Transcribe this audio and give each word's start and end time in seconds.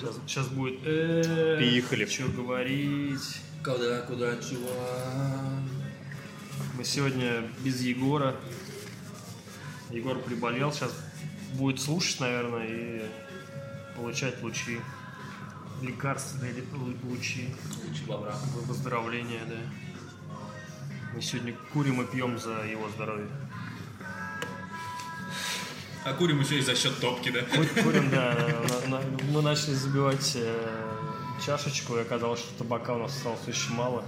Сейчас, 0.00 0.16
сейчас 0.26 0.48
будет... 0.48 0.80
э, 0.84 1.56
Приехали. 1.58 2.06
Что 2.06 2.28
говорить? 2.28 3.20
Куда, 3.62 4.00
куда, 4.02 4.36
чего? 4.38 4.70
Мы 6.76 6.84
сегодня 6.84 7.42
без 7.62 7.80
Егора. 7.82 8.34
Егор 9.90 10.18
приболел, 10.18 10.72
сейчас 10.72 10.94
будет 11.54 11.80
слушать, 11.80 12.20
наверное, 12.20 12.66
и 12.66 13.02
получать 13.96 14.40
лучи. 14.42 14.80
Лекарственные 15.82 16.54
лучи 17.04 17.48
Лучи 17.88 18.04
бобра. 18.06 18.34
выздоровления, 18.66 19.40
да. 19.48 19.56
Мы 21.14 21.20
сегодня 21.20 21.54
курим 21.72 22.00
и 22.02 22.06
пьем 22.06 22.38
за 22.38 22.64
его 22.64 22.88
здоровье. 22.90 23.26
А 26.04 26.14
курим 26.14 26.40
еще 26.40 26.58
и 26.58 26.62
за 26.62 26.74
счет 26.74 26.98
топки, 27.00 27.30
да? 27.30 27.40
Ку- 27.42 27.82
Курим, 27.82 28.10
да. 28.10 28.34
Мы 29.30 29.42
начали 29.42 29.74
забивать 29.74 30.32
э, 30.34 30.88
чашечку, 31.44 31.96
и 31.96 32.00
оказалось, 32.00 32.40
что 32.40 32.54
табака 32.58 32.94
у 32.94 32.98
нас 32.98 33.14
осталось 33.14 33.46
очень 33.46 33.74
мало. 33.74 34.04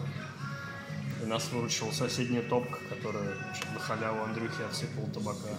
И 1.22 1.26
нас 1.26 1.50
выручила 1.52 1.90
соседняя 1.92 2.42
топка, 2.42 2.78
которая 2.88 3.36
на 3.74 3.78
халяву 3.78 4.22
Андрюхи 4.24 4.62
отсыпал 4.62 5.06
табака. 5.12 5.50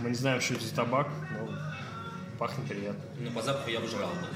Мы 0.00 0.10
не 0.10 0.14
знаем, 0.14 0.40
что 0.40 0.54
это 0.54 0.64
за 0.64 0.74
табак, 0.74 1.08
но 1.32 1.48
пахнет 2.38 2.68
приятно. 2.68 3.02
Ну, 3.18 3.30
по 3.32 3.42
запаху 3.42 3.70
я 3.70 3.80
бы 3.80 3.88
жрал 3.88 4.10
бы. 4.10 4.28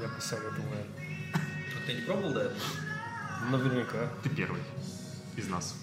Я 0.00 0.08
посоветовал, 0.08 0.64
наверное. 0.70 0.86
Вот 1.74 1.86
Ты 1.86 1.92
не 1.94 2.00
пробовал, 2.02 2.32
да? 2.34 2.50
Наверняка. 3.50 4.08
Ты 4.22 4.28
первый 4.30 4.60
из 5.36 5.48
нас. 5.48 5.74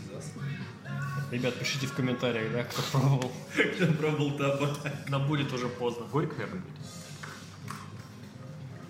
Ребят, 1.32 1.60
пишите 1.60 1.88
в 1.88 1.94
комментариях, 1.94 2.52
да, 2.54 2.64
кто 2.64 2.82
пробовал. 2.92 3.32
Кто 3.76 3.94
пробовал 3.94 4.38
табак? 4.38 4.78
Но 5.10 5.20
будет 5.20 5.52
уже 5.52 5.68
поздно. 5.68 6.06
Горько, 6.06 6.36
наверное, 6.36 6.62
будет. 6.62 6.74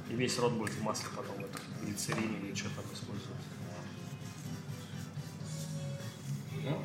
И 0.10 0.16
весь 0.16 0.38
рот 0.40 0.54
будет 0.54 0.74
в 0.74 0.82
масле 0.84 1.10
потом, 1.16 1.40
это, 1.40 1.60
глицерине 1.84 2.40
или 2.40 2.56
что 2.56 2.70
там 2.70 2.86
используют. 2.94 3.38
Ну, 6.64 6.82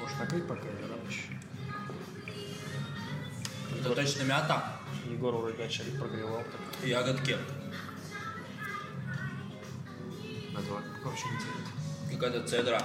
Может 0.00 0.18
накрыть 0.18 0.46
пока 0.46 0.62
или 0.68 0.82
рано 0.82 1.08
еще? 1.08 1.22
это 3.80 3.94
точно 3.94 4.22
мята. 4.22 4.80
Егор 5.06 5.34
вроде 5.34 5.58
начали 5.58 5.90
прогревал. 5.96 6.42
Так. 6.44 6.88
Ягодки. 6.88 7.36
Этого 10.52 10.82
вообще 11.04 11.24
делает. 11.28 11.81
Какая-то 12.12 12.46
цедра. 12.46 12.82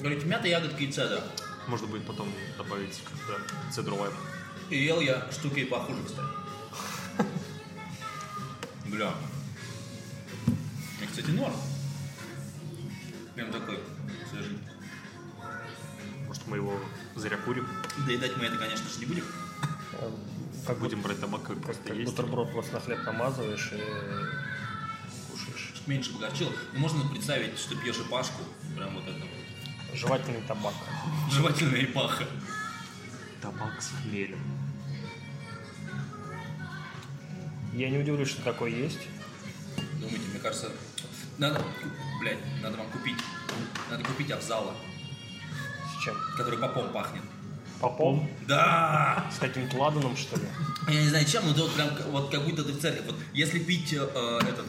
Говорите, 0.00 0.26
мята, 0.26 0.48
ягодки 0.48 0.82
и 0.84 0.92
цедра. 0.92 1.22
Можно 1.66 1.86
будет 1.86 2.06
потом 2.06 2.32
добавить 2.56 3.00
когда 3.26 3.40
цедру 3.72 3.96
лайм. 3.96 4.12
И 4.70 4.76
ел 4.84 5.00
я 5.00 5.26
штуки 5.30 5.64
похуже, 5.64 6.02
кстати. 6.04 6.28
Бля. 8.86 9.12
И, 11.02 11.06
кстати, 11.06 11.30
норм. 11.30 11.54
Прям 13.34 13.50
такой 13.52 13.78
свежий. 14.30 14.58
Может, 16.26 16.46
мы 16.46 16.56
его 16.56 16.78
зря 17.16 17.36
курим. 17.38 17.66
Доедать 18.06 18.36
мы 18.36 18.44
это, 18.44 18.56
конечно 18.56 18.88
же, 18.88 18.98
не 19.00 19.06
будем. 19.06 19.24
Как 20.66 20.78
Будем 20.78 21.00
брать 21.00 21.20
табак, 21.20 21.42
как 21.42 21.56
Как, 21.56 21.64
просто 21.64 21.82
как 21.88 21.96
есть. 21.96 22.10
бутерброд 22.10 22.52
просто 22.52 22.74
на 22.74 22.80
хлеб 22.80 23.02
намазываешь 23.04 23.72
и 23.72 23.80
меньше 25.88 26.12
погорчило. 26.12 26.52
Ну, 26.72 26.78
можно 26.78 27.08
представить, 27.08 27.58
что 27.58 27.74
пьешь 27.76 27.98
и 27.98 28.08
пашку. 28.08 28.42
Прям 28.76 28.94
вот 28.94 29.04
это 29.04 29.18
вот. 29.18 29.96
Жевательный 29.96 30.42
табак. 30.42 30.74
Жевательная 31.30 31.84
ипаха. 31.84 32.24
Табак 33.40 33.80
с 33.80 33.90
хмелем. 34.02 34.40
Я 37.72 37.90
не 37.90 37.98
удивлюсь, 37.98 38.28
что 38.28 38.42
такое 38.42 38.70
есть. 38.70 38.98
Думаете, 40.00 40.26
мне 40.30 40.40
кажется, 40.40 40.70
надо, 41.38 41.62
блядь, 42.20 42.38
надо 42.62 42.76
вам 42.76 42.90
купить, 42.90 43.18
надо 43.90 44.04
купить 44.04 44.30
Авзала, 44.30 44.74
С 45.96 46.02
чем? 46.02 46.16
который 46.36 46.58
попом 46.58 46.92
пахнет. 46.92 47.22
Попом? 47.80 48.28
Да! 48.48 49.30
С 49.32 49.38
каким-то 49.38 49.76
ладаном, 49.76 50.16
что 50.16 50.36
ли? 50.36 50.42
Я 50.88 51.02
не 51.02 51.08
знаю, 51.08 51.24
чем, 51.24 51.44
но 51.44 51.52
это 51.52 51.62
вот 51.62 51.74
прям 51.74 51.90
вот 52.10 52.30
как 52.30 52.44
будто 52.44 52.64
ты 52.64 52.72
в 52.72 52.80
церкви. 52.80 53.04
Вот 53.06 53.16
если 53.32 53.60
пить 53.60 53.92
э, 53.92 54.08
э, 54.12 54.38
этот 54.48 54.66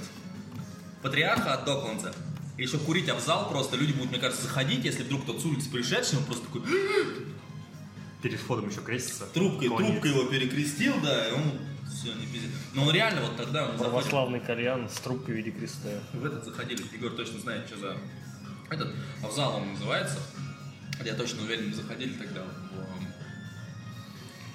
патриарха 1.01 1.53
от 1.53 1.65
Докланца, 1.65 2.13
и 2.57 2.63
еще 2.63 2.77
курить 2.77 3.07
Авзал 3.09 3.49
просто, 3.49 3.77
люди 3.77 3.93
будут, 3.93 4.11
мне 4.11 4.19
кажется, 4.19 4.43
заходить, 4.43 4.83
если 4.83 5.03
вдруг 5.03 5.25
тот 5.25 5.41
с 5.41 5.45
улицы 5.45 5.69
пришедший, 5.69 6.17
он 6.19 6.25
просто 6.25 6.45
такой 6.45 6.61
Перед 8.21 8.39
входом 8.39 8.69
еще 8.69 8.81
крестится. 8.81 9.25
трубкой, 9.33 9.69
Кланяется. 9.69 10.01
трубкой 10.01 10.11
его 10.11 10.29
перекрестил, 10.29 10.93
да, 11.01 11.29
и 11.29 11.31
он 11.31 11.43
все, 11.89 12.13
не 12.13 12.25
пиздит. 12.25 12.51
Но 12.73 12.83
он 12.83 12.93
реально 12.93 13.21
вот 13.21 13.37
тогда 13.37 13.63
он 13.63 13.77
заходит. 13.77 13.91
Православный 13.91 14.39
кальян 14.41 14.89
с 14.89 14.99
трубкой 14.99 15.35
в 15.35 15.37
виде 15.37 15.51
креста. 15.51 15.87
В 16.11 16.25
этот 16.25 16.43
заходили, 16.43 16.83
Егор 16.93 17.11
точно 17.11 17.39
знает, 17.39 17.65
что 17.67 17.79
за 17.79 17.97
этот, 18.69 18.93
Авзал 19.23 19.55
он 19.57 19.71
называется. 19.71 20.17
Я 21.05 21.13
точно 21.15 21.43
уверен, 21.43 21.69
мы 21.69 21.75
заходили 21.75 22.11
тогда 22.13 22.41
в 22.41 22.45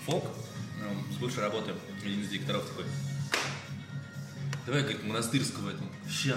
ФОК, 0.05 0.25
эм, 0.87 1.15
с 1.15 1.17
бывшей 1.17 1.41
работы, 1.43 1.73
один 2.05 2.21
из 2.21 2.29
директоров 2.29 2.67
такой, 2.69 2.85
давай, 4.67 4.83
говорит, 4.83 5.05
монастырского 5.05 5.71
этого, 5.71 5.89
ща. 6.09 6.37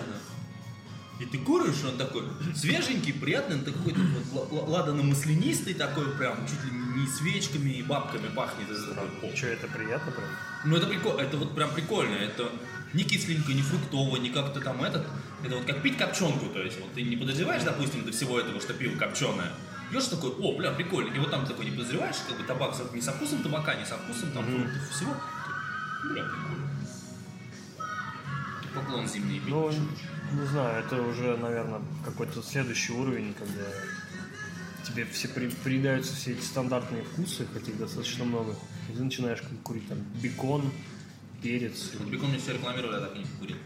И 1.20 1.26
ты 1.26 1.40
куришь, 1.40 1.84
он 1.84 1.98
такой 1.98 2.24
свеженький, 2.56 3.12
приятный, 3.12 3.56
он 3.58 3.64
такой 3.64 3.92
вот 3.94 4.52
ла- 4.52 4.60
ла- 4.60 4.66
ладано-маслянистый 4.68 5.74
такой 5.74 6.12
прям, 6.12 6.38
чуть 6.48 6.64
ли 6.64 6.70
не 6.72 7.08
свечками 7.08 7.72
и 7.72 7.82
бабками 7.82 8.28
пахнет. 8.36 8.70
из 8.70 8.84
этого. 8.88 9.08
Что, 9.36 9.48
это 9.48 9.68
приятно 9.68 10.12
прям? 10.12 10.28
Ну 10.66 10.76
это 10.78 10.86
прикольно, 10.86 11.22
это 11.22 11.38
вот 11.38 11.56
прям 11.56 11.72
прикольно, 11.72 12.14
это 12.14 12.52
не 12.94 13.04
кисленько, 13.04 13.52
не 13.52 13.64
фруктово, 13.64 14.18
не 14.18 14.30
как-то 14.30 14.62
там 14.62 14.84
этот, 14.84 15.08
это 15.44 15.56
вот 15.56 15.66
как 15.66 15.82
пить 15.82 15.98
копченку, 15.98 16.48
то 16.54 16.62
есть 16.62 16.80
вот 16.80 16.94
ты 16.94 17.02
не 17.02 17.18
подозреваешь, 17.18 17.64
допустим, 17.64 18.06
до 18.06 18.12
всего 18.12 18.40
этого, 18.40 18.62
что 18.62 18.74
пиво 18.74 18.96
копченое, 18.98 19.52
пьешь 19.90 20.06
такой, 20.06 20.30
о, 20.30 20.56
бля, 20.56 20.72
прикольно, 20.72 21.12
и 21.16 21.20
вот 21.20 21.32
там 21.32 21.48
такой 21.48 21.66
не 21.66 21.72
подозреваешь, 21.72 22.16
как 22.28 22.38
бы 22.38 22.44
табак 22.44 22.76
не 22.94 23.02
со 23.02 23.12
вкусом 23.14 23.42
табака, 23.42 23.74
не 23.74 23.86
со 23.86 23.98
вкусом 23.98 24.32
там 24.34 24.46
фруктов, 24.46 24.90
всего, 24.96 25.16
бля, 26.14 26.24
прикольно. 26.24 26.67
Поклон 28.80 29.10
пить. 29.10 29.42
Ну, 29.48 29.72
не 29.72 30.46
знаю, 30.48 30.84
это 30.86 31.02
уже, 31.02 31.38
наверное, 31.38 31.82
какой-то 32.04 32.42
следующий 32.42 32.94
уровень, 32.94 33.34
когда 33.34 33.64
тебе 34.86 35.06
все 35.06 35.28
при, 35.28 35.50
приедаются 35.50 36.16
все 36.16 36.32
эти 36.32 36.42
стандартные 36.42 37.04
вкусы, 37.04 37.46
хотя 37.54 37.72
их 37.72 37.78
достаточно 37.78 38.26
много. 38.26 38.56
И 38.90 38.94
ты 38.94 39.04
начинаешь 39.04 39.42
курить 39.64 39.88
там 39.88 40.00
бекон, 40.22 40.72
перец. 41.42 41.92
Вот 42.00 42.08
Бекон 42.08 42.30
мне 42.30 42.40
все 42.40 42.54
рекламировали, 42.54 42.96
я 42.96 43.08
так 43.08 43.16
и 43.16 43.20
не 43.20 43.26
покурил. 43.26 43.58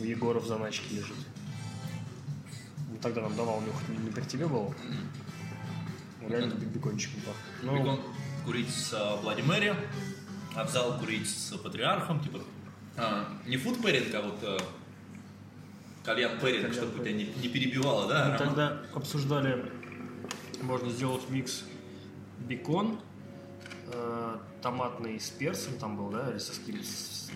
У 0.00 0.04
Егора 0.04 0.40
в 0.40 0.46
заначке 0.46 0.94
лежит. 0.96 1.16
Ну, 2.90 2.98
тогда 3.00 3.22
нам 3.22 3.34
давал 3.36 3.60
нюхать, 3.62 3.88
не, 3.88 3.96
не 3.98 4.10
при 4.10 4.22
тебе 4.24 4.46
было? 4.46 4.74
Ну, 6.20 6.28
Реально 6.28 6.52
бек- 6.54 6.68
бекончиком 6.68 7.20
пахнет. 7.20 7.62
Ну, 7.62 7.78
Бекон 7.78 8.00
курить 8.44 8.68
с 8.70 8.92
а, 8.94 9.16
Блади 9.22 9.42
Мэри, 9.42 9.74
а 10.54 10.64
в 10.64 10.70
зал 10.70 10.98
курить 10.98 11.28
с 11.28 11.56
патриархом, 11.56 12.20
типа, 12.22 12.40
а, 12.96 13.28
не 13.46 13.56
фуд 13.56 13.80
пэринг, 13.82 14.14
а 14.14 14.22
вот 14.22 14.38
а, 14.42 14.58
кальян 16.04 16.38
пэринг, 16.38 16.68
Кальян 16.68 16.74
чтобы 16.74 17.02
тебя 17.04 17.12
не, 17.12 17.24
не 17.24 17.48
перебивало, 17.48 18.08
да? 18.08 18.24
Мы 18.24 18.32
Роман? 18.32 18.38
тогда 18.38 18.82
обсуждали, 18.94 19.70
можно 20.62 20.90
сделать 20.90 21.28
микс 21.28 21.64
бекон, 22.38 23.00
э, 23.88 24.36
томатный 24.62 25.18
с 25.20 25.30
перцем 25.30 25.78
там 25.78 25.96
был, 25.96 26.10
да, 26.10 26.30
или 26.30 26.38
со 26.38 26.52
каким 26.58 26.80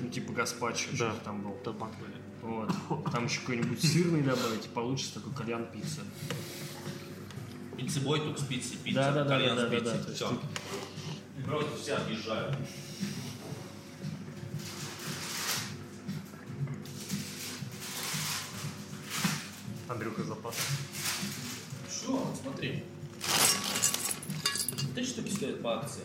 ну, 0.00 0.09
типа 0.09 0.32
гаспачо, 0.32 0.88
Да. 0.93 0.97
что-то 0.97 1.25
там 1.25 1.43
был. 1.43 1.56
Наверное. 1.65 2.70
Вот. 2.88 3.12
Там 3.12 3.26
еще 3.26 3.41
какой-нибудь 3.41 3.82
сырный 3.82 4.22
добавить, 4.22 4.65
и 4.65 4.69
получится 4.69 5.15
такой 5.15 5.32
кальян 5.34 5.66
пицца. 5.66 6.00
Пиццебой, 7.76 8.20
тут 8.20 8.38
с 8.38 8.44
пиццей, 8.44 8.78
пицца, 8.82 9.00
Да, 9.00 9.12
да, 9.12 9.25
да, 9.25 9.31
кальян 9.31 9.56
да, 9.56 9.67
с 9.67 9.70
да, 9.70 9.76
пиццей, 9.76 9.93
да, 9.93 10.08
есть 10.08 10.14
все. 10.14 10.40
И 11.38 11.43
просто 11.43 11.76
все 11.76 11.94
отъезжают. 11.94 12.56
Андрюха 19.90 20.22
запас. 20.22 20.54
Что? 21.90 22.32
Смотри. 22.40 22.84
Эти 24.96 25.04
штуки 25.04 25.32
стоят 25.32 25.62
по 25.62 25.78
акции. 25.78 26.02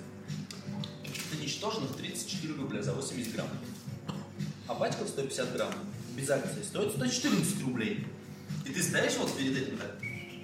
Это 1.04 1.40
ничтожных 1.40 1.96
34 1.96 2.56
рубля 2.56 2.82
за 2.82 2.94
80 2.94 3.34
грамм. 3.36 3.48
А 4.68 4.74
пачка 4.74 5.06
150 5.06 5.54
грамм 5.54 5.72
без 6.18 6.28
акции 6.32 6.64
стоит 6.64 6.94
114 6.94 7.62
рублей. 7.62 8.08
И 8.66 8.70
ты 8.70 8.82
стоишь 8.82 9.18
вот 9.20 9.38
перед 9.38 9.56
этим 9.56 9.78
так? 9.78 9.92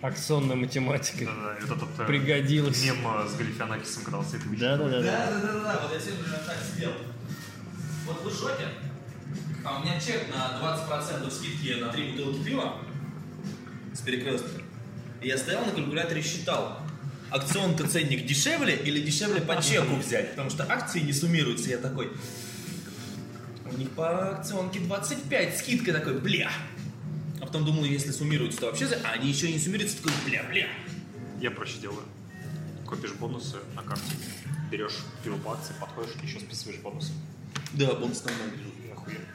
Акционная 0.03 0.55
математика. 0.55 1.25
Да-да, 1.25 1.57
это 1.57 1.75
тот 1.79 1.89
э, 1.97 2.05
Пригодилось. 2.05 2.83
мем 2.83 2.97
с 3.27 3.35
Галифианакисом, 3.35 4.03
когда 4.03 4.19
он 4.19 4.25
и 4.25 4.37
вычитывает. 4.37 4.59
Да, 4.59 4.77
да, 4.77 4.89
да, 4.89 5.01
да. 5.01 5.01
Да, 5.01 5.31
да, 5.31 5.41
да, 5.41 5.63
да, 5.63 5.79
вот 5.81 5.93
я 5.93 5.99
сегодня 5.99 6.25
так 6.45 6.57
сидел. 6.75 6.91
Вот 8.05 8.21
вы 8.21 8.29
в 8.29 8.37
шоке? 8.37 8.67
А 9.63 9.79
у 9.79 9.83
меня 9.83 9.99
чек 9.99 10.27
на 10.29 10.59
20% 10.59 11.31
скидки 11.31 11.79
на 11.79 11.91
3 11.91 12.11
бутылки 12.11 12.43
пива 12.43 12.81
с 13.93 14.01
перекрестка. 14.01 14.49
И 15.21 15.27
я 15.27 15.37
стоял 15.37 15.65
на 15.65 15.71
калькуляторе 15.71 16.21
считал. 16.21 16.79
акционка 17.29 17.87
ценник 17.87 18.25
дешевле 18.25 18.75
или 18.75 19.01
дешевле 19.01 19.41
по 19.41 19.61
чеку 19.61 19.95
взять, 19.95 20.31
потому 20.31 20.49
что 20.49 20.65
акции 20.69 20.99
не 20.99 21.13
суммируются. 21.13 21.69
Я 21.69 21.77
такой, 21.77 22.11
у 23.65 23.77
них 23.77 23.89
по 23.91 24.31
акционке 24.37 24.79
25, 24.79 25.57
скидка 25.57 25.93
такой, 25.93 26.19
бля. 26.19 26.51
А 27.41 27.45
потом 27.45 27.65
думал, 27.65 27.85
если 27.85 28.11
суммируются, 28.11 28.59
то 28.59 28.65
вообще, 28.67 28.85
а 29.03 29.13
они 29.13 29.29
еще 29.29 29.49
и 29.49 29.53
не 29.53 29.59
суммируются, 29.59 29.97
такой, 29.97 30.11
бля, 30.25 30.43
бля. 30.43 30.67
Я 31.39 31.51
проще 31.51 31.79
делаю. 31.79 32.03
Копишь 32.85 33.13
бонусы 33.13 33.57
на 33.75 33.83
карте, 33.83 34.13
берешь 34.69 34.97
пиво 35.23 35.37
по 35.37 35.53
акции, 35.53 35.73
подходишь, 35.79 36.11
еще 36.21 36.39
списываешь 36.39 36.79
бонусы. 36.81 37.13
Да, 37.73 37.93
бонус 37.93 38.19
там. 38.19 38.33
И 38.33 38.91
охуенно. 38.91 39.25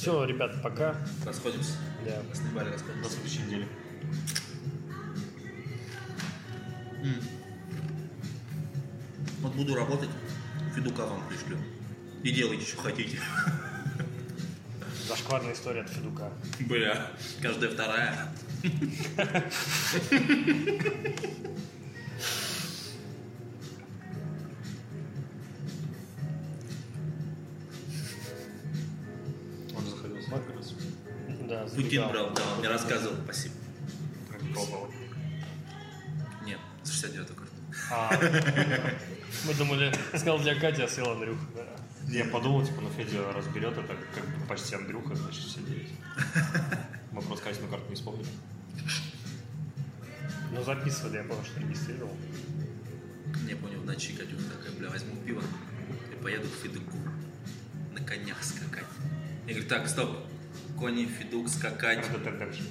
Все, 0.00 0.24
ребят, 0.24 0.62
пока. 0.62 0.96
Расходимся. 1.26 1.72
Да. 2.06 2.22
Снимали, 2.34 2.68
До 2.68 2.72
расходимся. 2.72 3.10
следующей 3.10 3.42
недели. 3.42 3.68
Вот 9.42 9.54
буду 9.54 9.74
работать, 9.74 10.08
Федука 10.74 11.04
вам 11.04 11.22
пришлю. 11.28 11.58
И 12.22 12.30
делайте, 12.30 12.64
что 12.64 12.80
хотите. 12.80 13.18
Зашкварная 15.06 15.52
история 15.52 15.82
от 15.82 15.90
Федука. 15.90 16.32
Бля, 16.60 17.10
каждая 17.42 17.70
вторая. 17.70 18.32
Забегал. 31.90 32.10
брал, 32.10 32.30
да, 32.34 32.42
он 32.52 32.58
мне 32.58 32.68
рассказывал. 32.68 33.16
Спасибо. 33.24 33.54
Пробовал. 34.52 34.90
Нет, 36.44 36.58
за 36.84 36.92
69 36.92 37.28
карта. 37.28 37.52
А, 37.90 38.10
мы 39.46 39.54
думали, 39.54 39.92
сказал 40.08 40.38
для 40.38 40.54
Кати, 40.54 40.82
а 40.82 40.88
съел 40.88 41.10
Андрюха. 41.10 41.44
Да. 41.54 41.66
Я 42.08 42.24
подумал, 42.26 42.64
типа, 42.64 42.80
ну 42.80 42.90
Федя 42.90 43.32
разберет 43.32 43.76
это, 43.76 43.96
как 44.14 44.24
бы 44.24 44.46
почти 44.46 44.74
Андрюха, 44.74 45.14
значит, 45.14 45.42
все 45.42 45.60
девять. 45.60 45.90
Мы 47.12 47.22
просто 47.22 47.44
Катину 47.44 47.68
карту 47.68 47.88
не 47.88 47.94
вспомнили. 47.96 48.28
Ну, 50.52 50.62
записывали, 50.64 51.18
я 51.18 51.24
помню, 51.24 51.44
что 51.44 51.60
регистрировал. 51.60 52.16
Не 53.46 53.54
понял, 53.54 53.80
на 53.80 53.92
ночи 53.92 54.12
Катюха 54.12 54.42
такая, 54.56 54.72
бля, 54.76 54.90
возьму 54.90 55.16
пиво 55.24 55.42
и 56.12 56.22
поеду 56.22 56.48
к 56.48 56.62
Федуку 56.62 56.96
на 57.92 58.00
конях 58.04 58.42
скакать. 58.42 58.86
Я 59.46 59.54
говорю, 59.54 59.68
так, 59.68 59.88
стоп, 59.88 60.29
кони, 60.80 61.06
Федук, 61.06 61.48
скакать. 61.48 61.98
Dead 61.98 62.24
Redemption. 62.24 62.64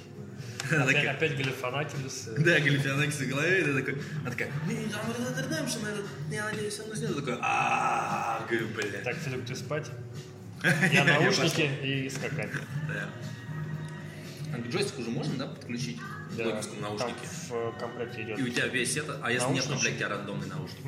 Она 0.70 0.84
Опять, 0.84 1.06
опять 1.06 1.36
Галифанатилис. 1.36 2.30
Да, 2.38 2.60
Галифианакс 2.60 3.20
в 3.20 3.28
голове, 3.28 3.60
и 3.60 3.64
ты 3.64 3.74
такой, 3.74 4.02
она 4.20 4.30
такая, 4.30 4.48
там 4.48 5.10
Redemption, 5.10 6.06
я 6.30 6.44
надеюсь, 6.44 6.80
он 6.80 6.90
уснет. 6.90 7.10
Я 7.10 7.16
такой, 7.16 7.38
а 7.40 8.46
говорю, 8.48 8.68
бля. 8.68 9.00
Так, 9.04 9.16
Федук, 9.16 9.44
ты 9.46 9.54
спать? 9.54 9.90
Я 10.92 11.04
наушники 11.04 11.70
и 11.82 12.10
скакать. 12.10 12.50
Да. 12.88 13.08
А 14.52 14.58
к 14.58 14.66
джойстику 14.66 15.00
уже 15.00 15.10
можно, 15.10 15.34
да, 15.38 15.46
подключить? 15.46 15.98
Да, 16.36 16.60
там 16.60 16.80
наушники. 16.80 17.26
в 17.48 17.52
э, 17.52 17.72
комплекте 17.78 18.22
идет. 18.22 18.38
И 18.38 18.42
у 18.42 18.48
тебя 18.48 18.66
весь 18.66 18.96
это, 18.96 19.18
а 19.22 19.32
если 19.32 19.50
нет 19.52 19.64
в 19.64 19.70
комплекте, 19.70 20.04
а 20.04 20.08
рандомный 20.10 20.48
наушник? 20.48 20.84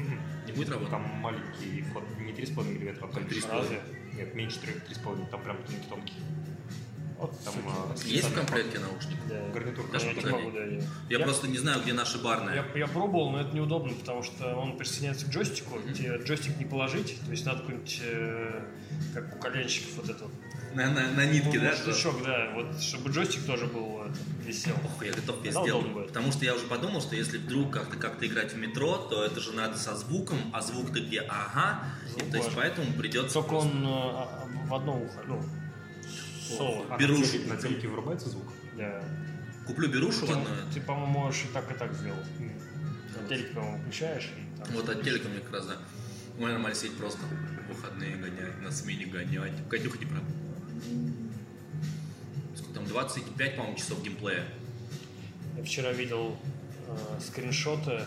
Не 0.47 0.53
будет 0.53 0.69
работать? 0.69 0.91
Там 0.91 1.03
маленький 1.03 1.83
вход, 1.89 2.05
не 2.19 2.33
3,5 2.33 2.65
мм, 2.65 2.99
а 3.01 3.09
только 3.09 3.35
3,5. 3.35 3.51
Разве? 3.51 3.81
Нет, 4.15 4.35
меньше 4.35 4.61
3, 4.61 4.73
3,5, 4.73 5.31
там 5.31 5.43
прям 5.43 5.57
тонкий-тонкий. 5.65 6.15
Там, 7.45 7.55
Есть 8.05 8.29
в 8.29 8.35
комплекте 8.35 8.79
наушник? 8.79 9.19
Гарнитур 9.53 9.87
Я 9.87 9.93
Даже 9.93 10.07
не 10.09 10.15
погоди. 10.15 10.37
могу, 10.45 10.51
да, 10.57 10.65
я- 10.65 10.83
Я, 11.09 11.19
просто 11.21 11.49
не 11.49 11.59
знаю, 11.59 11.83
где 11.83 11.93
наши 11.93 12.19
барные. 12.23 12.57
Я, 12.75 12.79
я 12.81 12.87
пробовал, 12.87 13.31
но 13.31 13.41
это 13.41 13.55
неудобно, 13.55 13.95
потому 13.95 14.23
что 14.23 14.55
он 14.57 14.77
присоединяется 14.77 15.27
к 15.27 15.29
джойстику, 15.31 15.81
тебе 15.95 16.19
джойстик 16.25 16.57
не 16.59 16.65
положить, 16.65 17.19
то 17.25 17.31
есть 17.31 17.45
надо 17.47 17.61
какой-нибудь, 17.61 18.01
э, 18.05 18.63
как 19.15 19.37
у 19.37 19.39
коленщиков, 19.39 19.97
вот 19.97 20.11
это 20.11 20.25
вот. 20.25 20.33
На, 20.75 20.89
на, 20.91 21.11
на 21.11 21.27
нитке, 21.27 21.59
Ну, 21.59 21.65
да? 21.67 21.77
шлычок, 21.77 22.23
да, 22.25 22.51
вот, 22.55 22.81
чтобы 22.81 23.11
джойстик 23.11 23.45
тоже 23.45 23.67
был, 23.67 24.03
это, 24.05 24.15
висел. 24.47 24.73
Ох, 24.85 25.05
я 25.05 25.13
готов 25.13 25.45
я 25.45 25.53
будет. 25.75 26.07
Потому 26.09 26.33
что 26.33 26.45
я 26.47 26.55
уже 26.55 26.65
подумал, 26.67 27.03
что 27.03 27.15
если 27.15 27.37
вдруг 27.37 27.71
как-то 27.73 27.97
как-то 27.99 28.27
играть 28.27 28.55
в 28.55 28.57
метро, 28.57 28.97
то 28.97 29.23
это 29.23 29.39
же 29.41 29.53
надо 29.53 29.77
со 29.77 29.95
звуком, 29.97 30.39
а 30.55 30.63
звук-то 30.63 31.01
где? 31.01 31.21
Ага. 31.29 31.85
И, 32.07 32.11
Звук 32.13 32.31
то 32.31 32.37
есть 32.39 32.51
поэтому 32.57 32.91
придется. 32.95 33.35
Только 33.35 33.51
просто- 33.51 33.69
он 33.71 33.85
э, 33.85 33.89
а, 33.91 34.49
в 34.67 34.75
одно 34.75 34.97
ухо, 34.99 35.21
ну, 35.27 35.43
соло. 36.57 36.87
А 36.91 36.93
на 36.93 36.99
телеке- 36.99 37.49
На 37.49 37.57
телеке 37.57 37.89
вырубается 37.89 38.29
звук? 38.29 38.47
Да. 38.77 39.03
Куплю 39.67 39.89
берушу 39.89 40.27
Ты, 40.27 40.33
одно. 40.33 40.45
ты, 40.75 40.81
по-моему, 40.81 41.13
можешь 41.21 41.45
и 41.45 41.49
так, 41.53 41.71
и 41.71 41.75
так 41.75 41.93
сделать. 41.95 42.27
На 43.21 43.29
телек, 43.29 43.53
по-моему, 43.55 43.79
включаешь 43.83 44.31
и 44.37 44.59
там... 44.59 44.73
Вот 44.75 44.89
от 44.89 45.03
телека 45.03 45.29
мне 45.29 45.41
как 45.41 45.53
раз, 45.53 45.67
да. 45.67 45.77
У 46.37 46.41
меня 46.41 46.53
нормально 46.53 46.75
сидеть 46.77 46.97
просто. 46.97 47.21
В 47.21 47.69
выходные 47.75 48.17
гонять, 48.17 48.61
на 48.61 48.71
смене 48.73 49.07
гонять. 49.07 49.53
Катюха 49.69 49.99
не 49.99 50.07
прав. 50.07 50.23
Сколько 52.57 52.75
там, 52.75 52.87
25, 52.87 53.57
по-моему, 53.57 53.77
часов 53.79 54.03
геймплея. 54.03 54.45
Я 55.57 55.63
вчера 55.65 55.93
видел 55.93 56.37
э, 56.89 57.21
скриншоты, 57.21 58.01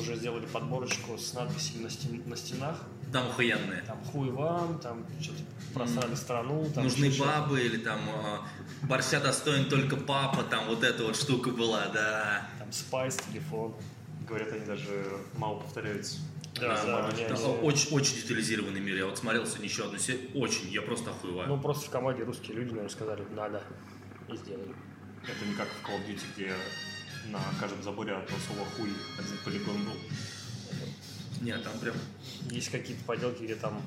уже 0.00 0.16
сделали 0.16 0.46
подборочку 0.46 1.16
с 1.16 1.32
надписями 1.34 1.84
на, 1.84 1.90
стен- 1.90 2.22
на 2.26 2.36
стенах. 2.36 2.82
Там 3.12 3.26
охуенные. 3.28 3.82
Там 3.82 4.02
хуй 4.04 4.30
вам, 4.30 4.78
там 4.80 5.06
что-то 5.20 5.38
просрали 5.74 6.14
страну. 6.14 6.70
Там 6.74 6.84
Нужны 6.84 7.10
бабы 7.18 7.60
или 7.62 7.78
там 7.78 8.00
а, 8.08 8.46
борща 8.82 9.20
достоин 9.20 9.68
только 9.68 9.96
папа, 9.96 10.42
там 10.42 10.66
вот 10.66 10.84
эта 10.84 11.04
вот 11.04 11.16
штука 11.16 11.50
была, 11.50 11.86
да. 11.88 12.48
Там 12.58 12.70
спайс, 12.72 13.16
телефон. 13.16 13.74
Говорят, 14.28 14.52
они 14.52 14.66
даже 14.66 15.06
мало 15.36 15.60
повторяются. 15.60 16.18
Да, 16.60 16.74
да, 16.84 16.84
там 16.84 17.06
они- 17.06 17.58
очень, 17.62 17.94
очень 17.94 18.16
детализированный 18.16 18.80
мир. 18.80 18.96
Я 18.96 19.06
вот 19.06 19.16
смотрел 19.16 19.46
сегодня 19.46 19.66
еще 19.66 19.84
одну 19.84 19.98
серию. 19.98 20.28
Очень, 20.34 20.68
я 20.68 20.82
просто 20.82 21.10
охуеваю. 21.10 21.48
Ну, 21.48 21.60
просто 21.60 21.86
в 21.86 21.90
команде 21.90 22.24
русские 22.24 22.56
люди, 22.56 22.70
наверное, 22.70 22.90
сказали, 22.90 23.24
надо, 23.34 23.62
и 24.28 24.36
сделали. 24.36 24.74
Это 25.22 25.46
не 25.46 25.54
как 25.54 25.68
в 25.68 25.86
Call 25.86 25.98
of 25.98 26.06
Duty, 26.08 26.22
где 26.36 26.52
на 27.30 27.40
каждом 27.60 27.82
заборе 27.82 28.14
от 28.14 28.28
слова 28.28 28.64
хуй 28.76 28.90
один 29.18 29.38
полигон 29.44 29.84
был. 29.84 29.94
Нет, 31.40 31.62
там 31.62 31.78
прям... 31.78 31.94
Есть 32.50 32.70
какие-то 32.70 33.04
поделки, 33.04 33.42
где 33.42 33.54
там 33.54 33.82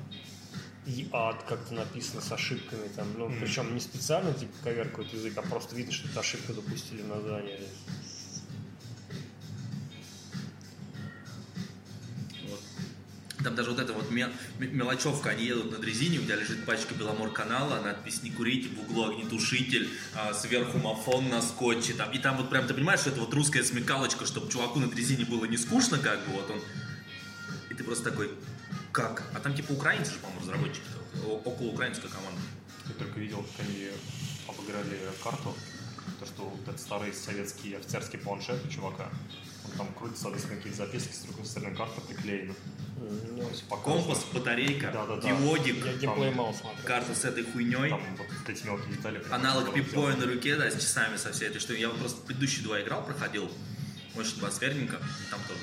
и 0.86 1.08
ад 1.12 1.44
как-то 1.48 1.74
написано 1.74 2.20
с 2.20 2.32
ошибками, 2.32 2.88
там, 2.96 3.06
ну, 3.16 3.28
Мгм. 3.28 3.40
причем 3.40 3.72
не 3.74 3.80
специально, 3.80 4.32
типа, 4.32 4.52
коверкают 4.64 5.12
язык, 5.12 5.32
а 5.36 5.42
просто 5.42 5.76
видно, 5.76 5.92
что 5.92 6.08
это 6.08 6.20
ошибку 6.20 6.52
допустили 6.54 7.02
в 7.02 7.08
названии. 7.08 7.60
Вот. 12.48 12.60
Там 13.44 13.54
даже 13.54 13.70
вот 13.70 13.78
эта 13.78 13.92
вот 13.92 14.10
мелочевка, 14.10 15.30
они 15.30 15.44
едут 15.44 15.70
на 15.70 15.78
дрезине, 15.78 16.18
у 16.18 16.22
тебя 16.22 16.34
лежит 16.36 16.64
пачка 16.66 16.94
Беломор 16.94 17.32
канала, 17.32 17.80
надпись 17.80 18.22
«Не 18.24 18.30
курите», 18.30 18.68
в 18.68 18.80
углу 18.80 19.10
огнетушитель, 19.10 19.88
а, 20.14 20.34
сверху 20.34 20.78
мафон 20.78 21.28
на 21.28 21.42
скотче, 21.42 21.92
там, 21.94 22.10
и 22.10 22.18
там 22.18 22.36
вот 22.38 22.50
прям, 22.50 22.66
ты 22.66 22.74
понимаешь, 22.74 23.00
что 23.00 23.10
это 23.10 23.20
вот 23.20 23.32
русская 23.34 23.62
смекалочка, 23.62 24.26
чтобы 24.26 24.50
чуваку 24.50 24.80
на 24.80 24.88
дрезине 24.88 25.24
было 25.26 25.44
не 25.44 25.56
скучно, 25.56 25.98
как 25.98 26.26
бы, 26.26 26.32
вот 26.32 26.50
он, 26.50 26.60
ты 27.82 27.86
просто 27.86 28.10
такой, 28.10 28.30
как? 28.92 29.22
А 29.34 29.40
там 29.40 29.54
типа 29.54 29.72
украинцы 29.72 30.12
же, 30.12 30.18
по-моему, 30.18 30.42
разработчики, 30.42 30.86
около 31.44 31.68
украинская 31.68 32.10
команда. 32.10 32.40
Я 32.88 32.94
только 32.94 33.18
видел, 33.20 33.42
как 33.56 33.66
они 33.66 33.88
обыграли 34.48 34.98
карту. 35.22 35.54
То, 36.18 36.26
что 36.26 36.42
вот 36.44 36.60
этот 36.62 36.80
старый 36.80 37.12
советский 37.12 37.74
офицерский 37.74 38.18
планшет 38.18 38.64
у 38.64 38.68
чувака, 38.68 39.08
он 39.64 39.70
там 39.76 39.88
крутится, 39.94 40.22
соответственно, 40.24 40.56
какие-то 40.56 40.78
записки, 40.78 41.12
с 41.12 41.18
другой 41.20 41.46
стороны 41.46 41.76
карта 41.76 42.00
приклеена. 42.00 42.54
М, 42.98 43.36
ну, 43.36 43.76
Компас, 43.76 44.24
батарейка, 44.32 44.90
Да-да-да. 44.92 45.28
диодик, 45.28 45.84
Я 45.84 45.92
геймплей 45.94 46.32
мало 46.32 46.52
смотрел. 46.52 46.84
карта 46.84 47.14
с 47.14 47.24
этой 47.24 47.44
хуйней. 47.44 47.88
Там 47.90 48.00
вот 48.16 48.48
эти 48.48 48.64
мелкие 48.66 48.94
детали. 48.96 49.22
Аналог 49.30 49.72
пипбоя 49.74 50.16
на 50.16 50.26
руке, 50.26 50.56
да, 50.56 50.68
с 50.70 50.74
часами 50.74 51.16
со 51.16 51.32
всей 51.32 51.48
этой 51.48 51.60
штукой. 51.60 51.80
Я 51.80 51.88
вот 51.88 51.98
просто 51.98 52.20
предыдущие 52.22 52.64
два 52.64 52.80
играл, 52.80 53.04
проходил. 53.04 53.50
Очень 54.16 54.36
атмосферненько. 54.38 54.98
Там 55.30 55.40
тоже. 55.48 55.60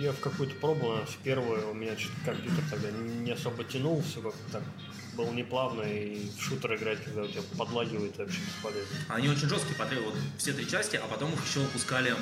Я 0.00 0.12
в 0.12 0.20
какую-то 0.20 0.54
пробовал, 0.56 1.04
в 1.04 1.16
первую 1.24 1.70
у 1.70 1.74
меня 1.74 1.98
что-то 1.98 2.26
компьютер 2.26 2.62
тогда 2.70 2.90
не 2.90 3.32
особо 3.32 3.64
тянул, 3.64 4.00
все 4.02 4.20
как-то 4.22 4.52
так 4.52 4.62
было 5.16 5.32
неплавно, 5.32 5.82
и 5.82 6.30
в 6.30 6.40
шутер 6.40 6.76
играть, 6.76 7.02
когда 7.04 7.22
у 7.22 7.26
тебя 7.26 7.42
подлагивает, 7.56 8.16
вообще 8.16 8.38
бесполезно. 8.40 8.96
Они 9.08 9.28
очень 9.28 9.48
жесткие, 9.48 9.74
потребовали 9.74 10.10
вот 10.14 10.18
все 10.38 10.52
три 10.52 10.68
части, 10.68 10.94
а 10.96 11.06
потом 11.08 11.32
их 11.32 11.44
еще 11.44 11.60
выпускали 11.60 12.14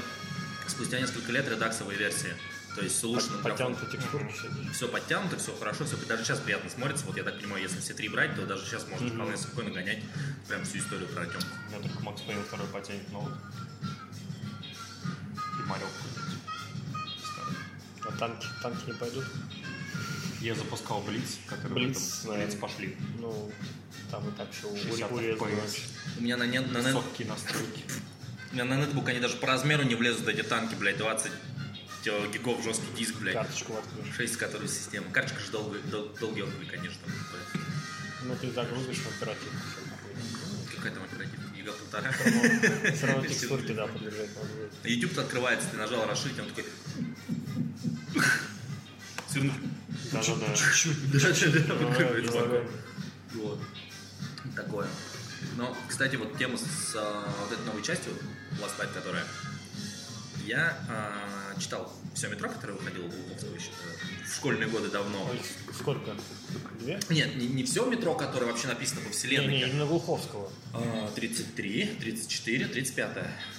спустя 0.66 0.99
несколько 1.00 1.30
лет 1.33 1.47
редаксовые 1.50 1.99
версии. 1.99 2.33
То 2.75 2.83
есть 2.83 2.99
с 2.99 3.04
улучшенным 3.04 3.42
графоном. 3.42 3.75
Подтянутые 3.75 4.00
текстурки. 4.00 4.73
Все 4.73 4.88
подтянуто, 4.88 5.37
все 5.38 5.54
хорошо, 5.56 5.85
все 5.85 5.97
даже 6.09 6.25
сейчас 6.25 6.40
приятно 6.40 6.71
смотрится. 6.71 7.04
Вот 7.06 7.16
я 7.16 7.25
так 7.25 7.38
понимаю, 7.38 7.62
если 7.62 7.80
все 7.80 7.92
три 7.95 8.09
брать, 8.09 8.37
то 8.37 8.47
даже 8.47 8.64
сейчас 8.66 8.87
можно 8.88 9.06
Мгм. 9.06 9.16
вполне 9.16 9.37
спокойно 9.37 9.71
гонять 9.71 10.02
прям 10.49 10.62
всю 10.64 10.78
историю 10.78 11.09
про 11.09 11.23
Артемку. 11.23 11.47
Меня 11.68 11.80
только 11.80 12.00
Макс 12.02 12.21
Пейн 12.23 12.42
второй 12.45 12.66
потянет, 12.68 13.11
но 13.12 13.21
вот. 13.21 13.33
И 15.59 15.62
Марио. 15.68 15.87
А 18.08 18.12
танки, 18.18 18.46
танки 18.62 18.86
не 18.86 18.92
пойдут. 18.92 19.25
Я 20.40 20.54
запускал 20.54 21.00
Блиц, 21.02 21.38
который 21.46 21.72
Блиц, 21.72 22.22
в 22.25 22.30
этом-. 22.30 22.46
Блиц 22.46 22.54
пошли. 22.54 22.96
Ну, 23.18 23.50
там 24.10 24.28
и 24.28 24.32
так 24.32 24.48
все 24.52 24.75
60 24.76 25.10
урезано. 25.12 25.48
FPS. 25.48 25.80
У 26.18 26.22
меня 26.22 26.36
на, 26.36 26.46
нет, 26.46 26.70
на, 26.72 26.78
нет- 26.78 26.94
настройки. 26.94 27.26
у 28.52 28.54
меня 28.54 28.64
на 28.64 28.75
нетбук 28.76 29.08
они 29.08 29.18
даже 29.18 29.36
по 29.36 29.46
размеру 29.46 29.82
не 29.82 29.94
влезут, 29.94 30.28
эти 30.28 30.42
танки, 30.42 30.75
блядь, 30.75 30.98
20 30.98 31.32
гигов 32.32 32.62
жесткий 32.62 32.92
диск, 32.96 33.16
блядь. 33.16 33.34
Карточку 33.34 33.72
воткнешь. 33.72 34.14
6 34.14 34.36
который 34.36 34.68
система. 34.68 35.10
Карточка 35.10 35.40
же 35.40 35.50
долго, 35.50 35.78
дол, 35.90 36.08
долгий, 36.20 36.44
конечно. 36.70 37.00
Ну, 38.22 38.36
ты 38.40 38.50
загрузишь 38.50 38.98
в 38.98 39.16
оперативку. 39.16 39.56
Какая 40.76 40.92
там 40.92 41.02
оперативка? 41.04 41.46
Гига 41.56 41.72
полтора. 41.72 42.12
Все 42.12 43.06
равно 43.06 43.26
текстурки, 43.26 43.72
да, 43.72 43.86
подбежать 43.86 44.34
надо 44.36 44.48
будет. 44.48 44.72
YouTube 44.84 45.18
открывается, 45.18 45.68
ты 45.70 45.76
нажал 45.76 46.06
расширить, 46.06 46.38
он 46.38 46.46
такой... 46.48 46.64
Да-да-да. 50.12 50.54
Чуть-чуть. 50.54 51.11
Вот. 53.35 53.61
Такое. 54.54 54.87
Но, 55.56 55.76
кстати, 55.88 56.16
вот 56.16 56.37
тема 56.38 56.56
с 56.56 56.94
а, 56.96 57.28
вот 57.40 57.52
этой 57.52 57.64
новой 57.66 57.82
частью, 57.82 58.12
Last 58.61 58.78
Light, 58.78 58.92
которая... 58.94 59.25
Я 60.46 60.76
а, 60.88 61.45
читал 61.60 61.92
все 62.14 62.28
метро, 62.28 62.48
которое 62.48 62.75
выходило 62.75 63.04
у 63.04 63.08
Глуховского 63.08 63.54
еще 63.54 63.66
э, 63.68 64.25
в 64.26 64.34
школьные 64.34 64.68
годы 64.68 64.88
давно. 64.88 65.28
Ой, 65.30 65.40
сколько? 65.78 66.14
Две? 66.80 66.98
Нет, 67.10 67.36
не, 67.36 67.46
не 67.46 67.64
все 67.64 67.84
метро, 67.86 68.14
которое 68.14 68.46
вообще 68.46 68.68
написано 68.68 69.00
по 69.00 69.06
Не, 69.08 69.12
вселенной. 69.12 69.48
не, 69.54 69.62
именно 69.62 69.86
Глуховского. 69.86 70.50
А, 70.72 71.10
33, 71.14 71.96
34, 72.00 72.66
35. 72.66 73.10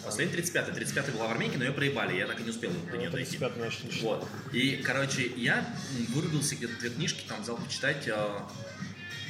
Последний 0.03 0.33
35. 0.33 0.73
35 0.73 1.13
была 1.13 1.27
в 1.27 1.31
Армении, 1.31 1.57
но 1.57 1.65
ее 1.65 1.71
проебали, 1.71 2.17
я 2.17 2.27
так 2.27 2.39
и 2.39 2.43
не 2.43 2.49
успел 2.49 2.71
до 2.91 2.97
нее 2.97 3.09
Ну, 3.09 3.15
дойти. 3.15 3.37
35 3.37 3.53
значит, 3.55 3.83
не 3.83 3.91
читал. 3.91 4.09
Вот. 4.09 4.27
И, 4.53 4.77
короче, 4.77 5.31
я 5.35 5.67
вырубился 6.09 6.55
где-то 6.55 6.75
две 6.79 6.89
книжки, 6.89 7.25
там 7.27 7.41
взял 7.41 7.57
почитать, 7.57 8.07
а, 8.09 8.47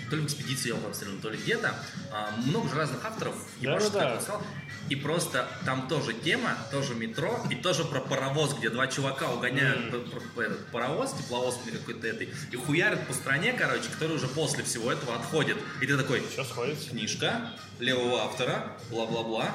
то 0.09 0.15
ли 0.15 0.21
в 0.21 0.25
экспедиции 0.25 0.71
там 0.71 0.85
абсолютно, 0.85 1.21
то 1.21 1.29
ли 1.29 1.37
где-то. 1.37 1.73
А, 2.11 2.31
много 2.45 2.69
же 2.69 2.75
разных 2.75 3.03
авторов, 3.03 3.35
Да-да-да. 3.61 3.99
как 3.99 4.15
он 4.15 4.21
сказал. 4.21 4.43
И 4.89 4.95
просто 4.95 5.47
там 5.65 5.87
тоже 5.89 6.13
тема, 6.13 6.57
тоже 6.71 6.95
метро, 6.95 7.39
и 7.49 7.55
тоже 7.55 7.83
про 7.83 7.99
паровоз, 7.99 8.53
где 8.53 8.69
два 8.69 8.87
чувака 8.87 9.29
угоняют 9.31 9.93
этот 9.93 10.67
паровоз, 10.71 11.11
тепловоз 11.13 11.59
какой-то 11.71 12.07
этой, 12.07 12.29
и 12.51 12.55
хуярят 12.55 13.05
по 13.05 13.13
стране, 13.13 13.51
короче, 13.53 13.89
который 13.89 14.15
уже 14.15 14.27
после 14.27 14.63
всего 14.63 14.91
этого 14.91 15.15
отходит. 15.15 15.57
И 15.81 15.87
ты 15.87 15.97
такой, 15.97 16.23
Все 16.31 16.43
сходится. 16.45 16.89
книжка 16.91 17.51
левого 17.79 18.23
автора, 18.23 18.77
бла-бла-бла. 18.89 19.51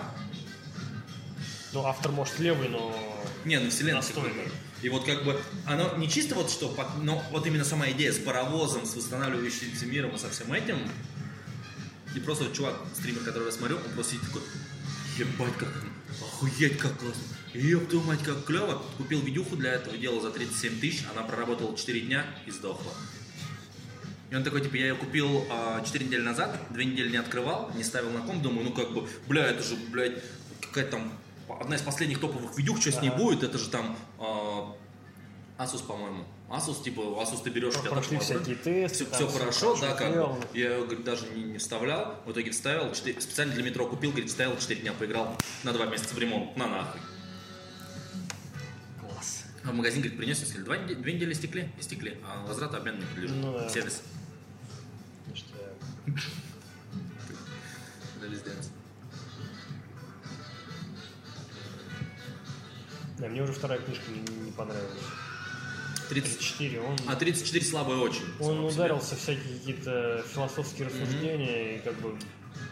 Ну, 1.72 1.86
автор 1.86 2.12
может 2.12 2.38
левый, 2.38 2.68
но... 2.68 2.94
Не, 3.46 3.58
ну 3.58 3.70
вселенная. 3.70 4.02
Настойно. 4.02 4.42
И 4.82 4.88
вот 4.88 5.04
как 5.04 5.24
бы 5.24 5.40
оно 5.64 5.96
не 5.96 6.08
чисто 6.08 6.34
вот 6.34 6.50
что, 6.50 6.76
но 7.02 7.22
вот 7.30 7.46
именно 7.46 7.64
сама 7.64 7.88
идея 7.90 8.12
с 8.12 8.18
паровозом, 8.18 8.84
с 8.84 8.96
восстанавливающимся 8.96 9.86
миром 9.86 10.10
и 10.14 10.18
со 10.18 10.28
всем 10.28 10.52
этим. 10.52 10.76
И 12.16 12.20
просто 12.20 12.44
вот 12.44 12.52
чувак, 12.52 12.74
стример, 12.94 13.20
которого 13.20 13.46
я 13.46 13.52
смотрю, 13.52 13.76
он 13.76 13.92
просто 13.94 14.14
сидит 14.14 14.26
такой, 14.26 14.42
ебать 15.18 15.56
как, 15.56 15.68
охуеть 16.20 16.78
как 16.78 16.98
классно. 16.98 17.22
Еб 17.54 17.88
твою 17.88 18.04
мать, 18.04 18.22
как 18.24 18.44
клево. 18.44 18.82
Купил 18.96 19.20
видюху 19.20 19.56
для 19.56 19.74
этого 19.74 19.96
дела 19.96 20.20
за 20.20 20.30
37 20.30 20.80
тысяч, 20.80 21.04
она 21.12 21.22
проработала 21.22 21.76
4 21.76 22.00
дня 22.00 22.26
и 22.46 22.50
сдохла. 22.50 22.92
И 24.30 24.34
он 24.34 24.42
такой, 24.42 24.62
типа, 24.62 24.76
я 24.76 24.88
ее 24.88 24.94
купил 24.94 25.44
а, 25.50 25.84
4 25.84 26.06
недели 26.06 26.22
назад, 26.22 26.58
2 26.70 26.82
недели 26.82 27.10
не 27.10 27.18
открывал, 27.18 27.70
не 27.76 27.84
ставил 27.84 28.10
на 28.10 28.22
комп, 28.22 28.42
думаю, 28.42 28.64
ну 28.64 28.72
как 28.72 28.92
бы, 28.92 29.06
бля, 29.28 29.46
это 29.46 29.62
же, 29.62 29.76
блядь, 29.90 30.22
какая-то 30.62 30.92
там 30.92 31.12
одна 31.60 31.76
из 31.76 31.82
последних 31.82 32.20
топовых 32.20 32.56
видюх, 32.56 32.80
что 32.80 32.92
с 32.92 33.00
ней 33.00 33.08
Ага. 33.10 33.18
будет, 33.18 33.42
это 33.42 33.58
же 33.58 33.68
там 33.70 33.96
а, 34.18 34.74
Asus, 35.58 35.84
по-моему. 35.86 36.24
Asus, 36.48 36.82
типа, 36.82 37.00
Asus 37.00 37.42
ты 37.42 37.50
берешь, 37.50 37.74
у 37.76 37.80
тебя 37.80 37.90
там 37.90 38.02
всякие 38.20 38.56
тесты. 38.56 39.06
все, 39.06 39.26
там 39.26 39.32
хорошо, 39.38 39.76
да, 39.80 39.94
как 39.94 40.12
бы. 40.12 40.46
Я 40.54 40.70
ее, 40.76 40.84
говорит, 40.84 41.04
даже 41.04 41.26
не, 41.30 41.42
не 41.44 41.58
вставлял. 41.58 42.20
В 42.26 42.32
итоге 42.32 42.50
вставил, 42.50 42.92
четыре- 42.92 43.20
специально 43.20 43.54
для 43.54 43.62
метро 43.62 43.86
купил, 43.86 44.10
говорит, 44.10 44.28
вставил, 44.28 44.56
4 44.58 44.80
дня 44.80 44.92
поиграл 44.92 45.36
на 45.62 45.72
2 45.72 45.86
месяца 45.86 46.14
в 46.14 46.18
ремонт, 46.18 46.56
на 46.56 46.66
нахуй. 46.66 47.00
Класс. 49.00 49.44
А 49.64 49.70
в 49.70 49.74
магазин, 49.74 50.00
говорит, 50.02 50.18
принес, 50.18 50.40
два, 50.64 50.76
неде- 50.76 50.94
две 50.96 51.14
недели 51.14 51.32
истекли, 51.32 51.70
истекли, 51.78 52.18
а 52.24 52.44
возврат 52.46 52.74
обмен 52.74 52.98
не 52.98 53.06
подлежит. 53.06 53.36
Ну 53.36 53.52
да. 53.52 53.68
Сервис. 53.68 54.02
Ништяк. 55.30 55.56
Да, 58.20 58.28
пиздец. 58.28 58.70
Да, 63.22 63.28
мне 63.28 63.40
уже 63.40 63.52
вторая 63.52 63.78
книжка 63.78 64.02
не, 64.10 64.46
не 64.46 64.50
понравилась. 64.50 64.98
30... 66.08 66.38
34, 66.38 66.80
он, 66.80 66.96
А 67.06 67.14
34 67.14 67.64
слабый 67.64 67.96
очень. 67.96 68.24
он 68.40 68.56
себе. 68.56 68.66
ударился 68.66 69.14
в 69.14 69.20
всякие 69.20 69.58
какие-то 69.58 70.24
философские 70.34 70.88
рассуждения, 70.88 71.76
и 71.76 71.78
как 71.82 71.94
бы 72.00 72.18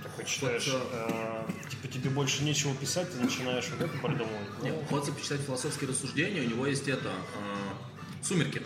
такой 0.02 0.25
читаешь, 0.25 0.66
Вот, 0.66 0.88
э, 0.92 1.45
типа 1.71 1.87
тебе 1.87 2.11
больше 2.11 2.42
нечего 2.42 2.75
писать, 2.75 3.12
ты 3.12 3.19
начинаешь 3.19 3.69
вот 3.71 3.80
это 3.80 3.97
придумывать. 3.99 4.62
Нет, 4.64 4.75
хочется 4.88 5.12
почитать 5.12 5.40
философские 5.42 5.90
рассуждения, 5.90 6.40
у 6.40 6.50
него 6.50 6.66
есть 6.66 6.88
это, 6.88 7.11
э, 7.11 8.25
«Сумерки». 8.25 8.61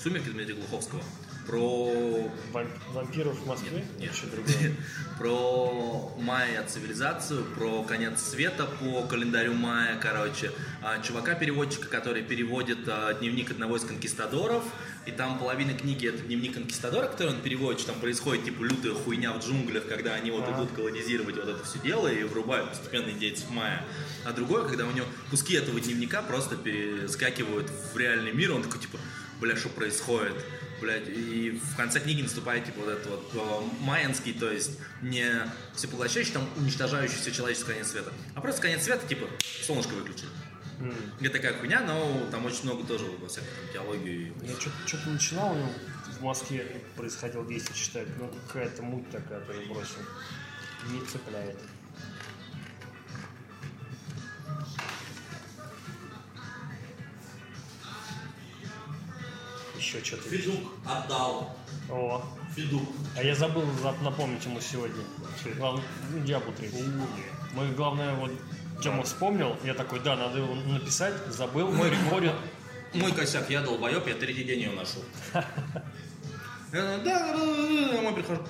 «Сумерки» 0.00 0.28
Дмитрия 0.28 0.54
Глуховского. 0.54 1.02
Про 1.46 2.30
вамп- 2.52 2.92
вампиров 2.92 3.38
в 3.38 3.46
Москве? 3.46 3.70
Нет, 3.78 3.84
нет. 3.98 4.14
Что 4.14 4.26
другое? 4.28 4.74
про 5.18 6.12
майя 6.18 6.64
цивилизацию, 6.66 7.44
про 7.56 7.82
конец 7.84 8.20
света 8.20 8.66
по 8.80 9.02
календарю 9.02 9.54
майя, 9.54 9.98
короче. 10.00 10.52
А, 10.82 11.00
Чувака-переводчика, 11.00 11.88
который 11.88 12.22
переводит 12.22 12.78
а, 12.88 13.12
дневник 13.14 13.50
одного 13.50 13.76
из 13.76 13.84
конкистадоров, 13.84 14.64
и 15.06 15.10
там 15.10 15.38
половина 15.38 15.74
книги 15.74 16.08
это 16.08 16.18
дневник 16.18 16.54
конкистадора, 16.54 17.08
который 17.08 17.34
он 17.34 17.42
переводит, 17.42 17.80
что 17.80 17.92
там 17.92 18.00
происходит 18.00 18.44
типа 18.44 18.62
лютая 18.62 18.94
хуйня 18.94 19.32
в 19.32 19.40
джунглях, 19.44 19.86
когда 19.86 20.14
они 20.14 20.30
вот 20.30 20.48
идут 20.48 20.72
колонизировать 20.72 21.36
вот 21.36 21.48
это 21.48 21.62
все 21.64 21.78
дело 21.78 22.08
и 22.08 22.24
врубают 22.24 22.70
постепенно 22.70 23.10
индейцев 23.10 23.50
майя. 23.50 23.84
А 24.24 24.32
другое, 24.32 24.66
когда 24.66 24.86
у 24.86 24.92
него 24.92 25.06
куски 25.30 25.54
этого 25.54 25.78
дневника 25.78 26.22
просто 26.22 26.56
перескакивают 26.56 27.70
в 27.92 27.96
реальный 27.98 28.32
мир, 28.32 28.52
он 28.52 28.62
такой 28.62 28.80
типа, 28.80 28.98
бля, 29.40 29.56
что 29.56 29.68
происходит? 29.68 30.34
Блядь, 30.84 31.08
и 31.08 31.50
в 31.50 31.76
конце 31.76 31.98
книги 31.98 32.20
наступает 32.20 32.66
типа 32.66 32.80
вот 32.80 32.90
этот 32.90 33.06
вот 33.06 33.30
э, 33.32 33.82
майянский, 33.82 34.34
то 34.34 34.50
есть 34.50 34.78
не 35.00 35.50
всепоглощающий, 35.74 36.34
там 36.34 36.46
уничтожающий 36.56 37.16
все 37.16 37.32
человеческое 37.32 37.72
конец 37.72 37.88
света, 37.88 38.12
а 38.34 38.42
просто 38.42 38.60
конец 38.60 38.82
света, 38.82 39.06
типа, 39.06 39.26
солнышко 39.62 39.94
выключили. 39.94 40.28
М. 40.80 40.94
Это 41.20 41.30
такая 41.30 41.54
хуйня, 41.54 41.80
но 41.80 42.28
там 42.30 42.44
очень 42.44 42.64
много 42.64 42.86
тоже 42.86 43.06
во 43.18 43.28
всякой 43.28 43.46
там 43.46 43.72
теологии. 43.72 44.34
Я 44.42 44.60
что-то 44.60 45.08
начинал 45.08 45.52
у 45.52 45.56
него 45.56 45.70
в 46.18 46.22
Москве 46.22 46.82
происходило 46.96 47.46
действие 47.46 47.78
читать, 47.78 48.08
но 48.18 48.30
какая-то 48.46 48.82
муть 48.82 49.10
такая, 49.10 49.40
то 49.40 49.54
я 49.54 49.66
бросил. 49.66 50.00
Не 50.90 51.00
цепляет. 51.06 51.56
Еще 59.84 60.02
что-то. 60.02 60.22
Федук 60.30 60.60
отдал. 60.86 61.54
О, 61.90 62.24
Федук. 62.56 62.82
а 63.16 63.22
я 63.22 63.34
забыл 63.34 63.64
за- 63.82 63.92
напомнить 64.02 64.42
ему 64.46 64.58
сегодня. 64.60 65.04
Главное, 65.58 65.84
Диабло 66.24 66.52
3. 66.54 66.70
Мы, 67.52 67.68
главное, 67.72 68.14
вот 68.14 68.30
Тема 68.82 69.02
вспомнил, 69.02 69.56
я 69.62 69.74
такой, 69.74 70.00
да, 70.00 70.16
надо 70.16 70.38
его 70.38 70.54
написать, 70.54 71.14
забыл, 71.28 71.70
мой 71.70 71.90
рекорд. 71.90 72.32
Мой 72.94 73.12
косяк, 73.12 73.50
я 73.50 73.60
долбоеб, 73.60 74.06
я 74.06 74.14
третий 74.14 74.44
день 74.44 74.60
ее 74.60 74.70
нашел. 74.72 75.02
Я 75.34 75.44
говорю, 76.72 77.04
Да, 77.04 77.18
да, 77.18 77.36
да, 77.36 77.92
домой 77.92 78.14
прихожу. 78.14 78.42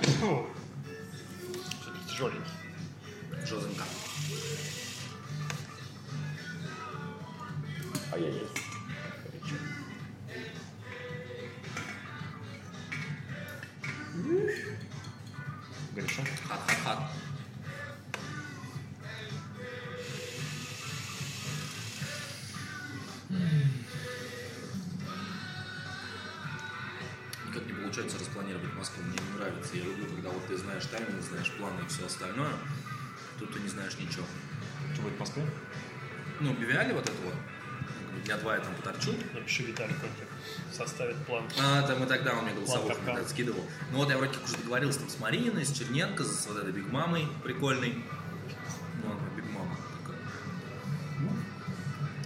Все-таки 0.00 2.08
тяжеленький. 2.08 2.50
Жозенька. 8.14 8.24
Ай-яй-яй. 8.24 8.48
Гриша? 15.94 16.22
Хат-хат-хат. 16.48 16.98
Никак 27.46 27.66
не 27.66 27.72
получается 27.72 28.18
распланировать 28.18 28.74
Москву, 28.74 29.02
мне 29.04 29.18
не 29.18 29.38
нравится. 29.38 29.76
Я 29.76 29.84
люблю, 29.84 30.06
когда 30.06 30.30
вот 30.30 30.46
ты 30.46 30.56
знаешь 30.56 30.86
тайминг, 30.86 31.22
знаешь 31.22 31.52
планы 31.52 31.80
и 31.82 31.88
все 31.88 32.06
остальное. 32.06 32.52
Тут 33.38 33.52
ты 33.52 33.60
не 33.60 33.68
знаешь 33.68 33.96
ничего. 33.98 34.26
Что 34.92 35.02
будет 35.02 35.14
в 35.14 35.20
Москве? 35.20 35.44
Ну, 36.40 36.50
объявляли 36.50 36.92
вот 36.92 37.08
это 37.08 37.22
вот. 37.22 37.34
Дня 38.24 38.36
два 38.38 38.54
я 38.54 38.60
там 38.60 38.74
поторчу. 38.76 39.12
Напиши 39.34 39.62
Виталий 39.64 39.94
Контик, 39.94 40.28
составит 40.72 41.16
план. 41.26 41.44
А, 41.60 41.82
там 41.82 42.02
и 42.02 42.06
тогда 42.06 42.34
он 42.34 42.44
мне 42.44 42.54
голосовых 42.54 42.98
иногда 43.04 43.24
скидывал. 43.28 43.64
Ну 43.92 43.98
вот 43.98 44.08
я 44.10 44.16
вроде 44.16 44.32
как 44.34 44.44
уже 44.44 44.56
договорился 44.56 45.00
там 45.00 45.08
с 45.10 45.18
Марининой, 45.18 45.64
с 45.64 45.72
Черненко, 45.72 46.24
с 46.24 46.46
вот 46.46 46.58
этой 46.58 46.72
Big 46.72 46.90
Мамой 46.90 47.26
прикольной. 47.42 48.02
Ну, 49.02 49.10
она 49.10 49.20
Big 49.36 49.44
Mama 49.50 49.76
такая. 50.02 50.20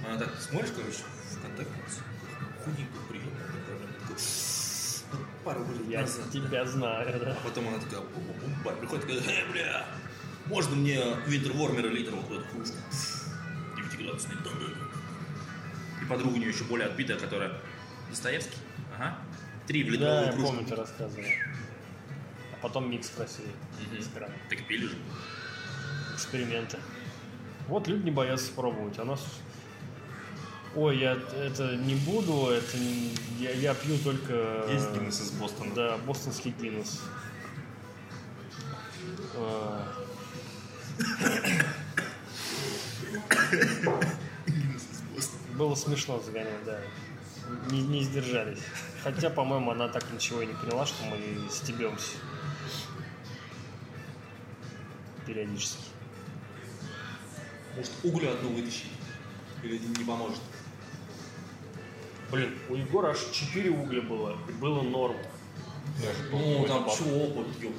Она 0.07 0.19
так 0.19 0.31
смотришь, 0.41 0.71
короче, 0.77 0.99
в 0.99 1.43
контакт. 1.43 1.71
худенькая, 2.65 3.01
приемная 3.09 3.47
такая, 3.47 3.79
такой, 4.01 4.17
«Ну, 5.11 5.19
пару 5.45 5.65
лет 5.73 5.89
Я 5.89 6.01
назад. 6.03 6.31
тебя 6.31 6.65
знаю, 6.67 7.21
да. 7.21 7.33
А 7.33 7.35
потом 7.45 7.69
она 7.69 7.79
такая, 7.79 8.03
приходит 8.79 9.07
такая, 9.07 9.21
э, 9.21 9.51
бля, 9.53 9.87
можно 10.47 10.77
мне 10.77 11.03
Винтервормера 11.27 11.89
литр 11.89 12.15
вот 12.15 12.29
в 12.29 12.33
эту 12.33 12.45
кружку? 12.51 12.77
9-градусный. 13.77 14.35
И 14.35 14.39
подруга 16.09 16.35
у 16.35 16.39
нее 16.39 16.51
еще 16.51 16.65
более 16.65 16.87
отбитая, 16.89 17.19
которая 17.19 17.53
Достоевский. 18.09 18.57
Ага. 18.97 19.19
Три 19.67 19.83
в 19.85 19.87
Да, 19.87 19.93
литровую 19.93 20.25
я 20.27 20.33
кружку. 20.33 20.47
помню, 20.49 20.67
ты 20.67 20.75
рассказывал. 20.77 21.25
А 22.53 22.57
потом 22.63 22.91
микс 22.91 23.07
спросили. 23.09 23.49
Мгм. 23.93 24.03
с. 24.03 24.09
Так 24.49 24.67
пили 24.67 24.87
же. 24.87 24.97
Эксперименты. 26.15 26.79
Вот 27.69 27.87
люди 27.87 28.05
не 28.05 28.11
боятся 28.11 28.51
пробовать, 28.53 28.99
а 28.99 29.05
нас... 29.05 29.25
Ой, 30.75 30.99
я 30.99 31.13
это 31.13 31.77
не 31.77 31.95
буду, 31.97 32.49
это 32.49 32.77
не- 32.79 33.15
я, 33.39 33.51
я 33.53 33.75
пью 33.75 33.99
только... 33.99 34.65
Есть 34.71 34.91
Гиннес 34.93 35.21
из 35.21 35.31
Бостона. 35.33 35.75
Да, 35.75 35.99
бостонский 35.99 36.55
Гиннес. 36.59 37.03
А, 39.35 39.93
Было 45.59 45.75
смешно 45.75 46.21
загонять, 46.21 46.65
да. 46.65 46.81
Не, 47.69 47.83
не 47.83 48.05
сдержались. 48.05 48.61
Хотя, 49.03 49.29
по-моему, 49.29 49.73
она 49.73 49.89
так 49.89 50.09
ничего 50.13 50.41
и 50.41 50.47
не 50.47 50.53
поняла, 50.55 50.87
что 50.87 51.05
мы 51.07 51.19
стебемся. 51.51 52.19
Периодически. 55.27 55.83
Может, 57.75 57.91
угля 58.05 58.31
одну 58.31 58.51
вытащить? 58.51 58.93
Или 59.65 59.79
не 59.79 60.05
поможет? 60.05 60.39
Блин, 62.31 62.57
у 62.69 62.77
Егора 62.77 63.11
аж 63.11 63.19
4 63.33 63.71
угля 63.71 64.03
было. 64.03 64.39
И 64.49 64.53
было 64.53 64.83
норм. 64.83 65.17
Ну, 66.31 66.67
там 66.69 66.89
что 66.89 67.05
опыт, 67.05 67.47
ёп. 67.61 67.75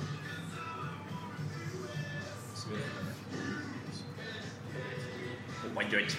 Упадете. 5.65 6.17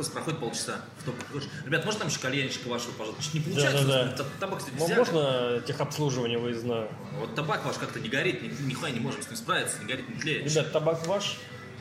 Просто 0.00 0.14
проходит 0.14 0.40
полчаса. 0.40 0.80
В 1.00 1.04
топ 1.04 1.14
говоришь, 1.30 1.50
Ребят, 1.66 1.84
можно 1.84 2.00
там 2.00 2.08
еще 2.08 2.20
кальянчика 2.20 2.68
вашего, 2.68 2.92
пожалуйста? 2.92 3.22
Не 3.34 3.40
получается. 3.40 3.86
Да-да-да. 3.86 4.16
Та- 4.16 4.24
Табак, 4.40 4.58
кстати, 4.60 4.74
взяли. 4.76 4.96
можно 4.98 5.60
техобслуживание 5.66 6.38
выездное? 6.38 6.88
Вот 7.18 7.34
табак 7.34 7.66
ваш 7.66 7.76
как-то 7.76 8.00
не 8.00 8.08
горит, 8.08 8.40
ни, 8.40 8.48
нихуя 8.66 8.92
не 8.92 9.00
можем 9.00 9.20
с 9.20 9.26
ним 9.26 9.36
справиться, 9.36 9.78
не 9.80 9.84
горит, 9.84 10.08
не 10.08 10.14
тлеет. 10.18 10.50
Ребят, 10.50 10.72
табак 10.72 11.06
ваш? 11.06 11.36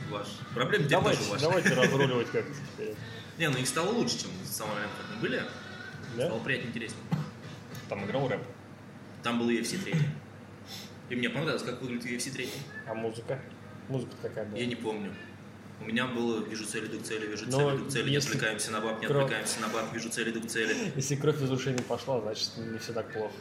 Ваш. 0.10 0.28
Проблемы 0.54 0.84
теперь 0.84 0.98
Давайте, 1.00 1.20
тоже 1.20 1.32
ваши. 1.32 1.44
давайте 1.46 1.74
разруливать 1.76 2.28
как-то 2.30 2.52
теперь. 2.74 2.96
Не, 3.38 3.48
ну 3.50 3.58
их 3.58 3.68
стало 3.70 3.90
лучше, 3.92 4.20
чем 4.20 4.32
с 4.44 4.50
самого 4.50 4.74
момента, 4.76 4.96
как 4.98 5.16
мы 5.16 5.22
были. 5.22 5.44
Да? 6.18 6.26
Стало 6.26 6.40
приятнее, 6.42 6.70
интереснее. 6.72 7.04
Там 7.88 8.06
играл 8.06 8.28
рэп. 8.28 8.42
Там 9.24 9.40
был 9.40 9.50
UFC 9.50 9.82
3. 9.82 9.96
И 11.12 11.16
мне 11.16 11.30
понравилось, 11.30 11.64
как 11.64 11.82
выглядит 11.82 12.06
UFC 12.06 12.32
3. 12.34 12.50
А 12.86 12.94
музыка? 12.96 13.40
Музыка 13.88 14.12
какая 14.22 14.44
была? 14.46 14.58
Я 14.60 14.66
не 14.66 14.76
помню. 14.76 15.14
У 15.82 15.86
меня 15.86 16.06
было 16.08 16.44
«Вижу 16.44 16.66
цель, 16.66 16.86
иду 16.88 17.00
к 17.00 17.04
цели, 17.04 17.26
вижу 17.26 17.46
цель, 17.46 17.54
Но 17.62 17.76
иду 17.76 17.86
к 17.86 17.90
цели, 17.90 18.10
не 18.10 18.16
если 18.16 18.30
отвлекаемся 18.32 18.72
на 18.72 18.82
баб, 18.82 19.00
не 19.02 19.08
кро- 19.08 19.22
отвлекаемся 19.24 19.62
на 19.62 19.68
баб, 19.70 19.94
вижу 19.94 20.10
цель, 20.10 20.30
иду 20.30 20.42
к 20.42 20.48
цели». 20.48 20.76
Если 20.96 21.16
кровь 21.16 21.42
из 21.42 21.50
ушей 21.52 21.74
не 21.74 21.82
пошла, 21.84 22.20
значит 22.22 22.50
не 22.58 22.78
все 22.80 22.94
так 22.94 23.12
плохо. 23.14 23.34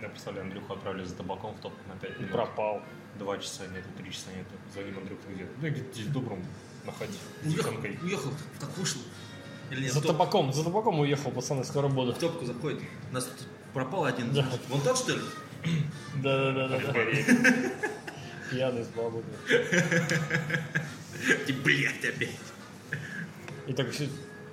Я 0.00 0.08
представляю, 0.08 0.46
Андрюху 0.46 0.72
отправили 0.72 1.04
за 1.04 1.14
табаком 1.14 1.54
в 1.54 1.60
топ 1.60 1.72
на 1.88 1.94
5 1.96 2.10
И 2.10 2.14
минут. 2.18 2.32
пропал. 2.32 2.82
Два 3.18 3.38
часа 3.38 3.66
нету, 3.66 3.88
три 3.98 4.10
часа 4.10 4.30
нету. 4.32 4.50
За 4.74 4.82
ним 4.82 4.98
Андрюха 4.98 5.22
где-то. 5.32 5.50
Да 5.60 5.68
где-то 5.68 5.92
здесь 5.92 6.06
добрым 6.06 6.44
находи. 6.84 7.12
Уехал, 7.44 7.72
уехал, 8.02 8.30
как 8.58 8.76
вышел. 8.78 9.00
Или 9.70 9.82
нет, 9.84 9.92
За 9.92 10.02
табаком, 10.02 10.52
за 10.52 10.64
табаком 10.64 10.98
уехал, 11.00 11.30
пацаны, 11.30 11.64
скоро 11.64 11.88
буду. 11.88 12.12
в 12.14 12.18
топку 12.18 12.44
заходит. 12.44 12.80
У 13.10 13.14
нас 13.14 13.24
тут 13.24 13.46
пропал 13.74 14.04
один. 14.06 14.32
Да. 14.32 14.46
Вон 14.68 14.80
тот, 14.80 14.98
что 14.98 15.12
ли? 15.14 15.20
Да-да-да. 16.16 16.78
Горе. 16.92 17.24
Пьяный 18.50 18.84
с 18.84 18.88
бабой. 18.88 19.22
Ты, 21.46 21.52
блядь, 21.52 22.04
опять. 22.04 22.36
И 23.66 23.72
так 23.72 23.90
все- 23.92 24.08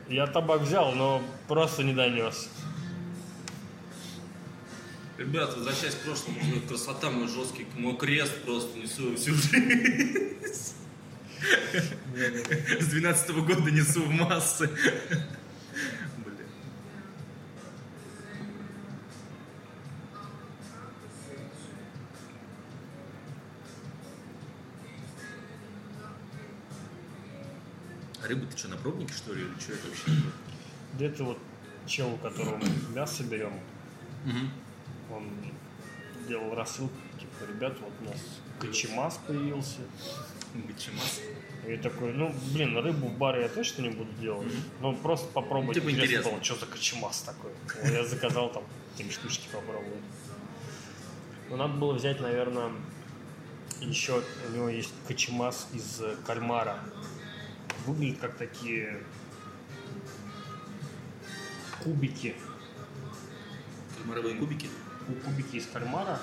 я 0.07 0.27
табак 0.27 0.61
взял, 0.61 0.91
но 0.93 1.21
просто 1.47 1.83
не 1.83 1.93
донес. 1.93 2.49
Ребят, 5.17 5.53
возвращаясь 5.57 5.95
к 5.95 5.99
прошлому, 5.99 6.39
красота, 6.67 7.09
мой 7.09 7.27
жесткий, 7.27 7.67
мой 7.75 7.97
крест 7.97 8.33
просто 8.45 8.77
несу 8.77 9.15
всю 9.17 9.33
жизнь. 9.33 10.37
С 12.79 12.87
12 12.87 13.31
года 13.41 13.69
несу 13.71 14.01
в 14.03 14.09
массы. 14.11 14.69
Рыбу 28.29 28.45
ты 28.45 28.55
что, 28.55 28.67
на 28.67 28.77
пробнике, 28.77 29.13
что 29.13 29.33
ли, 29.33 29.41
или 29.41 29.59
что 29.59 29.73
это 29.73 29.87
вообще? 29.87 30.11
Да 30.99 31.05
это 31.05 31.23
вот 31.23 31.39
чел, 31.87 32.13
у 32.13 32.17
которого 32.17 32.57
мы 32.57 32.67
мясо 32.93 33.23
берем, 33.23 33.53
он 35.11 35.31
делал 36.27 36.53
рассылку, 36.53 36.93
типа, 37.19 37.49
ребят, 37.51 37.75
вот 37.81 37.91
у 38.01 38.11
нас 38.11 38.21
кочемас 38.59 39.19
появился. 39.25 39.79
Гачимас. 40.53 41.21
И 41.67 41.77
такой, 41.77 42.13
ну, 42.13 42.33
блин, 42.53 42.77
рыбу 42.77 43.07
в 43.07 43.17
баре 43.17 43.43
я 43.43 43.49
точно 43.49 43.83
не 43.83 43.89
буду 43.89 44.11
делать. 44.19 44.51
Ну, 44.81 44.95
просто 44.95 45.27
попробовать. 45.31 45.75
Типа 45.75 45.91
интересно. 45.91 46.31
было, 46.31 46.43
что 46.43 46.55
за 46.55 46.65
кочемас 46.65 47.21
такой. 47.21 47.51
Я 47.91 48.05
заказал 48.05 48.51
там 48.51 48.63
три 48.97 49.09
штучки 49.09 49.47
попробовать. 49.51 50.03
Ну, 51.49 51.57
надо 51.57 51.73
было 51.73 51.93
взять, 51.93 52.19
наверное, 52.19 52.71
еще 53.81 54.23
у 54.47 54.55
него 54.55 54.69
есть 54.69 54.93
кочемас 55.07 55.67
из 55.73 56.01
кальмара. 56.25 56.79
Выглядит 57.89 58.19
как 58.19 58.35
такие 58.35 59.01
кубики. 61.83 62.35
Кальмаровые 63.97 64.35
кубики. 64.35 64.69
Ку- 65.07 65.13
Кубики 65.25 65.55
из 65.55 65.65
кальмара. 65.65 66.19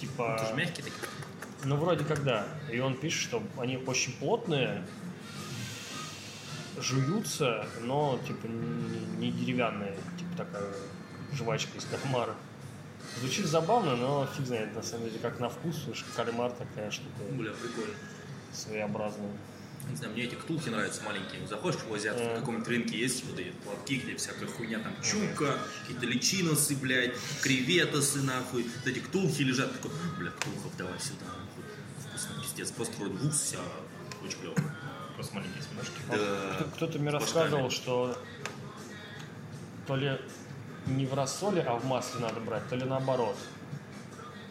Типа... 0.00 0.36
Тоже 0.40 0.54
мягкие 0.54 0.84
такие. 0.84 1.08
Ну, 1.64 1.74
вроде 1.76 2.04
как 2.04 2.22
да. 2.22 2.46
И 2.72 2.78
он 2.78 2.96
пишет, 2.96 3.20
что 3.20 3.42
они 3.58 3.78
очень 3.78 4.12
плотные, 4.12 4.86
жуются, 6.78 7.66
но, 7.80 8.20
типа, 8.24 8.46
не, 8.46 9.26
не 9.26 9.32
деревянные. 9.32 9.96
Типа 10.18 10.36
такая 10.36 10.72
жвачка 11.32 11.76
из 11.78 11.84
кальмара. 11.84 12.36
Звучит 13.18 13.46
забавно, 13.46 13.96
но 13.96 14.26
фиг 14.26 14.46
знает, 14.46 14.72
на 14.76 14.82
самом 14.82 15.06
деле, 15.06 15.18
как 15.18 15.40
на 15.40 15.48
вкус, 15.48 15.78
потому 15.78 15.96
что 15.96 16.12
кальмар 16.14 16.52
такая 16.52 16.92
штука 16.92 17.24
Бля, 17.32 17.50
прикольно. 17.50 17.94
своеобразная. 18.52 19.32
Не 19.92 19.96
знаю, 19.98 20.12
мне 20.14 20.24
эти 20.24 20.34
ктулки 20.34 20.70
нравятся 20.70 21.02
маленькие. 21.02 21.46
Заходишь 21.46 21.80
в 21.82 21.92
азиат, 21.94 22.16
Э. 22.18 22.36
в 22.36 22.40
каком-нибудь 22.40 22.66
рынке 22.68 22.98
есть 22.98 23.24
вот 23.26 23.38
эти 23.38 23.50
платки, 23.64 23.96
где 23.96 24.16
всякая 24.16 24.46
хуйня, 24.46 24.78
там 24.78 24.94
чука, 25.02 25.58
какие-то 25.82 26.06
личиносы, 26.06 26.74
блядь, 26.76 27.12
креветосы, 27.42 28.22
нахуй. 28.22 28.62
Вот 28.64 28.86
эти 28.86 29.00
ктулки 29.00 29.42
лежат, 29.42 29.70
такой, 29.74 29.90
бля, 30.18 30.30
ктулхов 30.30 30.74
давай 30.78 30.98
сюда, 30.98 31.26
нахуй. 31.26 31.64
Вкусно, 32.08 32.42
пиздец, 32.42 32.70
просто 32.70 32.94
вроде 32.98 33.16
вкус, 33.18 33.34
вся 33.38 33.58
очень 34.24 34.38
клево. 34.40 34.54
Просто 35.14 35.34
маленькие 35.34 35.62
смешки. 35.62 36.00
Да. 36.08 36.54
Кто- 36.56 36.70
Кто-то 36.76 36.98
мне 36.98 37.10
рассказывал, 37.10 37.70
что 37.70 38.16
то 39.86 39.96
ли 39.96 40.18
не 40.86 41.04
в 41.04 41.12
рассоле, 41.12 41.60
а 41.60 41.74
в 41.76 41.84
масле 41.84 42.20
надо 42.20 42.40
брать, 42.40 42.66
то 42.70 42.76
ли 42.76 42.84
наоборот. 42.84 43.36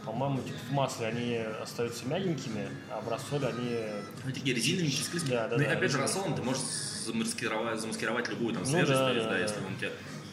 По-моему, 0.06 0.42
типа, 0.42 0.58
в 0.70 0.72
масле 0.72 1.08
они 1.08 1.36
остаются 1.36 2.08
мягенькими, 2.08 2.68
а 2.90 3.02
в 3.02 3.10
рассоле 3.10 3.48
они 3.48 3.78
Ну, 4.26 4.34
такие 4.34 4.56
резиновенькие, 4.56 5.04
склизкие. 5.04 5.38
Да, 5.38 5.48
да, 5.48 5.58
ну 5.58 5.64
и 5.64 5.66
да, 5.66 5.72
опять 5.74 5.92
же, 5.92 5.98
резиновые. 5.98 6.08
рассолом 6.08 6.36
ты 6.36 6.42
можешь 6.42 6.64
замаскировать, 7.06 7.80
замаскировать 7.80 8.30
любую 8.30 8.54
там 8.54 8.64
Ну 8.64 8.70
свежесть, 8.70 8.92
да, 8.92 9.08
то 9.08 9.14
есть, 9.14 9.26
да, 9.26 9.32
да, 9.32 9.38
да. 9.38 9.44
если 9.44 9.60
он 9.60 9.74
у 9.74 9.78
тебя 9.78 9.92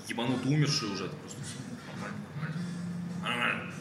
ебанут 0.09 0.47
умерший 0.47 0.89
уже, 0.89 1.05
это 1.07 1.17
просто 1.17 1.39
нормально, 1.87 2.19
нормально. 2.35 2.63
Нормально. 3.23 3.73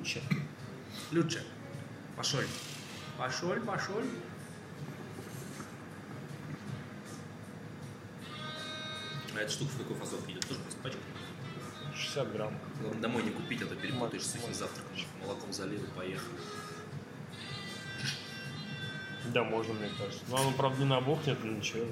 лучше. 0.00 0.22
Лучше. 1.12 1.44
Пошел. 2.16 2.40
Пошел, 3.18 3.54
пошел. 3.66 4.02
А 9.36 9.40
эта 9.40 9.50
штука 9.52 9.70
в 9.72 9.78
какой 9.78 9.96
фасовке 9.96 10.32
идет? 10.32 10.46
Тоже 10.46 10.60
просто 10.60 10.80
пачка. 10.82 10.98
60 11.96 12.32
грамм. 12.32 12.58
Главное, 12.80 13.00
домой 13.02 13.22
не 13.22 13.30
купить, 13.30 13.62
а 13.62 13.66
то 13.66 13.74
перепутаешь 13.76 14.22
с 14.24 14.32
сухим 14.32 14.54
завтраком. 14.54 14.90
Молоком 15.20 15.52
залил 15.52 15.80
и 15.82 15.86
поехал. 15.96 16.28
Да, 19.34 19.44
можно, 19.44 19.74
мне 19.74 19.88
кажется. 19.98 20.22
Но 20.28 20.36
оно, 20.38 20.52
правда, 20.52 20.78
не 20.82 20.86
набухнет, 20.88 21.38
но 21.44 21.52
ничего. 21.52 21.84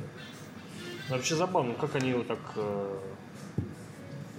Вообще 1.09 1.37
забавно, 1.37 1.74
как 1.74 1.94
они 1.94 2.11
его 2.11 2.22
так 2.24 2.38
э, 2.57 2.98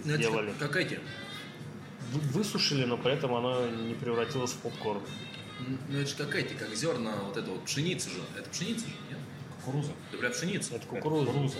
Ну, 0.05 0.13
это 0.13 0.17
сделали. 0.23 0.51
как, 0.59 0.71
как 0.71 0.75
эти. 0.77 0.99
Вы- 2.11 2.19
Высушили, 2.39 2.85
но 2.85 2.97
при 2.97 3.13
этом 3.13 3.33
оно 3.33 3.67
не 3.67 3.93
превратилось 3.93 4.51
в 4.51 4.57
попкорн. 4.57 5.01
Ну 5.89 5.97
это 5.99 6.09
же 6.09 6.15
как 6.15 6.35
эти, 6.35 6.53
как 6.53 6.73
зерна 6.75 7.15
вот 7.23 7.37
это 7.37 7.51
вот 7.51 7.65
пшеницы 7.65 8.09
же. 8.09 8.21
Это 8.37 8.49
пшеница 8.49 8.85
же, 8.87 8.93
нет? 9.09 9.19
Кукуруза. 9.57 9.91
Да 10.11 10.17
бля, 10.17 10.29
пшеница. 10.29 10.75
Это 10.75 10.85
кукуруза. 10.87 11.25
Кукуруза. 11.27 11.57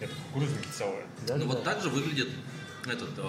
Это 0.00 0.12
кукуруза 0.26 0.56
кицелая. 0.58 1.06
Да, 1.26 1.34
Ну 1.36 1.40
да, 1.40 1.46
вот 1.46 1.64
да. 1.64 1.72
так 1.72 1.82
же 1.82 1.88
выглядит 1.88 2.28
этот 2.86 3.10
э, 3.18 3.22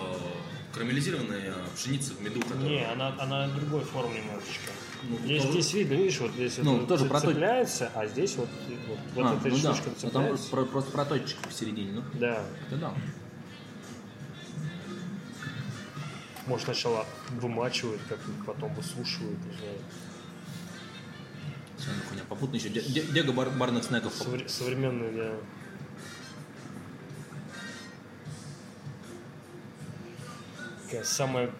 карамелизированная 0.73 1.53
пшеница 1.75 2.13
в 2.13 2.21
меду. 2.21 2.41
которая- 2.41 2.67
Не, 2.67 2.85
она, 2.91 3.15
она 3.19 3.47
другой 3.47 3.83
формы 3.83 4.15
немножечко. 4.17 4.71
Ну, 5.03 5.17
здесь, 5.23 5.41
тоже- 5.43 5.53
здесь 5.61 5.73
видно, 5.73 5.93
видишь, 5.93 6.19
вот 6.19 6.31
здесь 6.31 6.57
Ну, 6.57 6.79
вот 6.79 6.87
тоже 6.87 7.03
ц- 7.03 7.09
прототип. 7.09 7.33
цепляется, 7.35 7.91
а 7.95 8.07
здесь 8.07 8.35
вот, 8.35 8.49
вот, 8.87 8.99
вот 9.15 9.25
А, 9.25 9.35
эта 9.37 9.47
ну 9.47 9.57
да. 9.59 9.73
штучка 9.73 9.89
А 9.91 9.99
там 10.01 10.11
цепляется. 10.11 10.49
про- 10.49 10.65
просто 10.65 10.91
прототчик 10.91 11.37
посередине, 11.39 11.91
ну. 11.93 12.03
Да. 12.19 12.43
Это 12.67 12.75
да. 12.77 12.93
Может, 16.47 16.65
сначала 16.65 17.05
вымачивают, 17.31 18.01
как 18.07 18.19
потом 18.45 18.73
высушивают 18.73 19.39
уже. 19.49 19.77
Всё, 21.77 21.89
хуйня. 22.09 22.23
Попутно 22.29 22.55
еще 22.55 22.69
де- 22.69 22.81
де- 22.81 23.03
дега 23.03 23.33
бар- 23.33 23.49
барных 23.49 23.83
снеков. 23.83 24.13
Совре- 24.13 24.47
современные, 24.47 25.11
да. 25.11 25.35
Такая 30.87 31.03
самая, 31.03 31.51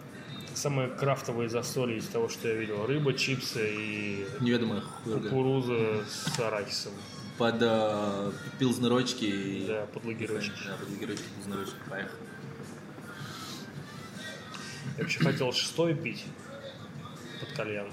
самая 0.54 0.88
крафтовая 0.88 1.50
застолье 1.50 1.98
из 1.98 2.06
того, 2.06 2.30
что 2.30 2.48
я 2.48 2.54
видел. 2.54 2.86
Рыба, 2.86 3.12
чипсы 3.12 3.74
и 3.74 4.26
Неведомая 4.40 4.82
кукуруза 5.04 6.02
с 6.06 6.40
арахисом. 6.40 6.94
Под 7.36 7.56
э, 7.60 8.32
пилзнерочки 8.58 9.26
и... 9.26 9.66
Да, 9.66 9.84
под 9.92 10.06
лагерочки. 10.06 10.52
Да, 10.66 10.76
под 10.78 10.88
лагерочки, 10.88 11.24
пилзнерочки. 11.36 11.74
Поехали. 11.90 12.22
Я 14.96 15.02
вообще 15.02 15.18
хотел 15.18 15.52
шестой 15.52 15.94
пить 15.94 16.24
под 17.40 17.52
кальян. 17.52 17.88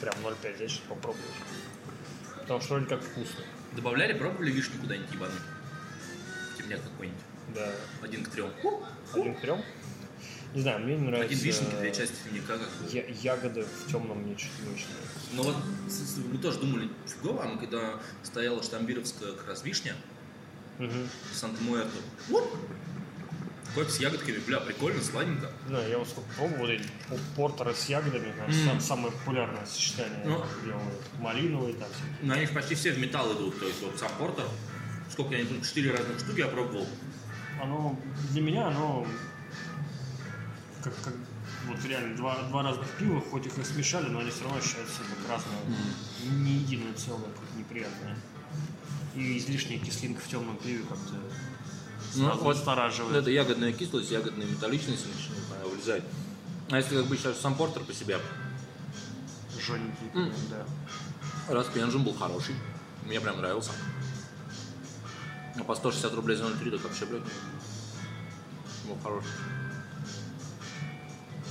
Прям 0.00 0.14
0,5, 0.24 0.62
я 0.62 0.66
сейчас 0.66 0.80
попробую. 0.88 1.22
Потому 2.40 2.60
что 2.62 2.74
вроде 2.74 2.86
как 2.86 3.02
вкусно. 3.02 3.44
Добавляли, 3.76 4.14
пробовали 4.14 4.50
вишню 4.50 4.80
куда-нибудь 4.80 5.12
ебануть? 5.12 5.42
Темняк 6.56 6.82
какой-нибудь. 6.82 7.33
Да. 7.54 7.70
Один 8.02 8.24
к 8.24 8.28
трем. 8.30 8.50
Один 9.12 9.34
к 9.34 9.40
трем? 9.40 9.62
Не 10.54 10.60
знаю, 10.60 10.80
мне 10.84 10.94
не 10.96 11.06
нравится... 11.08 11.32
Один 11.34 11.44
вишенки, 11.44 11.74
две 11.80 11.92
части 11.92 12.14
темняка 12.24 12.56
как. 12.58 12.68
Я- 12.92 13.06
ягоды 13.08 13.64
в 13.64 13.90
темном 13.90 14.18
мне 14.22 14.38
что-то 14.38 14.62
не 14.68 14.74
очень 14.74 14.86
нравится. 14.88 15.18
Ну 15.32 15.42
вот 15.42 15.56
мы 16.32 16.38
тоже 16.38 16.60
думали, 16.60 16.88
фигово, 17.06 17.42
а 17.44 17.48
мы 17.48 17.58
когда 17.58 17.98
стояла 18.22 18.62
штамбировская 18.62 19.32
как 19.32 19.48
раз 19.48 19.64
вишня, 19.64 19.96
Мгм. 20.78 21.08
Санта-Муэрто, 21.32 21.90
вот, 22.28 22.56
кофе 23.74 23.90
с 23.90 23.98
ягодками, 24.00 24.38
бля, 24.46 24.60
прикольно, 24.60 25.02
сладенько. 25.02 25.50
Знаю, 25.68 25.88
я 25.90 25.98
вот 25.98 26.08
сколько 26.08 26.28
пробовал, 26.36 26.66
эти 26.68 26.84
по- 27.08 27.18
портеры 27.36 27.74
с 27.74 27.88
ягодами, 27.88 28.32
там, 28.38 28.52
сам- 28.52 28.80
самое 28.80 29.12
популярное 29.12 29.66
сочетание. 29.66 30.20
Ну. 30.24 30.44
делают. 30.64 31.00
Малиновый 31.18 31.72
там 31.74 31.88
всякие. 31.90 32.16
Но 32.22 32.34
они 32.34 32.46
же 32.46 32.52
почти 32.52 32.74
все 32.76 32.92
в 32.92 32.98
металл 33.00 33.32
идут, 33.36 33.58
то 33.58 33.66
есть 33.66 33.82
вот 33.82 33.98
сам 33.98 34.10
портер, 34.18 34.46
сколько 35.10 35.34
я 35.34 35.40
не 35.40 35.46
помню, 35.46 35.64
четыре 35.64 35.90
разных 35.92 36.20
штуки 36.20 36.38
я 36.40 36.46
пробовал. 36.48 36.86
Оно, 37.62 37.98
для 38.30 38.42
меня 38.42 38.66
оно 38.68 39.06
как, 40.82 40.94
как 41.02 41.14
вот 41.66 41.82
реально 41.84 42.16
два, 42.16 42.42
два 42.50 42.62
разных 42.62 42.88
пива, 42.98 43.20
хоть 43.30 43.46
их 43.46 43.56
и 43.58 43.64
смешали, 43.64 44.08
но 44.08 44.18
они 44.20 44.30
все 44.30 44.42
равно 44.44 44.58
ощущаются 44.58 44.98
как 44.98 45.30
разное, 45.30 45.58
не 46.30 46.52
единое 46.52 46.92
целое, 46.94 47.20
какое-то 47.30 47.58
неприятное. 47.58 48.16
И 49.14 49.38
излишняя 49.38 49.78
кислинка 49.78 50.20
в 50.20 50.26
темном 50.28 50.56
пиве 50.56 50.82
как-то 50.82 51.14
Ну, 52.16 52.36
вот 52.36 52.56
настораживает. 52.56 53.16
Это 53.16 53.30
ягодная 53.30 53.72
кислость, 53.72 54.10
ягодная 54.10 54.46
металличность 54.46 55.06
начинает 55.06 55.64
вылезать. 55.70 56.02
А 56.70 56.76
если 56.76 56.96
как 56.96 57.06
бы 57.06 57.16
считаешь 57.16 57.36
сам 57.36 57.54
портер 57.54 57.82
по 57.84 57.92
себе, 57.92 58.18
Жжёненький, 59.58 60.10
М. 60.14 60.32
да. 60.50 61.54
раз 61.54 61.66
Пенжин 61.68 62.02
был 62.02 62.12
хороший, 62.14 62.54
мне 63.06 63.20
прям 63.20 63.38
нравился. 63.38 63.70
А 65.56 65.64
по 65.64 65.74
160 65.74 66.14
рублей 66.14 66.36
за 66.36 66.44
0,3, 66.44 66.70
так 66.72 66.82
вообще, 66.82 67.06
блядь, 67.06 67.22
был 68.86 68.98
хороший. 69.02 69.28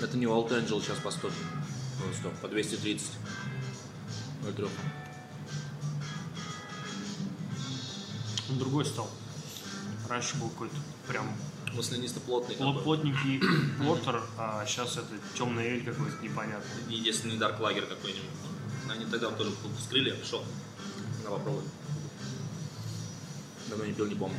Это 0.01 0.17
не 0.17 0.25
Old 0.25 0.49
Angel 0.49 0.81
сейчас 0.81 0.97
по 0.97 1.11
100, 1.11 1.29
ну, 1.29 2.13
100 2.13 2.29
по 2.41 2.47
230. 2.47 3.07
0,3. 4.43 4.69
Он 8.49 8.59
другой 8.59 8.85
стал. 8.85 9.09
Раньше 10.09 10.35
был 10.37 10.49
какой-то 10.49 10.75
прям 11.07 11.25
Маслянисто 11.73 12.19
плотный 12.19 12.55
плот- 12.55 12.83
плотненький 12.83 13.41
портер, 13.83 14.21
а 14.37 14.63
сейчас 14.65 14.97
это 14.97 15.07
темный 15.35 15.65
эль 15.65 15.83
какой-то 15.83 16.21
непонятный. 16.21 16.93
Единственный 16.93 17.35
Dark 17.35 17.59
Lager 17.59 17.87
какой-нибудь. 17.87 18.29
Они 18.89 19.05
тогда 19.05 19.31
тоже 19.31 19.51
вскрыли, 19.79 20.09
я 20.09 20.15
пришел. 20.15 20.43
На 21.23 21.31
попробуй. 21.31 21.63
Давно 23.69 23.85
не 23.85 23.93
пил, 23.93 24.05
не 24.07 24.15
помню. 24.15 24.37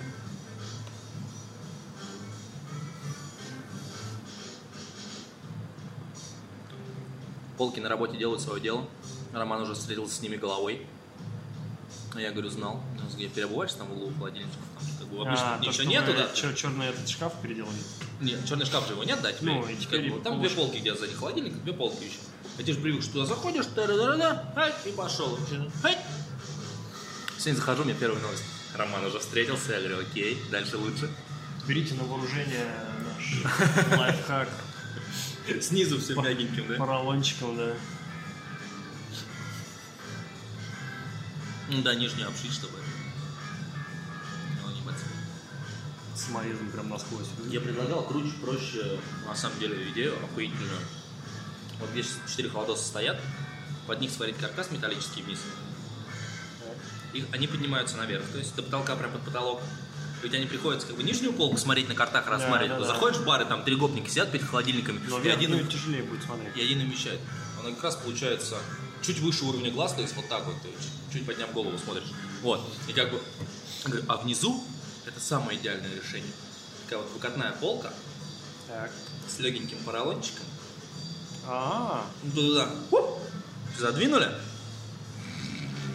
Полки 7.56 7.80
на 7.80 7.88
работе 7.88 8.16
делают 8.18 8.40
свое 8.42 8.60
дело. 8.60 8.84
Роман 9.32 9.62
уже 9.62 9.74
встретился 9.74 10.16
с 10.16 10.22
ними 10.22 10.36
головой. 10.36 10.86
А 12.14 12.20
я 12.20 12.30
говорю, 12.32 12.48
знал. 12.48 12.80
Говорит, 12.96 13.14
где 13.16 13.28
переобуваешься 13.28 13.78
там 13.78 13.88
в 13.88 13.92
углу 13.92 14.12
холодильничка? 14.18 14.58
Там 14.78 14.86
же 14.88 14.98
как 14.98 15.08
бы 15.08 15.16
обычно 15.26 15.54
А, 15.54 15.58
ничего 15.58 15.84
нету, 15.84 16.12
мы 16.12 16.18
да? 16.18 16.24
чер- 16.32 16.54
черный 16.54 16.86
этот 16.86 17.08
шкаф 17.08 17.32
переделали. 17.42 17.76
Нет, 18.20 18.44
черный 18.46 18.66
шкаф 18.66 18.86
же 18.86 18.92
его 18.94 19.04
нет, 19.04 19.20
да, 19.22 19.32
теперь? 19.32 19.48
Ну, 19.54 19.66
и 19.66 19.74
Как 19.74 19.78
теперь 19.78 20.12
бы, 20.12 20.18
и 20.18 20.22
там 20.22 20.40
две 20.40 20.50
полки 20.50 20.78
где 20.78 20.94
сзади 20.94 21.14
холодильник, 21.14 21.54
две 21.62 21.72
полки 21.72 22.04
еще. 22.04 22.18
А 22.58 22.62
ты 22.62 22.72
же 22.72 22.80
привык, 22.80 23.02
что 23.02 23.12
туда 23.14 23.26
заходишь, 23.26 23.66
та-да-да-да, 23.66 24.52
ай, 24.56 24.72
и 24.84 24.90
пошел. 24.92 25.36
Ай. 25.82 25.98
Сегодня 27.38 27.56
захожу, 27.58 27.84
мне 27.84 27.94
первая 27.94 28.20
новость. 28.22 28.44
Роман 28.74 29.04
уже 29.04 29.18
встретился, 29.20 29.72
я 29.72 29.78
говорю, 29.78 30.00
окей, 30.00 30.42
дальше 30.50 30.76
лучше. 30.76 31.10
Берите 31.66 31.94
на 31.94 32.04
вооружение 32.04 32.66
наш 33.06 33.98
лайфхак 33.98 34.48
Снизу 35.60 35.98
все 36.00 36.14
мягеньким, 36.14 36.66
да? 36.68 36.76
поролончиком, 36.76 37.56
да. 37.56 37.74
Ну 41.68 41.82
да, 41.82 41.94
нижнюю 41.94 42.28
обшить, 42.28 42.52
чтобы 42.52 42.78
его 44.58 44.70
не. 44.70 44.82
Саморезом 46.16 46.70
прям 46.70 46.88
насквозь. 46.88 47.26
Я 47.50 47.60
предлагал 47.60 48.04
круче, 48.04 48.32
проще, 48.42 48.98
на 49.26 49.34
самом 49.34 49.58
деле, 49.58 49.90
идею 49.90 50.14
охуительную. 50.24 50.80
Вот 51.80 51.90
здесь 51.90 52.16
четыре 52.28 52.48
холодоса 52.48 52.84
стоят, 52.84 53.20
под 53.86 54.00
них 54.00 54.10
сварить 54.10 54.36
каркас 54.36 54.70
металлический 54.70 55.22
вниз. 55.22 55.40
Их, 57.14 57.24
они 57.32 57.46
поднимаются 57.46 57.96
наверх, 57.96 58.24
то 58.32 58.38
есть 58.38 58.54
до 58.56 58.62
потолка, 58.62 58.96
прям 58.96 59.12
под 59.12 59.22
потолок. 59.22 59.60
Ведь 60.22 60.34
они 60.34 60.46
приходится 60.46 60.86
как 60.86 60.96
бы 60.96 61.02
нижнюю 61.02 61.32
полку 61.32 61.56
смотреть 61.58 61.88
на 61.88 61.94
картах, 61.94 62.26
рассматривать. 62.26 62.78
да, 62.78 62.78
да. 62.80 62.86
Заходишь 62.86 63.18
в 63.18 63.24
бары, 63.24 63.44
там 63.44 63.62
три 63.62 63.76
гопника 63.76 64.08
сидят 64.08 64.32
перед 64.32 64.44
холодильниками, 64.46 64.98
Но 65.08 65.20
и 65.20 65.28
один, 65.28 65.50
верхнюю 65.52 65.70
тяжелее 65.70 66.02
будет 66.02 66.22
смотреть. 66.24 66.56
и 66.56 66.62
один 66.62 66.80
им 66.80 66.90
вещает. 66.90 67.20
Она 67.60 67.70
как 67.70 67.84
раз 67.84 67.96
получается 67.96 68.56
чуть 69.02 69.18
выше 69.20 69.44
уровня 69.44 69.70
глаз, 69.70 69.92
то 69.94 70.00
есть 70.00 70.16
вот 70.16 70.26
так 70.28 70.44
вот, 70.46 70.54
чуть 71.12 71.26
подняв 71.26 71.52
голову 71.52 71.76
смотришь. 71.78 72.10
Вот. 72.42 72.60
И 72.88 72.92
как 72.94 73.10
бы, 73.10 73.20
говорю, 73.84 74.04
а 74.08 74.16
внизу 74.16 74.64
это 75.06 75.20
самое 75.20 75.58
идеальное 75.58 75.90
решение. 75.94 76.32
Такая 76.84 77.00
вот 77.04 77.12
выкатная 77.12 77.52
полка 77.52 77.92
Так. 78.66 78.90
с 79.28 79.38
легеньким 79.40 79.78
поролончиком. 79.84 80.44
А, 81.46 82.06
Ну, 82.22 82.32
Туда, 82.32 82.68
Хуп! 82.90 83.18
задвинули. 83.78 84.30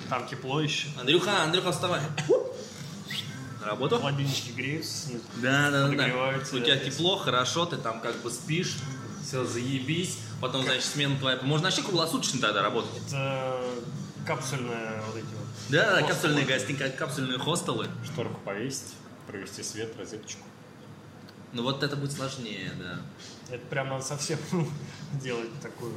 Там 0.09 0.27
тепло 0.27 0.61
еще. 0.61 0.87
Андрюха, 0.99 1.43
Андрюха, 1.43 1.71
вставай. 1.71 2.01
На 3.61 3.65
работу. 3.67 3.99
Холодильнички 3.99 4.51
греются 4.51 5.07
снизу. 5.07 5.23
Да, 5.37 5.69
да, 5.69 5.87
да, 5.87 6.39
У 6.51 6.59
тебя 6.59 6.77
тепло, 6.77 7.17
хорошо, 7.17 7.65
ты 7.65 7.77
там 7.77 7.99
как 8.01 8.15
бы 8.21 8.31
спишь, 8.31 8.77
все, 9.25 9.45
заебись. 9.45 10.17
Потом, 10.41 10.63
значит, 10.63 10.85
смена 10.85 11.17
твоя. 11.17 11.39
Можно 11.41 11.65
вообще 11.65 11.83
круглосуточно 11.83 12.39
тогда 12.39 12.63
работать. 12.63 12.91
Это 13.07 13.59
капсульная 14.25 15.01
вот 15.07 15.15
эти 15.17 15.25
вот. 15.25 15.45
Да, 15.69 16.01
да, 16.01 16.07
капсульные 16.07 16.45
гостинки, 16.45 16.89
капсульные 16.89 17.37
хостелы. 17.37 17.87
Шторку 18.05 18.39
повесить, 18.41 18.93
провести 19.27 19.61
свет, 19.63 19.93
розеточку. 19.97 20.41
Ну 21.51 21.63
вот 21.63 21.83
это 21.83 21.95
будет 21.95 22.13
сложнее, 22.13 22.71
да. 22.79 23.01
Это 23.53 23.65
прям 23.67 23.89
надо 23.89 24.03
совсем 24.03 24.39
делать 25.21 25.49
такую. 25.61 25.93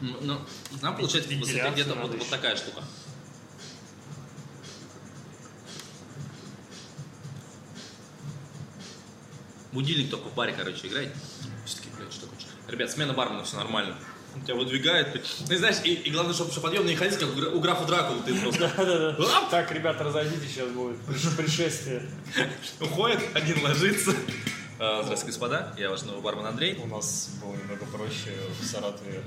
Ну, 0.00 0.16
ну, 0.22 0.38
нам 0.80 0.96
получается 0.96 1.30
где-то 1.30 1.94
вот, 1.94 2.14
вот 2.14 2.28
такая 2.30 2.56
штука. 2.56 2.82
Будильник 9.72 10.10
только 10.10 10.28
в 10.28 10.34
баре, 10.34 10.52
короче, 10.56 10.86
играет. 10.88 11.12
Все 11.64 11.76
такие, 11.76 11.94
блядь, 11.96 12.12
что 12.12 12.22
такое? 12.26 12.38
Ребят, 12.68 12.90
смена 12.90 13.12
бармена, 13.12 13.44
все 13.44 13.56
нормально. 13.56 13.96
Он 14.34 14.42
тебя 14.42 14.54
выдвигает. 14.54 15.12
ты- 15.12 15.22
Ты 15.46 15.58
знаешь, 15.58 15.76
и, 15.84 15.92
и 15.94 16.10
главное, 16.10 16.34
чтобы, 16.34 16.50
чтобы 16.52 16.68
подъем 16.68 16.86
не 16.86 16.94
ходить, 16.94 17.18
как 17.18 17.28
у 17.30 17.32
гра- 17.32 17.50
у 17.50 17.60
графа 17.60 17.84
Дракулы. 17.84 18.20
Ты 18.24 18.34
просто 18.34 18.60
Да-да-да. 18.76 19.48
Так, 19.50 19.72
ребята, 19.72 20.04
разойдитесь, 20.04 20.52
сейчас 20.52 20.68
будет 20.68 20.96
приш- 21.08 21.36
пришествие. 21.36 22.02
уходит, 22.80 23.20
один 23.34 23.62
ложится. 23.64 24.14
А, 24.78 25.02
Здравствуйте, 25.02 25.32
господа. 25.32 25.74
Я 25.76 25.90
ваш 25.90 26.02
новый 26.02 26.22
бармен 26.22 26.46
Андрей. 26.46 26.76
У 26.82 26.86
нас 26.86 27.30
было 27.42 27.54
немного 27.54 27.84
проще 27.86 28.32
в 28.60 28.64
Саратове. 28.64 29.22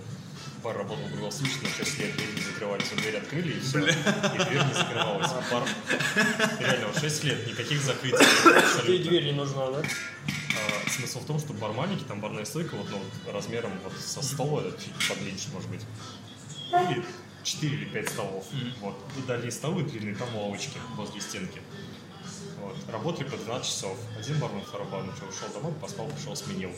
Бар 0.63 0.77
работал 0.77 1.05
круглосуточно, 1.09 1.67
6 1.77 1.99
лет 1.99 2.15
дверь 2.15 2.29
не 2.37 2.41
закрывали, 2.41 2.81
все 2.81 2.95
дверь 2.95 3.17
открыли 3.17 3.51
и 3.51 3.59
все. 3.59 3.79
И 3.79 3.83
дверь 3.83 4.63
не 4.65 4.73
закрывалась. 4.73 5.27
А 5.31 5.43
бар... 5.51 5.67
Реально, 6.59 6.87
вот 6.87 6.97
6 7.01 7.23
лет, 7.25 7.45
никаких 7.47 7.81
закрытий. 7.81 8.17
Тебе 8.85 8.97
дверь 8.99 9.25
не 9.25 9.31
нужна, 9.33 9.69
да? 9.71 9.81
А, 10.27 10.89
смысл 10.89 11.19
в 11.19 11.25
том, 11.25 11.39
что 11.39 11.53
бар 11.53 11.73
маленький, 11.73 12.05
там 12.05 12.21
барная 12.21 12.45
стойка 12.45 12.75
вот, 12.75 12.89
ну, 12.89 12.97
вот 12.97 13.33
размером 13.33 13.71
вот 13.83 13.93
со 13.99 14.21
стола, 14.21 14.63
чуть 14.63 15.07
подлиннее, 15.07 15.37
может 15.53 15.69
быть. 15.69 15.81
Или 16.71 17.03
4 17.43 17.75
или 17.75 17.85
5 17.85 18.09
столов. 18.09 18.45
Вот. 18.81 18.95
И 19.17 19.21
дальние 19.27 19.51
столы 19.51 19.83
длинные, 19.83 20.15
там 20.15 20.35
лавочки 20.35 20.77
возле 20.95 21.21
стенки. 21.21 21.61
Вот. 22.59 22.75
Работали 22.89 23.27
по 23.27 23.37
12 23.37 23.67
часов. 23.67 23.97
Один 24.17 24.39
бармен, 24.39 24.61
второй 24.61 24.87
бармен 24.87 25.13
что, 25.15 25.25
ушел 25.25 25.49
домой, 25.53 25.73
поспал, 25.81 26.07
пришел, 26.07 26.35
сменил. 26.35 26.71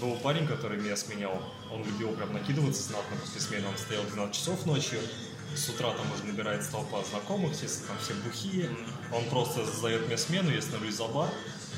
Был 0.00 0.16
парень, 0.16 0.46
который 0.46 0.78
меня 0.78 0.96
сменял. 0.96 1.42
Он 1.70 1.84
любил 1.84 2.12
прям 2.12 2.32
накидываться 2.32 2.82
знатно 2.82 3.16
после 3.20 3.40
смены. 3.40 3.68
Он 3.68 3.76
стоял 3.76 4.04
12 4.04 4.34
часов 4.34 4.64
ночью. 4.64 5.00
С 5.54 5.68
утра 5.68 5.92
там 5.92 6.06
уже 6.12 6.24
набирается 6.24 6.70
толпа 6.70 7.02
знакомых, 7.04 7.52
все 7.52 7.66
там 7.86 7.96
все 8.02 8.14
бухие. 8.14 8.70
Он 9.12 9.24
просто 9.30 9.64
сдает 9.66 10.06
мне 10.06 10.16
смену, 10.16 10.50
я 10.50 10.62
становлюсь 10.62 10.94
за 10.94 11.06
бар. 11.06 11.30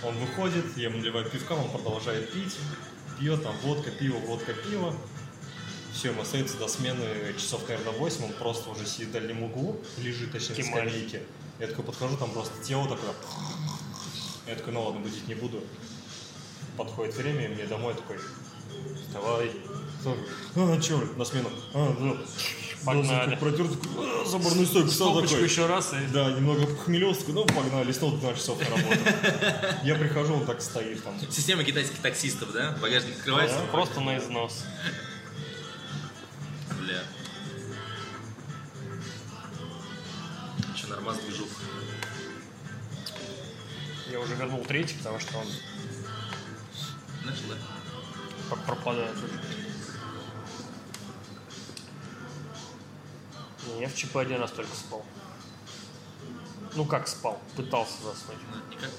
Он 0.04 0.14
выходит, 0.16 0.76
я 0.76 0.88
ему 0.88 0.98
наливаю 0.98 1.28
пивка, 1.30 1.52
он 1.52 1.70
продолжает 1.70 2.32
пить. 2.32 2.56
Пьет 3.18 3.42
там 3.42 3.56
водка, 3.62 3.90
пиво, 3.90 4.18
водка, 4.18 4.52
пиво. 4.52 4.94
Все, 5.92 6.08
ему 6.08 6.22
остается 6.22 6.56
до 6.56 6.68
смены 6.68 7.06
часов, 7.36 7.68
наверное, 7.68 7.92
8. 7.92 8.24
Он 8.24 8.32
просто 8.32 8.70
уже 8.70 8.86
сидит 8.86 9.08
в 9.08 9.12
дальнем 9.12 9.42
углу, 9.42 9.80
лежит, 9.98 10.32
точнее, 10.32 10.56
на 10.56 10.64
скамейке. 10.64 11.22
Я 11.58 11.66
такой 11.68 11.84
подхожу, 11.84 12.16
там 12.16 12.30
просто 12.30 12.62
тело 12.64 12.88
такое. 12.88 13.14
Я 14.46 14.56
такой, 14.56 14.72
ну 14.72 14.82
ладно, 14.82 15.00
будить 15.00 15.28
не 15.28 15.34
буду. 15.34 15.62
Подходит 16.76 17.14
время, 17.14 17.44
и 17.44 17.48
мне 17.48 17.66
домой 17.66 17.94
такой, 17.94 18.18
давай. 19.12 19.52
А, 20.56 20.80
че, 20.80 20.96
на 21.16 21.24
смену. 21.24 21.50
А, 21.74 21.94
да. 21.98 22.16
Погнали. 22.84 23.36
Протер, 23.36 23.68
такой, 23.68 24.22
«А, 24.22 24.24
за 24.28 24.38
барную 24.38 24.66
стойку 24.66 24.88
Стопочку 24.90 25.28
такой. 25.34 25.44
еще 25.48 25.66
раз 25.66 25.92
и... 25.92 26.06
Да, 26.12 26.32
немного 26.32 26.66
похмелился, 26.66 27.22
ну 27.28 27.44
погнали, 27.46 27.92
снова 27.92 28.18
12 28.18 28.40
часов 28.40 28.58
на 28.58 28.76
работу. 28.76 28.98
Я 29.84 29.94
прихожу, 29.94 30.34
он 30.34 30.44
так 30.46 30.60
стоит 30.60 31.02
там. 31.04 31.14
Система 31.30 31.62
китайских 31.64 31.98
таксистов, 31.98 32.52
да? 32.52 32.76
Багажник 32.82 33.16
открывается. 33.18 33.58
Да, 33.58 33.66
Просто 33.70 34.00
на 34.00 34.18
износ. 34.18 34.64
Бля. 36.80 37.02
Че, 40.76 40.86
нормас 40.88 41.18
движух. 41.18 41.48
Я 44.10 44.18
уже 44.20 44.34
вернул 44.34 44.64
третий, 44.64 44.94
потому 44.98 45.20
что 45.20 45.38
он 45.38 45.46
Начал, 47.24 47.42
да? 47.48 47.54
пр- 48.50 48.64
пропадает 48.66 49.16
уже. 49.16 49.31
Я 53.82 53.88
в 53.88 53.96
ЧП 53.96 54.18
один 54.18 54.38
раз 54.40 54.52
только 54.52 54.72
спал. 54.76 55.04
Ну 56.76 56.84
как 56.84 57.08
спал? 57.08 57.40
Пытался 57.56 57.94
заснуть. 58.04 58.38
Ну, 58.52 58.70
Никак. 58.70 58.90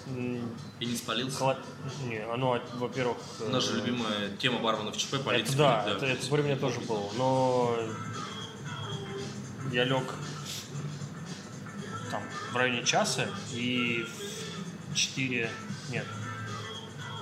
И 0.81 0.85
не 0.85 0.97
спалился. 0.97 1.37
холод- 1.37 1.65
Не, 2.03 2.17
оно, 2.17 2.61
во-первых... 2.73 3.15
Же 3.39 3.71
э, 3.71 3.75
любимая 3.77 4.35
тема 4.35 4.59
барменов 4.59 4.97
ЧП, 4.97 5.23
полиция. 5.23 5.53
Это 5.53 5.57
да, 5.57 5.85
это, 5.89 6.05
это 6.05 6.27
при 6.29 6.41
мне 6.41 6.57
тоже 6.57 6.81
было. 6.81 7.09
Но 7.17 7.77
я 9.71 9.85
лег 9.85 10.03
там 12.11 12.21
в 12.51 12.57
районе 12.57 12.83
часа 12.83 13.29
и 13.53 14.05
в 14.91 14.95
4, 14.95 15.49
нет, 15.91 16.05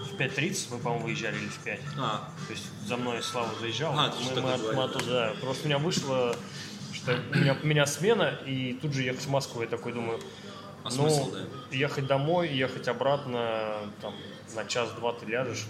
в 0.09 0.15
5.30 0.15 0.67
мы, 0.71 0.79
по-моему, 0.79 1.05
выезжали 1.05 1.37
или 1.37 1.47
в 1.47 1.59
5. 1.59 1.79
А, 1.99 2.27
То 2.47 2.53
есть 2.53 2.65
за 2.87 2.97
мной 2.97 3.21
Слава 3.21 3.51
заезжал. 3.59 3.93
А, 3.97 4.11
мы, 4.35 4.41
мы, 4.41 4.57
мы 4.73 4.83
оттуда, 4.83 5.05
да. 5.05 5.33
Просто 5.39 5.63
у 5.63 5.65
меня 5.67 5.77
вышло, 5.77 6.35
что 7.01 7.19
у 7.33 7.37
меня, 7.37 7.57
у 7.61 7.65
меня 7.65 7.85
смена, 7.85 8.39
и 8.45 8.77
тут 8.81 8.93
же 8.93 9.03
ехать 9.03 9.25
в 9.25 9.29
Москву. 9.29 9.61
Я 9.61 9.67
такой 9.67 9.93
думаю, 9.93 10.19
а 10.83 10.89
ну, 10.89 10.91
смысл, 10.91 11.31
да? 11.31 11.39
ехать 11.71 12.07
домой, 12.07 12.49
ехать 12.49 12.87
обратно, 12.87 13.77
там, 14.01 14.15
на 14.55 14.65
час-два 14.65 15.13
ты 15.13 15.25
ляжешь. 15.25 15.65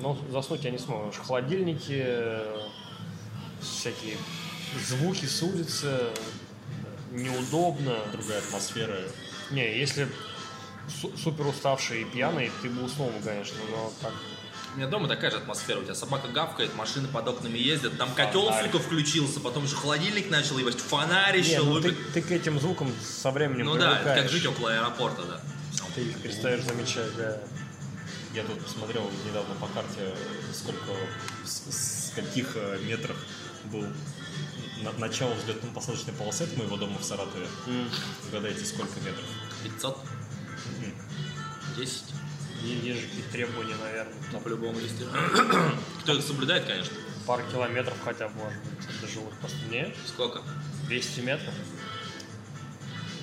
Но 0.00 0.18
заснуть 0.30 0.64
я 0.64 0.70
не 0.70 0.78
смог, 0.78 1.14
холодильники, 1.14 2.06
всякие 3.60 4.16
звуки 4.86 5.24
с 5.24 5.42
улицы, 5.42 6.08
неудобно. 7.12 7.96
Другая 8.12 8.38
атмосфера. 8.38 8.96
Не, 9.50 9.78
если 9.78 10.08
су- 11.00 11.16
супер 11.16 11.46
уставший 11.46 12.02
и 12.02 12.04
пьяный, 12.04 12.50
ты 12.62 12.68
бы 12.68 12.84
уснул, 12.84 13.10
конечно, 13.24 13.56
но 13.70 13.92
так 14.02 14.12
У 14.76 14.78
меня 14.78 14.88
дома 14.90 15.08
такая 15.08 15.30
же 15.30 15.38
атмосфера. 15.38 15.78
У 15.78 15.84
тебя 15.84 15.94
собака 15.94 16.28
гавкает, 16.28 16.74
машины 16.74 17.08
под 17.08 17.26
окнами 17.26 17.56
ездят. 17.56 17.96
Там 17.96 18.14
котел, 18.14 18.44
Фонарь. 18.44 18.66
сука, 18.66 18.78
включился, 18.78 19.40
потом 19.40 19.64
еще 19.64 19.74
холодильник 19.74 20.28
начал 20.28 20.58
ебать, 20.58 20.78
фонарь 20.78 21.38
еще 21.38 21.52
Не, 21.52 21.64
ну 21.64 21.80
ты, 21.80 21.92
ты 21.92 22.20
к 22.20 22.30
этим 22.30 22.60
звукам 22.60 22.92
со 23.02 23.30
временем 23.30 23.64
Ну 23.64 23.76
да, 23.78 24.00
это 24.00 24.20
как 24.20 24.28
жить 24.28 24.44
около 24.44 24.70
аэропорта, 24.74 25.22
да. 25.22 25.40
Ты 25.94 26.02
их 26.02 26.18
перестаешь 26.20 26.62
замечать, 26.62 27.16
да. 27.16 27.40
Я 28.34 28.42
тут 28.42 28.62
посмотрел 28.62 29.10
недавно 29.26 29.54
по 29.54 29.66
карте, 29.68 30.14
сколько, 30.52 30.92
с, 31.46 32.10
с 32.10 32.12
каких 32.14 32.50
э, 32.56 32.78
метрах 32.84 33.16
был 33.72 33.86
на- 34.82 34.92
начало 34.98 35.32
взлетно-посадочной 35.36 36.12
полосы 36.12 36.42
от 36.42 36.54
моего 36.58 36.76
дома 36.76 36.98
в 36.98 37.02
Саратове. 37.04 37.46
Угадайте, 38.28 38.62
сколько 38.66 39.00
метров? 39.00 39.24
500, 39.64 39.98
10. 41.78 42.04
И 42.62 42.68
Есть 42.68 43.00
же 43.00 43.06
какие-то 43.06 43.30
требования, 43.32 43.76
наверное. 43.76 44.14
Ну, 44.32 44.40
по-любому 44.40 44.78
есть. 44.78 44.94
Кто 46.02 46.14
их 46.14 46.22
соблюдает, 46.22 46.64
конечно. 46.64 46.94
Пару 47.26 47.42
километров 47.50 47.96
хотя 48.04 48.28
бы, 48.28 48.34
может 48.36 48.58
быть, 48.64 49.00
до 49.00 49.06
живых. 49.08 49.34
Нет? 49.70 49.94
Сколько? 50.06 50.42
200 50.86 51.20
метров? 51.20 51.54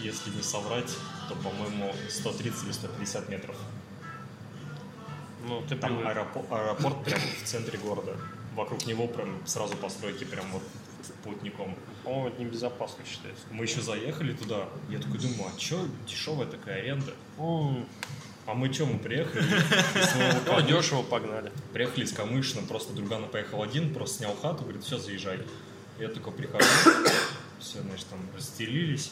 Если 0.02 0.30
не 0.32 0.41
соврать, 0.41 0.91
то, 1.30 1.36
по-моему, 1.36 1.93
130 2.10 2.63
или 2.65 2.72
150 2.72 3.30
метров. 3.30 3.56
Ну, 5.46 5.62
ты 5.67 5.76
Там 5.76 5.89
привык. 5.91 6.08
аэропорт, 6.08 6.52
аэропорт 6.52 7.04
прям 7.06 7.19
в 7.19 7.48
центре 7.48 7.78
города. 7.80 8.15
Вокруг 8.56 8.86
него 8.86 9.08
прям 9.08 9.46
сразу 9.48 9.76
постройки 9.76 10.24
прям 10.26 10.46
вот 10.52 10.63
плотником. 11.24 11.76
По-моему, 12.04 12.28
это 12.30 12.41
небезопасно 12.41 13.04
считается. 13.06 13.43
Мы 13.52 13.65
еще 13.65 13.82
заехали 13.82 14.34
туда, 14.34 14.69
я 14.89 15.00
такой 15.00 15.19
думаю, 15.19 15.52
а 15.54 15.60
чё 15.60 15.86
дешевая 16.08 16.48
такая 16.48 16.80
аренда? 16.80 17.13
А 18.45 18.53
мы 18.53 18.69
чё, 18.69 18.86
мы 18.86 18.99
приехали 18.99 19.43
Ну, 20.45 20.62
дешево 20.62 21.01
погнали. 21.01 21.51
Приехали 21.71 22.03
из 22.03 22.12
Камышина, 22.12 22.62
просто 22.67 22.93
другана 22.93 23.27
поехал 23.27 23.63
один, 23.63 23.93
просто 23.93 24.17
снял 24.17 24.36
хату, 24.36 24.63
говорит, 24.63 24.84
все, 24.84 24.97
заезжай. 24.97 25.39
Я 25.99 26.10
такой 26.10 26.34
прихожу, 26.34 26.65
все, 27.60 27.82
значит, 27.82 28.08
там 28.08 28.19
расстелились. 28.36 29.12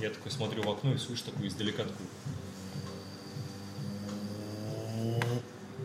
Я 0.00 0.10
такой 0.10 0.30
смотрю 0.30 0.62
в 0.62 0.70
окно 0.70 0.94
и 0.94 0.98
слышу 0.98 1.24
такую 1.24 1.48
издалека 1.48 1.84
такую. 1.84 2.08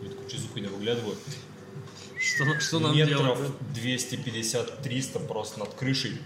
Я 0.02 0.10
такой, 0.10 0.28
что 0.28 0.38
за 0.38 0.48
хуйня, 0.48 0.68
выглядываю. 0.68 1.16
Что, 2.18 2.60
что 2.60 2.78
нам 2.80 2.94
Метров 2.94 3.38
делать? 3.74 4.12
250-300 4.12 5.26
просто 5.26 5.58
над 5.58 5.74
крышей. 5.74 6.20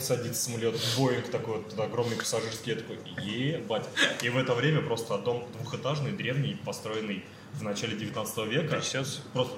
Садится 0.00 0.44
самолет, 0.50 0.74
Боинг 0.98 1.30
такой 1.30 1.58
вот, 1.58 1.70
туда 1.70 1.84
огромный 1.84 2.16
пассажирский, 2.16 2.72
я 2.72 2.78
такой, 2.80 2.98
ебать. 3.24 3.88
И 4.22 4.28
в 4.30 4.36
это 4.36 4.54
время 4.54 4.80
просто 4.82 5.16
дом 5.18 5.46
двухэтажный, 5.52 6.10
древний, 6.10 6.56
построенный 6.64 7.24
в 7.52 7.62
начале 7.62 7.96
19 7.96 8.46
века. 8.48 8.76
Трясется. 8.76 9.20
Просто, 9.32 9.54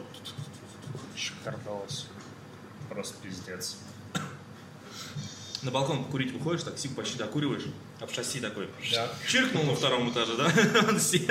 Шикардос. 1.16 2.08
просто 2.90 3.14
пиздец. 3.22 3.78
На 5.62 5.70
балкон 5.70 6.04
курить 6.04 6.32
выходишь, 6.32 6.62
так 6.64 6.74
почти 6.94 7.16
докуриваешь, 7.16 7.64
об 8.00 8.10
шасси 8.10 8.40
такой. 8.40 8.68
Да. 8.92 9.08
Чиркнул 9.26 9.64
на 9.64 9.74
втором 9.74 10.10
этаже, 10.10 10.36
да? 10.36 10.52
Он 10.88 11.00
сел. 11.00 11.24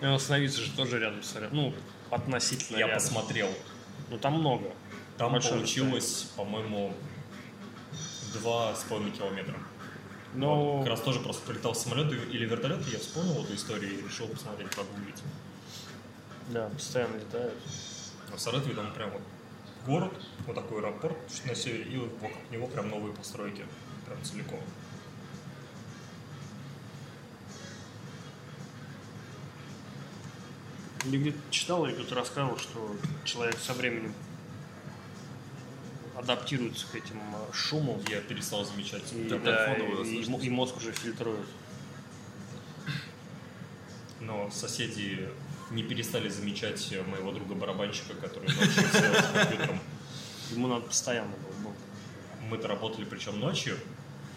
Остановиться 0.00 0.62
же 0.62 0.70
тоже 0.72 0.98
рядом 0.98 1.22
с. 1.22 1.34
Ну, 1.52 1.74
относительно 2.10 2.78
Я 2.78 2.86
рядом. 2.86 3.02
посмотрел. 3.02 3.50
Ну, 4.08 4.16
там 4.18 4.34
много. 4.38 4.70
Там 5.18 5.32
Большой 5.32 5.52
получилось, 5.52 6.28
по-моему, 6.36 6.92
два 8.34 8.74
с 8.74 8.84
половиной 8.84 9.12
километра. 9.12 9.56
Но... 10.34 10.76
Вот, 10.76 10.80
как 10.80 10.90
раз 10.90 11.00
тоже 11.00 11.20
просто 11.20 11.46
прилетал 11.46 11.74
самолет 11.74 12.12
или 12.12 12.44
вертолет, 12.44 12.86
и 12.86 12.90
я 12.90 12.98
вспомнил 12.98 13.42
эту 13.42 13.54
историю 13.54 13.98
и 13.98 14.02
решил 14.02 14.28
посмотреть, 14.28 14.70
погуглить. 14.76 15.22
Да, 16.48 16.68
постоянно 16.68 17.16
летают. 17.16 17.54
А 18.32 18.36
в 18.36 18.40
Саратове 18.40 18.74
там 18.74 18.92
прям 18.92 19.10
вот 19.10 19.22
город, 19.86 20.12
вот 20.46 20.54
такой 20.54 20.80
аэропорт 20.80 21.16
на 21.46 21.54
севере, 21.54 21.84
и 21.90 21.96
вокруг 21.96 22.32
него 22.50 22.66
прям 22.66 22.90
новые 22.90 23.14
постройки, 23.14 23.64
прям 24.04 24.22
целиком. 24.22 24.60
Я 31.04 31.18
где-то 31.18 31.38
читал, 31.50 31.86
я 31.86 31.94
кто-то 31.94 32.16
рассказывал, 32.16 32.58
что 32.58 32.96
человек 33.24 33.56
со 33.58 33.72
временем 33.74 34.12
адаптируется 36.16 36.86
к 36.90 36.94
этим 36.94 37.20
э, 37.34 37.52
шумам. 37.52 38.00
Я 38.08 38.20
перестал 38.20 38.64
замечать. 38.64 39.12
И, 39.12 39.28
да, 39.44 39.74
и- 40.04 40.22
и, 40.46 40.50
мозг 40.50 40.76
уже 40.76 40.92
фильтрует. 40.92 41.46
Но 44.20 44.50
соседи 44.50 45.28
не 45.70 45.82
перестали 45.82 46.28
замечать 46.28 46.94
моего 47.08 47.32
друга-барабанщика, 47.32 48.14
который 48.14 48.48
сидел 48.48 49.14
с 49.14 49.32
компьютером. 49.32 49.80
Ему 50.52 50.68
надо 50.68 50.82
постоянно 50.86 51.32
было. 51.36 51.72
Мы-то 52.48 52.68
работали 52.68 53.04
причем 53.04 53.40
ночью, 53.40 53.76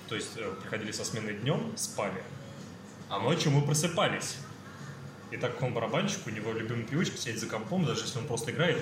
то 0.07 0.15
есть 0.15 0.31
э, 0.37 0.53
приходили 0.61 0.91
со 0.91 1.05
смены 1.05 1.33
днем, 1.33 1.71
спали, 1.77 2.23
а 3.07 3.19
ночью 3.19 3.51
мы 3.51 3.61
просыпались. 3.61 4.37
И 5.29 5.37
так 5.37 5.53
как 5.53 5.61
он 5.61 5.73
барабанщик, 5.75 6.25
у 6.25 6.31
него 6.31 6.51
любимая 6.53 6.85
привычка 6.87 7.15
сидеть 7.17 7.39
за 7.39 7.45
компом, 7.45 7.85
даже 7.85 8.01
если 8.01 8.17
он 8.17 8.25
просто 8.25 8.49
играет. 8.49 8.81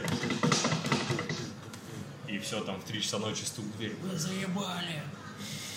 И 2.27 2.37
все, 2.39 2.59
там 2.61 2.79
в 2.79 2.83
3 2.83 3.01
часа 3.01 3.19
ночи 3.19 3.43
стук 3.43 3.65
в 3.65 3.77
дверь. 3.77 3.95
Вы 4.01 4.17
заебали! 4.17 5.01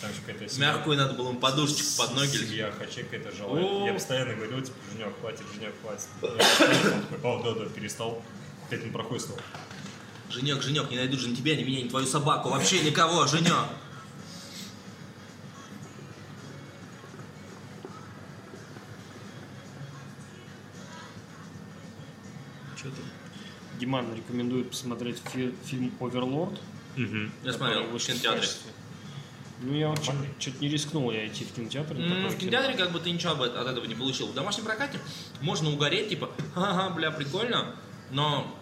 Там 0.00 0.10
еще 0.10 0.20
какая-то 0.26 0.48
семья- 0.52 0.72
Мягкую 0.72 0.96
надо 0.96 1.12
было 1.14 1.28
ему 1.30 1.38
подушечку 1.38 1.98
под 1.98 2.14
ноги. 2.14 2.36
Семья 2.36 2.72
хачека 2.72 3.16
это 3.16 3.28
О. 3.28 3.32
желает. 3.32 3.86
Я 3.86 3.92
постоянно 3.94 4.34
говорю, 4.34 4.60
типа, 4.62 4.76
Женек, 4.92 5.20
хватит, 5.20 5.42
Женек, 5.54 5.74
хватит. 5.82 6.06
Он 6.22 7.02
такой, 7.10 7.30
О, 7.30 7.42
да, 7.42 7.60
да, 7.60 7.66
перестал. 7.70 8.22
Пять 8.70 8.80
минут 8.80 8.94
проходит 8.94 9.24
снова. 9.24 9.40
Женек, 10.30 10.62
Женек, 10.62 10.90
не 10.90 10.96
найдут 10.96 11.20
же 11.20 11.28
ни 11.28 11.34
тебя, 11.34 11.54
ни 11.56 11.62
меня, 11.64 11.82
ни 11.82 11.88
твою 11.88 12.06
собаку. 12.06 12.48
Вообще 12.48 12.80
никого, 12.80 13.26
Женек. 13.26 13.52
Диман 23.80 24.14
рекомендует 24.14 24.70
посмотреть 24.70 25.16
фи- 25.32 25.54
фильм 25.64 25.92
«Оверлорд». 26.00 26.60
Я 26.96 27.52
смотрел 27.52 27.84
в 27.84 27.98
кинотеатре. 27.98 28.46
Ну, 29.62 29.74
я 29.74 29.88
вот 29.88 29.98
Нормальный? 30.06 30.28
что-то 30.38 30.58
не 30.60 30.68
рискнул 30.68 31.10
я 31.10 31.26
идти 31.26 31.44
в 31.44 31.52
кинотеатр. 31.52 31.88
такое 31.94 32.08
В 32.28 32.36
кино. 32.36 32.40
кинотеатре 32.50 32.74
как 32.76 32.92
бы 32.92 33.00
ты 33.00 33.10
ничего 33.10 33.32
от 33.42 33.54
этого 33.66 33.84
не 33.86 33.94
получил. 33.94 34.26
В 34.28 34.34
домашнем 34.34 34.64
прокате 34.64 34.98
можно 35.40 35.70
угореть, 35.70 36.08
типа, 36.10 36.30
ага, 36.54 36.94
бля, 36.94 37.10
прикольно, 37.10 37.74
но 38.10 38.54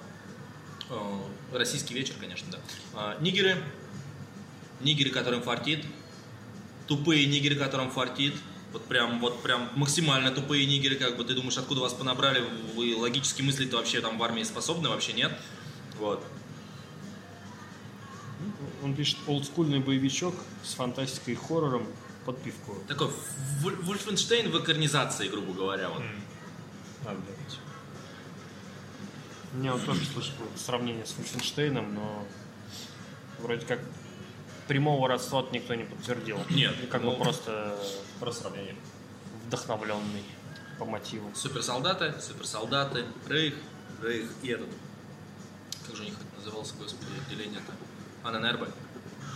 э, 0.90 1.56
российский 1.56 1.94
вечер, 1.94 2.14
конечно, 2.20 2.48
да. 2.52 2.58
А, 2.94 3.16
нигеры, 3.20 3.62
нигеры, 4.80 5.10
которым 5.10 5.42
фартит, 5.42 5.84
тупые 6.88 7.26
нигеры, 7.26 7.54
которым 7.56 7.90
фартит, 7.90 8.34
вот 8.72 8.84
прям, 8.84 9.20
вот 9.20 9.42
прям 9.42 9.70
максимально 9.74 10.30
тупые 10.30 10.66
нигеры, 10.66 10.96
как 10.96 11.16
бы 11.16 11.24
ты 11.24 11.34
думаешь, 11.34 11.56
откуда 11.58 11.80
вас 11.80 11.94
понабрали, 11.94 12.44
вы 12.74 12.94
логически 12.96 13.42
мыслить 13.42 13.72
вообще 13.72 14.00
там 14.00 14.18
в 14.18 14.22
армии 14.22 14.42
способны, 14.42 14.88
вообще 14.88 15.12
нет. 15.12 15.32
Вот. 15.98 16.24
Он 18.82 18.94
пишет 18.94 19.18
олдскульный 19.26 19.80
боевичок 19.80 20.34
с 20.62 20.74
фантастикой 20.74 21.34
и 21.34 21.36
хоррором 21.36 21.86
под 22.24 22.40
пивку. 22.42 22.76
Такой 22.86 23.08
Вуль- 23.62 23.76
Вульфенштейн 23.82 24.50
в 24.50 24.62
экранизации, 24.62 25.28
грубо 25.28 25.52
говоря. 25.52 25.88
Вот. 25.88 26.02
Надо 27.04 27.18
глянуть. 27.22 27.58
Я 29.64 29.72
вот 29.72 29.84
тоже 29.84 30.04
слышал 30.04 30.34
сравнение 30.56 31.06
с 31.06 31.16
Вольфенштейном, 31.16 31.94
но 31.94 32.26
вроде 33.38 33.64
как 33.66 33.80
прямого 34.68 35.08
родства 35.08 35.44
никто 35.50 35.74
не 35.74 35.84
подтвердил. 35.84 36.38
Нет, 36.50 36.74
И 36.82 36.86
как 36.86 37.02
ну- 37.02 37.12
бы 37.12 37.16
просто 37.24 37.76
Просто 38.20 38.42
сравнение. 38.42 38.76
вдохновленный 39.46 40.22
по 40.78 40.84
мотиву. 40.84 41.30
Суперсолдаты, 41.34 42.14
суперсолдаты, 42.20 43.04
Рейх, 43.28 43.54
Рейх 44.02 44.30
и 44.42 44.48
этот. 44.50 44.68
Как 45.86 45.96
же 45.96 46.02
у 46.02 46.04
них 46.04 46.14
это 46.14 46.36
назывался, 46.38 46.74
господи, 46.78 47.10
отделение-то? 47.26 47.72
Аненербе, 48.28 48.66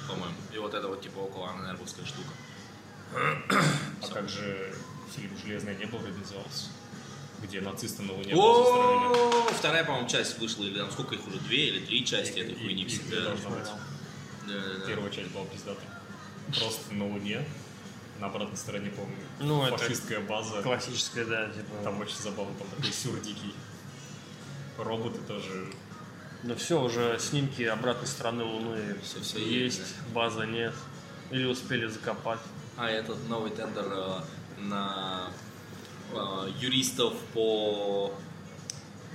по-моему. 0.08 0.34
И 0.52 0.58
вот 0.58 0.74
это 0.74 0.86
вот 0.88 1.00
типа 1.00 1.18
около 1.20 1.50
Аненербовская 1.50 2.04
штука. 2.04 2.28
А 3.14 4.08
как 4.12 4.28
же 4.28 4.74
фильм 5.14 5.30
«Железное 5.44 5.74
небо» 5.74 5.96
вроде 5.96 6.18
назывался? 6.18 6.66
Где 7.42 7.60
нацисты 7.60 8.02
на 8.02 8.12
Луне. 8.12 8.34
О, 8.36 9.48
вторая, 9.58 9.84
по-моему, 9.84 10.08
часть 10.08 10.38
вышла, 10.38 10.62
или 10.64 10.78
там 10.78 10.90
сколько 10.92 11.14
их 11.16 11.26
уже, 11.26 11.38
две 11.40 11.68
или 11.68 11.84
три 11.84 12.04
части 12.06 12.38
этой 12.38 12.54
хуйни 12.54 12.82
и- 12.84 13.00
все. 14.52 14.68
Да, 14.68 14.74
да, 14.74 14.78
да. 14.80 14.86
Первая 14.86 15.10
часть 15.10 15.30
была 15.30 15.44
пиздатая. 15.46 15.88
Просто 16.58 16.94
на 16.94 17.06
Луне, 17.06 17.46
на 18.20 18.26
обратной 18.26 18.56
стороне, 18.56 18.90
помню, 18.90 19.16
Ну, 19.40 19.62
это 19.64 19.76
фашистская 19.76 20.20
база. 20.20 20.62
Классическая, 20.62 21.24
да, 21.24 21.46
типа. 21.48 21.82
Там 21.82 22.00
очень 22.00 22.16
забавно, 22.16 22.54
там 22.58 22.68
такой 22.68 22.92
сюр 22.92 23.18
дикий. 23.20 23.54
Роботы 24.78 25.18
тоже. 25.26 25.66
Ну 26.42 26.56
все, 26.56 26.82
уже 26.82 27.18
снимки 27.20 27.62
обратной 27.62 28.08
стороны 28.08 28.42
Луны 28.42 28.96
Всё- 29.02 29.20
всё 29.20 29.38
есть, 29.38 29.78
есть, 29.78 29.94
база 30.12 30.44
нет. 30.44 30.74
Или 31.30 31.44
успели 31.44 31.86
закопать. 31.86 32.40
А 32.76 32.88
этот 32.90 33.28
новый 33.28 33.50
тендер 33.52 33.86
э, 33.88 34.20
на 34.58 35.30
э, 36.12 36.48
юристов 36.58 37.14
по 37.32 38.12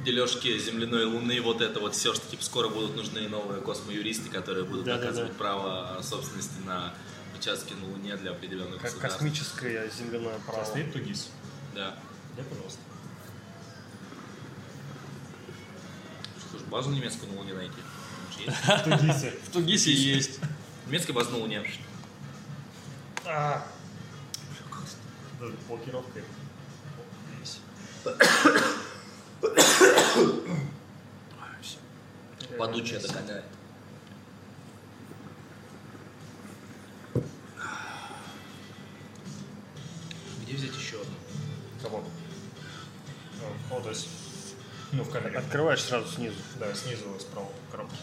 дележке 0.04 0.58
земляной 0.60 1.06
луны, 1.06 1.42
вот 1.42 1.62
это 1.62 1.80
вот 1.80 1.96
все, 1.96 2.14
что 2.14 2.26
типа 2.30 2.44
скоро 2.44 2.70
будут 2.70 2.96
нужны 2.96 3.28
новые 3.28 3.62
космоюристы, 3.62 4.30
которые 4.30 4.66
будут 4.66 4.86
Да-да-да. 4.86 5.06
доказывать 5.08 5.34
право 5.38 6.00
собственности 6.02 6.60
на 6.66 6.94
участки 7.38 7.74
на 7.74 7.86
Луне 7.88 8.16
для 8.18 8.32
определенных 8.32 8.82
Как 8.82 8.92
государств. 8.92 9.20
космическое 9.20 9.90
земляное 9.90 10.40
право. 10.46 10.64
Состоит 10.64 10.92
Тугис? 10.94 11.30
Да. 11.76 11.96
Да, 12.36 12.44
пожалуйста. 12.44 12.80
Что 16.50 16.58
ж, 16.60 16.62
базу 16.64 16.90
немецкую 16.92 17.32
на 17.34 17.40
Луне 17.40 17.54
найти? 17.54 17.76
Есть? 18.40 18.84
Тугисе. 18.84 19.34
В 19.46 19.52
Тугисе 19.52 19.92
есть. 19.92 20.40
Немецкая 20.88 21.14
база 21.14 21.32
на 21.32 21.38
Луне. 21.38 21.64
Да, 23.24 23.66
Блокировкой. 25.68 26.24
Падучая 32.58 33.00
догоняет. 33.00 33.46
Где 40.42 40.56
взять 40.56 40.76
еще 40.76 41.02
одну? 41.02 41.16
Кого? 41.84 42.04
О, 43.72 43.82
то 43.82 43.90
есть, 43.90 44.08
ну, 44.92 45.04
в 45.04 45.12
камере. 45.12 45.38
Открываешь 45.38 45.84
сразу 45.84 46.10
снизу. 46.10 46.38
Да, 46.60 46.74
снизу, 46.74 47.04
справа 47.20 47.50
коробки. 47.72 47.98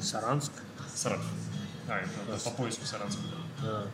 Саранск. 0.00 0.52
Саратов. 0.94 1.26
А, 1.88 1.98
это 1.98 2.42
по 2.44 2.50
поиску 2.50 2.86
Саранска. 2.86 3.20
Да. 3.60 3.86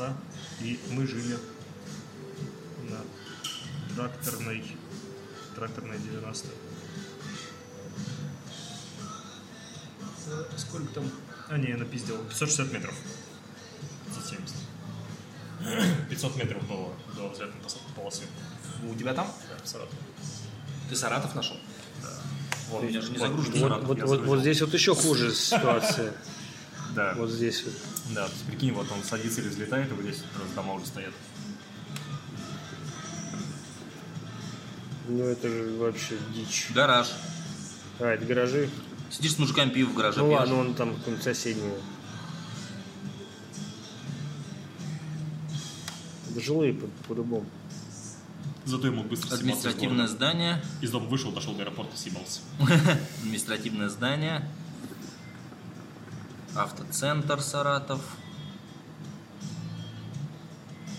Полоса. 0.00 0.16
И 0.60 0.78
мы 0.90 1.06
жили 1.06 1.36
на 2.88 3.00
тракторной, 3.94 4.64
тракторной 5.54 5.98
90 5.98 6.48
Э, 10.26 10.44
Сколько 10.56 10.94
там? 10.94 11.10
А, 11.48 11.58
не, 11.58 11.70
я 11.70 11.76
напиздил. 11.76 12.16
560 12.28 12.72
метров. 12.72 12.94
570. 14.14 16.08
500 16.08 16.36
метров 16.44 16.68
было 16.68 16.92
до 17.16 17.28
взлетной 17.30 17.60
полосы. 17.96 18.22
У 18.88 18.94
тебя 18.94 19.12
там? 19.12 19.26
Да, 19.48 19.56
в 19.64 19.66
Саратове. 19.66 19.98
Ты 20.88 20.94
Саратов 20.94 21.34
нашел? 21.34 21.56
Вот, 22.68 22.84
У 22.84 22.86
меня 22.86 23.00
же 23.00 23.10
не 23.10 23.18
вот, 23.18 23.26
загружен 23.28 23.60
вот. 23.60 23.82
Вот, 23.82 24.02
вот, 24.02 24.20
вот 24.20 24.40
здесь 24.40 24.60
вот 24.60 24.72
еще 24.72 24.94
хуже 24.94 25.34
ситуация. 25.34 26.14
Да, 26.94 27.14
Вот 27.16 27.30
здесь 27.30 27.62
вот. 27.64 27.74
да, 28.14 28.26
то 28.26 28.32
есть, 28.32 28.44
прикинь, 28.44 28.72
вот 28.72 28.90
он 28.90 29.02
садится 29.04 29.40
или 29.40 29.48
взлетает, 29.48 29.90
и 29.90 29.94
вот 29.94 30.02
здесь 30.02 30.22
просто 30.34 30.54
дома 30.56 30.74
уже 30.74 30.86
стоят. 30.86 31.12
Ну 35.08 35.24
это 35.24 35.48
же 35.48 35.76
вообще 35.78 36.16
дичь. 36.34 36.68
Гараж. 36.74 37.08
А, 37.98 38.06
это 38.06 38.24
гаражи? 38.24 38.68
Сидишь 39.10 39.34
с 39.34 39.38
мужиками 39.38 39.70
пиво 39.70 39.90
в 39.90 39.94
гараже 39.94 40.20
Ну 40.20 40.28
пьешь. 40.28 40.38
ладно, 40.38 40.54
он 40.56 40.74
там 40.74 40.94
какой-нибудь 40.96 41.24
соседний. 41.24 41.72
Это 46.30 46.40
жилые 46.40 46.74
по- 46.74 46.86
по-любому. 47.08 47.46
Зато 48.64 48.92
мог 48.92 49.06
быстро 49.08 49.28
съебаться 49.28 49.36
из 49.36 49.40
Административное 49.40 49.96
города. 50.06 50.12
здание. 50.12 50.62
Из 50.80 50.90
дома 50.90 51.06
вышел, 51.06 51.32
дошел 51.32 51.54
до 51.54 51.62
аэропорта, 51.62 51.96
съебался. 51.96 52.40
Административное 53.22 53.88
здание. 53.88 54.48
Автоцентр 56.56 57.40
Саратов. 57.40 58.00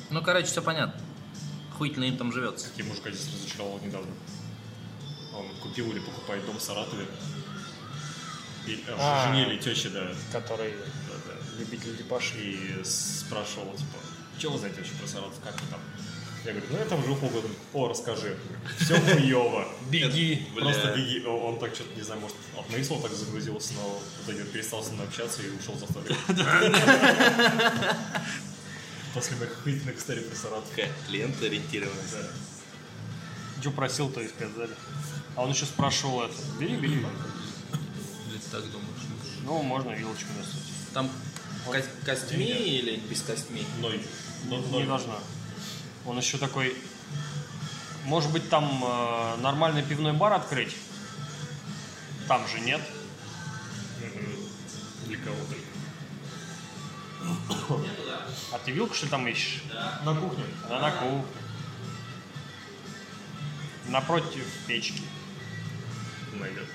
Ну, 0.09 0.21
короче, 0.21 0.47
все 0.47 0.61
понятно. 0.61 0.99
Хуительно 1.77 2.05
им 2.05 2.17
там 2.17 2.31
живется. 2.31 2.67
Я 2.77 2.85
мужика 2.85 3.11
здесь 3.11 3.33
разочаровал 3.33 3.79
недавно. 3.79 4.11
Он 5.35 5.45
купил 5.61 5.89
или 5.91 5.99
покупает 5.99 6.45
дом 6.45 6.57
в 6.57 6.61
Саратове. 6.61 7.05
И, 8.67 8.83
э, 8.87 8.95
А. 8.97 9.27
жене 9.27 9.47
или 9.51 9.59
теще, 9.59 9.89
да, 9.89 10.07
Который 10.31 10.71
да, 10.73 11.15
да. 11.27 11.59
любитель 11.59 11.97
депаш. 11.97 12.33
И 12.35 12.81
спрашивал, 12.83 13.71
типа, 13.75 13.97
что 14.37 14.51
вы 14.51 14.59
знаете 14.59 14.77
вообще 14.81 14.93
про 14.95 15.07
Саратов, 15.07 15.39
как 15.43 15.53
вы 15.59 15.67
там? 15.69 15.79
Я 16.45 16.51
говорю, 16.53 16.67
ну 16.71 16.77
я 16.79 16.85
там 16.85 17.03
живу 17.03 17.15
полгода. 17.17 17.47
О, 17.73 17.87
расскажи. 17.87 18.35
Все 18.79 18.99
хуево. 18.99 19.67
Беги. 19.91 20.47
Просто 20.55 20.93
беги. 20.95 21.23
Он 21.25 21.59
так 21.59 21.75
что-то, 21.75 21.95
не 21.95 22.01
знаю, 22.01 22.19
может, 22.21 22.35
от 22.57 22.67
Мейсла 22.71 22.99
так 23.01 23.11
загрузился, 23.11 23.73
но 23.75 24.01
в 24.23 24.25
итоге 24.29 24.43
перестал 24.45 24.83
со 24.83 24.91
мной 24.91 25.05
общаться 25.07 25.41
и 25.43 25.49
ушел 25.51 25.75
за 25.77 25.85
столик. 25.85 26.17
После 29.13 29.35
моих 29.37 29.51
охуительных 29.51 29.97
историй 29.97 30.21
про 30.23 30.35
Саратов. 30.35 30.69
Клиент 31.07 31.41
ориентированный. 31.43 32.01
Что 33.59 33.71
просил, 33.71 34.09
то 34.09 34.21
и 34.21 34.27
сказали. 34.27 34.71
А 35.35 35.43
он 35.43 35.51
еще 35.51 35.65
спрашивал 35.65 36.23
это. 36.23 36.33
Бери, 36.59 36.75
бери. 36.77 37.05
Так 38.51 38.63
думаешь? 38.71 39.01
Ну, 39.45 39.61
можно 39.61 39.91
вилочку 39.91 40.27
достать. 40.37 40.61
Там 40.93 41.09
ко- 41.69 41.85
костьми 42.05 42.45
или 42.45 42.97
без 42.97 43.21
костьми? 43.21 43.63
Ной. 43.79 44.01
Но- 44.45 44.57
Не 44.59 44.67
ноль. 44.71 44.87
должна. 44.87 45.15
Он 46.05 46.17
еще 46.17 46.37
такой... 46.37 46.75
Может 48.05 48.31
быть, 48.31 48.49
там 48.49 48.83
э, 48.83 49.35
нормальный 49.41 49.83
пивной 49.83 50.13
бар 50.13 50.33
открыть? 50.33 50.75
Там 52.27 52.47
же 52.47 52.59
нет. 52.59 52.81
Для 55.05 55.17
кого 55.17 55.35
только. 55.45 55.61
А 58.53 58.59
ты 58.65 58.71
вилку, 58.71 58.93
что 58.95 59.05
ли, 59.05 59.11
там 59.11 59.27
ищешь? 59.27 59.63
На 60.03 60.15
кухне. 60.15 60.43
Да, 60.67 60.79
на 60.79 60.91
кухне. 60.91 61.25
Напротив 63.87 64.45
печки. 64.67 65.01
Найдет. 66.33 66.67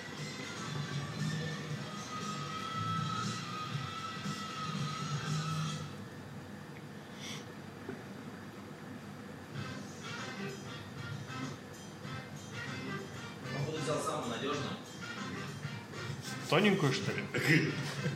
Тоненькую, 16.49 16.93
что 16.93 17.11
ли? 17.13 17.23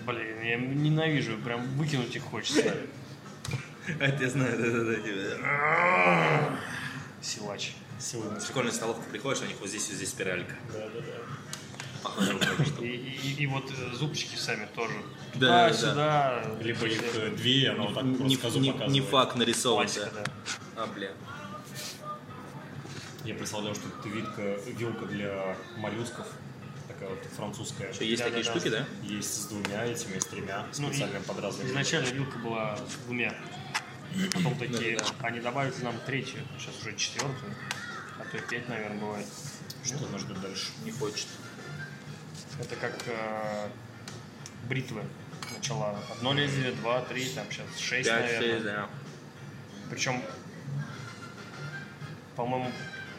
Блин, 0.07 0.43
я 0.43 0.57
ненавижу, 0.57 1.37
прям 1.39 1.63
выкинуть 1.77 2.15
их 2.15 2.23
хочется. 2.23 2.77
Это 3.99 4.23
я 4.23 4.31
знаю, 4.31 4.57
да-да-да. 4.59 6.59
Силач. 7.21 7.73
Силы 7.99 8.39
В 8.39 8.43
школьную 8.43 8.73
столовку 8.73 9.03
приходишь, 9.11 9.43
у 9.43 9.47
них 9.47 9.57
вот 9.61 9.69
здесь 9.69 9.87
вот 9.89 9.97
здесь 9.97 10.11
спиралька. 10.11 10.55
Да, 10.73 10.89
да, 10.89 11.01
да. 11.01 11.13
Похоже 12.03 12.29
друг 12.31 12.41
на 12.41 12.47
друга, 12.47 12.65
что 12.65 12.83
И, 12.85 12.89
и- 12.97 13.43
и 13.43 13.47
вот 13.47 13.71
э, 13.71 13.95
зубчики 13.95 14.37
сами 14.37 14.67
тоже. 14.75 14.95
Да, 15.35 15.69
Туда-сюда. 15.69 16.45
Либо 16.63 16.87
их 16.87 17.03
э, 17.15 17.31
две, 17.37 17.71
она 17.71 17.85
вот 17.85 17.95
так 17.95 18.05
Не, 18.05 18.37
просто 18.37 18.59
не- 18.61 18.73
показывает. 18.73 18.91
не 18.93 19.01
факт 19.03 19.37
нарисован, 19.37 19.85
Пластика, 19.85 20.11
да. 20.15 20.23
да. 20.25 20.83
А, 20.83 20.87
бля. 20.87 21.11
Я 23.27 23.35
представлял, 23.35 23.75
что 23.75 23.87
это 23.89 24.09
вилка, 24.09 24.57
вилка 24.79 25.05
для 25.05 25.57
моллюсков. 25.77 26.27
Такая 27.01 27.17
вот 27.17 27.25
французская. 27.35 27.93
Что, 27.95 28.05
есть 28.05 28.23
такие 28.23 28.45
Да-да-да. 28.45 28.61
штуки, 28.61 28.71
да? 28.71 28.87
Есть 29.03 29.35
с 29.43 29.47
двумя 29.47 29.87
этими, 29.87 30.19
с 30.19 30.27
тремя, 30.27 30.67
Ну, 30.79 30.89
специально 30.93 31.21
под 31.21 31.39
разные. 31.41 31.69
Изначально 31.69 32.09
вилка 32.09 32.39
была 32.39 32.77
с 32.77 32.95
двумя. 33.07 33.35
Потом 34.35 34.59
такие, 34.59 34.99
Да-да-да. 34.99 35.27
они 35.29 35.41
добавили 35.41 35.83
нам 35.83 35.99
третью, 36.05 36.41
сейчас 36.59 36.79
уже 36.83 36.95
четвертую, 36.97 37.55
а 38.19 38.25
то 38.31 38.37
и 38.37 38.41
пять, 38.43 38.69
наверное, 38.69 39.01
бывает. 39.01 39.27
Что 39.83 40.07
нас 40.09 40.21
ждет 40.21 40.43
дальше? 40.43 40.67
Не 40.85 40.91
хочет. 40.91 41.27
Это 42.59 42.77
как 42.77 42.95
э, 43.07 43.69
бритвы. 44.69 45.03
Сначала 45.55 45.99
одно 46.15 46.35
лезвие, 46.35 46.73
два, 46.73 47.01
три, 47.01 47.27
там 47.31 47.47
сейчас 47.51 47.79
шесть, 47.79 48.11
Пять, 48.11 48.25
наверное. 48.25 48.53
шесть, 48.53 48.65
да. 48.65 48.91
Причем, 49.89 50.23
по-моему, 52.37 52.71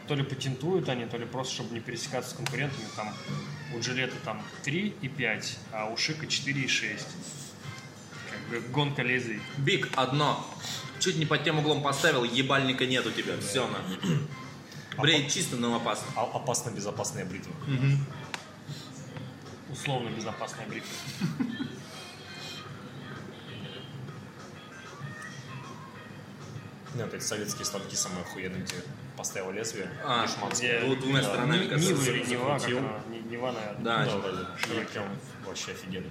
то 0.06 0.14
ли 0.14 0.22
патентуют 0.22 0.88
они, 0.88 1.06
то 1.06 1.16
ли 1.16 1.26
просто, 1.26 1.54
чтобы 1.54 1.74
не 1.74 1.80
пересекаться 1.80 2.30
с 2.30 2.34
конкурентами, 2.34 2.86
там 2.94 3.12
у 3.74 3.80
Джилета 3.80 4.14
там 4.24 4.42
3 4.64 4.94
и 5.00 5.08
5, 5.08 5.58
а 5.72 5.86
у 5.90 5.96
Шика 5.96 6.26
4 6.26 6.60
и 6.60 6.68
6. 6.68 7.06
Как 8.30 8.40
бы 8.48 8.60
гонка 8.68 9.02
лезвий. 9.02 9.40
Биг, 9.58 9.88
одно. 9.96 10.44
Чуть 11.00 11.16
не 11.16 11.26
под 11.26 11.44
тем 11.44 11.58
углом 11.58 11.82
поставил, 11.82 12.24
ебальника 12.24 12.86
нет 12.86 13.06
у 13.06 13.10
тебя. 13.10 13.34
Все 13.40 13.66
на. 13.66 13.78
Брей 14.98 15.28
чисто, 15.28 15.56
но 15.56 15.74
опасно. 15.74 16.06
А- 16.16 16.30
опасно-безопасная 16.36 17.24
бритва. 17.24 17.52
Условно 19.70 20.10
безопасная 20.10 20.66
бритва. 20.66 20.90
Нет, 26.94 27.14
эти 27.14 27.22
советские 27.22 27.64
станки 27.64 27.96
самые 27.96 28.22
охуенные, 28.22 28.66
поставил 29.16 29.50
лезвие, 29.52 29.88
А. 30.04 30.26
Где 30.50 30.80
Ну, 30.84 30.96
двумя 30.96 31.20
Да. 31.20 31.28
сторонами, 31.28 31.64
Ни- 31.64 31.68
кажется, 31.68 31.92
Нива 31.92 32.04
или 32.04 32.26
Нева, 32.30 32.46
как 32.52 32.60
закрутил. 32.60 32.78
она? 32.78 33.00
Ни- 33.10 33.30
Нева, 33.30 33.52
наверное. 33.52 33.84
Да, 33.84 34.04
Да, 34.04 34.84
прям 34.92 35.08
вообще 35.46 35.72
офигенно. 35.72 36.10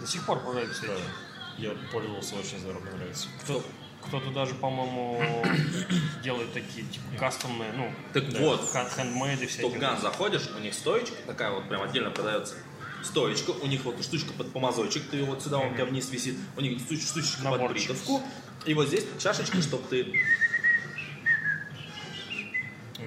До 0.00 0.06
сих 0.06 0.24
пор 0.26 0.40
продаются 0.40 0.86
Да. 0.86 0.92
эти. 0.94 1.62
Я 1.62 1.70
пользовался, 1.92 2.36
очень 2.36 2.58
здорово, 2.58 2.80
мне 2.82 2.92
нравится. 2.92 3.28
Кто, 3.42 3.64
кто-то 4.06 4.30
даже, 4.30 4.54
по-моему, 4.54 5.20
делает 6.22 6.52
такие, 6.52 6.86
типа, 6.86 7.04
кастомные, 7.18 7.72
ну, 7.72 7.92
Так 8.12 8.24
вот, 8.38 8.70
ха- 8.70 8.88
хендмейды 8.88 9.46
в 9.46 9.50
всякие. 9.50 9.70
Top 9.70 9.85
Gun 9.85 10.00
заходишь, 10.00 10.48
у 10.56 10.60
них 10.60 10.74
стоечка 10.74 11.16
такая 11.26 11.50
вот 11.50 11.68
прям 11.68 11.82
отдельно 11.82 12.10
продается. 12.10 12.54
Стоечка, 13.02 13.50
у 13.50 13.66
них 13.66 13.84
вот 13.84 14.02
штучка 14.02 14.32
под 14.32 14.52
помазочек, 14.52 15.08
ты 15.10 15.22
вот 15.24 15.42
сюда, 15.42 15.58
он 15.58 15.70
у 15.72 15.74
тебя 15.74 15.84
вниз 15.84 16.10
висит, 16.10 16.36
у 16.56 16.60
них 16.60 16.78
штуч- 16.80 17.06
штучечка 17.06 17.42
под 17.48 17.68
бритовку, 17.72 18.22
и 18.64 18.74
вот 18.74 18.88
здесь 18.88 19.04
чашечка, 19.20 19.60
чтобы 19.62 19.84
ты 19.88 20.12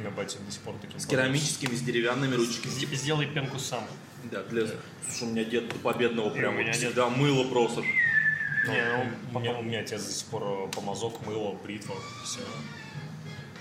меня 0.01 0.11
батя 0.11 0.39
до 0.39 0.51
сих 0.51 0.61
пор 0.61 0.75
таким 0.81 0.99
с 0.99 1.05
керамическими, 1.05 1.75
с 1.75 1.81
деревянными 1.81 2.35
ручками. 2.35 2.71
Сделай 2.71 3.27
пенку 3.27 3.59
сам. 3.59 3.85
Да, 4.31 4.43
для... 4.43 4.67
Слушай, 5.07 5.23
у 5.23 5.31
меня 5.31 5.43
дед 5.43 5.69
до 5.69 5.75
победного 5.75 6.29
И 6.29 6.37
прям 6.37 6.53
у 6.53 6.57
вот 6.57 6.63
меня 6.63 6.73
всегда 6.73 7.09
мыло 7.09 7.47
просто. 7.47 7.81
Не, 7.81 8.85
ну, 8.97 9.11
У 9.33 9.39
меня, 9.39 9.57
у 9.57 9.63
меня 9.63 9.79
отец 9.79 10.03
до 10.03 10.11
сих 10.11 10.27
пор 10.27 10.43
э, 10.43 10.71
помазок, 10.71 11.25
мыло, 11.25 11.57
бритва, 11.63 11.95
все. 12.23 12.41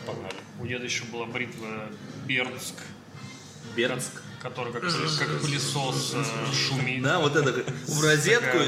Погнали. 0.07 0.34
у 0.61 0.66
деда 0.66 0.84
еще 0.84 1.05
была 1.05 1.26
бритва 1.26 1.88
Бердск, 2.26 2.74
Бернск. 3.76 4.22
Который 4.41 4.72
как, 4.72 4.82
как 4.82 5.41
пылесос 5.43 6.14
э, 6.14 6.24
шумит. 6.53 7.03
Да, 7.03 7.18
вот 7.18 7.36
это 7.36 7.64
в 7.86 8.03
розетку, 8.03 8.59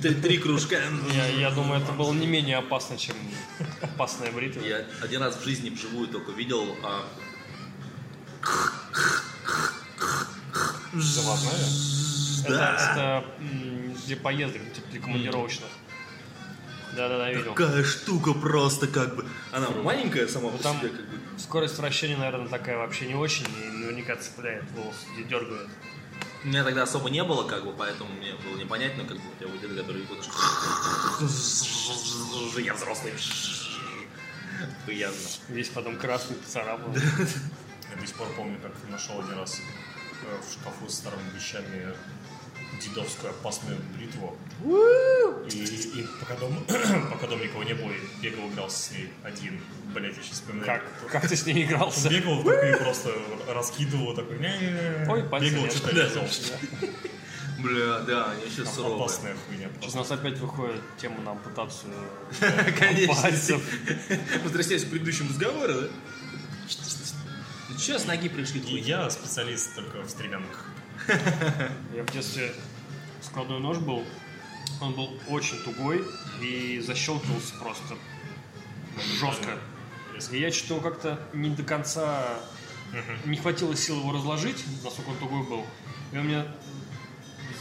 три, 0.00 0.14
три 0.14 0.38
кружка. 0.38 0.80
Я, 1.12 1.26
я 1.26 1.50
думаю, 1.50 1.82
это 1.82 1.92
было 1.92 2.12
не 2.12 2.26
менее 2.26 2.58
опасно, 2.58 2.98
чем 2.98 3.16
опасная 3.80 4.30
бритва. 4.30 4.60
Я 4.60 4.84
один 5.00 5.22
раз 5.22 5.36
в 5.36 5.44
жизни 5.44 5.70
вживую 5.70 6.08
только 6.08 6.32
видел 6.32 6.76
а, 6.84 7.08
Заводная? 10.92 11.54
Это, 12.44 12.54
это 12.90 13.24
для 14.06 14.16
поездок, 14.16 14.60
типа 14.74 15.04
командировочных. 15.04 15.68
Да-да-да, 16.96 17.30
видел. 17.30 17.54
Какая 17.54 17.84
штука 17.84 18.32
просто 18.34 18.86
как 18.86 19.16
бы. 19.16 19.26
Она 19.50 19.70
маленькая 19.70 20.28
сама 20.28 20.50
по 20.50 20.58
там- 20.62 20.78
себе 20.78 20.90
как 20.90 21.00
бы. 21.06 21.18
Скорость 21.38 21.78
вращения, 21.78 22.16
наверное, 22.16 22.48
такая 22.48 22.76
вообще 22.76 23.06
не 23.06 23.14
очень, 23.14 23.46
и 23.46 23.70
наверняка 23.78 24.16
цепляет 24.16 24.64
волосы, 24.72 25.06
и 25.18 25.24
дергает. 25.24 25.68
У 26.44 26.48
меня 26.48 26.64
тогда 26.64 26.82
особо 26.82 27.08
не 27.08 27.22
было, 27.22 27.44
как 27.46 27.64
бы, 27.64 27.72
поэтому 27.72 28.12
мне 28.14 28.34
было 28.34 28.56
непонятно, 28.58 29.04
как 29.04 29.16
бы 29.16 29.22
у 29.22 29.38
тебя 29.38 29.54
у 29.54 29.58
деда, 29.58 29.80
который 29.80 30.02
вот 30.06 30.28
Я 32.58 32.74
взрослый. 32.74 33.12
Приятно. 34.86 35.18
Весь 35.48 35.68
потом 35.68 35.96
красный, 35.96 36.36
поцарапан. 36.36 36.92
Я 37.94 38.00
до 38.00 38.06
сих 38.06 38.16
пор 38.16 38.28
помню, 38.36 38.58
как 38.60 38.72
нашел 38.90 39.20
один 39.20 39.38
раз 39.38 39.58
э, 39.58 40.40
в 40.40 40.52
шкафу 40.52 40.88
с 40.88 40.94
старыми 40.94 41.30
вещами 41.34 41.94
дедовскую 42.80 43.30
опасную 43.30 43.78
бритву. 43.96 44.36
И, 45.50 45.58
и 46.00 46.06
пока, 46.20 46.34
дома, 46.36 46.60
пока 47.10 47.26
дома 47.26 47.44
никого 47.44 47.62
не 47.64 47.74
было, 47.74 47.90
я 47.90 48.30
бегал, 48.30 48.48
игрался 48.48 48.78
с 48.78 48.90
ней 48.92 49.12
один. 49.22 49.60
Блять, 49.94 50.16
я 50.16 50.22
сейчас 50.22 50.34
вспоминаю. 50.36 50.80
Как, 51.02 51.10
как 51.12 51.28
ты 51.28 51.36
с 51.36 51.44
ней 51.46 51.64
игрался? 51.64 52.08
Бегал 52.08 52.42
такой 52.42 52.76
просто 52.76 53.12
раскидывал 53.48 54.14
такой. 54.14 54.38
Ой, 55.08 55.24
пальцы 55.24 55.50
Бегал, 55.50 55.70
что-то 55.70 55.94
Да. 55.94 56.04
резал. 56.04 56.24
Бля, 57.58 58.00
да, 58.00 58.30
они 58.32 58.44
еще 58.50 58.64
суровые. 58.64 58.96
Опасная 58.96 59.36
хуйня 59.46 59.68
Сейчас 59.68 59.76
у 59.76 59.80
просто. 59.80 59.98
нас 59.98 60.10
опять 60.10 60.38
выходит 60.38 60.80
тема 60.96 61.20
на 61.20 61.30
ампутацию 61.32 61.92
Конечно. 62.78 63.14
пальцев. 63.14 63.62
Возвращаясь 64.44 64.84
к 64.84 64.90
предыдущему 64.90 65.28
разговору, 65.28 65.72
да? 65.72 65.88
Ты 67.68 67.78
че 67.80 67.98
с 67.98 68.04
ноги 68.06 68.28
пришли? 68.28 68.60
И 68.60 68.80
я 68.80 69.08
специалист 69.10 69.74
только 69.76 70.02
в 70.02 70.10
стремянках. 70.10 70.66
Я 71.94 72.02
в 72.04 72.12
детстве 72.12 72.52
складной 73.20 73.60
нож 73.60 73.78
был, 73.78 74.04
он 74.80 74.94
был 74.94 75.10
очень 75.28 75.58
тугой 75.62 76.04
и 76.40 76.80
защелкивался 76.80 77.54
просто 77.60 77.94
жестко. 79.18 79.58
И 80.30 80.38
я 80.38 80.52
что-то 80.52 80.80
как-то 80.80 81.20
не 81.32 81.50
до 81.50 81.62
конца, 81.62 82.38
не 83.24 83.36
хватило 83.36 83.74
сил 83.76 83.98
его 83.98 84.12
разложить, 84.12 84.64
насколько 84.84 85.10
он 85.10 85.16
тугой 85.18 85.42
был. 85.44 85.66
И 86.12 86.16
он 86.18 86.26
у 86.26 86.28
меня 86.28 86.46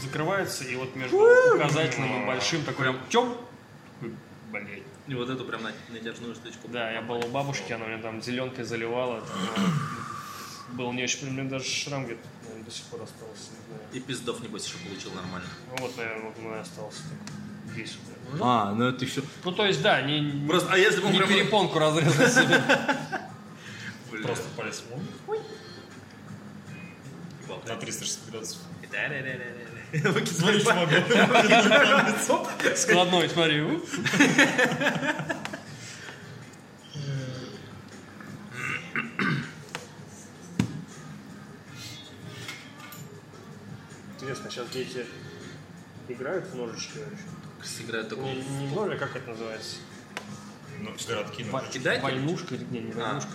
закрывается, 0.02 0.64
и 0.64 0.76
вот 0.76 0.96
между 0.96 1.18
указательным 1.56 2.24
и 2.24 2.26
большим 2.26 2.64
такой 2.64 2.86
прям 2.86 3.00
тем. 3.10 3.38
Блять. 4.52 4.84
И 5.08 5.16
вот 5.16 5.30
эту 5.30 5.46
прям 5.46 5.64
на- 5.64 5.74
натяжную 5.89 6.36
штучку. 6.36 6.68
Да, 6.68 6.92
я 6.92 7.02
был 7.02 7.18
у 7.18 7.28
бабушки, 7.30 7.72
она 7.74 7.86
мне 7.86 7.98
там 7.98 8.22
зеленкой 8.22 8.64
заливала. 8.66 9.22
там, 9.22 9.74
Был 10.78 10.94
не 10.94 11.04
очень, 11.04 11.28
у 11.30 11.32
меня 11.32 11.50
даже 11.50 11.66
шрам 11.66 12.06
где-то 12.06 12.22
до 12.72 12.78
сих 12.78 12.86
пор 12.86 13.01
остался. 13.01 13.51
Не 13.51 13.65
знаю. 13.67 13.89
И 13.93 13.99
пиздов, 13.99 14.39
небось, 14.41 14.65
еще 14.65 14.78
получил 14.78 15.11
нормально. 15.13 15.47
Ну 15.72 15.84
вот, 15.84 15.97
наверное, 15.97 16.32
и 16.32 16.59
остался 16.59 16.99
так. 17.03 17.34
Вот. 18.32 18.41
А, 18.41 18.74
ну 18.74 18.86
это 18.86 19.03
еще... 19.03 19.24
Ну, 19.43 19.51
то 19.51 19.65
есть, 19.65 19.82
да, 19.82 20.01
не, 20.01 20.22
не, 20.22 20.47
Просто, 20.47 20.72
а 20.72 20.78
если 20.78 21.01
бы 21.01 21.07
он 21.07 21.13
не 21.13 21.19
прям... 21.19 21.30
перепонку 21.30 21.80
разрезал 21.80 22.28
себе. 22.28 22.63
Просто 24.24 24.45
палец 24.55 24.84
на 27.67 27.76
360 27.76 28.32
градусов. 28.32 28.57
Смотри, 30.34 30.63
палец. 30.63 32.26
чувак. 32.26 32.78
Складной, 32.78 33.30
смотри. 33.30 33.63
Интересно, 44.32 44.50
сейчас 44.50 44.70
дети 44.70 45.06
играют 46.08 46.48
в 46.48 46.56
ножички 46.56 47.00
вообще? 47.00 47.70
Сыграет 47.70 48.08
такой... 48.08 48.34
Не, 48.36 48.42
не 48.42 48.68
нож, 48.74 48.90
а 48.94 48.96
как 48.98 49.14
это 49.18 49.30
называется? 49.30 49.76
Ну, 50.80 50.96
городки, 51.06 51.44
ну, 51.44 51.62
кидать? 51.70 52.02
Войнушка 52.02 52.56
или 52.56 52.64
не, 52.72 52.80
не 52.80 52.92
А. 52.94 52.96
войнушка. 53.08 53.32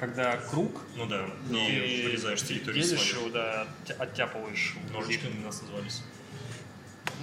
Когда 0.00 0.36
круг, 0.38 0.80
ну 0.96 1.06
да, 1.06 1.30
ты 1.48 1.54
и 1.54 2.06
вырезаешь 2.06 2.42
территорию 2.42 2.82
свою. 2.82 3.20
его, 3.20 3.30
да, 3.30 3.68
оття- 3.84 3.94
оттяпываешь. 3.94 4.74
Ножичками 4.92 5.38
у 5.42 5.46
нас 5.46 5.62
назывались. 5.62 6.02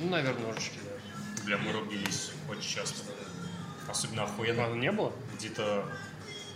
Ну, 0.01 0.09
наверное, 0.09 0.53
ножички, 0.53 0.79
да. 0.85 1.43
Бля, 1.43 1.57
мы 1.57 1.73
рубились 1.73 2.31
очень 2.49 2.69
часто. 2.77 3.03
Особенно 3.89 4.23
охуенно. 4.23 4.73
не 4.75 4.93
было? 4.93 5.11
Где-то 5.37 5.85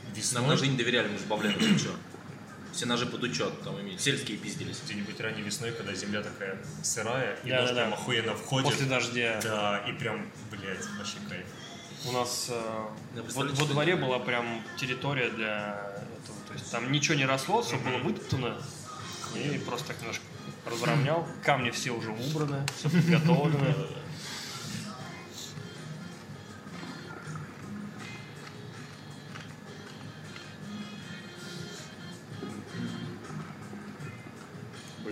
Нам 0.05 0.13
весной, 0.15 0.47
ножи 0.47 0.67
не 0.67 0.77
доверяли, 0.77 1.09
мы 1.09 1.17
же 1.17 1.25
бавляли 1.25 1.55
ты 1.55 1.77
чё. 1.77 1.89
Все 2.73 2.85
ножи 2.87 3.05
под 3.05 3.23
учет, 3.23 3.61
там 3.63 3.79
имеют. 3.81 4.01
Сельские 4.01 4.37
пиздились. 4.37 4.81
где-нибудь 4.83 5.19
ранней 5.19 5.41
весной, 5.43 5.71
когда 5.71 5.93
земля 5.93 6.21
такая 6.21 6.57
сырая, 6.81 7.37
и 7.43 7.49
Да, 7.49 7.61
нож 7.61 7.69
да, 7.69 7.75
прям 7.75 7.89
да. 7.91 7.95
охуенно 7.95 8.35
входит. 8.35 8.71
После 8.71 8.85
дождя. 8.87 9.39
Да, 9.43 9.83
и 9.87 9.91
прям, 9.93 10.29
блядь, 10.51 10.85
вообще 10.97 11.17
кайф. 11.29 11.45
У 12.05 12.11
нас 12.11 12.47
э, 12.49 12.81
во, 13.35 13.43
во 13.45 13.65
дворе 13.65 13.95
была 13.95 14.19
прям 14.19 14.61
территория 14.77 15.29
для 15.29 15.93
этого. 16.23 16.37
То 16.47 16.53
есть 16.53 16.69
там 16.71 16.91
ничего 16.91 17.15
не 17.15 17.25
росло, 17.25 17.61
все 17.61 17.77
было 17.77 17.97
вытоптано. 17.99 18.57
И 19.35 19.57
просто 19.59 19.87
так 19.89 19.99
немножко 20.01 20.23
разровнял. 20.65 21.27
Камни 21.43 21.69
все 21.71 21.91
уже 21.91 22.11
убраны, 22.11 22.65
все 22.77 22.89
подготовлено. 22.89 23.73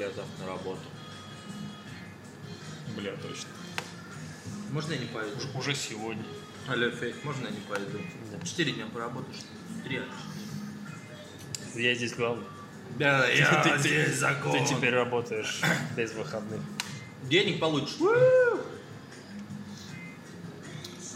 Бля, 0.02 0.08
завтра 0.08 0.26
на 0.40 0.48
работу. 0.48 0.82
Бля, 2.96 3.12
точно. 3.18 3.50
Можно 4.72 4.94
я 4.94 5.00
не 5.00 5.06
пойду? 5.06 5.36
Уже 5.54 5.76
сегодня. 5.76 6.24
Алло, 6.68 6.90
Фейк, 6.90 7.24
можно 7.24 7.46
я 7.46 7.52
не 7.52 7.60
пойду? 7.60 8.00
Да. 8.32 8.44
Четыре 8.44 8.72
дня 8.72 8.88
поработаешь? 8.92 9.42
Три. 9.84 10.02
Я 11.76 11.94
здесь 11.94 12.16
главный. 12.16 12.48
Да, 12.98 13.28
я 13.30 13.64
я 13.64 13.78
здесь 13.78 13.92
здесь 14.08 14.18
закон. 14.18 14.54
Ты 14.54 14.74
теперь 14.74 14.96
работаешь 14.96 15.62
без 15.96 16.14
выходных. 16.14 16.62
Денег 17.30 17.60
получишь. 17.60 17.98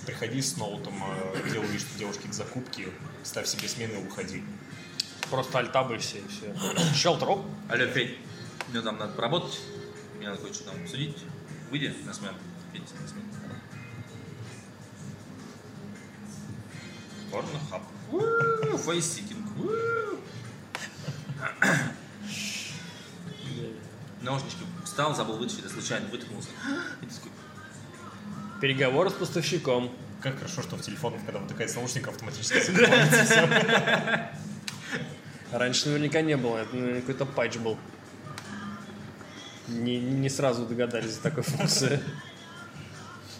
Приходи 0.06 0.44
с 0.44 0.58
ноутом, 0.58 0.94
э, 1.34 1.42
где 1.44 1.58
увидишь 1.58 1.86
девушки 1.98 2.28
к 2.28 2.34
закупке, 2.34 2.90
ставь 3.24 3.48
себе 3.48 3.68
смены 3.68 3.94
и 3.94 4.06
уходи. 4.06 4.44
Просто 5.32 5.58
альтабы 5.58 5.98
все 5.98 6.20
и 6.20 6.28
все. 6.28 6.56
Шелтроп. 6.94 7.44
Алло, 7.70 7.88
Федь, 7.88 8.16
мне 8.70 8.82
там 8.82 8.97
надо 8.97 9.13
поработать. 9.13 9.59
Мне 10.18 10.30
надо 10.30 10.41
кое-что 10.41 10.63
там 10.66 10.82
обсудить. 10.82 11.18
Выйди 11.70 11.93
на 12.05 12.13
смену. 12.13 12.38
Федь, 12.74 12.84
на 13.01 13.07
смену. 13.07 13.26
Порнохаб. 17.32 17.84
Уу, 18.11 18.78
Фейситинг. 18.78 19.45
Уу. 19.57 20.20
Наушнички 24.22 24.63
встал, 24.84 25.16
забыл 25.16 25.38
вытащить, 25.38 25.70
случайно 25.70 26.07
вытянулся. 26.07 26.49
И 27.01 27.05
ты 27.05 27.13
такой, 27.13 27.32
Переговоры 28.61 29.09
с 29.09 29.13
поставщиком. 29.13 29.91
Как 30.22 30.38
хорошо, 30.38 30.63
что 30.63 30.78
в 30.78 30.82
телефонах, 30.82 31.22
когда 31.26 31.39
втыкается 31.39 31.78
наушник, 31.78 32.07
автоматически. 32.07 32.72
Раньше 35.51 35.89
наверняка 35.89 36.22
не 36.22 36.36
было, 36.36 36.57
это 36.57 37.01
какой-то 37.01 37.26
патч 37.26 37.57
был. 37.57 37.78
Не, 39.68 39.99
не 39.99 40.30
сразу 40.30 40.66
догадались 40.66 41.11
за 41.16 41.22
такой 41.22 41.43
функции. 41.43 41.99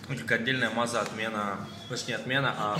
ну, 0.09 0.15
как 0.17 0.32
отдельная 0.34 0.69
маза 0.71 1.01
отмена, 1.01 1.67
точнее 1.89 2.15
отмена, 2.15 2.53
а 2.57 2.80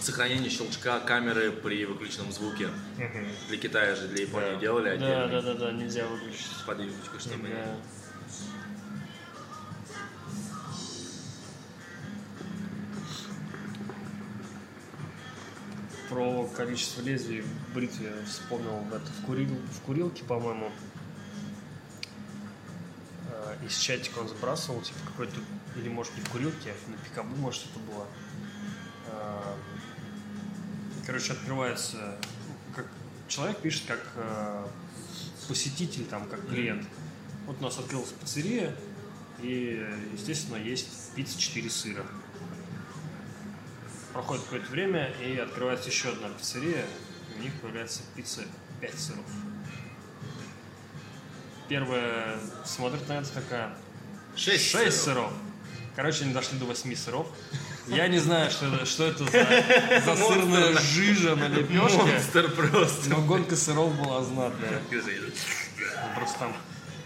сохранение 0.00 0.50
щелчка 0.50 0.98
камеры 1.00 1.52
при 1.52 1.84
выключенном 1.84 2.32
звуке. 2.32 2.68
Для 3.48 3.58
Китая 3.58 3.94
же, 3.94 4.08
для 4.08 4.22
Японии 4.22 4.54
Да. 4.54 4.60
делали 4.60 4.84
Да, 4.86 4.92
отдельно. 4.94 5.28
да, 5.28 5.42
да, 5.42 5.54
да, 5.66 5.72
нельзя 5.72 6.06
выключить. 6.06 6.50
Под 6.66 6.80
юбочку, 6.80 7.18
чтобы 7.20 7.48
не- 7.48 7.54
Да. 7.54 7.76
Про 16.08 16.44
количество 16.56 17.00
лезвий 17.02 17.40
в 17.40 17.74
бритве 17.74 18.12
вспомнил 18.26 18.84
это 18.90 19.00
в, 19.20 19.24
курил, 19.26 19.48
в 19.48 19.80
курилке, 19.80 20.24
по-моему. 20.24 20.70
Из 23.66 23.76
чатика 23.76 24.18
он 24.18 24.28
сбрасывал, 24.28 24.82
типа 24.82 24.98
какой-то, 25.06 25.36
или 25.76 25.88
может 25.88 26.16
не 26.16 26.22
в 26.22 26.30
курилке, 26.30 26.72
а 26.72 26.90
на 26.90 26.96
пикабу, 26.96 27.34
может 27.36 27.64
это 27.70 27.78
было. 27.78 28.06
Э, 29.06 29.54
Короче, 31.04 31.32
открывается, 31.32 32.16
как 32.76 32.86
человек 33.26 33.58
пишет 33.58 33.86
как 33.86 34.06
э, 34.14 34.66
посетитель, 35.48 36.04
там, 36.04 36.28
как 36.28 36.48
клиент. 36.48 36.86
Вот 37.46 37.56
у 37.58 37.62
нас 37.62 37.76
открылась 37.78 38.10
пиццерия, 38.10 38.74
и, 39.40 39.84
естественно, 40.12 40.56
есть 40.56 41.12
пицца 41.16 41.38
4 41.38 41.70
сыра. 41.70 42.06
Проходит 44.12 44.44
какое-то 44.44 44.70
время, 44.70 45.12
и 45.20 45.36
открывается 45.38 45.88
еще 45.88 46.10
одна 46.10 46.28
пиццерия, 46.28 46.86
и 47.34 47.40
у 47.40 47.42
них 47.42 47.60
появляется 47.60 48.02
пицца 48.14 48.42
5 48.80 48.94
сыров. 48.98 49.26
Первая 51.72 52.36
смотрит 52.66 53.08
на 53.08 53.14
это 53.14 53.32
такая, 53.32 53.70
Шесть 54.36 54.70
6 54.72 54.74
сыров. 54.74 54.94
сыров. 54.94 55.32
Короче, 55.96 56.24
они 56.24 56.34
дошли 56.34 56.58
до 56.58 56.66
8 56.66 56.94
сыров. 56.94 57.26
Я 57.86 58.08
не 58.08 58.18
знаю, 58.18 58.50
что 58.50 58.66
это, 58.66 58.84
что 58.84 59.04
это 59.04 59.24
за, 59.24 60.00
за 60.04 60.16
сырная 60.16 60.78
жижа 60.78 61.34
на 61.34 61.48
лепешке, 61.48 61.96
Монстр 61.96 62.50
просто. 62.50 63.08
но 63.08 63.22
гонка 63.22 63.56
сыров 63.56 63.94
была 63.98 64.22
знатная. 64.22 64.82
Просто 66.14 66.38
там 66.40 66.54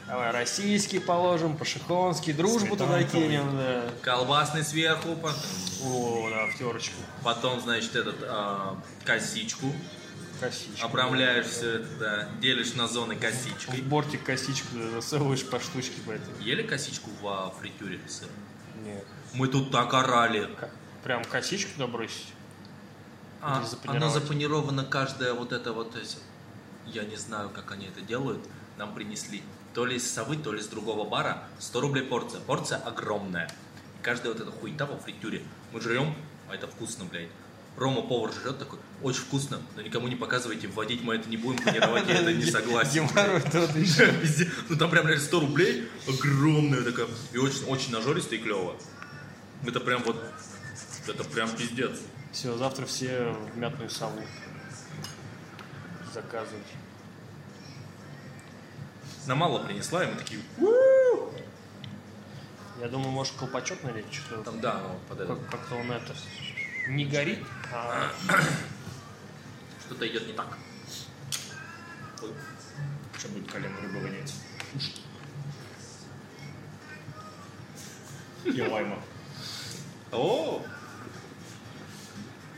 давай 0.08 0.32
российский 0.32 0.98
положим, 0.98 1.56
пашихонский, 1.56 2.32
дружбу 2.32 2.76
туда 2.76 2.98
Сметанковый. 2.98 3.28
кинем, 3.28 3.56
да. 3.56 3.84
Колбасный 4.02 4.64
сверху, 4.64 5.14
потом, 5.14 5.40
О, 5.84 6.28
да, 6.28 6.46
в 6.52 6.58
терочку. 6.58 6.96
потом, 7.22 7.60
значит, 7.60 7.94
этот 7.94 8.16
а, 8.22 8.76
косичку. 9.04 9.72
Косичку. 10.40 10.86
Обрамляешь 10.86 11.46
все 11.46 11.76
это, 11.76 11.88
да, 11.98 12.28
делишь 12.40 12.74
на 12.74 12.86
зоны 12.88 13.14
В 13.14 13.20
косичкой. 13.20 13.80
бортик 13.82 14.22
косичку 14.22 14.76
засовываешь 14.92 15.48
по 15.48 15.58
штучке 15.60 16.00
по 16.04 16.10
этой. 16.10 16.42
Ели 16.42 16.62
косичку 16.62 17.10
во 17.22 17.50
фритюре 17.50 18.00
сыр? 18.06 18.28
Нет. 18.84 19.04
Мы 19.32 19.48
тут 19.48 19.70
так 19.70 19.92
орали. 19.94 20.48
Как? 20.58 20.70
Прям 21.02 21.24
косичку 21.24 21.72
туда 21.72 21.86
бросить? 21.86 22.32
А, 23.40 23.64
она 23.86 24.10
запанирована 24.10 24.84
каждая 24.84 25.32
вот 25.32 25.52
это 25.52 25.72
вот. 25.72 25.96
Я 26.84 27.04
не 27.04 27.16
знаю, 27.16 27.50
как 27.50 27.72
они 27.72 27.86
это 27.86 28.00
делают. 28.00 28.46
Нам 28.76 28.94
принесли 28.94 29.42
то 29.74 29.84
ли 29.84 29.96
из 29.96 30.10
совы, 30.10 30.36
то 30.36 30.52
ли 30.52 30.60
из 30.60 30.66
другого 30.68 31.08
бара. 31.08 31.44
100 31.58 31.80
рублей 31.80 32.04
порция. 32.04 32.40
Порция 32.40 32.78
огромная. 32.78 33.48
И 33.98 34.02
каждая 34.02 34.32
вот 34.32 34.40
эта 34.42 34.50
хуета 34.50 34.86
во 34.86 34.96
фритюре. 34.96 35.42
Мы 35.72 35.80
жрем, 35.80 36.14
а 36.48 36.54
это 36.54 36.66
вкусно, 36.66 37.04
блядь. 37.04 37.28
Рома 37.76 38.02
повар 38.02 38.32
жрет 38.32 38.58
такой, 38.58 38.78
очень 39.02 39.20
вкусно, 39.20 39.60
но 39.76 39.82
никому 39.82 40.08
не 40.08 40.16
показывайте, 40.16 40.66
вводить 40.66 41.02
мы 41.02 41.16
это 41.16 41.28
не 41.28 41.36
будем, 41.36 41.62
панировать, 41.62 42.08
я 42.08 42.14
это 42.22 42.32
не 42.32 42.44
согласен. 42.44 43.06
Ну 44.70 44.76
там 44.76 44.90
прям 44.90 45.06
реально 45.06 45.22
100 45.22 45.40
рублей, 45.40 45.88
огромная 46.08 46.82
такая, 46.82 47.06
и 47.32 47.38
очень, 47.38 47.64
очень 47.66 47.92
нажористо 47.92 48.34
и 48.34 48.38
клево. 48.38 48.76
Это 49.66 49.80
прям 49.80 50.02
вот, 50.04 50.16
это 51.06 51.24
прям 51.24 51.50
пиздец. 51.50 52.00
Все, 52.32 52.56
завтра 52.56 52.86
все 52.86 53.34
в 53.54 53.58
мятную 53.58 53.90
саму 53.90 54.22
заказывать. 56.14 56.66
Нам 59.26 59.38
мало 59.38 59.64
принесла, 59.64 60.04
и 60.04 60.06
мы 60.06 60.16
такие, 60.16 60.40
Я 62.80 62.88
думаю, 62.88 63.10
может, 63.10 63.34
колпачок 63.34 63.82
налить, 63.82 64.12
что 64.12 64.42
там, 64.42 64.60
да, 64.60 64.80
ну, 64.82 64.98
под 65.08 65.20
это. 65.20 65.34
как- 65.34 65.50
как-то 65.50 65.74
он 65.76 65.90
это 65.90 66.14
не 66.88 67.04
горит, 67.06 67.40
Что-то 69.86 70.08
идет 70.08 70.26
не 70.26 70.32
так. 70.32 70.56
Ой. 72.22 72.32
Что 73.18 73.28
будет 73.28 73.50
колено 73.50 73.80
рыбы 73.80 74.00
вонять? 74.00 74.34
И 78.44 78.62
лайма. 78.62 78.98
О! 80.12 80.64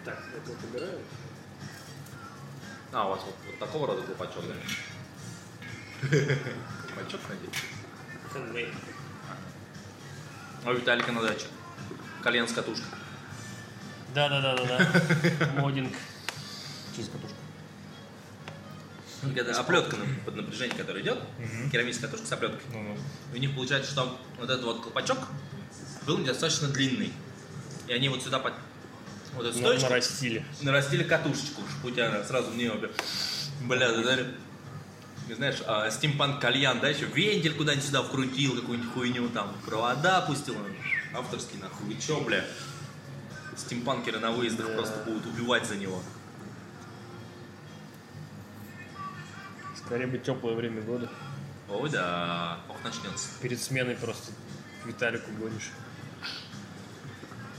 так, 0.09 0.18
это 0.34 0.50
вот 0.50 0.64
убираю. 0.64 0.98
А, 2.92 3.06
у 3.06 3.11
вас 3.11 3.20
вот, 3.24 3.34
вот 3.46 3.59
такого 3.59 3.86
рода 3.86 4.02
колпачок, 4.02 4.44
да? 4.48 4.54
Колпачок, 6.86 7.20
надеюсь. 7.28 8.72
А 10.64 10.70
у 10.70 10.74
Виталика 10.74 11.12
на 11.12 11.22
даче. 11.22 11.46
Колен 12.22 12.48
с 12.48 12.52
катушкой. 12.52 12.86
Да, 14.14 14.28
да, 14.28 14.40
да, 14.40 14.56
да, 14.56 14.64
да. 14.66 15.61
Модинг. 15.61 15.92
Через 16.96 17.09
катушку. 17.09 17.36
Когда 19.34 19.59
оплетка 19.61 19.96
на- 19.96 20.04
под 20.24 20.36
напряжение, 20.36 20.76
которое 20.76 21.02
идет, 21.02 21.18
керамическая 21.72 22.09
катушка 22.09 22.28
с 22.28 22.32
оплеткой. 22.32 22.61
И 23.32 23.36
у 23.36 23.40
них 23.40 23.54
получается, 23.54 23.90
что 23.90 24.18
вот 24.38 24.48
этот 24.48 24.64
вот 24.64 24.82
колпачок 24.82 25.18
был 26.06 26.18
недостаточно 26.18 26.68
длинный. 26.68 27.12
И 27.86 27.92
они 27.92 28.09
вот 28.09 28.22
сюда 28.22 28.38
под 28.38 28.54
вот 29.34 29.46
эту 29.46 29.59
стоечку 29.59 29.88
нарастили. 29.88 30.44
нарастили 30.62 31.02
катушечку, 31.04 31.62
шпутя 31.78 32.24
сразу 32.26 32.50
в 32.50 32.56
нее. 32.56 32.72
бля. 32.72 32.88
Бля, 33.62 33.92
да, 33.92 34.02
да. 34.02 34.16
Не 35.28 35.34
знаешь, 35.34 35.59
а, 35.66 35.90
стимпанк 35.90 36.40
кальян, 36.40 36.80
да, 36.80 36.88
еще 36.88 37.04
вентиль 37.04 37.54
куда-нибудь 37.54 37.84
сюда 37.84 38.02
вкрутил, 38.02 38.56
какую-нибудь 38.59 38.92
хуйню 38.94 39.28
там, 39.28 39.54
провода 39.66 40.22
пустил, 40.22 40.56
авторский 41.14 41.59
нахуй, 41.59 41.92
и 41.92 42.00
чё, 42.00 42.20
бля? 42.22 42.44
Стимпанкеры 43.59 44.20
на 44.20 44.30
выездах 44.30 44.68
Да. 44.68 44.74
просто 44.74 45.02
будут 45.04 45.26
убивать 45.26 45.66
за 45.66 45.76
него. 45.76 46.00
Скорее 49.76 50.06
бы 50.06 50.18
теплое 50.18 50.54
время 50.54 50.80
года. 50.82 51.11
Ой, 51.68 51.90
да, 51.90 52.61
ох, 52.68 52.76
начнется. 52.84 53.28
Перед 53.42 53.61
сменой 53.61 53.96
просто 53.96 54.32
Виталику 54.84 55.30
гонишь. 55.32 55.70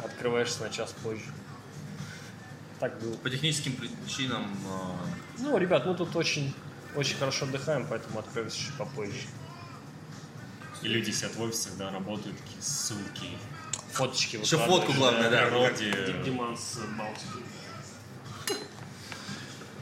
Открываешься 0.03 0.61
на 0.63 0.69
час 0.69 0.93
позже. 1.03 1.25
Так 2.79 2.97
было. 2.99 3.13
По 3.17 3.29
техническим 3.29 3.73
причинам 3.73 4.45
а, 4.67 4.95
Ну, 5.37 5.57
ребят, 5.57 5.85
мы 5.85 5.95
тут 5.95 6.15
очень, 6.15 6.55
очень 6.95 7.17
хорошо 7.17 7.45
отдыхаем, 7.45 7.85
поэтому 7.89 8.19
откроемся 8.19 8.57
чуть 8.57 8.73
попозже. 8.75 9.27
И 10.81 10.87
люди 10.87 11.11
сидят 11.11 11.35
в 11.35 11.41
офисах, 11.41 11.73
да, 11.77 11.91
работают, 11.91 12.37
такие 12.37 12.61
ссылки. 12.61 13.37
Фоточки 13.99 14.37
Еще 14.37 14.57
фотку, 14.57 14.93
главное, 14.93 15.29
да. 15.29 15.49
Диман 16.23 16.55
с 16.57 16.79
Балтики. 16.97 17.43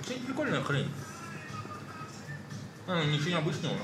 Кстати, 0.02 0.20
прикольная 0.26 0.64
хрень. 0.64 0.90
А, 2.88 3.04
ничего 3.04 3.30
необычного. 3.30 3.78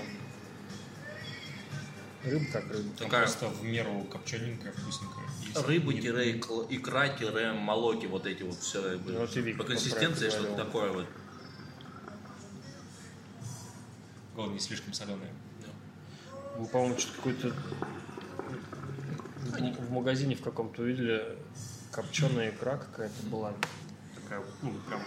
Рыба 2.23 2.45
как 2.51 2.67
рыба. 2.71 2.89
Такая 2.97 3.21
просто 3.23 3.47
в 3.49 3.63
меру 3.63 4.07
копчененькая, 4.11 4.71
вкусненькая. 4.71 5.25
Не- 5.93 6.01
тире, 6.01 6.31
икра, 6.69 7.09
тире, 7.09 7.51
молоки, 7.51 8.07
вот 8.07 8.25
эти 8.25 8.41
вот 8.41 8.57
все. 8.57 8.99
Ну, 9.05 9.27
По 9.57 9.65
консистенции 9.65 10.29
что-то 10.29 10.47
говорил. 10.47 10.65
такое 10.65 10.91
вот. 10.93 11.05
Главное, 14.34 14.55
не 14.55 14.59
слишком 14.59 14.93
соленая. 14.93 15.31
Мы, 16.57 16.65
по-моему, 16.65 16.97
что-то 16.97 17.17
какой-то 17.17 17.53
в- 19.60 19.88
в 19.88 19.91
магазине 19.91 20.36
в 20.36 20.41
каком-то 20.41 20.82
увидели 20.82 21.38
копченая 21.91 22.49
икра 22.49 22.78
какая-то 22.78 23.24
была. 23.28 23.54
Такая, 24.16 24.41
ну, 24.62 24.74
прям 24.88 25.01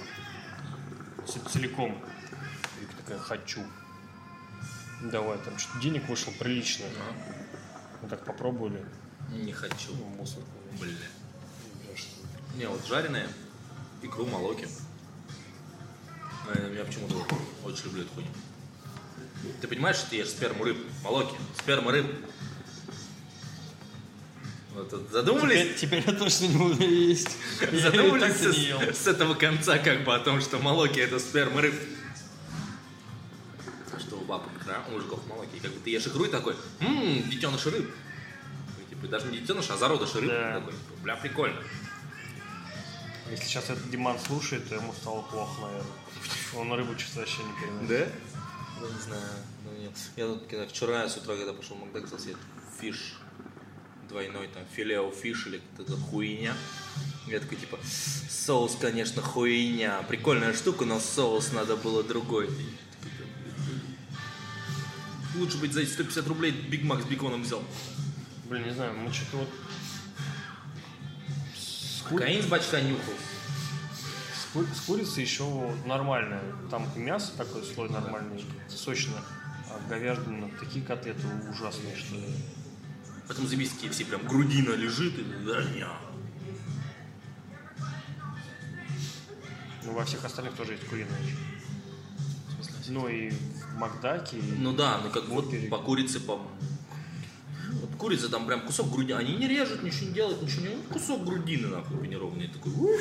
целиком. 1.51 1.99
Вика 2.80 2.92
такая, 2.99 3.18
хочу. 3.18 3.61
Давай, 5.03 5.38
там 5.38 5.59
что-то 5.59 5.80
денег 5.80 6.09
вышло 6.09 6.32
прилично. 6.38 6.86
Мы 8.03 8.09
так 8.09 8.24
попробовали. 8.24 8.84
Не 9.32 9.53
хочу. 9.53 9.94
Ну, 9.94 10.05
мусорку. 10.16 10.49
Бля. 10.80 10.92
Не, 12.57 12.66
вот 12.68 12.84
жареные, 12.86 13.28
икру, 14.03 14.24
молоки. 14.26 14.66
Э, 16.55 16.74
Я 16.76 16.84
почему-то 16.84 17.26
очень 17.64 17.84
люблю 17.86 18.03
эту 18.03 18.14
хуйню. 18.14 18.30
Ты 19.61 19.68
понимаешь, 19.68 19.97
что 19.97 20.11
ты 20.11 20.16
ешь 20.16 20.30
сперму 20.30 20.64
рыб, 20.64 20.78
молоки, 21.03 21.36
сперма 21.59 21.92
рыб. 21.92 22.07
Вот, 24.76 24.92
вот 24.92 25.10
задумались? 25.10 25.80
Теперь, 25.80 26.02
теперь 26.02 26.04
я 26.06 26.12
точно 26.12 26.44
не 26.48 26.56
буду 26.56 26.82
есть. 26.82 27.30
Задумались 27.72 28.42
и 28.42 28.46
не 28.48 28.58
ел. 28.66 28.80
с, 28.92 28.98
с 28.98 29.06
этого 29.06 29.32
конца 29.32 29.78
как 29.78 30.04
бы 30.04 30.14
о 30.14 30.18
том, 30.18 30.42
что 30.42 30.58
молоки 30.58 31.00
это 31.00 31.18
сперма 31.18 31.62
рыб. 31.62 31.74
А 33.90 33.98
что 33.98 34.16
у 34.16 34.24
бабок, 34.26 34.52
да, 34.66 34.84
у 34.88 34.92
мужиков 34.92 35.26
молоки. 35.26 35.58
Как 35.60 35.72
бы 35.72 35.80
ты 35.80 35.88
ешь 35.88 36.06
икру 36.06 36.26
и 36.26 36.28
такой, 36.28 36.56
ммм, 36.80 37.30
детеныш 37.30 37.64
рыб. 37.64 37.90
И, 38.78 38.94
типа, 38.94 39.08
даже 39.08 39.28
не 39.28 39.38
детеныш, 39.38 39.70
а 39.70 39.78
зародыш 39.78 40.14
рыб. 40.16 40.28
Да. 40.28 40.60
Такой, 40.60 40.74
типа, 40.74 41.02
бля, 41.02 41.16
прикольно. 41.16 41.60
Если 43.30 43.44
сейчас 43.46 43.70
этот 43.70 43.90
Диман 43.90 44.18
слушает, 44.18 44.68
то 44.68 44.74
ему 44.74 44.92
стало 44.92 45.22
плохо, 45.22 45.62
наверное. 45.62 45.90
Он 46.54 46.72
рыбу 46.74 46.98
что-то 46.98 47.20
вообще 47.20 47.38
не 47.42 47.60
переносит. 47.60 47.88
Да? 47.88 48.42
Ну, 48.82 48.88
не 48.88 49.00
знаю. 49.00 49.22
Ну, 49.64 49.82
нет. 49.82 49.92
Я 50.16 50.26
тут 50.26 50.46
когда, 50.50 50.66
вчера 50.66 51.08
с 51.08 51.16
утра, 51.16 51.34
когда 51.34 51.54
пошел 51.54 51.76
в 51.76 51.80
Макдак, 51.80 52.08
себе 52.20 52.36
Fish 52.78 53.14
двойной, 54.09 54.48
там, 54.48 54.62
Filet-O-Fish 54.74 55.46
или 55.46 55.61
какая-то 55.76 55.96
хуйня. 56.00 56.54
Я 57.26 57.40
такой, 57.40 57.59
типа, 57.59 57.78
соус, 58.30 58.76
конечно, 58.80 59.20
хуйня. 59.22 60.02
Прикольная 60.09 60.52
штука, 60.54 60.84
но 60.84 61.00
соус 61.00 61.52
надо 61.52 61.76
было 61.76 62.02
другой. 62.02 62.48
Лучше 65.36 65.59
быть 65.59 65.72
за 65.72 65.80
эти 65.82 65.90
150 65.90 66.26
рублей 66.28 66.50
Биг 66.52 66.82
Мак 66.84 67.02
с 67.02 67.04
беконом 67.04 67.42
взял. 67.42 67.62
Блин, 68.48 68.64
не 68.64 68.70
знаю, 68.70 68.94
мы 68.94 69.12
что-то 69.12 69.38
вот... 69.38 69.48
С, 71.57 72.02
Каин 72.16 72.42
с 72.42 72.46
бачка 72.46 72.80
нюхал. 72.80 73.12
с 73.92 74.52
ку- 74.52 74.64
с 74.64 74.80
курицей 74.86 75.24
еще 75.24 75.44
нормально. 75.84 76.40
Там 76.70 76.88
мясо 76.94 77.32
такой 77.36 77.64
слой 77.64 77.90
нормальный, 77.90 78.44
сочное. 78.68 79.20
А 79.68 79.80
говядина, 79.88 80.48
такие 80.61 80.84
котлеты 80.84 81.26
ужасные, 81.50 81.96
что... 81.96 82.14
Потом 83.28 83.48
заебись 83.48 83.72
все 83.90 84.04
прям 84.04 84.26
грудина 84.26 84.72
лежит 84.74 85.18
и 85.18 85.22
да, 85.44 85.64
не. 85.64 85.86
Ну, 89.84 89.92
во 89.92 90.04
всех 90.04 90.24
остальных 90.24 90.54
тоже 90.54 90.72
есть 90.72 90.86
куриные. 90.86 91.36
Ну 92.88 93.08
и 93.08 93.30
в 93.30 93.78
Макдаке, 93.78 94.38
и 94.38 94.42
Ну 94.58 94.72
да, 94.72 95.00
ну 95.02 95.10
как 95.10 95.24
бы 95.24 95.34
вот 95.34 95.52
по 95.70 95.78
курице, 95.78 96.20
по... 96.20 96.36
Вот 96.36 97.96
курица 97.98 98.28
там 98.28 98.46
прям 98.46 98.60
кусок 98.60 98.90
грудины, 98.92 99.18
они 99.18 99.34
не 99.36 99.48
режут, 99.48 99.82
ничего 99.82 100.06
не 100.06 100.14
делают, 100.14 100.40
ничего 100.42 100.66
не... 100.66 100.76
Кусок 100.92 101.24
грудины 101.24 101.66
нахуй 101.66 101.98
панированный 101.98 102.46
такой. 102.48 102.72
Ну, 102.72 102.96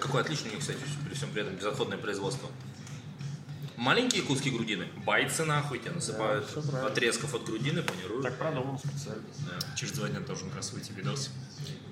какое 0.00 0.22
отличное 0.22 0.50
у 0.50 0.54
них, 0.54 0.60
кстати, 0.60 0.78
при 1.06 1.14
всем 1.14 1.30
при 1.30 1.42
этом 1.42 1.56
безотходное 1.56 1.96
производство. 1.96 2.50
Маленькие 3.78 4.22
куски 4.22 4.50
грудины, 4.50 4.88
байцы 5.06 5.44
нахуй, 5.44 5.78
тебе 5.78 5.92
насыпают 5.92 6.48
правильно. 6.52 6.86
отрезков 6.88 7.32
от 7.34 7.44
грудины, 7.44 7.80
панируют. 7.82 8.24
так 8.24 8.36
продумано 8.36 8.76
специально. 8.76 9.22
Да. 9.46 9.76
Через 9.76 9.92
два 9.92 10.08
дня 10.08 10.18
должен 10.18 10.48
как 10.48 10.56
раз 10.56 10.72
выйти 10.72 10.90
видос. 10.92 11.30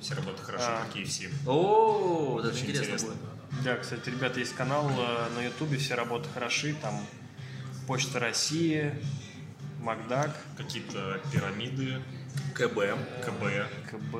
Все 0.00 0.14
работают 0.14 0.40
хорошо, 0.44 0.64
А. 0.68 0.84
как 0.84 0.96
KFC. 0.96 1.30
О, 1.46 2.40
Очень 2.44 2.64
интересно, 2.70 2.82
интересно. 2.82 3.08
будет. 3.08 3.64
Да, 3.64 3.76
кстати, 3.76 4.08
ребята, 4.10 4.40
есть 4.40 4.54
канал 4.56 4.90
э, 4.90 5.28
на 5.36 5.44
Ютубе, 5.44 5.78
все 5.78 5.94
работы 5.94 6.28
хороши, 6.34 6.74
там 6.82 7.00
Почта 7.86 8.18
России, 8.18 8.92
Макдак, 9.80 10.36
Какие-то 10.56 11.20
пирамиды, 11.32 12.02
КБ, 12.54 12.74
КБ. 13.24 13.44
КБ, 13.92 14.16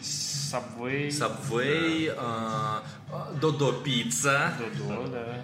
Сабвей, 0.00 1.08
Subway, 1.10 2.14
а, 2.16 2.82
а, 3.10 3.32
Додо 3.40 3.72
Пицца. 3.82 4.54
Додо, 4.58 5.06
да. 5.08 5.42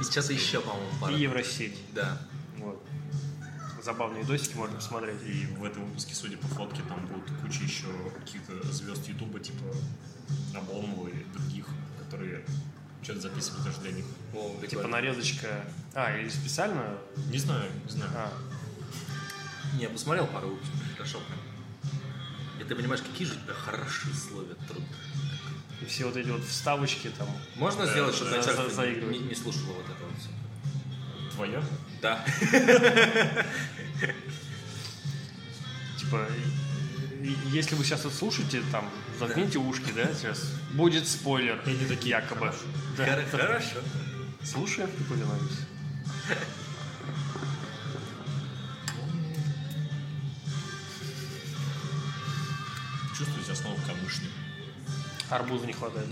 И 0.00 0.04
сейчас 0.04 0.30
еще, 0.30 0.60
по-моему, 0.60 0.90
пара. 1.00 1.14
И 1.14 1.20
Евросеть. 1.22 1.78
Да. 1.94 2.18
Вот. 2.58 2.82
забавные 3.82 4.22
видосики 4.22 4.56
можно 4.56 4.76
посмотреть. 4.76 5.22
И 5.26 5.46
в 5.46 5.64
этом 5.64 5.84
выпуске, 5.86 6.14
судя 6.14 6.36
по 6.36 6.46
фотке, 6.48 6.82
там 6.88 7.06
будут 7.06 7.30
куча 7.42 7.62
еще 7.62 7.86
каких-то 8.18 8.72
звезд 8.72 9.06
Ютуба, 9.08 9.38
типа 9.40 9.64
Обломова 10.54 11.08
и 11.08 11.24
других, 11.32 11.66
которые 12.02 12.44
что-то 13.02 13.20
записывают 13.20 13.64
даже 13.64 13.80
для 13.82 13.92
них. 13.92 14.04
О, 14.34 14.48
Типа 14.54 14.60
прикольно. 14.66 14.88
нарезочка. 14.88 15.64
А, 15.92 16.16
или 16.16 16.28
специально? 16.28 16.96
Не 17.30 17.38
знаю, 17.38 17.70
не 17.84 17.90
знаю. 17.90 18.10
А, 18.14 18.32
Не, 19.74 19.82
я 19.82 19.90
посмотрел 19.90 20.26
пару 20.26 20.48
выпусков, 20.48 20.80
хорошо 20.96 21.18
прям. 21.20 21.38
И 22.60 22.64
ты 22.64 22.74
понимаешь, 22.74 23.02
какие 23.02 23.26
же 23.26 23.34
тебя 23.34 23.52
хороши 23.52 24.14
словят 24.14 24.56
труд. 24.66 24.82
И 25.82 25.86
все 25.86 26.04
вот 26.06 26.16
эти 26.16 26.28
вот 26.28 26.44
вставочки 26.44 27.10
там. 27.18 27.28
Можно 27.56 27.86
сделать, 27.86 28.14
чтобы 28.14 28.30
начальство 28.32 28.68
за- 28.68 28.74
заигрывать. 28.74 29.20
не, 29.20 29.28
не 29.28 29.34
слушало 29.34 29.72
вот 29.72 29.84
это 29.84 30.04
вот 30.04 30.18
все? 30.18 30.28
Твоя? 31.34 31.62
Да. 32.00 32.24
Типа, 35.98 36.26
если 37.52 37.74
вы 37.74 37.84
сейчас 37.84 38.00
это 38.00 38.10
слушаете, 38.14 38.62
там, 38.70 38.88
заткните 39.18 39.58
ушки, 39.58 39.90
да, 39.94 40.12
сейчас. 40.14 40.52
Будет 40.72 41.08
спойлер. 41.08 41.60
И 41.66 41.70
они 41.70 41.86
такие, 41.86 42.10
якобы. 42.10 42.52
Хорошо. 43.30 43.78
Слушаем 44.42 44.90
и 44.90 45.02
повинуемся. 45.04 45.66
Арбуза 55.30 55.66
не 55.66 55.72
хватает. 55.72 56.06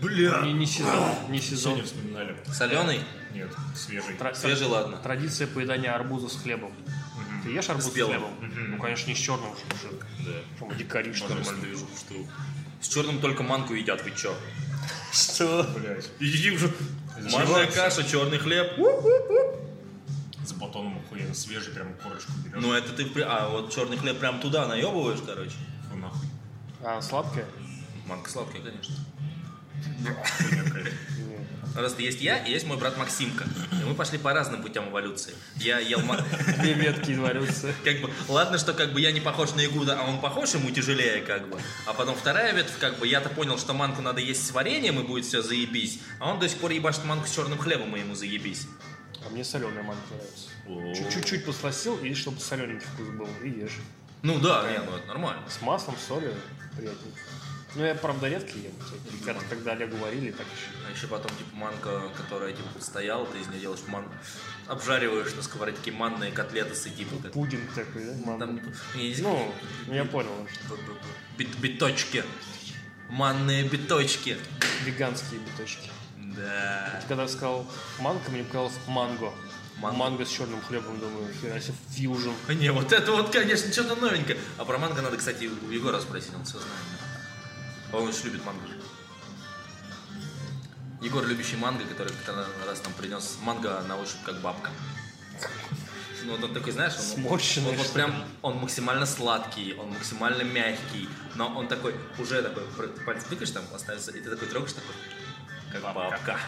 Бля. 0.00 0.40
Не, 0.42 0.52
не 0.52 0.66
сезон, 0.66 1.14
не 1.30 1.40
сезон. 1.40 1.72
Сегодня 1.76 1.84
вспоминали. 1.84 2.36
Соленый? 2.52 3.00
Нет, 3.32 3.52
свежий. 3.74 4.14
Тра- 4.16 4.34
Свежий, 4.34 4.66
ладно. 4.66 4.96
Традиция 4.98 5.46
поедания 5.46 5.94
арбуза 5.94 6.28
с 6.28 6.36
хлебом. 6.36 6.72
Ты 7.42 7.50
ешь 7.50 7.68
арбуз 7.68 7.84
С 7.86 7.88
с, 7.90 7.92
хлебом? 7.92 8.30
Ну, 8.40 8.78
конечно, 8.78 9.08
не 9.08 9.14
с 9.16 9.18
черным 9.18 9.50
же. 9.56 9.62
уже. 9.74 9.94
Да. 10.26 10.32
Что 10.56 10.66
мы 10.66 10.74
дикари, 10.76 11.12
что? 11.12 11.34
Нормально 11.34 11.64
вижу, 11.64 11.86
что... 11.98 12.14
С 12.80 12.88
черным 12.88 13.18
только 13.20 13.42
манку 13.42 13.72
едят, 13.74 14.02
вы 14.04 14.10
чё? 14.12 14.34
Что? 15.12 15.62
Блять. 15.78 16.10
Иди 16.20 16.50
уже. 16.50 16.70
Манная 17.32 17.66
каша, 17.70 18.04
черный 18.04 18.38
хлеб. 18.38 18.72
С 20.44 20.52
батоном 20.52 20.98
охуенно 20.98 21.34
свежий, 21.34 21.72
прям 21.72 21.94
корочку 22.02 22.30
берешь. 22.44 22.62
Ну 22.62 22.72
это 22.74 22.92
ты, 22.92 23.22
а 23.22 23.48
вот 23.48 23.72
черный 23.74 23.96
хлеб 23.96 24.18
прям 24.18 24.40
туда 24.40 24.66
наебываешь, 24.68 25.20
короче. 25.24 25.54
Фу, 25.90 25.96
нахуй. 25.96 26.28
А, 26.82 27.00
сладкое? 27.00 27.46
Манка 28.06 28.30
сладкая, 28.30 28.62
конечно. 28.62 28.94
Просто 31.74 32.02
есть 32.02 32.20
я 32.20 32.38
и 32.38 32.52
есть 32.52 32.66
мой 32.66 32.76
брат 32.76 32.96
Максимка. 32.96 33.44
И 33.72 33.84
мы 33.84 33.94
пошли 33.94 34.16
по 34.16 34.32
разным 34.32 34.62
путям 34.62 34.88
эволюции. 34.90 35.34
Я 35.56 35.80
ел 35.80 36.00
Две 36.60 36.74
ветки 36.74 37.12
эволюции. 37.12 37.74
как 37.82 38.00
бы, 38.00 38.10
ладно, 38.28 38.58
что 38.58 38.74
как 38.74 38.92
бы 38.92 39.00
я 39.00 39.10
не 39.10 39.20
похож 39.20 39.54
на 39.54 39.66
Игуда, 39.66 39.98
а 39.98 40.04
он 40.08 40.20
похож, 40.20 40.54
ему 40.54 40.70
тяжелее, 40.70 41.22
как 41.22 41.48
бы. 41.48 41.58
А 41.86 41.92
потом 41.92 42.14
вторая 42.14 42.52
ветвь, 42.52 42.78
как 42.78 42.98
бы, 42.98 43.08
я-то 43.08 43.28
понял, 43.28 43.58
что 43.58 43.74
манку 43.74 44.02
надо 44.02 44.20
есть 44.20 44.46
с 44.46 44.52
вареньем, 44.52 45.00
и 45.00 45.02
будет 45.02 45.24
все 45.24 45.42
заебись. 45.42 45.98
А 46.20 46.30
он 46.30 46.38
до 46.38 46.48
сих 46.48 46.58
пор 46.58 46.70
ебашит 46.70 47.04
манку 47.04 47.26
с 47.26 47.34
черным 47.34 47.58
хлебом, 47.58 47.96
и 47.96 48.00
ему 48.00 48.14
заебись. 48.14 48.68
А 49.26 49.30
мне 49.30 49.42
соленая 49.42 49.82
манка 49.82 50.02
нравится. 50.10 51.12
Чуть-чуть 51.12 51.44
посластил, 51.44 51.98
и 51.98 52.14
чтобы 52.14 52.40
солененький 52.40 52.86
вкус 52.86 53.08
был, 53.08 53.28
и 53.42 53.48
ешь. 53.48 53.78
Ну 54.22 54.38
да, 54.38 54.70
не, 54.70 54.78
ну 54.78 54.96
это 54.96 55.06
нормально. 55.08 55.42
С 55.48 55.60
маслом, 55.60 55.96
солью, 56.06 56.34
приятненько. 56.76 57.18
Ну, 57.76 57.84
я, 57.84 57.94
правда, 57.94 58.28
редко 58.28 58.56
ем. 58.56 58.72
всякие. 58.86 59.34
Когда, 59.48 59.72
Олегу 59.72 59.96
варили, 59.96 60.30
так 60.30 60.46
еще. 60.46 60.86
А 60.88 60.92
еще 60.92 61.06
потом, 61.08 61.30
типа, 61.36 61.56
манка, 61.56 62.02
которая, 62.16 62.52
типа, 62.52 62.68
стояла, 62.80 63.26
ты 63.26 63.38
из 63.40 63.48
нее 63.48 63.60
делаешь 63.60 63.80
ман... 63.88 64.04
Обжариваешь 64.66 65.34
на 65.34 65.42
сковородке 65.42 65.90
манные 65.90 66.30
котлеты 66.30 66.74
с 66.74 66.84
типа, 66.84 67.16
как... 67.22 67.32
Пудинг 67.32 67.72
такой, 67.74 68.04
да? 68.04 68.12
мама? 68.24 68.38
Там, 68.38 68.60
есть 68.94 69.20
Ну, 69.22 69.52
я 69.88 70.04
понял. 70.04 70.30
что 70.66 70.78
бит- 71.36 71.56
биточки. 71.58 72.24
Манные 73.10 73.64
биточки. 73.64 74.38
Веганские 74.84 75.40
биточки. 75.40 75.90
Да. 76.36 77.02
Когда 77.08 77.28
сказал 77.28 77.66
манго, 77.98 78.30
мне 78.30 78.44
показалось 78.44 78.74
манго. 78.86 79.32
Манго. 79.76 79.96
Манго, 79.98 80.24
с 80.24 80.28
черным 80.30 80.60
хлебом, 80.62 80.98
думаю, 80.98 81.28
хера 81.40 81.60
себе, 81.60 81.74
фьюжн. 81.90 82.30
Не, 82.48 82.70
вот 82.70 82.92
это 82.92 83.12
вот, 83.12 83.30
конечно, 83.30 83.70
что-то 83.72 83.96
новенькое. 83.96 84.38
А 84.56 84.64
про 84.64 84.78
манго 84.78 85.02
надо, 85.02 85.16
кстати, 85.16 85.50
у 85.66 85.70
Егора 85.70 86.00
спросить, 86.00 86.32
он 86.34 86.44
все 86.44 86.58
знает. 86.58 87.03
Он 87.94 88.08
очень 88.08 88.24
любит 88.24 88.44
манго. 88.44 88.60
Егор, 91.00 91.24
любящий 91.24 91.56
манго, 91.56 91.84
который 91.84 92.12
как-то 92.12 92.46
раз 92.66 92.82
нам 92.82 92.92
принес 92.94 93.38
манго 93.42 93.80
на 93.82 93.96
ощупь 93.96 94.22
как 94.24 94.40
бабка. 94.40 94.70
Ну, 96.24 96.32
вот 96.32 96.42
он 96.44 96.54
такой, 96.54 96.72
знаешь, 96.72 96.94
он, 96.94 97.02
Сморщенный, 97.02 97.70
он 97.70 97.76
вот 97.76 97.92
прям, 97.92 98.24
он 98.40 98.56
максимально 98.56 99.04
сладкий, 99.04 99.74
он 99.74 99.90
максимально 99.90 100.42
мягкий, 100.42 101.06
но 101.34 101.54
он 101.54 101.68
такой, 101.68 101.94
уже 102.18 102.42
такой, 102.42 102.62
палец 103.04 103.24
тыкаешь 103.24 103.50
там, 103.50 103.62
остается, 103.74 104.10
и 104.10 104.20
ты 104.20 104.30
такой 104.30 104.48
трогаешь 104.48 104.72
такой, 104.72 104.94
как 105.70 105.82
Бабка. 105.82 106.10
бабка. 106.10 106.40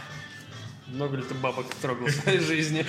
Много 0.86 1.16
ли 1.18 1.22
ты 1.24 1.34
бабок 1.34 1.66
трогал 1.74 2.07
в 2.07 2.11
своей 2.22 2.38
жизни? 2.40 2.80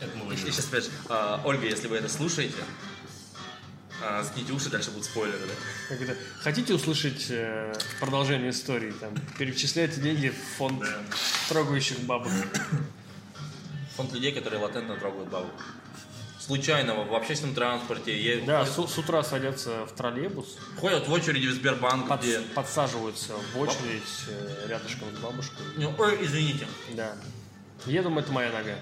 Это 0.00 0.16
мы 0.16 0.36
сейчас 0.36 0.66
опять 0.66 0.84
же, 0.84 0.90
а, 1.08 1.40
Ольга, 1.44 1.66
если 1.66 1.88
вы 1.88 1.96
это 1.96 2.08
слушаете, 2.10 2.62
а, 4.02 4.22
заткните 4.22 4.52
уши, 4.52 4.68
дальше 4.70 4.90
будут 4.90 5.04
спойлеры, 5.06 5.38
да? 5.46 5.54
Как 5.88 6.00
это? 6.02 6.16
Хотите 6.40 6.74
услышать 6.74 7.26
э, 7.30 7.72
продолжение 8.00 8.50
истории? 8.50 8.92
Там, 8.92 9.14
перечисляйте 9.38 10.00
деньги 10.00 10.28
в 10.30 10.56
фонд 10.58 10.80
Да. 10.80 11.02
трогающих 11.48 12.00
бабок. 12.00 12.32
Фонд 13.96 14.12
людей, 14.12 14.32
которые 14.32 14.60
латентно 14.62 14.96
трогают 14.96 15.28
бабу. 15.28 15.50
Случайного, 16.40 17.04
в 17.04 17.14
общественном 17.14 17.54
транспорте, 17.54 18.20
е- 18.20 18.42
Да, 18.44 18.64
ходят, 18.64 18.90
с, 18.90 18.94
с 18.94 18.98
утра 18.98 19.22
садятся 19.22 19.86
в 19.86 19.92
троллейбус, 19.92 20.56
ходят 20.80 21.06
в 21.06 21.12
очереди 21.12 21.46
в 21.46 21.52
Сбербанк, 21.52 22.08
под- 22.08 22.20
где... 22.22 22.40
подсаживаются 22.40 23.34
в 23.54 23.58
очередь 23.60 24.02
э, 24.28 24.66
рядышком 24.68 25.08
с 25.14 25.20
бабушкой. 25.20 25.64
Ну, 25.76 25.94
Ой, 25.98 26.18
извините. 26.24 26.66
Да. 26.94 27.14
Я 27.86 28.02
думаю, 28.02 28.24
это 28.24 28.32
моя 28.32 28.50
нога. 28.50 28.74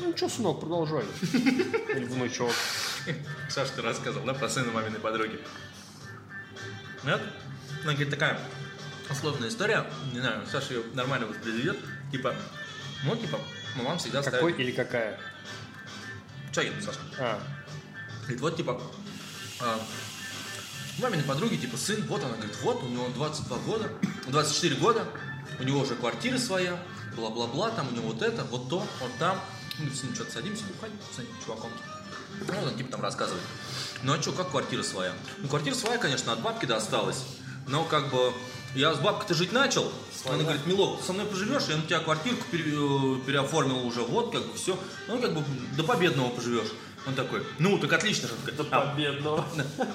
Ну 0.00 0.12
ничего, 0.12 0.28
сынок, 0.28 0.60
продолжай. 0.60 1.04
Или 1.22 2.04
внучок. 2.04 2.52
Сашка 3.48 3.82
рассказывал, 3.82 4.26
да, 4.26 4.34
про 4.34 4.48
сына 4.48 4.72
маминой 4.72 4.98
подруги. 4.98 5.40
Нет? 7.04 7.20
Она 7.82 7.92
говорит, 7.92 8.10
такая 8.10 8.38
сложная 9.14 9.48
история, 9.48 9.86
не 10.12 10.20
знаю, 10.20 10.46
Саша 10.50 10.74
ее 10.74 10.82
нормально 10.94 11.26
воспроизведет, 11.26 11.78
типа, 12.12 12.34
ну, 13.04 13.16
типа, 13.16 13.38
мама 13.76 13.98
всегда 13.98 14.22
Какой 14.22 14.52
ставит... 14.52 14.60
или 14.60 14.72
какая? 14.72 15.18
Чагин, 16.52 16.74
Саша. 16.80 16.98
А, 17.18 17.40
Говорит, 18.22 18.40
вот, 18.40 18.56
типа, 18.56 18.82
а, 19.60 19.80
маминой 20.98 21.24
подруги, 21.24 21.56
типа, 21.56 21.76
сын, 21.76 22.02
вот 22.06 22.22
она, 22.22 22.34
говорит, 22.34 22.56
вот, 22.62 22.82
у 22.82 22.88
него 22.88 23.08
22 23.08 23.58
года, 23.58 23.90
24 24.28 24.76
года, 24.76 25.04
у 25.58 25.62
него 25.62 25.80
уже 25.80 25.94
квартира 25.94 26.38
своя, 26.38 26.78
бла-бла-бла, 27.16 27.70
там 27.70 27.88
у 27.88 27.92
него 27.92 28.08
вот 28.08 28.22
это, 28.22 28.44
вот 28.44 28.68
то, 28.68 28.78
вот 29.00 29.10
там. 29.18 29.40
Мы 29.80 29.90
с 29.94 30.02
ним 30.02 30.14
что-то 30.14 30.32
садимся, 30.32 30.64
бухать 30.64 30.90
с 31.14 31.18
этим 31.18 31.34
чуваком. 31.44 31.70
Ну, 32.46 32.68
он, 32.68 32.76
типа, 32.76 32.92
там 32.92 33.02
рассказывает. 33.02 33.42
Ну, 34.02 34.12
а 34.12 34.20
что, 34.20 34.32
как 34.32 34.50
квартира 34.50 34.82
своя? 34.82 35.12
Ну, 35.38 35.48
квартира 35.48 35.74
своя, 35.74 35.98
конечно, 35.98 36.32
от 36.32 36.40
бабки 36.40 36.66
досталась, 36.66 37.24
но, 37.66 37.84
как 37.84 38.10
бы, 38.10 38.32
я 38.74 38.94
с 38.94 38.98
бабкой-то 38.98 39.34
жить 39.34 39.52
начал. 39.52 39.90
Она 40.26 40.42
говорит, 40.42 40.66
Милок, 40.66 41.00
со 41.02 41.12
мной 41.12 41.26
поживешь, 41.26 41.62
я 41.68 41.76
на 41.76 41.82
тебя 41.82 42.00
квартирку 42.00 42.44
пере- 42.50 42.72
э, 42.74 43.20
переоформил 43.26 43.86
уже, 43.86 44.02
вот, 44.02 44.32
как 44.32 44.42
бы, 44.46 44.54
все. 44.56 44.78
Ну, 45.08 45.20
как 45.20 45.34
бы, 45.34 45.42
до 45.76 45.82
победного 45.84 46.28
поживешь. 46.28 46.68
Он 47.06 47.14
такой, 47.14 47.42
ну, 47.58 47.78
так 47.78 47.92
отлично 47.94 48.28
такой, 48.28 48.66
«А, 48.70 48.80
победного. 48.80 49.44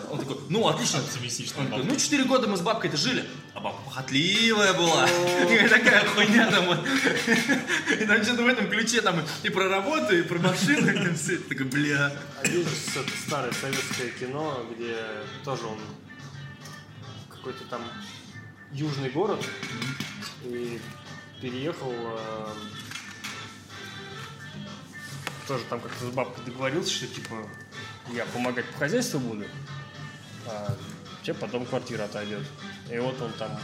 он 0.10 0.20
такой, 0.20 0.38
ну, 0.50 0.68
отлично. 0.68 1.00
Оптимистично. 1.00 1.62
Он 1.62 1.68
такой, 1.68 1.84
ну, 1.84 1.96
4 1.96 2.24
года 2.24 2.48
мы 2.48 2.58
с 2.58 2.62
бабкой-то 2.62 2.98
жили. 2.98 3.24
А 3.54 3.60
бабка 3.60 3.84
похотливая 3.84 4.74
была. 4.74 5.08
И 5.50 5.68
такая 5.68 6.06
хуйня 6.08 6.50
там. 6.50 6.66
И 6.74 8.06
там 8.06 8.24
что-то 8.24 8.44
в 8.44 8.48
этом 8.48 8.70
ключе 8.70 9.02
там 9.02 9.22
и 9.44 9.50
про 9.50 9.70
работу, 9.70 10.16
и 10.16 10.24
про 10.24 10.40
машину, 10.40 10.90
и 10.90 10.94
там 10.94 11.16
все. 11.16 11.38
Такой, 11.38 11.66
бля. 11.68 12.12
А 12.42 12.48
есть 12.48 12.96
это 12.96 13.10
старое 13.26 13.52
советское 13.52 14.10
кино, 14.10 14.66
где 14.76 14.98
тоже 15.44 15.68
он 15.68 15.78
какой-то 17.30 17.64
там 17.66 17.82
южный 18.72 19.10
город 19.12 19.46
и 20.44 20.80
переехал 21.40 21.94
э, 21.94 22.48
тоже 25.48 25.64
там 25.70 25.80
как-то 25.80 26.06
с 26.06 26.10
бабкой 26.10 26.44
договорился, 26.46 26.92
что 26.92 27.08
типа 27.08 27.36
я 28.14 28.26
помогать 28.26 28.66
по 28.66 28.80
хозяйству 28.80 29.20
буду, 29.20 29.46
а 30.48 30.76
тебе 31.24 31.34
потом 31.36 31.66
квартира 31.66 32.04
отойдет. 32.04 32.44
И 32.92 32.98
вот 32.98 33.22
он 33.22 33.32
там 33.34 33.60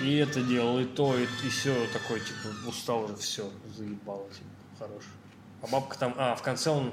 и 0.00 0.16
это 0.16 0.42
делал, 0.42 0.80
и 0.80 0.84
то, 0.84 1.16
и, 1.16 1.26
все 1.48 1.86
такой, 1.92 2.18
типа, 2.18 2.48
устал 2.66 3.04
уже, 3.04 3.16
все, 3.16 3.48
заебало, 3.76 4.28
типа, 4.30 4.48
хорош. 4.78 5.04
А 5.62 5.66
бабка 5.68 5.96
там, 5.96 6.14
а, 6.18 6.34
в 6.34 6.42
конце 6.42 6.70
он 6.70 6.92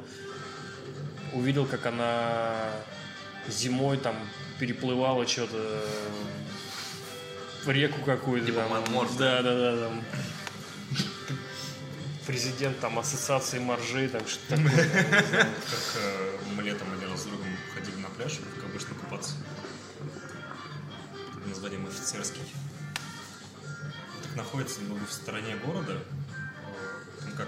увидел, 1.34 1.66
как 1.66 1.86
она 1.88 2.70
зимой 3.48 3.98
там 3.98 4.16
переплывала 4.60 5.26
что-то 5.28 5.84
в 7.64 7.70
реку 7.70 8.02
какую-то. 8.06 8.48
Типа 8.48 8.66
там. 8.70 9.08
Да, 9.18 9.42
да, 9.42 9.56
да, 9.56 9.88
там. 9.88 10.02
Президент 12.28 12.80
там 12.80 13.00
ассоциации 13.00 13.60
моржей, 13.60 14.08
там 14.10 14.26
что-то 14.28 14.58
такое. 14.58 14.88
Как 14.88 15.96
э, 15.96 16.38
мы 16.56 16.64
летом 16.64 16.92
один 16.94 17.12
раз 17.12 17.22
с 17.22 17.24
другом 17.26 17.48
ходили 17.74 17.96
на 17.98 18.10
пляж, 18.10 18.40
как 18.56 18.66
обычно 18.66 18.96
купаться. 18.96 19.36
Под 21.34 21.48
названием 21.48 21.88
офицерский. 21.88 22.42
Так 24.24 24.36
находится 24.36 24.82
немного 24.82 25.06
в 25.06 25.12
стороне 25.14 25.56
города. 25.58 25.94
э, 25.94 27.02
Ну 27.26 27.36
как, 27.36 27.48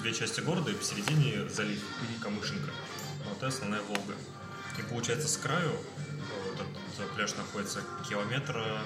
две 0.00 0.12
части 0.14 0.40
города 0.40 0.70
и 0.70 0.74
посередине 0.74 1.48
залив 1.48 1.80
Камышинка. 2.22 2.70
Вот 3.28 3.36
это 3.38 3.48
основная 3.48 3.82
Волга. 3.82 4.14
И 4.78 4.82
получается 4.82 5.28
с 5.28 5.36
краю 5.36 5.70
э, 5.70 6.50
вот 6.50 6.66
этот 6.98 7.10
пляж 7.14 7.34
находится 7.36 7.82
километра 8.08 8.84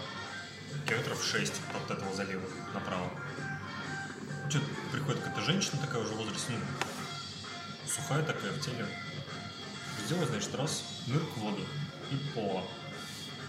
километров 0.87 1.25
6 1.25 1.53
от 1.75 1.91
этого 1.91 2.15
залива 2.15 2.43
направо. 2.75 3.11
Что 4.49 4.61
приходит 4.93 5.21
какая-то 5.23 5.43
женщина 5.43 5.79
такая 5.81 6.03
уже 6.03 6.13
в 6.15 6.17
возрасте, 6.19 6.53
ну, 6.53 7.89
сухая 7.89 8.23
такая 8.23 8.53
в 8.53 8.61
теле. 8.61 8.87
Сделай, 10.07 10.27
значит, 10.27 10.55
раз, 10.55 10.85
нырк 11.09 11.29
в 11.37 11.41
воду 11.41 11.65
и 12.11 12.17
по. 12.35 12.65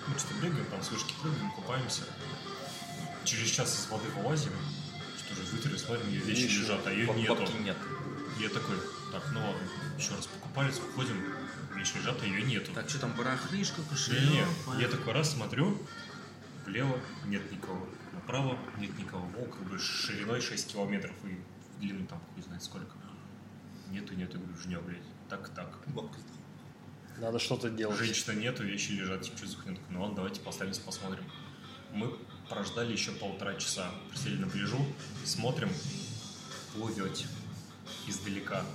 Мы 0.07 0.17
что-то 0.17 0.33
бегаем, 0.35 0.65
там 0.65 0.81
с 0.81 0.89
вышки 0.89 1.13
прыгаем, 1.21 1.51
купаемся. 1.51 2.01
Через 3.25 3.49
час 3.49 3.79
из 3.85 3.91
воды 3.91 4.07
вылазим, 4.15 4.53
что 5.17 5.35
же 5.35 5.41
вытерли, 5.51 5.77
смотрим, 5.77 6.09
ее 6.09 6.21
вещи 6.21 6.43
Ничего. 6.45 6.61
лежат, 6.63 6.87
а 6.87 6.91
ее 6.91 7.05
Баб- 7.07 7.17
нету. 7.17 7.35
Бабки 7.35 7.57
нет. 7.57 7.77
Я 8.39 8.49
такой, 8.49 8.77
так, 9.11 9.23
ну 9.33 9.39
ладно, 9.45 9.61
еще 9.97 10.15
раз 10.15 10.25
покупались, 10.27 10.75
выходим, 10.79 11.21
вещи 11.75 11.97
лежат, 11.97 12.17
а 12.21 12.25
ее 12.25 12.41
нету. 12.43 12.71
Так, 12.73 12.89
что 12.89 12.99
там, 12.99 13.11
барахлишка, 13.13 13.81
Не, 13.81 13.87
кошелек? 13.87 14.47
не, 14.75 14.81
я 14.81 14.87
такой 14.87 15.13
раз 15.13 15.31
смотрю, 15.33 15.77
влево 16.65 16.99
нет 17.25 17.51
никого, 17.51 17.85
направо 18.27 18.57
нет 18.77 18.97
никого. 18.99 19.25
Бы 19.25 19.79
шириной 19.79 20.41
6 20.41 20.73
километров 20.73 21.15
и 21.23 21.29
в 21.29 21.79
длину 21.79 22.05
там 22.07 22.21
хуй 22.33 22.43
знает 22.43 22.61
сколько. 22.61 22.91
Нету, 23.89 24.15
нету, 24.15 24.37
говорю, 24.37 24.57
жнё, 24.57 24.81
блядь. 24.81 25.01
Так, 25.29 25.47
так. 25.49 25.77
Бабка. 25.87 26.17
Надо 27.19 27.39
что-то 27.39 27.69
делать. 27.69 27.97
Женщина 27.97 28.33
нету, 28.33 28.63
вещи 28.63 28.91
лежат, 28.91 29.21
типа, 29.21 29.37
что 29.37 29.47
за 29.47 29.57
хуйня? 29.57 29.77
Такой, 29.77 29.93
Ну 29.93 30.01
ладно, 30.01 30.17
давайте 30.17 30.41
поставимся, 30.41 30.81
посмотрим. 30.81 31.23
Мы 31.93 32.13
прождали 32.49 32.91
еще 32.91 33.11
полтора 33.13 33.55
часа. 33.55 33.91
Присели 34.11 34.35
на 34.35 34.47
пляжу, 34.47 34.85
смотрим, 35.23 35.69
плывете 36.73 37.27
издалека. 38.07 38.65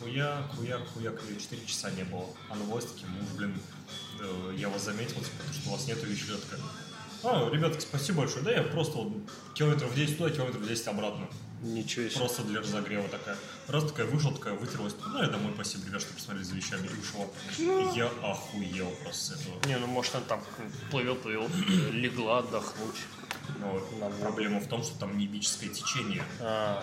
Хуяк, 0.00 0.50
хуяк, 0.56 0.88
хуяк, 0.88 1.22
ее 1.28 1.38
4 1.38 1.64
часа 1.66 1.90
не 1.92 2.02
было. 2.04 2.26
А 2.48 2.56
на 2.56 2.64
власти 2.64 3.04
мы 3.06 3.22
уже, 3.22 3.34
блин, 3.36 3.60
э, 4.20 4.54
я 4.56 4.68
вас 4.68 4.84
заметил, 4.84 5.16
типа, 5.16 5.36
потому 5.38 5.54
что 5.54 5.68
у 5.68 5.72
вас 5.72 5.86
нету 5.86 6.06
вещи. 6.06 6.30
Я 6.30 6.36
такая, 6.38 6.60
а, 7.22 7.50
ребятки, 7.50 7.80
спасибо 7.80 8.18
большое. 8.20 8.44
Да, 8.44 8.52
я 8.52 8.62
просто 8.62 8.98
вот 8.98 9.12
километров 9.54 9.94
10 9.94 10.18
туда, 10.18 10.30
километров 10.30 10.66
10 10.66 10.86
обратно. 10.88 11.28
Ничего 11.62 12.08
себе. 12.08 12.18
Просто 12.18 12.42
для 12.42 12.60
разогрева 12.60 13.06
такая. 13.08 13.36
Раз 13.68 13.84
такая 13.84 14.06
вышла, 14.06 14.32
такая 14.32 14.54
вытерлась. 14.54 14.94
Ну, 15.06 15.22
я 15.22 15.28
домой, 15.28 15.52
спасибо, 15.54 15.86
ребят, 15.86 16.00
что 16.00 16.14
посмотрели 16.14 16.44
за 16.44 16.54
вещами 16.54 16.86
и 16.86 17.00
ушла. 17.00 17.26
Ну. 17.58 17.94
Я 17.94 18.06
охуел 18.22 18.90
просто 19.02 19.36
с 19.36 19.40
этого. 19.40 19.66
Не, 19.66 19.76
ну 19.76 19.86
может 19.86 20.14
она 20.14 20.24
там 20.26 20.42
плывет, 20.90 21.20
плывет, 21.20 21.50
легла 21.92 22.38
отдохнуть. 22.38 22.96
Но 23.58 23.72
На 23.98 24.06
воду. 24.06 24.16
проблема 24.20 24.60
в 24.60 24.66
том, 24.68 24.82
что 24.82 24.98
там 24.98 25.16
небическое 25.18 25.68
течение. 25.70 26.22
А, 26.40 26.82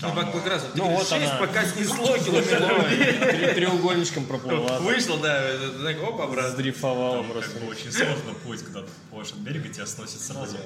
Там, 0.00 0.14
ну, 0.14 0.22
как, 0.22 0.32
как 0.32 0.46
раз, 0.46 0.66
Ну, 0.74 0.88
вот 0.90 1.08
6 1.08 1.12
она. 1.26 1.36
пока 1.38 1.64
снесло 1.64 2.16
километров. 2.18 3.54
треугольничком 3.54 4.24
проплыла. 4.26 4.78
Вышло, 4.80 5.18
да, 5.18 5.42
так, 5.84 6.02
оп, 6.02 6.20
обратно. 6.20 6.50
Сдрифовала 6.52 7.22
там 7.22 7.32
просто. 7.32 7.50
как 7.52 7.62
бы 7.62 7.68
очень 7.68 7.92
сложно 7.92 8.34
плыть, 8.44 8.62
когда 8.62 8.82
ты 8.82 8.88
плывешь 9.10 9.30
от 9.32 9.38
берега, 9.38 9.68
тебя 9.68 9.86
сносит 9.86 10.20
сразу. 10.20 10.56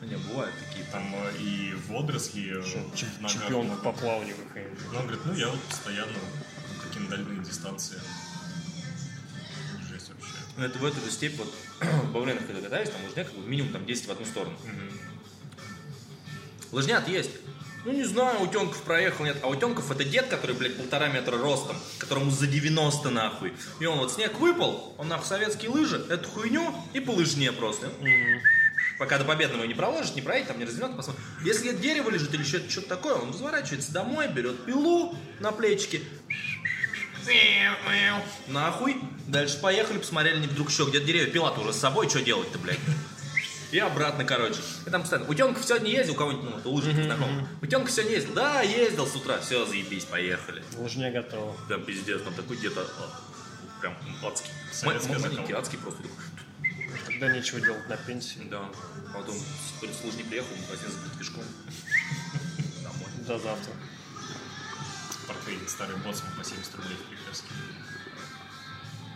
Ну, 0.00 0.06
Не, 0.08 0.16
бывают 0.16 0.54
такие. 0.68 0.84
Там 0.92 1.02
э, 1.14 1.32
и 1.40 1.74
водоросли 1.88 2.60
э, 2.60 2.96
Чемпион 3.26 3.70
по 3.78 3.92
плаванию 3.92 4.36
какая-нибудь. 4.48 4.78
Он 4.94 5.02
говорит, 5.02 5.20
ну 5.24 5.32
я 5.34 5.48
вот 5.48 5.60
постоянно 5.62 6.12
такие 6.86 7.02
на 7.02 7.10
дальние 7.16 7.42
дистанции. 7.42 7.98
Ну, 10.56 10.64
это 10.64 10.78
в 10.78 10.84
эту 10.84 11.00
же 11.00 11.10
степь, 11.10 11.36
вот, 11.36 11.52
в 11.80 12.12
Бавленах, 12.12 12.46
когда 12.46 12.62
катаюсь, 12.62 12.88
там 12.88 13.04
лыжняк, 13.04 13.26
как 13.26 13.36
бы 13.36 13.46
минимум 13.46 13.72
там 13.72 13.84
10 13.84 14.06
в 14.06 14.10
одну 14.10 14.24
сторону. 14.24 14.56
Лыжнят 16.72 17.06
есть. 17.08 17.30
Ну, 17.84 17.92
не 17.92 18.04
знаю, 18.04 18.42
утенков 18.42 18.82
проехал, 18.82 19.24
нет. 19.24 19.36
А 19.42 19.48
утенков 19.48 19.90
это 19.92 20.02
дед, 20.02 20.26
который, 20.26 20.56
блядь, 20.56 20.76
полтора 20.76 21.06
метра 21.06 21.38
ростом, 21.38 21.76
которому 21.98 22.32
за 22.32 22.48
90 22.48 23.10
нахуй. 23.10 23.52
И 23.78 23.86
он 23.86 23.98
вот 23.98 24.12
снег 24.12 24.40
выпал, 24.40 24.94
он 24.98 25.06
нахуй 25.06 25.26
советские 25.26 25.70
лыжи, 25.70 26.04
эту 26.10 26.28
хуйню 26.28 26.74
и 26.94 27.00
по 27.00 27.12
лыжне 27.12 27.52
просто. 27.52 27.92
Пока 28.98 29.18
до 29.18 29.24
победного 29.24 29.64
не 29.64 29.74
проложит, 29.74 30.16
не 30.16 30.22
проедет, 30.22 30.48
там 30.48 30.58
не 30.58 30.64
развернет, 30.64 30.96
посмотрит. 30.96 31.22
Если 31.44 31.76
дерево 31.76 32.10
лежит 32.10 32.34
или 32.34 32.42
что-то, 32.42 32.68
что-то 32.68 32.88
такое, 32.88 33.14
он 33.14 33.28
разворачивается 33.28 33.92
домой, 33.92 34.26
берет 34.28 34.64
пилу 34.64 35.16
на 35.38 35.52
плечики. 35.52 36.02
Нахуй. 38.48 38.96
Дальше 39.26 39.60
поехали, 39.60 39.98
посмотрели, 39.98 40.38
не 40.40 40.46
вдруг 40.46 40.70
еще 40.70 40.84
где-то 40.84 41.04
деревья. 41.04 41.30
Пила-то 41.30 41.60
уже 41.60 41.72
с 41.72 41.78
собой, 41.78 42.08
что 42.08 42.22
делать-то, 42.22 42.58
блядь? 42.58 42.78
И 43.72 43.78
обратно, 43.78 44.24
короче. 44.24 44.60
И 44.86 44.90
там 44.90 45.02
постоянно. 45.02 45.28
Утенков 45.28 45.64
сегодня 45.64 45.90
ездил, 45.90 46.14
у 46.14 46.16
кого-нибудь, 46.16 46.64
ну, 46.64 46.70
лыжников 46.72 47.04
знакомых. 47.04 47.48
Утенков 47.60 47.90
сегодня 47.90 48.14
ездил. 48.14 48.34
Да, 48.34 48.62
ездил 48.62 49.06
с 49.06 49.16
утра. 49.16 49.38
Все, 49.38 49.66
заебись, 49.66 50.04
поехали. 50.04 50.62
Лыжня 50.76 51.10
готова. 51.10 51.56
Прям 51.66 51.84
пиздец, 51.84 52.22
там 52.22 52.34
такой 52.34 52.56
где-то 52.56 52.86
а, 52.98 53.20
прям 53.80 53.96
адский. 54.24 54.50
Советская 54.72 55.18
Ма- 55.18 55.28
Маленький, 55.28 55.52
адский 55.52 55.78
просто. 55.78 56.02
Тогда 57.06 57.28
нечего 57.34 57.60
делать 57.60 57.88
на 57.88 57.96
пенсии. 57.96 58.46
Да. 58.48 58.62
Потом 59.12 59.34
с 59.34 60.00
с 60.00 60.04
лыжни 60.04 60.22
приехал, 60.22 60.54
магазин 60.56 60.90
закрыт 60.92 61.18
пешком. 61.18 61.44
Домой. 62.82 63.10
До 63.26 63.38
завтра. 63.38 63.72
Портвейн 65.26 65.60
старый 65.66 65.96
боссом 65.96 66.26
по 66.38 66.44
70 66.44 66.74
рублей 66.76 66.96
Приперске. 67.42 67.54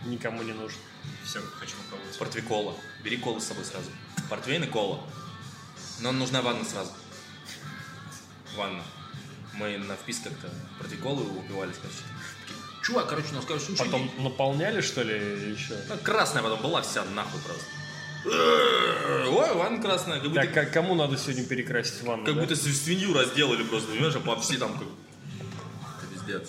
Никому 0.05 0.43
не 0.43 0.53
нужен. 0.53 0.77
Все, 1.25 1.39
хочу 1.59 1.75
попробовать. 1.77 2.17
Портвей 2.17 2.43
кола. 2.43 2.75
Бери 3.03 3.17
колу 3.17 3.39
с 3.39 3.45
собой 3.45 3.65
сразу. 3.65 3.89
Портвейн 4.29 4.63
и 4.63 4.67
кола. 4.67 4.99
Но 5.99 6.11
нужна 6.11 6.41
ванна 6.41 6.65
сразу. 6.65 6.91
Ванна. 8.55 8.83
Мы 9.53 9.77
на 9.77 9.95
впис 9.95 10.19
как-то 10.23 10.49
портвей 10.77 10.99
колы 10.99 11.23
упивались, 11.23 11.75
короче. 11.81 11.99
Такие, 12.41 12.59
Чувак, 12.83 13.09
короче, 13.09 13.27
ничего 13.33 13.85
Потом 13.85 14.11
не... 14.17 14.23
наполняли, 14.23 14.81
что 14.81 15.03
ли, 15.03 15.51
еще? 15.51 15.77
Ну, 15.87 15.97
Красная 15.97 16.41
потом 16.41 16.61
была 16.61 16.81
вся 16.81 17.03
нахуй 17.05 17.39
просто. 17.41 17.65
Ой, 18.23 19.55
ванна 19.55 19.81
красная, 19.81 20.19
как 20.19 20.29
будто, 20.29 20.41
Так, 20.45 20.57
а 20.57 20.65
кому 20.65 20.95
надо 20.95 21.17
сегодня 21.17 21.43
перекрасить 21.43 22.03
ванну? 22.03 22.25
как 22.25 22.35
да? 22.35 22.41
будто 22.41 22.55
свинью 22.55 22.77
свинью 22.77 23.13
разделали 23.13 23.63
просто, 23.63 23.91
понимаешь, 23.91 24.15
а 24.15 24.19
по 24.19 24.39
все 24.39 24.57
там 24.57 24.73
как... 24.77 24.87
Это 24.87 26.13
пиздец. 26.13 26.47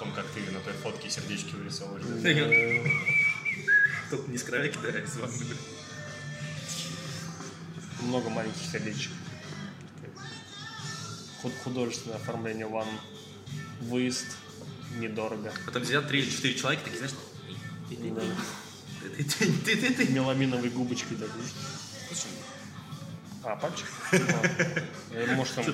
А 0.00 0.02
потом, 0.02 0.14
как 0.14 0.26
ты 0.32 0.40
на 0.50 0.60
той 0.60 0.72
фотке 0.72 1.10
сердечки 1.10 1.54
вырисовываешь. 1.54 2.04
Только 4.10 4.30
не 4.30 4.38
с 4.38 4.42
края 4.42 4.68
кидается 4.68 5.18
ванна. 5.18 5.34
Много 8.00 8.30
маленьких 8.30 8.62
сердечек. 8.72 9.12
Худ- 11.42 11.52
Художественное 11.64 12.16
оформление 12.16 12.66
ванн. 12.66 12.88
Выезд 13.82 14.24
недорого. 14.96 15.52
Потом 15.66 15.84
сидят 15.84 16.08
три 16.08 16.20
или 16.20 16.30
четыре 16.30 16.54
человека, 16.54 16.84
такие, 16.84 17.06
знаешь. 17.06 17.14
Меламиновой 20.08 20.70
губочкой 20.70 21.18
такой. 21.18 21.42
А, 23.44 23.56
пальчик? 23.56 23.86
Может, 25.36 25.54
там 25.56 25.64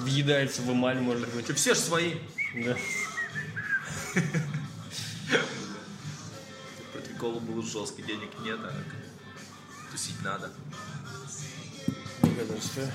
въедается 0.00 0.60
в 0.60 0.70
эмаль, 0.70 1.00
может 1.00 1.26
быть. 1.34 1.46
Все 1.56 1.72
же 1.74 1.80
свои. 1.80 2.16
Да. 2.54 2.76
Про 6.92 7.00
приколу 7.00 7.40
был 7.40 7.62
жесткий, 7.62 8.02
денег 8.02 8.30
нет, 8.44 8.60
а 8.62 8.72
тусить 9.90 10.22
надо. 10.22 10.52
Благодарствую. 12.22 12.88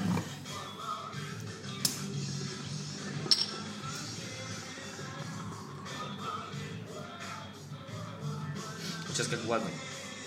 Сейчас 9.10 9.28
как 9.28 9.46
ладно. 9.46 9.70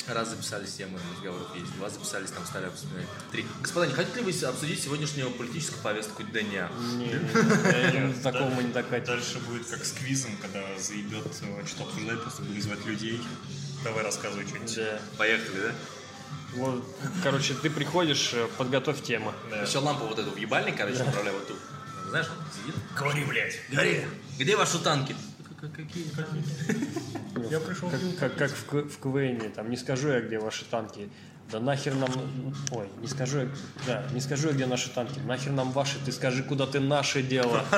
Раз 0.09 0.31
записались 0.31 0.75
темы 0.75 0.99
разговоров 1.15 1.47
есть, 1.55 1.73
два 1.77 1.89
записались, 1.89 2.31
там 2.31 2.45
стали 2.45 2.67
обсуждать. 2.67 3.07
Три. 3.31 3.47
Господа, 3.61 3.87
не 3.87 3.95
хотите 3.95 4.21
ли 4.21 4.33
вы 4.33 4.47
обсудить 4.47 4.83
сегодняшнюю 4.83 5.31
политическую 5.31 5.81
повестку 5.81 6.25
дня? 6.25 6.71
Не, 6.95 7.07
не, 7.07 7.07
не, 7.07 8.09
я 8.09 8.13
до 8.13 8.23
такого 8.23 8.51
мы 8.51 8.65
не 8.65 8.73
докатим. 8.73 9.07
Дальше 9.07 9.39
будет 9.41 9.67
как 9.67 9.85
с 9.85 9.93
квизом, 9.93 10.33
когда 10.43 10.61
заебет 10.79 11.27
э, 11.43 11.67
что 11.67 11.85
обсуждать, 11.85 12.21
просто 12.21 12.43
буду 12.43 12.61
звать 12.61 12.85
людей. 12.85 13.23
Давай 13.85 14.03
рассказывай 14.03 14.47
что-нибудь. 14.47 14.75
Да. 14.75 15.01
Поехали, 15.19 15.57
да? 15.69 15.73
Вот, 16.55 16.85
короче, 17.23 17.55
ты 17.55 17.71
приходишь, 17.71 18.33
э, 18.35 18.49
подготовь 18.59 19.03
тему. 19.03 19.33
Да. 19.51 19.63
Еще 19.63 19.79
лампу 19.79 20.07
вот 20.07 20.19
эту 20.19 20.31
в 20.33 20.37
ебальник, 20.37 20.77
короче, 20.77 21.05
направляй 21.05 21.33
вот 21.33 21.47
тут. 21.47 21.57
Знаешь, 22.09 22.27
он 22.27 22.45
сидит. 22.53 22.75
Говори, 22.99 23.25
блядь. 23.25 23.59
Гори! 23.71 24.05
Где 24.39 24.57
ваши 24.57 24.79
танки? 24.79 25.17
Какие? 25.71 26.07
Я 27.51 27.61
пришел. 27.61 27.89
Как, 27.89 28.01
как, 28.19 28.37
как 28.37 28.51
в, 28.51 28.65
К- 28.67 28.89
в 28.89 28.99
КВН, 28.99 29.53
там, 29.53 29.71
не 29.71 29.77
скажу 29.77 30.09
я, 30.09 30.21
где 30.21 30.39
ваши 30.39 30.65
танки. 30.65 31.09
Да 31.51 31.61
нахер 31.61 31.95
нам... 31.95 32.11
Ой, 32.73 32.89
не 33.01 33.07
скажу 33.07 33.41
я... 33.41 33.49
Да, 33.87 34.05
не 34.13 34.21
скажу 34.21 34.49
я, 34.49 34.55
где 34.55 34.67
наши 34.67 34.91
танки. 34.91 35.21
Нахер 35.21 35.53
нам 35.53 35.71
ваши, 35.73 35.99
ты 36.05 36.11
скажи, 36.13 36.43
куда 36.43 36.67
ты 36.67 36.81
наше 36.81 37.23
дело. 37.23 37.65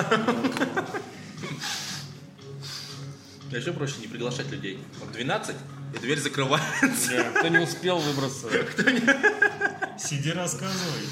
А 3.52 3.56
еще 3.56 3.72
проще 3.72 4.00
не 4.00 4.08
приглашать 4.08 4.50
людей. 4.50 4.82
Вот 4.98 5.12
12, 5.12 5.54
и 5.94 5.98
дверь 5.98 6.18
закрывается. 6.18 7.10
Да, 7.10 7.38
Кто 7.38 7.46
не 7.48 7.58
успел 7.58 7.98
выбраться. 7.98 8.48
Сиди, 9.96 10.32
рассказывай. 10.32 11.06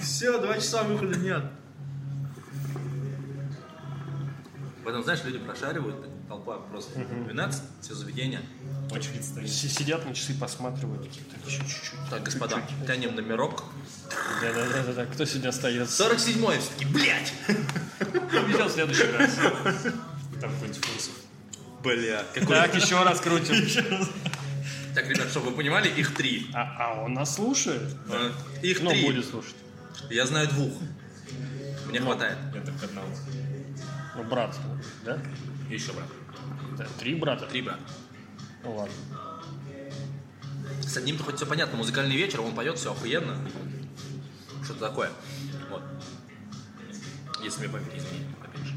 Все, 0.00 0.38
два 0.40 0.54
часа 0.54 0.84
выхода 0.84 1.18
нет. 1.18 1.42
Потом, 4.84 5.02
знаешь, 5.02 5.24
люди 5.24 5.38
прошаривают, 5.38 5.96
толпа 6.28 6.58
просто 6.58 6.98
12, 7.04 7.62
все 7.80 7.94
заведения. 7.94 8.42
Очередь 8.90 9.24
стоит. 9.24 9.48
Си- 9.50 9.68
Сидят 9.68 10.04
на 10.04 10.14
часы, 10.14 10.34
посматривают. 10.38 11.08
Так, 11.10 11.46
еще 11.50 11.58
чуть-чуть. 11.62 12.10
Так, 12.10 12.22
господа, 12.22 12.62
тянем 12.86 13.14
номерок. 13.14 13.64
Да-да-да, 14.42 15.06
кто 15.06 15.24
сегодня 15.24 15.48
остается? 15.48 16.04
47-й, 16.10 16.58
все-таки, 16.60 16.84
блядь! 16.86 17.32
Видел 18.46 18.66
в 18.66 18.72
следующий 18.72 19.10
раз. 19.10 19.34
Там 20.40 20.52
какой-нибудь 20.52 20.84
Фурсов. 20.84 21.12
Бля, 21.82 22.22
какой... 22.34 22.56
Так, 22.56 22.74
еще 22.74 23.02
раз 23.02 23.20
крутим. 23.20 23.66
Так, 24.94 25.08
ребят, 25.08 25.28
чтобы 25.28 25.50
вы 25.50 25.56
понимали, 25.56 25.88
их 25.88 26.14
три. 26.14 26.46
А, 26.54 26.76
а 26.78 27.02
он 27.02 27.14
нас 27.14 27.34
слушает? 27.34 27.82
Э, 28.08 28.30
Их 28.62 28.80
Ну, 28.80 28.90
три. 28.90 29.04
будет 29.06 29.28
слушать. 29.28 29.56
Я 30.08 30.24
знаю 30.26 30.46
двух. 30.48 30.72
Мне 31.88 32.00
хватает. 32.00 32.38
Я 32.54 32.60
так 32.60 32.74
одного. 32.84 33.08
Брат, 34.34 34.58
да? 35.04 35.22
И 35.70 35.74
еще 35.74 35.92
брат. 35.92 36.08
Да, 36.76 36.84
Три 36.98 37.14
брата? 37.14 37.46
Три 37.46 37.62
брата. 37.62 37.78
Ну, 38.64 38.74
ладно. 38.74 38.94
С 40.82 40.96
одним-то 40.96 41.22
хоть 41.22 41.36
все 41.36 41.46
понятно, 41.46 41.76
музыкальный 41.76 42.16
вечер, 42.16 42.40
он 42.40 42.52
поет, 42.52 42.76
все 42.76 42.90
охуенно. 42.90 43.38
Что-то 44.64 44.80
такое. 44.80 45.12
Вот. 45.70 45.82
Если 47.44 47.60
мне 47.60 47.68
память 47.68 47.92
не 47.92 48.00
изменит, 48.00 48.26
опять 48.42 48.66
же. 48.66 48.74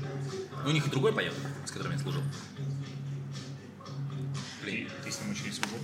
Ну, 0.63 0.69
у 0.69 0.73
них 0.73 0.85
и 0.85 0.91
другой 0.91 1.11
поет, 1.11 1.33
с 1.65 1.71
которым 1.71 1.93
я 1.93 1.97
служил. 1.97 2.21
Ты, 4.63 4.87
ты 5.03 5.11
с 5.11 5.21
ним 5.21 5.31
и 5.31 5.35
служил? 5.35 5.79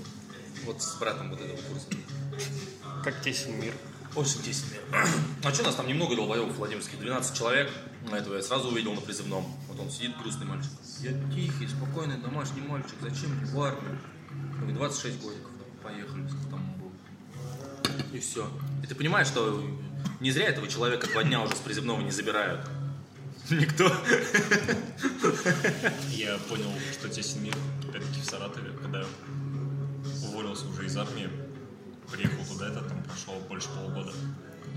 Вот 0.66 0.84
с 0.84 1.00
братом 1.00 1.32
вот 1.32 1.42
этого 1.42 1.58
курса. 1.58 1.88
Как 3.04 3.20
тесен 3.22 3.60
мир. 3.60 3.74
Очень 4.16 4.44
тесен 4.44 4.66
мир. 4.72 4.82
А 5.44 5.52
что, 5.52 5.64
нас 5.64 5.76
там 5.76 5.88
немного 5.88 6.16
долбоебов 6.16 6.56
Владимирских, 6.56 7.00
12 7.00 7.36
человек. 7.36 7.72
Этого 8.12 8.36
я 8.36 8.44
сразу 8.44 8.68
увидел 8.68 8.94
на 8.94 9.02
призывном. 9.02 9.44
Вот 9.68 9.80
он 9.80 9.90
сидит, 9.90 10.16
грустный 10.20 10.46
мальчик. 10.46 10.70
Я 11.00 11.14
тихий, 11.34 11.68
спокойный, 11.68 12.18
домашний 12.18 12.62
мальчик. 12.62 12.94
Зачем 13.02 13.36
мне 13.36 13.46
в 13.46 13.60
армию? 13.60 13.98
Я 14.52 14.58
говорю, 14.60 14.76
26 14.76 15.22
годиков. 15.22 15.52
Поехали, 15.82 16.28
сколько 16.28 16.50
там 16.52 16.76
был. 16.80 16.92
И 18.14 18.20
все. 18.20 18.48
И 18.84 18.88
ты 18.88 18.94
понимаешь, 18.94 19.28
что 19.28 19.64
не 20.20 20.32
зря 20.32 20.48
этого 20.48 20.68
человека 20.68 21.08
два 21.08 21.24
дня 21.24 21.42
уже 21.42 21.56
с 21.56 21.60
призывного 21.60 22.02
не 22.02 22.12
забирают. 22.12 22.70
Никто. 23.50 23.92
Я 26.10 26.38
понял, 26.50 26.72
что 26.94 27.10
тесен 27.10 27.44
мир, 27.44 27.56
опять-таки 27.90 28.22
в 28.22 28.26
Саратове, 28.26 28.72
когда 28.82 29.06
уволился 30.24 30.68
уже 30.68 30.86
из 30.86 30.96
армии, 30.96 31.30
приехал 32.14 32.46
туда, 32.46 32.68
это 32.68 32.82
там 32.82 33.04
прошло 33.04 33.40
больше 33.50 33.70
полугода. 33.70 34.12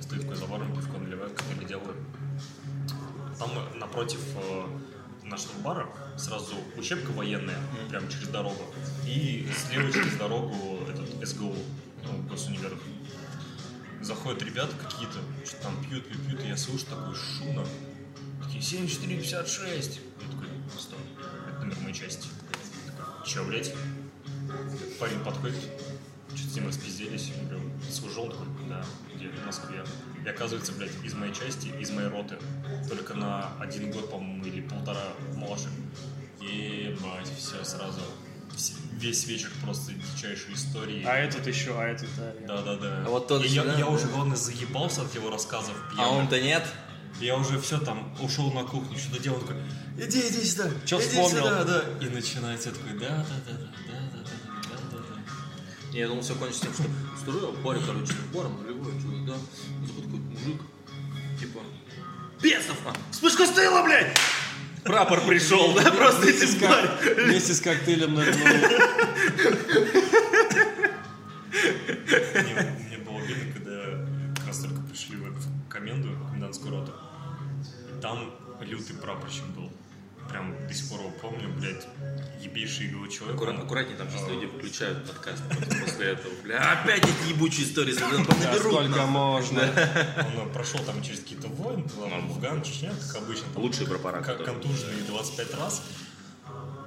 Стою 0.01 0.23
такой 0.23 0.37
за 0.37 0.47
баром, 0.47 0.75
пивко 0.75 0.99
наливаю, 0.99 1.31
коктейли 1.31 1.65
делаю. 1.65 1.95
Там 3.39 3.51
э, 3.51 3.79
напротив 3.79 4.21
э, 4.35 4.67
нашего 5.25 5.59
бара 5.63 5.89
сразу 6.17 6.55
учебка 6.77 7.11
военная, 7.11 7.59
прямо 7.89 8.11
через 8.11 8.29
дорогу. 8.29 8.63
И 9.07 9.47
слева 9.57 9.93
через 9.93 10.17
дорогу 10.17 10.81
этот 10.89 11.29
СГУ, 11.29 11.55
ну, 12.05 12.23
госунивер. 12.29 12.73
Заходят 14.01 14.43
ребята 14.43 14.75
какие-то, 14.77 15.19
что 15.45 15.63
там 15.63 15.77
пьют, 15.85 16.07
пьют, 16.07 16.27
пьют, 16.27 16.45
и 16.45 16.49
я 16.49 16.57
слышу 16.57 16.87
такой 16.87 17.15
шумно. 17.15 17.65
Такие 18.45 18.63
7456. 18.63 20.01
Я 20.23 20.31
такой, 20.31 20.49
стоп, 20.79 20.99
это 21.51 21.61
номер 21.61 21.79
моей 21.81 21.95
части. 21.95 22.29
Такой, 22.97 23.27
Че, 23.27 23.45
блядь? 23.45 23.75
Парень 25.01 25.21
подходит, 25.25 25.57
что-то 26.37 26.53
с 26.53 26.57
ним 26.57 26.69
распизделись. 26.69 27.33
Я 27.51 27.93
служил 27.93 28.29
такой, 28.29 28.47
да, 28.69 28.85
где 29.15 29.29
в 29.29 29.47
Москве. 29.47 29.85
И 30.25 30.29
оказывается, 30.29 30.73
блядь, 30.73 30.93
из 31.05 31.15
моей 31.15 31.33
части, 31.33 31.69
из 31.81 31.91
моей 31.91 32.09
роты, 32.09 32.37
только 32.89 33.15
на 33.15 33.57
один 33.61 33.91
год, 33.91 34.11
по-моему, 34.11 34.45
или 34.45 34.61
полтора 34.61 35.05
моложе. 35.35 35.69
И, 36.41 36.97
бать, 37.01 37.29
все 37.37 37.65
сразу 37.65 38.01
весь 38.93 39.27
вечер 39.27 39.51
просто 39.63 39.93
дичайшие 39.93 40.55
истории. 40.55 41.05
А 41.05 41.17
этот 41.17 41.47
еще, 41.47 41.79
а 41.79 41.85
этот, 41.85 42.09
да. 42.17 42.33
Да, 42.47 42.63
да, 42.63 42.77
да. 42.77 43.05
А 43.07 43.11
вот 43.11 43.29
тот 43.29 43.45
и 43.45 43.49
же, 43.49 43.55
я, 43.57 43.65
да? 43.65 43.79
я 43.79 43.87
уже, 43.87 44.07
главное, 44.07 44.37
заебался 44.37 45.03
от 45.03 45.15
его 45.15 45.31
рассказов. 45.31 45.75
Пьяных. 45.91 45.99
А 45.99 46.11
он-то 46.11 46.41
нет? 46.41 46.65
Я 47.21 47.37
уже 47.37 47.59
все 47.61 47.79
там 47.79 48.15
ушел 48.21 48.53
на 48.53 48.65
кухню, 48.65 48.99
что-то 48.99 49.23
делал, 49.23 49.41
такой, 49.41 49.57
иди, 49.97 50.21
иди 50.21 50.45
сюда, 50.45 50.71
Че 50.85 50.97
иди 50.97 51.07
вспомнил? 51.07 51.45
сюда, 51.45 51.65
да. 51.65 51.85
И 52.01 52.09
начинается 52.11 52.73
такой, 52.73 52.99
да, 52.99 53.09
да, 53.09 53.25
да, 53.47 53.59
да. 53.59 53.66
Я 55.97 56.09
думал, 56.09 56.23
все 56.23 56.35
кончится 56.35 56.67
тем, 56.67 56.75
что 56.75 56.85
стою, 57.19 57.49
а 57.49 57.53
парень, 57.65 57.83
короче, 57.87 58.13
баром 58.35 58.63
наливаю, 58.63 59.01
что 59.01 59.09
да. 59.27 59.35
И 59.83 59.87
такой 59.87 60.03
такой 60.03 60.19
мужик, 60.19 60.61
типа, 61.41 61.61
Бесов, 62.43 62.77
а! 62.85 62.93
Вспышка 63.11 63.47
стояла, 63.47 63.83
блядь! 63.83 64.15
Прапор 64.85 65.23
пришел, 65.23 65.73
да, 65.73 65.91
просто 65.91 66.29
эти. 66.29 66.45
Вместе 67.19 67.55
с 67.55 67.61
коктейлем 67.63 68.13
нырнул. 68.13 68.47
Мне, 72.35 72.77
мне 72.89 72.99
было 72.99 73.19
обидно, 73.23 73.53
когда 73.55 74.35
как 74.37 74.47
раз 74.49 74.59
только 74.59 74.81
пришли 74.83 75.17
в 75.17 75.23
эту 75.23 75.49
коменду, 75.71 76.09
в 76.11 76.27
комендантскую 76.29 76.79
роту. 76.79 76.93
Там 78.03 78.35
лютый 78.61 78.97
прапорщик 78.97 79.47
был. 79.57 79.73
Прям 80.31 80.55
до 80.67 80.75
сих 80.75 80.89
пор 80.89 81.01
его 81.01 81.11
помню, 81.11 81.49
блядь, 81.59 81.87
ебейший 82.41 82.87
его 82.89 83.07
человек. 83.07 83.37
Аккуратно, 83.37 83.63
аккуратнее, 83.63 83.97
там 83.97 84.11
сейчас 84.11 84.23
А, 84.27 84.31
люди 84.31 84.47
выключают 84.47 85.05
подкаст 85.07 85.43
после 85.85 86.07
этого. 86.07 86.33
Бля, 86.43 86.73
опять 86.73 87.03
эти 87.05 87.31
ебучие 87.31 87.67
истории, 87.67 87.95
Да 88.43 88.59
сколько 88.59 89.07
можно. 89.07 89.63
Он 90.39 90.51
прошел 90.53 90.81
там 90.81 91.03
через 91.03 91.21
какие-то 91.21 91.49
войны, 91.49 91.85
там, 91.89 92.31
Афган, 92.31 92.63
Чечня, 92.63 92.93
как 93.13 93.23
обычно. 93.23 93.47
Лучшие 93.57 93.87
прапора, 93.87 94.23
Как 94.23 94.45
контуженный 94.45 95.03
25 95.07 95.55
раз. 95.55 95.83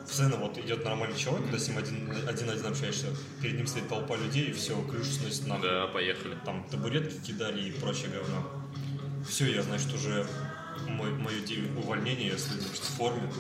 Постоянно 0.06 0.38
вот 0.38 0.58
идет 0.58 0.84
нормальный 0.84 1.16
человек, 1.18 1.44
когда 1.44 1.60
с 1.60 1.68
ним 1.68 1.78
один, 1.78 2.12
один-один 2.28 2.66
общаешься, 2.66 3.06
перед 3.44 3.58
ним 3.58 3.68
стоит 3.68 3.88
толпа 3.88 4.16
людей, 4.18 4.50
и 4.50 4.54
все, 4.54 4.82
крышу 4.82 5.12
сносит 5.12 5.46
нахуй. 5.46 5.70
Да, 5.70 5.86
поехали. 5.88 6.36
Там 6.46 6.64
табуретки 6.70 7.20
кидали 7.28 7.70
и 7.70 7.72
прочее 7.72 8.10
говно. 8.10 8.44
Все, 9.28 9.46
я, 9.54 9.62
значит, 9.62 9.94
уже 9.94 10.26
мой, 10.90 11.12
мое 11.12 11.40
увольнение, 11.78 12.28
если 12.28 12.54
значит, 12.54 12.84
в 12.84 12.96
форме. 12.96 13.32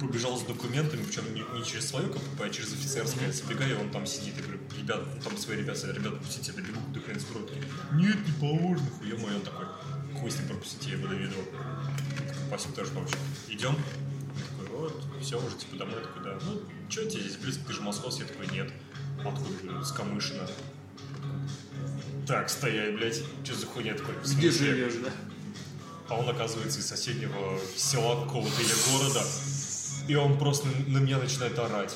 Побежал 0.00 0.38
с 0.38 0.42
документами, 0.42 1.02
причем 1.02 1.34
не, 1.34 1.42
не 1.58 1.64
через 1.64 1.88
свою 1.88 2.08
КПП, 2.12 2.42
а 2.44 2.50
через 2.50 2.72
офицерское. 2.72 3.32
Забегаю, 3.32 3.80
он 3.80 3.90
там 3.90 4.06
сидит. 4.06 4.36
Я 4.36 4.42
говорю, 4.42 4.60
ребят, 4.78 5.00
ну, 5.12 5.20
там 5.20 5.36
свои 5.36 5.56
ребята, 5.56 5.90
ребята, 5.90 6.16
пустите, 6.16 6.52
я 6.56 6.62
к 6.62 6.92
документской 6.92 7.40
роте. 7.40 7.54
Нет, 7.94 8.16
не 8.24 8.32
положено, 8.40 8.88
хуя 8.90 9.16
мой. 9.16 9.34
Он 9.34 9.40
такой, 9.40 9.66
хуй 10.14 10.30
с 10.30 10.38
ним 10.38 10.48
пропустите, 10.48 10.90
я 10.90 10.98
его 10.98 11.08
доведу. 11.08 11.34
Спасибо 12.46 12.74
тоже 12.74 12.92
помощь. 12.92 13.10
Идем. 13.48 13.74
Я 14.36 14.64
такой, 14.64 14.78
вот, 14.78 15.04
все, 15.20 15.44
уже 15.44 15.56
типа 15.56 15.76
домой. 15.76 16.00
Такой, 16.00 16.22
да. 16.22 16.38
Ну, 16.44 16.62
что 16.88 17.04
тебе 17.10 17.22
здесь 17.22 17.36
близко, 17.36 17.64
ты 17.66 17.72
же 17.72 17.82
московский? 17.82 18.22
Я 18.22 18.28
такой, 18.28 18.46
нет. 18.48 18.72
Откуда? 19.24 19.82
С 19.82 19.90
Камышина. 19.90 20.48
Так, 22.26 22.50
стоять, 22.50 22.94
блядь. 22.94 23.22
Что 23.42 23.54
за 23.54 23.66
хуйня 23.66 23.94
такой? 23.94 24.14
Где 24.22 24.50
живешь, 24.50 24.94
да? 25.02 25.10
А 26.08 26.14
он, 26.14 26.28
оказывается, 26.28 26.80
из 26.80 26.86
соседнего 26.86 27.58
села 27.76 28.24
какого-то 28.24 28.62
или 28.62 28.72
города. 28.92 29.22
И 30.08 30.14
он 30.14 30.38
просто 30.38 30.66
на 30.86 30.98
меня 30.98 31.18
начинает 31.18 31.58
орать. 31.58 31.94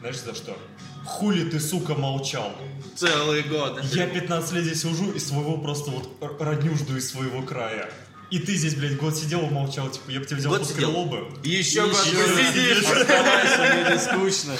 Знаешь 0.00 0.20
за 0.20 0.34
что? 0.34 0.56
Хули 1.04 1.48
ты, 1.50 1.58
сука, 1.58 1.94
молчал? 1.94 2.52
Целый 2.96 3.42
год. 3.42 3.82
Я 3.92 4.06
15 4.06 4.52
лет 4.52 4.64
здесь 4.64 4.82
сужу 4.82 5.10
и 5.12 5.18
своего 5.18 5.58
просто 5.58 5.90
вот 5.90 6.40
родню 6.40 6.76
жду 6.76 6.96
из 6.96 7.10
своего 7.10 7.42
края. 7.42 7.90
И 8.30 8.38
ты 8.38 8.54
здесь, 8.54 8.74
блядь, 8.74 8.98
год 8.98 9.16
сидел 9.16 9.40
и 9.46 9.50
молчал, 9.50 9.88
типа, 9.90 10.10
я 10.10 10.20
бы 10.20 10.26
тебя 10.26 10.36
взял 10.36 10.52
Год 10.52 10.60
под 10.68 10.76
крыло 10.76 11.06
бы. 11.06 11.16
Еще 11.42 11.80
год 11.82 11.92
Еще 12.06 12.18
раз. 12.20 12.30
посидишь. 12.30 12.84
Оставайся, 12.84 13.58
мне 13.58 13.94
не 13.94 13.98
скучно. 13.98 14.56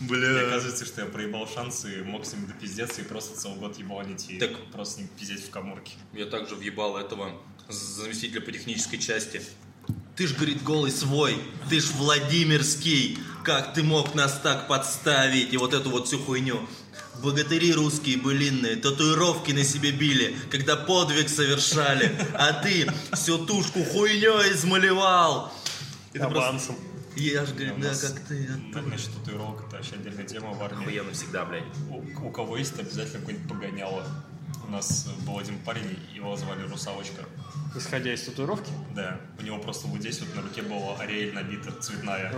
И 0.00 0.04
Бля. 0.04 0.46
оказывается, 0.46 0.84
что 0.84 1.00
я 1.00 1.06
проебал 1.08 1.48
шансы, 1.48 2.02
мог 2.04 2.24
с 2.24 2.32
ним 2.32 2.46
допиздеться 2.46 3.00
и 3.00 3.04
просто 3.04 3.38
целый 3.38 3.58
год 3.58 3.78
ебанить 3.78 4.26
и 4.28 4.38
Так. 4.38 4.50
просто 4.72 4.94
с 4.94 4.96
ним 4.98 5.08
пиздеть 5.18 5.44
в 5.46 5.50
коморке. 5.50 5.92
Я 6.12 6.26
также 6.26 6.54
въебал 6.54 6.96
этого 6.96 7.32
заместителя 7.68 8.40
по 8.40 8.52
технической 8.52 8.98
части. 8.98 9.42
Ты 10.16 10.26
ж, 10.26 10.34
говорит, 10.34 10.62
голый 10.62 10.90
свой, 10.90 11.36
ты 11.70 11.80
ж 11.80 11.86
Владимирский, 11.96 13.18
как 13.44 13.74
ты 13.74 13.82
мог 13.82 14.14
нас 14.14 14.40
так 14.42 14.66
подставить 14.68 15.52
и 15.52 15.56
вот 15.56 15.74
эту 15.74 15.90
вот 15.90 16.06
всю 16.06 16.18
хуйню. 16.18 16.60
Богатыри 17.22 17.72
русские 17.72 18.16
былинные, 18.18 18.76
татуировки 18.76 19.50
на 19.50 19.64
себе 19.64 19.90
били, 19.90 20.36
когда 20.50 20.76
подвиг 20.76 21.28
совершали, 21.28 22.16
а 22.34 22.52
ты 22.52 22.86
всю 23.12 23.44
тушку 23.44 23.82
хуйней 23.82 24.52
измалевал. 24.52 25.52
И 26.12 26.18
ты 26.18 26.28
просто-. 26.28 26.74
Я 27.18 27.44
же 27.44 27.54
говорю, 27.54 27.74
да, 27.78 27.88
как 27.90 28.20
ты. 28.28 28.48
На- 28.74 28.82
Насчет 28.82 29.12
татуировок 29.14 29.66
это 29.66 29.76
вообще 29.76 29.94
отдельная 29.94 30.24
тема 30.24 30.52
в 30.52 30.62
армии. 30.62 30.82
Охуенно 30.84 31.12
всегда, 31.12 31.44
блядь. 31.44 31.64
У, 31.90 32.26
у 32.26 32.30
кого 32.30 32.56
есть, 32.56 32.78
обязательно 32.78 33.20
какой-нибудь 33.20 33.48
погоняло. 33.48 34.04
У 34.66 34.70
нас 34.70 35.06
был 35.26 35.38
один 35.38 35.58
парень, 35.60 35.98
его 36.14 36.36
звали 36.36 36.62
Русалочка. 36.68 37.22
Исходя 37.76 38.12
из 38.14 38.22
татуировки. 38.22 38.70
Да, 38.94 39.18
у 39.38 39.42
него 39.42 39.58
просто 39.58 39.86
вот 39.88 40.00
здесь 40.00 40.20
вот 40.20 40.34
на 40.36 40.42
руке 40.42 40.62
была 40.62 40.96
Ариэль 40.98 41.32
набита 41.34 41.72
цветная. 41.80 42.30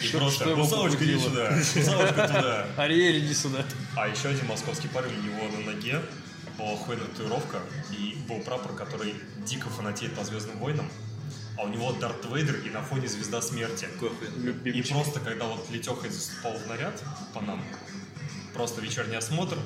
И 0.00 0.06
Что- 0.06 0.18
просто 0.18 0.54
Русалочка 0.54 1.04
иди 1.04 1.18
сюда, 1.18 1.50
Русалочка 1.50 2.26
туда. 2.28 2.66
Ариэль, 2.76 3.24
иди 3.24 3.34
сюда. 3.34 3.64
А 3.96 4.08
еще 4.08 4.28
один 4.28 4.46
московский 4.46 4.88
парень, 4.88 5.12
у 5.18 5.22
него 5.22 5.56
на 5.56 5.72
ноге 5.72 6.00
была 6.58 6.72
охуенная 6.72 7.06
татуировка, 7.06 7.58
и 7.90 8.16
был 8.28 8.40
прапор, 8.40 8.74
который 8.74 9.14
дико 9.46 9.68
фанатеет 9.70 10.14
по 10.14 10.24
Звездным 10.24 10.58
войнам, 10.58 10.88
а 11.56 11.62
у 11.62 11.68
него 11.68 11.92
Дарт 11.92 12.24
Вейдер 12.26 12.56
и 12.66 12.70
на 12.70 12.82
фоне 12.82 13.08
Звезда 13.08 13.42
Смерти. 13.42 13.88
И 14.64 14.82
просто, 14.82 15.20
когда 15.20 15.46
вот 15.46 15.68
Летеха 15.70 16.08
заступал 16.08 16.52
в 16.56 16.66
наряд 16.66 17.02
по 17.34 17.40
нам, 17.40 17.62
просто 18.54 18.80
вечерний 18.80 19.16
осмотр, 19.16 19.58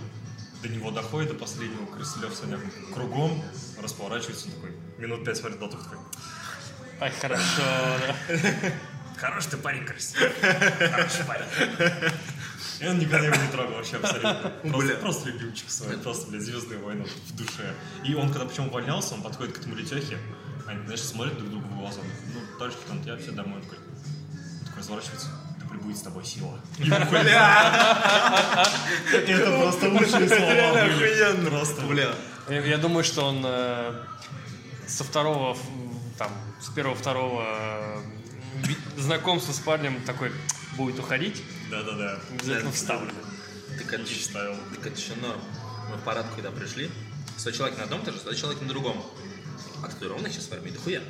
до 0.62 0.68
него 0.68 0.91
доходит, 0.91 1.30
до 1.32 1.34
последнего 1.34 1.87
Крысылев 1.87 2.34
с 2.34 2.41
Саняком 2.41 2.70
кругом, 2.93 3.43
расворачивается, 3.80 4.47
он 4.47 4.53
такой, 4.55 4.70
минут 4.99 5.24
пять 5.24 5.37
смотрит 5.37 5.61
на 5.61 5.68
такой, 5.68 5.99
Ай, 6.99 7.11
хорошо, 7.11 7.62
да. 7.62 8.16
хороший 9.16 9.51
ты 9.51 9.57
парень, 9.59 9.84
Крысылев, 9.84 10.32
хороший 10.41 11.24
парень. 11.26 11.47
И 12.80 12.87
он 12.87 12.99
никогда 12.99 13.26
его 13.26 13.37
не 13.37 13.51
трогал 13.51 13.74
вообще 13.76 13.97
абсолютно. 13.97 14.53
Просто, 14.62 14.95
просто 14.97 15.28
любимчик 15.30 15.70
свой, 15.70 15.97
просто, 15.99 16.30
блядь, 16.30 16.43
звездные 16.43 16.78
войны 16.78 17.05
в 17.05 17.37
душе. 17.37 17.74
И 18.05 18.14
он, 18.14 18.30
когда 18.30 18.47
причем 18.47 18.68
увольнялся, 18.68 19.14
он 19.14 19.22
подходит 19.22 19.57
к 19.57 19.61
этому 19.61 19.76
Летехе, 19.76 20.18
они, 20.67 20.85
знаешь, 20.85 21.03
смотрят 21.03 21.39
друг 21.39 21.51
другу 21.51 21.69
в 21.69 21.79
глаза, 21.79 22.01
ну, 22.35 22.41
товарищ 22.59 22.77
лейтенант, 22.77 23.07
я 23.07 23.17
все 23.17 23.31
домой, 23.33 23.57
Он 23.57 23.62
такой, 23.62 23.79
он 23.79 24.67
такой 24.67 24.79
разворачивается, 24.79 25.29
да 25.61 25.67
прибудет 25.69 25.99
с 25.99 26.03
тобой 26.03 26.25
сила. 26.25 26.59
И. 26.79 26.89
Это 29.12 29.59
просто 29.61 29.89
лучшие 29.89 30.29
слова. 30.29 31.49
Просто, 31.51 31.83
Бля. 31.83 32.14
Я, 32.49 32.79
думаю, 32.79 33.05
что 33.05 33.25
он 33.27 33.43
э, 33.45 34.05
со 34.87 35.05
второго, 35.05 35.57
там, 36.17 36.31
с 36.61 36.69
первого-второго 36.69 37.45
э, 37.45 38.01
знакомства 38.97 39.53
с 39.53 39.59
парнем 39.59 40.01
такой 40.03 40.31
будет 40.77 40.99
уходить, 40.99 41.43
Да-да-да. 41.71 42.19
обязательно 42.33 42.73
вставлю. 42.73 43.12
Так 43.79 43.93
это 43.93 44.03
еще 45.01 45.14
норм. 45.17 45.41
Мы 45.91 45.97
в 45.97 46.01
парад, 46.03 46.27
когда 46.35 46.51
пришли, 46.51 46.91
100 47.37 47.51
человек 47.51 47.79
на 47.79 47.85
одном 47.85 48.03
этаже, 48.03 48.19
100 48.19 48.35
человек 48.35 48.61
на 48.62 48.69
другом. 48.69 49.05
А 49.83 49.89
татуированных 49.89 50.33
сейчас 50.33 50.47
в 50.49 50.53
армии 50.53 50.70
дохуя. 50.70 51.03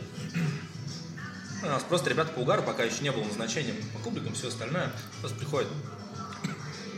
У 1.63 1.67
нас 1.67 1.83
просто 1.85 2.11
ребята 2.11 2.33
по 2.33 2.41
угару, 2.41 2.63
пока 2.63 2.85
еще 2.85 3.03
не 3.03 3.11
было 3.11 3.25
назначения 3.25 3.75
по 3.93 3.99
кубрикам, 4.01 4.35
все 4.35 4.49
остальное, 4.49 4.93
просто 5.21 5.39
приходит. 5.39 5.69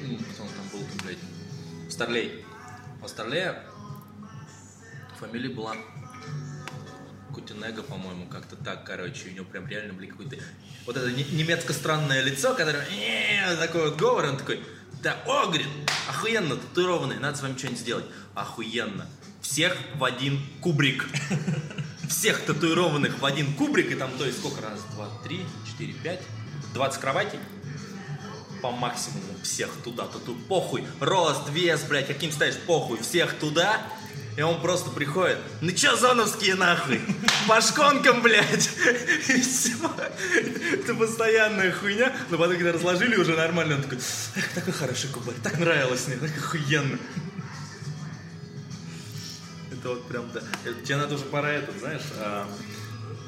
М, 0.02 0.18
Кто 0.34 0.42
он 0.42 0.48
там 0.48 0.68
был, 0.72 0.86
блядь? 1.04 1.18
Старлей. 1.90 2.44
У 3.02 3.08
Старлея 3.08 3.64
фамилия 5.18 5.48
была 5.50 5.76
Кутинега, 7.32 7.82
по-моему, 7.82 8.26
как-то 8.26 8.56
так, 8.56 8.84
короче, 8.84 9.28
у 9.28 9.32
него 9.32 9.44
прям 9.44 9.66
реально, 9.68 9.92
блин, 9.94 10.10
какой-то... 10.10 10.36
Вот 10.86 10.96
это 10.96 11.10
не- 11.12 11.24
немецко-странное 11.24 12.22
лицо, 12.22 12.54
которое... 12.54 12.84
Такой 13.58 13.90
вот 13.90 13.96
говор, 13.96 14.24
он 14.26 14.36
такой... 14.38 14.62
Да, 15.02 15.16
о, 15.26 15.52
охуенно, 16.08 16.56
татуированный, 16.56 17.18
надо 17.20 17.38
с 17.38 17.42
вами 17.42 17.56
что-нибудь 17.56 17.78
сделать. 17.78 18.04
Охуенно. 18.34 19.06
Всех 19.50 19.74
в 19.94 20.04
один 20.04 20.42
кубрик. 20.60 21.08
Всех 22.06 22.42
татуированных 22.42 23.18
в 23.18 23.24
один 23.24 23.54
кубрик, 23.54 23.90
и 23.90 23.94
там, 23.94 24.10
то 24.18 24.26
есть, 24.26 24.40
сколько 24.40 24.60
раз? 24.60 24.78
Два, 24.92 25.08
три, 25.24 25.40
четыре, 25.66 25.94
пять, 25.94 26.20
20 26.74 27.00
кроватей? 27.00 27.38
По 28.60 28.70
максимуму 28.70 29.22
всех 29.42 29.70
туда, 29.82 30.04
тату, 30.04 30.34
похуй, 30.48 30.84
рост, 31.00 31.48
вес, 31.48 31.82
блядь, 31.84 32.06
каким 32.06 32.30
ставишь, 32.30 32.56
похуй, 32.66 33.00
всех 33.00 33.38
туда, 33.38 33.80
и 34.36 34.42
он 34.42 34.60
просто 34.60 34.90
приходит, 34.90 35.38
ну 35.62 35.72
чё, 35.72 35.96
зоновские 35.96 36.54
нахуй, 36.54 37.00
по 37.48 37.60
шконкам, 37.62 38.20
блядь, 38.20 38.70
и 39.28 39.40
все, 39.40 39.72
это 40.72 40.94
постоянная 40.94 41.72
хуйня, 41.72 42.14
но 42.28 42.36
потом, 42.36 42.56
когда 42.56 42.72
разложили 42.72 43.16
уже 43.16 43.34
нормально, 43.34 43.76
он 43.76 43.82
такой, 43.82 43.98
эх, 44.36 44.48
такой 44.54 44.74
хороший 44.74 45.08
кубарь, 45.08 45.36
так 45.42 45.58
нравилось 45.58 46.06
мне, 46.06 46.16
так 46.16 46.36
охуенно. 46.36 46.98
Это 49.78 49.88
вот 49.90 50.08
прям, 50.08 50.30
да. 50.32 50.40
Это- 50.64 50.80
Тебе 50.82 50.96
надо 50.96 51.14
уже 51.14 51.24
пора 51.24 51.50
это, 51.50 51.76
знаешь, 51.78 52.02
а, 52.18 52.46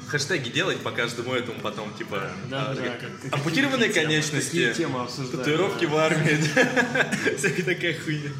хэштеги 0.07 0.49
делать 0.49 0.79
по 0.81 0.91
каждому 0.91 1.33
этому 1.33 1.59
потом, 1.61 1.93
типа, 1.93 2.29
Да, 2.49 2.71
а, 2.71 2.75
да, 2.75 2.81
как- 2.97 3.33
ампутированные 3.33 3.87
Какие 3.89 4.03
конечности, 4.03 4.73
темы 4.73 5.01
обсуждаем? 5.01 5.37
татуировки 5.39 5.85
в 5.85 5.95
армии, 5.95 6.35
всякая 7.37 7.63
такая 7.63 7.97
хуйня. 7.99 8.31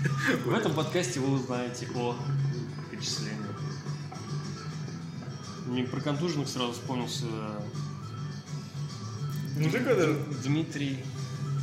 В 0.46 0.54
этом 0.54 0.74
подкасте 0.74 1.20
вы 1.22 1.34
узнаете 1.34 1.88
о 1.96 2.18
перечислении. 2.92 3.38
Мне 5.68 5.84
про 5.84 6.02
контуженных 6.02 6.50
сразу 6.50 6.74
вспомнился 6.74 7.26
Мужик 9.58 9.86
это... 9.88 10.14
Дмитрий 10.44 11.04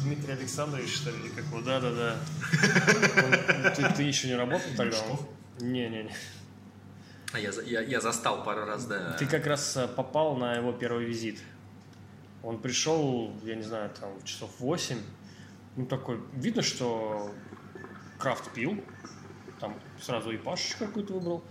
Дмитрий 0.03 0.33
Александрович, 0.35 0.95
что 0.95 1.11
ли, 1.11 1.29
как 1.35 1.45
его? 1.47 1.61
Да-да-да. 1.61 2.17
Он- 3.67 3.75
Ты, 3.75 3.95
ты 3.97 4.03
еще 4.05 4.29
не 4.29 4.37
работал 4.37 4.69
тогда? 4.77 4.97
Не-не-не. 5.61 6.15
А 7.33 7.39
я, 7.39 7.51
я, 7.67 7.81
я 7.83 8.01
застал 8.01 8.43
пару 8.43 8.65
раз, 8.65 8.87
да. 8.87 9.13
Ты 9.19 9.27
как 9.27 9.47
раз 9.47 9.77
э, 9.77 9.87
попал 9.87 10.37
на 10.37 10.55
его 10.55 10.73
первый 10.73 11.05
визит. 11.05 11.39
Он 12.43 12.59
пришел, 12.59 13.33
я 13.43 13.55
не 13.55 13.63
знаю, 13.63 13.91
там, 13.91 14.23
часов 14.25 14.51
8. 14.59 14.99
Ну, 15.77 15.87
такой, 15.87 16.21
видно, 16.33 16.63
что 16.63 17.31
крафт 18.19 18.51
пил. 18.53 18.83
Там 19.61 19.79
сразу 20.01 20.31
и 20.31 20.39
Пашечку 20.39 20.87
какую-то 20.87 21.15
выбрал. 21.15 21.45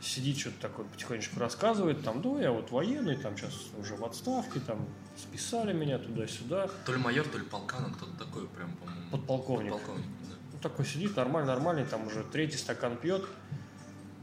Сидит, 0.00 0.38
что-то 0.38 0.60
такое 0.60 0.86
потихонечку 0.86 1.40
рассказывает. 1.40 2.04
Там, 2.04 2.22
да, 2.22 2.40
я 2.40 2.52
вот 2.52 2.70
военный, 2.70 3.16
там 3.16 3.36
сейчас 3.36 3.54
уже 3.76 3.96
в 3.96 4.04
отставке, 4.04 4.60
там 4.60 4.86
списали 5.16 5.72
меня 5.72 5.98
туда-сюда. 5.98 6.70
То 6.86 6.92
ли 6.92 6.98
майор, 6.98 7.26
то 7.26 7.36
ли 7.36 7.44
полкан, 7.44 7.92
кто-то 7.94 8.12
такой 8.16 8.46
прям, 8.46 8.70
по-моему. 8.76 9.10
Подполковник. 9.10 9.72
Подполковник, 9.72 10.06
да. 10.28 10.34
Ну, 10.52 10.58
такой 10.60 10.86
сидит, 10.86 11.16
нормально, 11.16 11.52
нормальный, 11.54 11.84
там 11.84 12.06
уже 12.06 12.22
третий 12.22 12.58
стакан 12.58 12.96
пьет. 12.96 13.26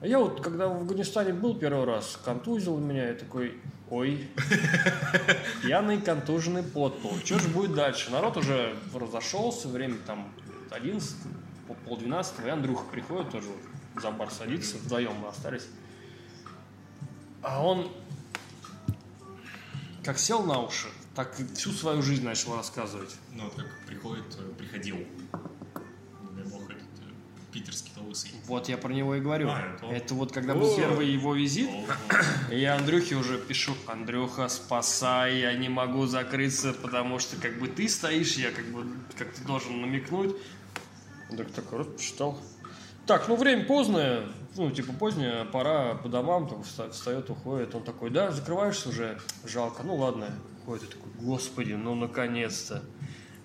А 0.01 0.07
я 0.07 0.19
вот, 0.19 0.41
когда 0.41 0.67
в 0.67 0.77
Афганистане 0.77 1.33
был 1.33 1.55
первый 1.55 1.85
раз, 1.85 2.19
контузил 2.23 2.77
меня, 2.77 3.09
я 3.09 3.13
такой, 3.13 3.59
ой, 3.89 4.27
пьяный 5.63 6.01
контуженный 6.01 6.63
подпол. 6.63 7.15
Что 7.23 7.39
же 7.39 7.47
будет 7.49 7.73
дальше? 7.73 8.11
Народ 8.11 8.37
уже 8.37 8.75
разошелся, 8.93 9.67
время 9.67 9.97
там 10.05 10.31
11, 10.69 11.15
пол- 11.67 11.77
полдвенадцатого, 11.85 12.47
и 12.47 12.49
Андрюха 12.49 12.85
приходит 12.91 13.31
тоже 13.31 13.47
за 14.01 14.11
бар 14.11 14.29
садится, 14.29 14.77
вдвоем 14.77 15.13
мы 15.15 15.29
остались. 15.29 15.67
А 17.41 17.63
он 17.65 17.89
как 20.03 20.19
сел 20.19 20.43
на 20.43 20.61
уши, 20.61 20.87
так 21.15 21.33
всю 21.55 21.71
свою 21.71 22.01
жизнь 22.01 22.23
начал 22.23 22.55
рассказывать. 22.55 23.15
Ну, 23.31 23.45
вот 23.45 23.55
как 23.55 23.65
приходит, 23.87 24.25
приходил, 24.57 24.97
Вот 28.47 28.69
я 28.69 28.77
про 28.77 28.93
него 28.93 29.15
и 29.15 29.21
говорю. 29.21 29.49
А, 29.49 29.61
это 29.91 30.13
вот 30.13 30.31
когда 30.31 30.53
был 30.53 30.75
первый 30.75 31.07
его 31.07 31.33
визит, 31.35 31.69
я 32.51 32.75
Андрюхе 32.75 33.15
уже 33.15 33.37
пишу, 33.37 33.73
Андрюха, 33.87 34.47
спасай, 34.47 35.39
я 35.39 35.53
не 35.53 35.69
могу 35.69 36.05
закрыться, 36.05 36.73
потому 36.73 37.19
что 37.19 37.35
как 37.37 37.59
бы 37.59 37.67
ты 37.67 37.89
стоишь, 37.89 38.35
я 38.35 38.51
как 38.51 38.65
бы 38.65 38.85
как 39.17 39.31
ты 39.33 39.43
должен 39.43 39.81
намекнуть. 39.81 40.35
Так 41.35 41.51
такой 41.51 41.79
раз 41.79 41.87
почитал. 41.87 42.39
Так, 43.05 43.27
ну 43.27 43.35
время 43.35 43.65
поздное, 43.65 44.23
ну 44.55 44.71
типа 44.71 44.93
позднее, 44.93 45.45
пора 45.45 45.95
по 45.95 46.09
домам, 46.09 46.47
там 46.47 46.61
вста- 46.61 46.91
встает, 46.91 47.29
уходит. 47.29 47.75
Он 47.75 47.83
такой, 47.83 48.09
да, 48.09 48.31
закрываешься 48.31 48.89
уже, 48.89 49.19
жалко, 49.43 49.83
ну 49.83 49.95
ладно. 49.95 50.29
Ходит 50.65 50.85
и 50.85 50.87
такой, 50.87 51.11
господи, 51.19 51.73
ну 51.73 51.93
наконец-то. 51.93 52.83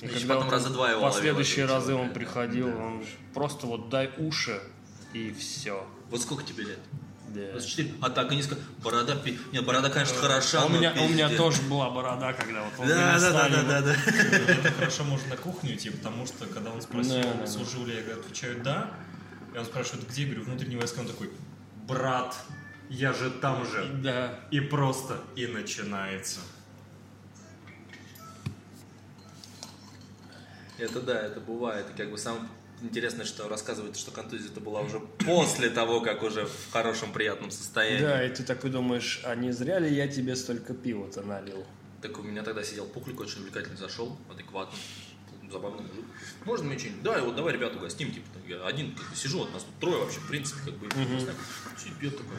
И 0.01 0.07
Еще 0.07 0.27
потом 0.27 0.45
он 0.47 0.51
раза 0.51 0.71
два 0.71 0.91
его 0.91 1.03
последующие 1.03 1.65
ловил, 1.67 1.77
разы 1.77 1.95
он 1.95 2.09
да. 2.09 2.15
приходил, 2.15 2.69
он 2.69 3.05
просто 3.35 3.67
вот 3.67 3.89
дай 3.91 4.11
уши 4.19 4.61
и 5.13 5.33
все. 5.33 5.87
Вот 6.11 6.23
сколько 6.23 6.43
тебе 6.43 6.65
лет? 6.65 6.79
Да. 7.29 7.53
24. 7.53 7.95
А 8.01 8.11
так 8.11 8.33
и 8.33 8.37
не 8.37 8.43
сказал. 8.43 8.65
Борода, 8.83 9.15
пи- 9.15 9.39
нет, 9.53 9.65
борода, 9.65 9.89
конечно, 9.91 10.17
хороша, 10.17 10.63
А 10.63 10.67
у 10.67 10.69
меня, 10.69 10.93
у 11.01 11.09
меня 11.09 11.29
тоже 11.29 11.63
была 11.63 11.91
борода, 11.91 12.33
когда 12.33 12.63
вот 12.65 12.73
в 12.85 12.89
Да, 12.89 13.21
да, 13.21 13.31
да, 13.33 13.49
да, 13.49 13.63
да, 13.63 13.81
да. 13.83 13.95
Это 13.95 14.73
хорошо 14.73 15.05
можно 15.05 15.29
на 15.29 15.37
кухню 15.37 15.75
идти, 15.75 15.91
потому 15.91 16.27
что 16.27 16.47
когда 16.47 16.71
он 16.73 16.83
спросил, 16.83 17.23
Да, 17.23 17.23
да, 17.23 17.35
да. 17.41 17.47
служил 17.47 17.87
ли 17.87 17.95
я, 17.95 18.03
говорю, 18.03 18.21
отвечаю 18.21 18.61
«да», 18.63 18.91
и 19.55 19.59
он 19.59 19.65
спрашивает, 19.65 20.09
где, 20.09 20.23
я 20.23 20.29
говорю, 20.29 20.45
внутренний 20.45 20.77
войска, 20.77 21.01
он 21.01 21.07
такой, 21.07 21.31
брат, 21.87 22.35
я 22.89 23.13
же 23.13 23.31
там 23.31 23.65
же. 23.65 23.85
Да. 24.03 24.41
И 24.51 24.59
просто 24.61 25.19
и 25.37 25.47
начинается. 25.47 26.41
Это 30.81 31.01
да, 31.01 31.21
это 31.21 31.41
бывает. 31.41 31.87
И 31.93 31.97
как 31.97 32.11
бы 32.11 32.17
сам, 32.17 32.49
интересно, 32.83 33.25
что 33.25 33.49
рассказывает, 33.49 33.97
что 33.97 34.11
контузия-то 34.11 34.61
была 34.61 34.81
уже 34.81 35.01
после 35.25 35.69
того, 35.69 36.01
как 36.01 36.23
уже 36.23 36.47
в 36.47 36.73
хорошем 36.73 37.13
приятном 37.13 37.51
состоянии. 37.51 38.01
Да, 38.03 38.25
и 38.25 38.35
ты 38.35 38.43
такой 38.43 38.71
думаешь, 38.71 39.21
а 39.25 39.35
не 39.35 39.53
зря 39.53 39.79
ли 39.79 39.95
я 39.95 40.09
тебе 40.09 40.35
столько 40.37 40.73
пива-то 40.73 41.23
налил? 41.23 41.67
Так 42.01 42.19
у 42.19 42.23
меня 42.23 42.43
тогда 42.43 42.65
сидел 42.65 42.87
пухлик, 42.87 43.21
очень 43.21 43.41
увлекательный 43.41 43.77
зашел, 43.77 44.17
адекватный, 44.31 44.79
забавный 45.53 45.83
мужик. 45.83 46.07
Можно 46.47 46.69
мне 46.69 46.79
что-нибудь? 46.79 47.03
Да, 47.03 47.19
и 47.19 47.21
вот 47.21 47.37
давай 47.37 47.53
ребят 47.53 47.77
угостим, 47.77 48.11
типа, 48.11 48.27
я 48.49 48.65
один 48.67 48.95
как 48.95 49.11
бы 49.11 49.15
сижу, 49.15 49.41
вот 49.41 49.53
нас 49.53 49.65
тут 49.65 49.79
трое 49.81 49.99
вообще, 49.99 50.21
в 50.21 50.29
принципе, 50.29 50.71
как 50.71 50.79
бы, 50.79 50.89
сидит, 51.77 51.97
пьет 51.99 52.17
такой. 52.17 52.37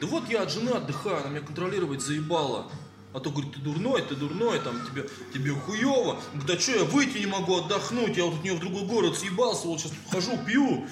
Да 0.00 0.06
вот 0.06 0.28
я 0.30 0.42
от 0.42 0.50
жены 0.50 0.70
отдыхаю, 0.70 1.18
она 1.18 1.28
меня 1.28 1.40
контролировать 1.42 2.00
заебала. 2.00 2.70
А 3.18 3.20
то, 3.20 3.30
говорит, 3.32 3.52
ты 3.52 3.58
дурной, 3.58 4.00
ты 4.02 4.14
дурной, 4.14 4.60
там 4.60 4.80
тебе, 4.86 5.10
тебе 5.34 5.50
хуево. 5.50 6.20
Говорит, 6.34 6.56
а 6.56 6.60
что, 6.60 6.70
я 6.70 6.84
выйти 6.84 7.18
не 7.18 7.26
могу 7.26 7.58
отдохнуть, 7.58 8.16
я 8.16 8.24
вот 8.24 8.36
от 8.36 8.44
нее 8.44 8.54
в 8.54 8.60
другой 8.60 8.84
город 8.84 9.18
съебался, 9.18 9.66
вот 9.66 9.80
сейчас 9.80 9.90
хожу, 10.08 10.38
пью. 10.46 10.86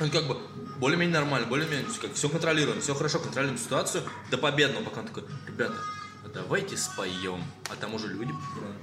Он 0.00 0.10
как 0.10 0.26
бы 0.26 0.36
более-менее 0.80 1.20
нормально, 1.20 1.46
более-менее, 1.46 1.86
как 2.02 2.14
все 2.14 2.28
контролируем, 2.28 2.80
все 2.80 2.96
хорошо, 2.96 3.20
контролируем 3.20 3.60
ситуацию 3.60 4.02
до 4.32 4.38
победного, 4.38 4.82
пока 4.82 5.02
он 5.02 5.06
такой, 5.06 5.22
ребята, 5.46 5.76
а 6.24 6.28
давайте 6.34 6.76
споем. 6.76 7.44
А 7.70 7.76
там 7.76 7.94
уже 7.94 8.08
люди 8.08 8.32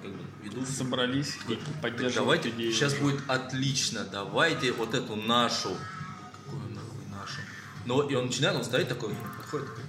как 0.01 0.11
бы 0.11 0.23
ведут 0.41 0.69
Собрались 0.69 1.35
и 1.49 1.59
поддерживают 1.81 2.15
давайте, 2.15 2.49
идею. 2.51 2.71
сейчас 2.71 2.93
будет 2.93 3.19
отлично, 3.27 4.05
давайте 4.09 4.71
вот 4.71 4.93
эту 4.93 5.17
нашу. 5.17 5.75
Какую 6.45 6.69
нахуй 6.69 7.05
нашу? 7.11 7.41
Ну, 7.85 8.07
и 8.07 8.15
он 8.15 8.27
начинает, 8.27 8.55
он 8.55 8.63
стоит 8.63 8.87
такой, 8.87 9.13
подходит, 9.37 9.67
такой, 9.67 9.83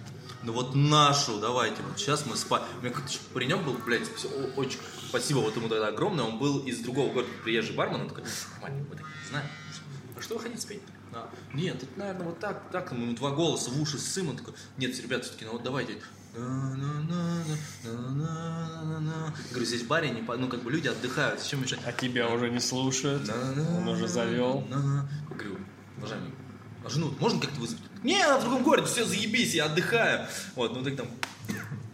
ну 0.48 0.54
вот 0.54 0.74
нашу, 0.74 1.38
давайте, 1.40 1.82
вот 1.82 1.98
сейчас 1.98 2.24
мы 2.24 2.34
спа... 2.34 2.62
У 2.78 2.82
меня 2.82 2.94
какой-то 2.94 3.14
паренек 3.34 3.62
был, 3.64 3.74
блядь, 3.84 4.10
всё, 4.16 4.28
о- 4.30 4.58
очень 4.58 4.78
спасибо 5.06 5.38
вот 5.40 5.54
ему 5.56 5.68
тогда 5.68 5.88
огромное, 5.88 6.24
он 6.24 6.38
был 6.38 6.60
из 6.60 6.78
другого 6.78 7.12
города, 7.12 7.30
приезжий 7.44 7.74
бармен, 7.74 8.00
он 8.00 8.08
такой, 8.08 8.24
нормально, 8.54 8.86
мы 8.88 8.96
такие, 8.96 9.12
знаем. 9.28 9.46
А 10.16 10.22
что 10.22 10.36
вы 10.36 10.40
хотите 10.40 10.62
спеть? 10.62 10.80
А, 11.12 11.28
нет, 11.52 11.82
это, 11.82 11.98
наверное, 11.98 12.24
вот 12.28 12.38
так, 12.40 12.70
так, 12.72 12.92
ему 12.92 13.14
два 13.14 13.30
голоса 13.32 13.70
в 13.70 13.80
уши 13.80 13.98
сым, 13.98 14.30
он 14.30 14.36
такой, 14.38 14.54
нет, 14.78 14.98
ребят, 15.02 15.22
все-таки, 15.24 15.44
ну 15.44 15.52
вот 15.52 15.62
давайте. 15.62 16.00
Говорю, 19.50 19.66
здесь 19.66 19.82
в 19.82 19.86
баре, 19.86 20.08
не, 20.10 20.22
по- 20.22 20.36
ну, 20.36 20.48
как 20.48 20.62
бы 20.62 20.70
люди 20.70 20.88
отдыхают, 20.88 21.40
зачем 21.42 21.60
мешать? 21.60 21.80
А 21.84 21.92
тебя 21.92 22.28
уже 22.30 22.48
не 22.50 22.60
слушают, 22.60 23.26
он 23.76 23.88
уже 23.88 24.08
завел. 24.08 24.64
Говорю, 25.28 25.58
уважаемый, 25.98 26.30
а 26.84 26.88
жену 26.88 27.12
можно 27.20 27.38
как-то 27.40 27.60
вызвать? 27.60 27.82
Не, 28.02 28.22
она 28.22 28.38
в 28.38 28.42
другом 28.42 28.62
городе, 28.62 28.86
все, 28.86 29.04
заебись, 29.04 29.54
я 29.54 29.66
отдыхаю. 29.66 30.26
Вот, 30.54 30.74
ну 30.74 30.84
так 30.84 30.96
там 30.96 31.08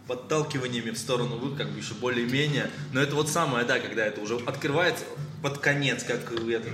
подталкиваниями 0.07 0.91
в 0.91 0.97
сторону 0.97 1.37
вы, 1.37 1.55
как 1.55 1.69
бы 1.71 1.79
еще 1.79 1.93
более-менее. 1.95 2.69
Но 2.93 3.01
это 3.01 3.15
вот 3.15 3.29
самое, 3.29 3.65
да, 3.65 3.79
когда 3.79 4.05
это 4.05 4.21
уже 4.21 4.37
открывается 4.45 5.03
под 5.41 5.57
конец, 5.59 6.03
как 6.03 6.31
это, 6.31 6.69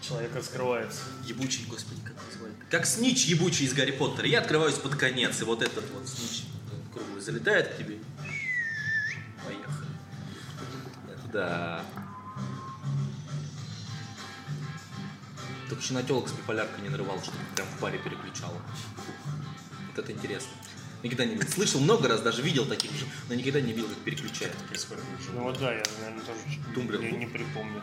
Человек 0.00 0.34
раскрывается. 0.34 1.00
ебучий, 1.24 1.64
господи, 1.68 2.00
как 2.02 2.14
называют? 2.30 2.56
Как 2.70 2.86
снич 2.86 3.24
ебучий 3.26 3.66
из 3.66 3.74
Гарри 3.74 3.90
Поттера. 3.90 4.26
Я 4.26 4.40
открываюсь 4.40 4.74
под 4.74 4.94
конец, 4.94 5.40
и 5.40 5.44
вот 5.44 5.62
этот 5.62 5.84
вот 5.90 6.08
снич 6.08 6.44
круглый 6.92 7.20
залетает 7.20 7.68
к 7.68 7.78
тебе. 7.78 7.98
Поехали. 9.44 9.88
Это 11.08 11.32
да. 11.32 11.84
Только 15.68 15.82
еще 15.82 15.94
на 15.94 16.02
телок 16.02 16.28
с 16.28 16.32
биполяркой 16.32 16.82
не 16.82 16.88
нарывал, 16.88 17.20
чтобы 17.22 17.38
прям 17.54 17.66
в 17.66 17.78
паре 17.80 17.98
переключало. 17.98 18.60
Вот 19.88 19.98
это 19.98 20.12
интересно. 20.12 20.50
Никогда 21.02 21.24
не 21.24 21.34
видел. 21.34 21.48
Слышал 21.48 21.80
много 21.80 22.08
раз, 22.08 22.20
даже 22.22 22.42
видел 22.42 22.66
таких 22.66 22.92
же, 22.92 23.06
но 23.28 23.34
никогда 23.34 23.60
не 23.60 23.72
видел, 23.72 23.88
как 23.88 23.98
в 23.98 25.32
Ну 25.34 25.42
вот 25.42 25.58
да, 25.58 25.72
я, 25.72 25.82
наверное, 26.00 26.24
тоже 26.24 26.40
Тумблер. 26.74 27.00
не, 27.00 27.12
не 27.12 27.26
припомню. 27.26 27.82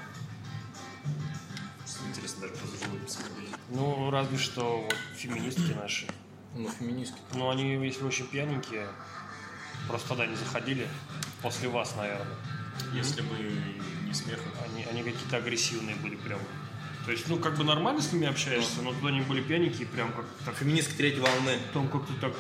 Интересно 2.10 2.48
даже 2.48 2.56
живую 2.84 3.02
посмотреть. 3.02 3.50
Ну, 3.70 4.10
разве 4.12 4.38
что 4.38 4.82
вот 4.82 4.96
феминистки 5.16 5.74
наши. 5.74 6.08
Ну, 6.56 6.70
феминистки. 6.70 7.18
Ну, 7.34 7.50
они, 7.50 7.86
если 7.86 8.04
очень 8.04 8.28
пьяненькие, 8.28 8.88
просто 9.88 10.10
тогда 10.10 10.26
не 10.26 10.36
заходили. 10.36 10.88
После 11.42 11.70
вас, 11.70 11.96
наверное. 11.96 12.38
Если 12.94 13.22
бы 13.22 13.36
не 14.04 14.14
смех, 14.14 14.40
Они, 14.66 14.84
они 14.86 15.04
какие-то 15.04 15.38
агрессивные 15.38 15.96
были 15.96 16.16
прям. 16.16 16.40
То 17.06 17.12
есть, 17.12 17.28
ну, 17.28 17.38
как 17.38 17.58
бы 17.58 17.64
нормально 17.64 18.02
с 18.02 18.14
ними 18.14 18.28
общаешься, 18.28 18.82
но 18.82 18.94
туда 18.94 19.10
они 19.10 19.22
были 19.22 19.42
пьяненькие, 19.42 19.88
прям 19.88 20.14
как 20.14 20.26
так, 20.46 20.56
Феминистки 20.56 20.94
третьей 20.94 21.20
волны. 21.22 21.58
там 21.74 21.90
как-то 21.90 22.14
так 22.22 22.34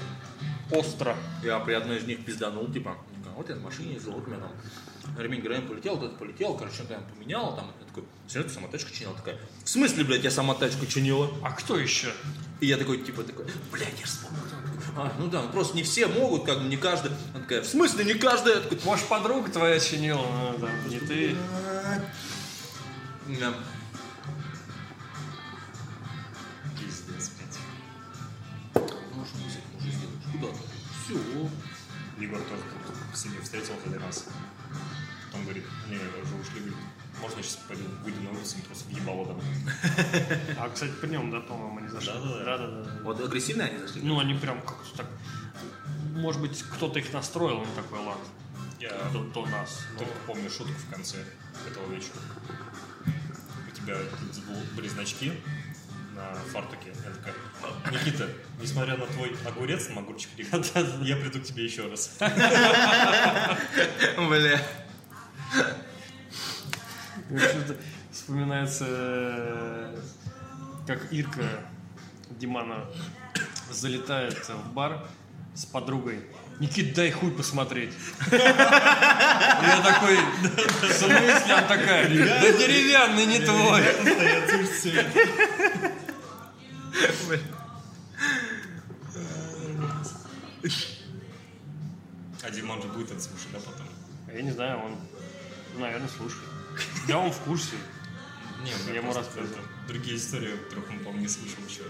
остро. 0.71 1.17
Я 1.43 1.59
при 1.59 1.73
одной 1.73 1.97
из 1.97 2.05
них 2.05 2.23
пизданул, 2.23 2.71
типа, 2.71 2.97
«А 3.25 3.33
вот 3.35 3.49
я 3.49 3.55
на 3.55 3.61
машине 3.61 3.93
ездил, 3.93 4.13
вот 4.13 4.27
меня 4.27 4.37
там 4.39 4.51
ремень 5.17 5.41
ГРМ 5.41 5.67
полетел, 5.67 5.97
вот 5.97 6.05
это 6.05 6.15
полетел, 6.15 6.55
короче, 6.55 6.75
что-то 6.75 6.93
я 6.93 6.99
поменял, 6.99 7.55
там, 7.55 7.71
я 7.79 7.85
такой, 7.87 8.03
смотрю, 8.27 8.49
ты 8.49 8.55
сама 8.55 8.67
тачку 8.69 8.93
чинила, 8.93 9.15
такая, 9.15 9.37
в 9.63 9.69
смысле, 9.69 10.03
блядь, 10.05 10.23
я 10.23 10.31
сама 10.31 10.53
тачку 10.53 10.85
чинила? 10.85 11.29
А 11.43 11.51
кто 11.51 11.77
еще? 11.77 12.13
И 12.61 12.67
я 12.67 12.77
такой, 12.77 12.99
типа, 12.99 13.23
такой, 13.23 13.45
блядь, 13.71 13.99
я 13.99 14.05
вспомнил. 14.05 14.39
А, 14.95 15.11
ну 15.19 15.27
да, 15.27 15.41
ну 15.41 15.49
просто 15.49 15.75
не 15.75 15.83
все 15.83 16.07
могут, 16.07 16.45
как 16.45 16.59
бы 16.61 16.67
не 16.67 16.77
каждый. 16.77 17.11
Она 17.33 17.41
такая, 17.43 17.61
в 17.63 17.65
смысле 17.67 18.05
не 18.05 18.13
каждый? 18.13 18.53
Я 18.53 18.59
такой, 18.61 18.79
Может, 18.85 19.07
подруга 19.07 19.51
твоя 19.51 19.79
чинила, 19.79 20.21
ну, 20.25 20.59
там, 20.59 20.89
не 20.89 20.99
ты. 20.99 21.35
да. 23.39 23.53
Все. 31.03 31.15
Егор 32.19 32.39
тоже 32.39 32.63
в 33.11 33.17
себе 33.17 33.41
встретил 33.41 33.73
один 33.85 34.01
раз. 34.01 34.25
Он 35.33 35.43
говорит, 35.43 35.65
не, 35.89 35.95
уже 35.95 36.35
ушли, 36.35 36.59
говорит, 36.59 36.77
можно 37.19 37.37
я 37.37 37.43
сейчас 37.43 37.55
пойду, 37.67 37.83
выйду 38.03 38.21
на 38.21 38.29
улицу 38.31 38.57
и 38.59 38.61
просто 38.61 38.87
въебало 38.89 39.25
домой. 39.25 39.43
А, 40.59 40.69
кстати, 40.69 40.91
при 41.01 41.09
нем, 41.09 41.31
да, 41.31 41.39
по-моему, 41.39 41.79
они 41.79 41.87
зашли. 41.87 42.11
Да-да-да. 42.13 42.57
Да-да-да. 42.57 43.03
Вот 43.03 43.19
агрессивные 43.19 43.69
они 43.69 43.79
зашли? 43.79 44.01
Ну, 44.03 44.19
они 44.19 44.35
прям 44.35 44.61
как-то 44.61 44.97
так... 44.97 45.07
Может 46.13 46.41
быть, 46.41 46.63
кто-то 46.63 46.99
их 46.99 47.11
настроил 47.11 47.59
на 47.61 47.71
такой 47.75 47.99
лад. 47.99 48.19
Я 48.79 48.91
До, 49.11 49.23
до 49.23 49.45
нас. 49.47 49.81
Но- 49.93 49.99
только 49.99 50.13
помню 50.27 50.49
шутку 50.49 50.73
в 50.73 50.93
конце 50.93 51.17
этого 51.67 51.91
вечера. 51.91 52.19
У 53.67 53.71
тебя 53.75 53.97
были 54.75 54.87
значки 54.87 55.33
на 56.31 56.39
фартуке. 56.51 56.93
Я 57.03 57.11
такая, 57.11 57.33
Никита, 57.91 58.29
несмотря 58.61 58.97
на 58.97 59.05
твой 59.07 59.35
огурец, 59.45 59.87
там 59.87 59.99
огурчик 59.99 60.29
я 60.37 61.15
приду 61.15 61.39
к 61.39 61.43
тебе 61.43 61.65
еще 61.65 61.87
раз. 61.87 62.15
Бля. 64.17 64.61
Вспоминается, 68.11 69.95
как 70.85 71.11
Ирка 71.11 71.65
Димана 72.31 72.85
залетает 73.71 74.47
в 74.47 74.73
бар 74.73 75.05
с 75.55 75.65
подругой. 75.65 76.19
Никит, 76.59 76.93
дай 76.93 77.11
хуй 77.11 77.31
посмотреть. 77.31 77.93
Я 78.31 79.81
такой, 79.83 80.17
в 80.17 80.93
смысле? 80.93 81.53
Она 81.53 81.61
такая, 81.63 82.07
да 82.07 82.51
деревянный, 82.51 83.25
не 83.25 83.39
твой. 83.39 83.81
А 92.43 92.51
Димон 92.51 92.81
же 92.81 92.87
будет 92.89 93.11
это 93.11 93.21
слушать, 93.21 93.47
да, 93.53 93.59
потом? 93.59 93.87
Я 94.33 94.41
не 94.41 94.51
знаю, 94.51 94.79
он, 94.79 94.97
наверное, 95.79 96.09
слушает. 96.09 96.43
Да, 97.07 97.19
он 97.19 97.31
в 97.31 97.39
курсе. 97.39 97.75
Не, 98.63 98.71
Я 98.93 98.99
ему 98.99 99.13
рассказывал. 99.13 99.63
Другие 99.87 100.17
истории, 100.17 100.55
которых 100.55 100.89
он, 100.89 100.99
по-моему, 100.99 101.21
не 101.21 101.27
слышал 101.27 101.59
еще. 101.67 101.83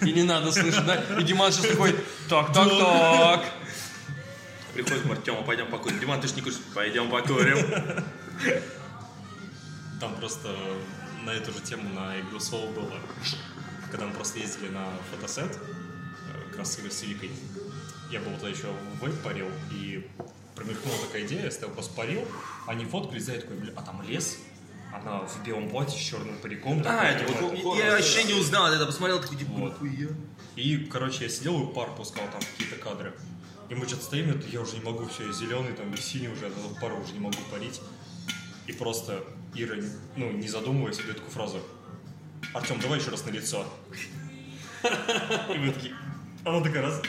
И 0.06 0.12
не 0.12 0.22
надо 0.22 0.50
слышать, 0.52 0.86
да? 0.86 0.96
И 1.18 1.22
Диман 1.22 1.52
сейчас 1.52 1.66
такой, 1.66 1.94
так, 2.28 2.52
так, 2.52 2.68
так. 2.68 3.52
Приходит 4.72 5.02
к 5.02 5.10
Артему, 5.10 5.44
пойдем 5.44 5.66
покурим. 5.66 5.98
Диман, 5.98 6.20
ты 6.20 6.28
ж 6.28 6.32
не 6.32 6.42
куришь? 6.42 6.58
Пойдем 6.74 7.10
покурим. 7.10 7.58
Там 10.00 10.14
просто 10.16 10.56
на 11.24 11.30
эту 11.30 11.52
же 11.52 11.60
тему 11.60 11.88
на 11.90 12.18
игру 12.20 12.40
слова 12.40 12.70
было, 12.72 12.98
когда 13.90 14.06
мы 14.06 14.12
просто 14.12 14.38
ездили 14.38 14.68
на 14.68 14.86
фотосет, 15.10 15.56
э, 15.56 16.48
как 16.48 16.58
раз 16.58 16.72
с 16.72 16.92
Севикой. 16.92 17.30
Я 18.10 18.20
был 18.20 18.32
тогда 18.32 18.48
еще 18.48 18.68
в 18.68 19.04
вейп 19.04 19.22
парил, 19.22 19.46
и 19.70 20.08
промелькнула 20.54 20.98
такая 21.06 21.26
идея, 21.26 21.44
я 21.44 21.50
стоял 21.50 21.72
просто 21.72 21.94
парил, 21.94 22.26
они 22.66 22.84
фоткались, 22.84 23.28
я 23.28 23.40
такой, 23.40 23.56
бля, 23.56 23.72
а 23.76 23.82
там 23.82 24.02
лес, 24.02 24.38
она 24.92 25.20
в 25.20 25.44
белом 25.44 25.68
платье 25.70 25.98
с 25.98 26.02
черным 26.02 26.36
париком. 26.38 26.82
А, 26.84 27.04
это 27.04 27.32
вот, 27.32 27.62
вот, 27.62 27.78
я 27.78 27.92
вообще 27.92 28.24
не 28.24 28.34
узнал, 28.34 28.72
я 28.72 28.84
посмотрел, 28.84 29.20
такой, 29.20 29.38
типа, 29.38 29.52
Вот. 29.52 29.76
И, 30.56 30.88
короче, 30.90 31.24
я 31.24 31.30
сидел 31.30 31.62
и 31.62 31.72
пар 31.72 31.94
пускал 31.94 32.24
там 32.32 32.40
какие-то 32.40 32.76
кадры. 32.76 33.14
И 33.68 33.74
мы 33.74 33.86
что-то 33.86 34.02
стоим, 34.02 34.30
это 34.30 34.48
я 34.48 34.60
уже 34.60 34.76
не 34.76 34.82
могу, 34.82 35.06
все, 35.06 35.26
я 35.26 35.32
зеленый, 35.32 35.72
там, 35.72 35.96
синий 35.96 36.28
уже, 36.28 36.46
этого 36.46 36.74
пара 36.80 36.94
уже 36.94 37.12
не 37.12 37.20
могу 37.20 37.38
парить. 37.52 37.80
И 38.66 38.72
просто 38.72 39.22
Ира, 39.54 39.76
ну, 40.16 40.30
не 40.32 40.48
задумываясь, 40.48 40.98
дает 40.98 41.16
такую 41.16 41.30
фразу. 41.30 41.62
Артем, 42.52 42.80
давай 42.80 42.98
еще 42.98 43.10
раз 43.10 43.24
на 43.24 43.30
лицо. 43.30 43.64
И 44.82 45.58
мы 45.58 45.72
такие, 45.72 45.94
а 46.44 46.50
она 46.50 46.60
такая 46.60 46.82
раз, 46.82 47.00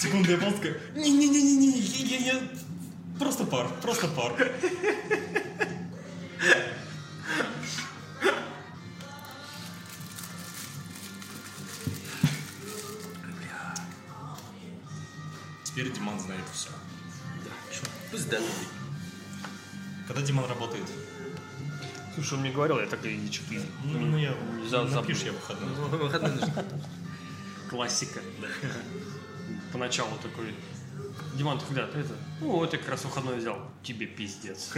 секунда 0.00 0.30
я 0.32 0.36
полз, 0.38 0.54
не-не-не-не-не, 0.94 2.48
просто 3.18 3.44
пар, 3.44 3.68
просто 3.82 4.06
пар. 4.08 4.32
Теперь 15.64 15.90
Диман 15.90 16.20
знает 16.20 16.44
все. 16.52 16.68
Да, 17.44 17.50
черт, 17.72 17.90
пусть 18.12 18.28
Когда 20.06 20.22
Диман 20.22 20.48
работает? 20.48 20.84
Слушай, 22.14 22.34
он 22.34 22.40
мне 22.40 22.50
говорил, 22.52 22.78
я 22.80 22.86
так 22.86 23.04
и 23.04 23.30
что-то 23.30 23.54
Ну, 23.84 24.16
я 24.16 24.34
за- 24.68 24.86
забыл. 24.86 25.16
я 25.16 25.32
выходной. 25.32 25.74
Выходные 25.98 26.32
нужны. 26.32 26.52
Классика. 27.70 28.20
Поначалу 29.72 30.10
такой, 30.22 30.54
Диман, 31.34 31.58
ты 31.58 31.66
когда? 31.66 31.82
Это? 31.82 32.14
Ну, 32.40 32.52
вот 32.52 32.72
я 32.72 32.78
как 32.78 32.88
раз 32.90 33.04
выходной 33.04 33.38
взял. 33.38 33.58
Тебе 33.82 34.06
пиздец. 34.06 34.72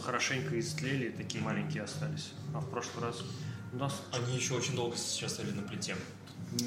Хорошенько 0.00 0.58
истлели, 0.58 1.10
такие 1.10 1.42
маленькие 1.42 1.82
остались. 1.84 2.30
А 2.54 2.60
в 2.60 2.68
прошлый 2.70 3.04
раз 3.04 3.22
у 3.72 3.76
нас 3.76 4.02
Они 4.12 4.36
еще 4.36 4.54
очень 4.54 4.74
долго 4.76 4.96
сейчас 4.96 5.34
стояли 5.34 5.52
на 5.52 5.62
плите. 5.62 5.96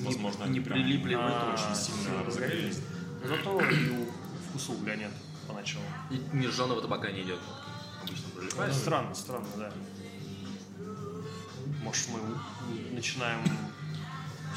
Возможно, 0.04 0.44
не 0.44 0.49
они 0.49 0.60
прям 0.60 0.78
прилипли. 0.80 1.14
А, 1.18 1.54
очень 1.54 1.76
сильно 1.82 2.24
разгорелись. 2.24 2.80
Зато 3.24 3.62
и 3.62 3.90
у- 3.91 4.12
вкуса 4.49 4.72
угля 4.74 4.95
нет 4.95 5.12
поначалу. 5.48 5.86
И 6.12 6.22
Ни 6.36 6.48
жженого 6.48 6.82
табака 6.82 7.10
не 7.12 7.22
идет. 7.22 7.40
Обычно 8.04 8.26
Ну, 8.34 8.40
прилипает. 8.41 8.74
странно, 8.74 9.16
странно, 9.16 9.48
да. 9.58 9.72
Может, 11.84 12.10
мы 12.10 12.20
начинаем, 12.94 13.40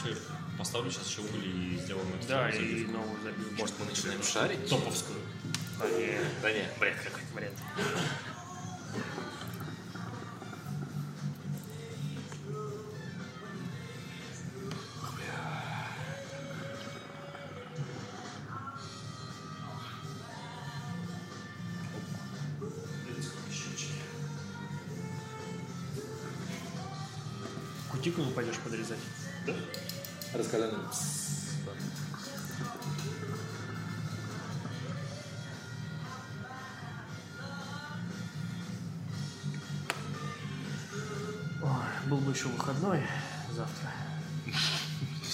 Че, 0.03 0.17
поставлю 0.59 0.91
сейчас 0.91 1.07
еще 1.09 1.21
уголь 1.21 1.47
и 1.47 1.79
сделаем 1.79 2.07
это 2.19 2.29
да, 2.29 2.51
и 2.51 2.85
новую 2.87 3.23
забивку. 3.23 3.55
Может, 3.59 3.75
мы 3.79 3.85
начинаем 3.87 4.23
шарить? 4.23 4.69
топовскую. 4.69 5.19
Да, 5.79 5.89
не, 5.91 6.19
Да 6.43 6.53
не, 6.53 6.65
бред 6.81 6.97
какой-то. 6.97 7.35
бред. 7.35 7.53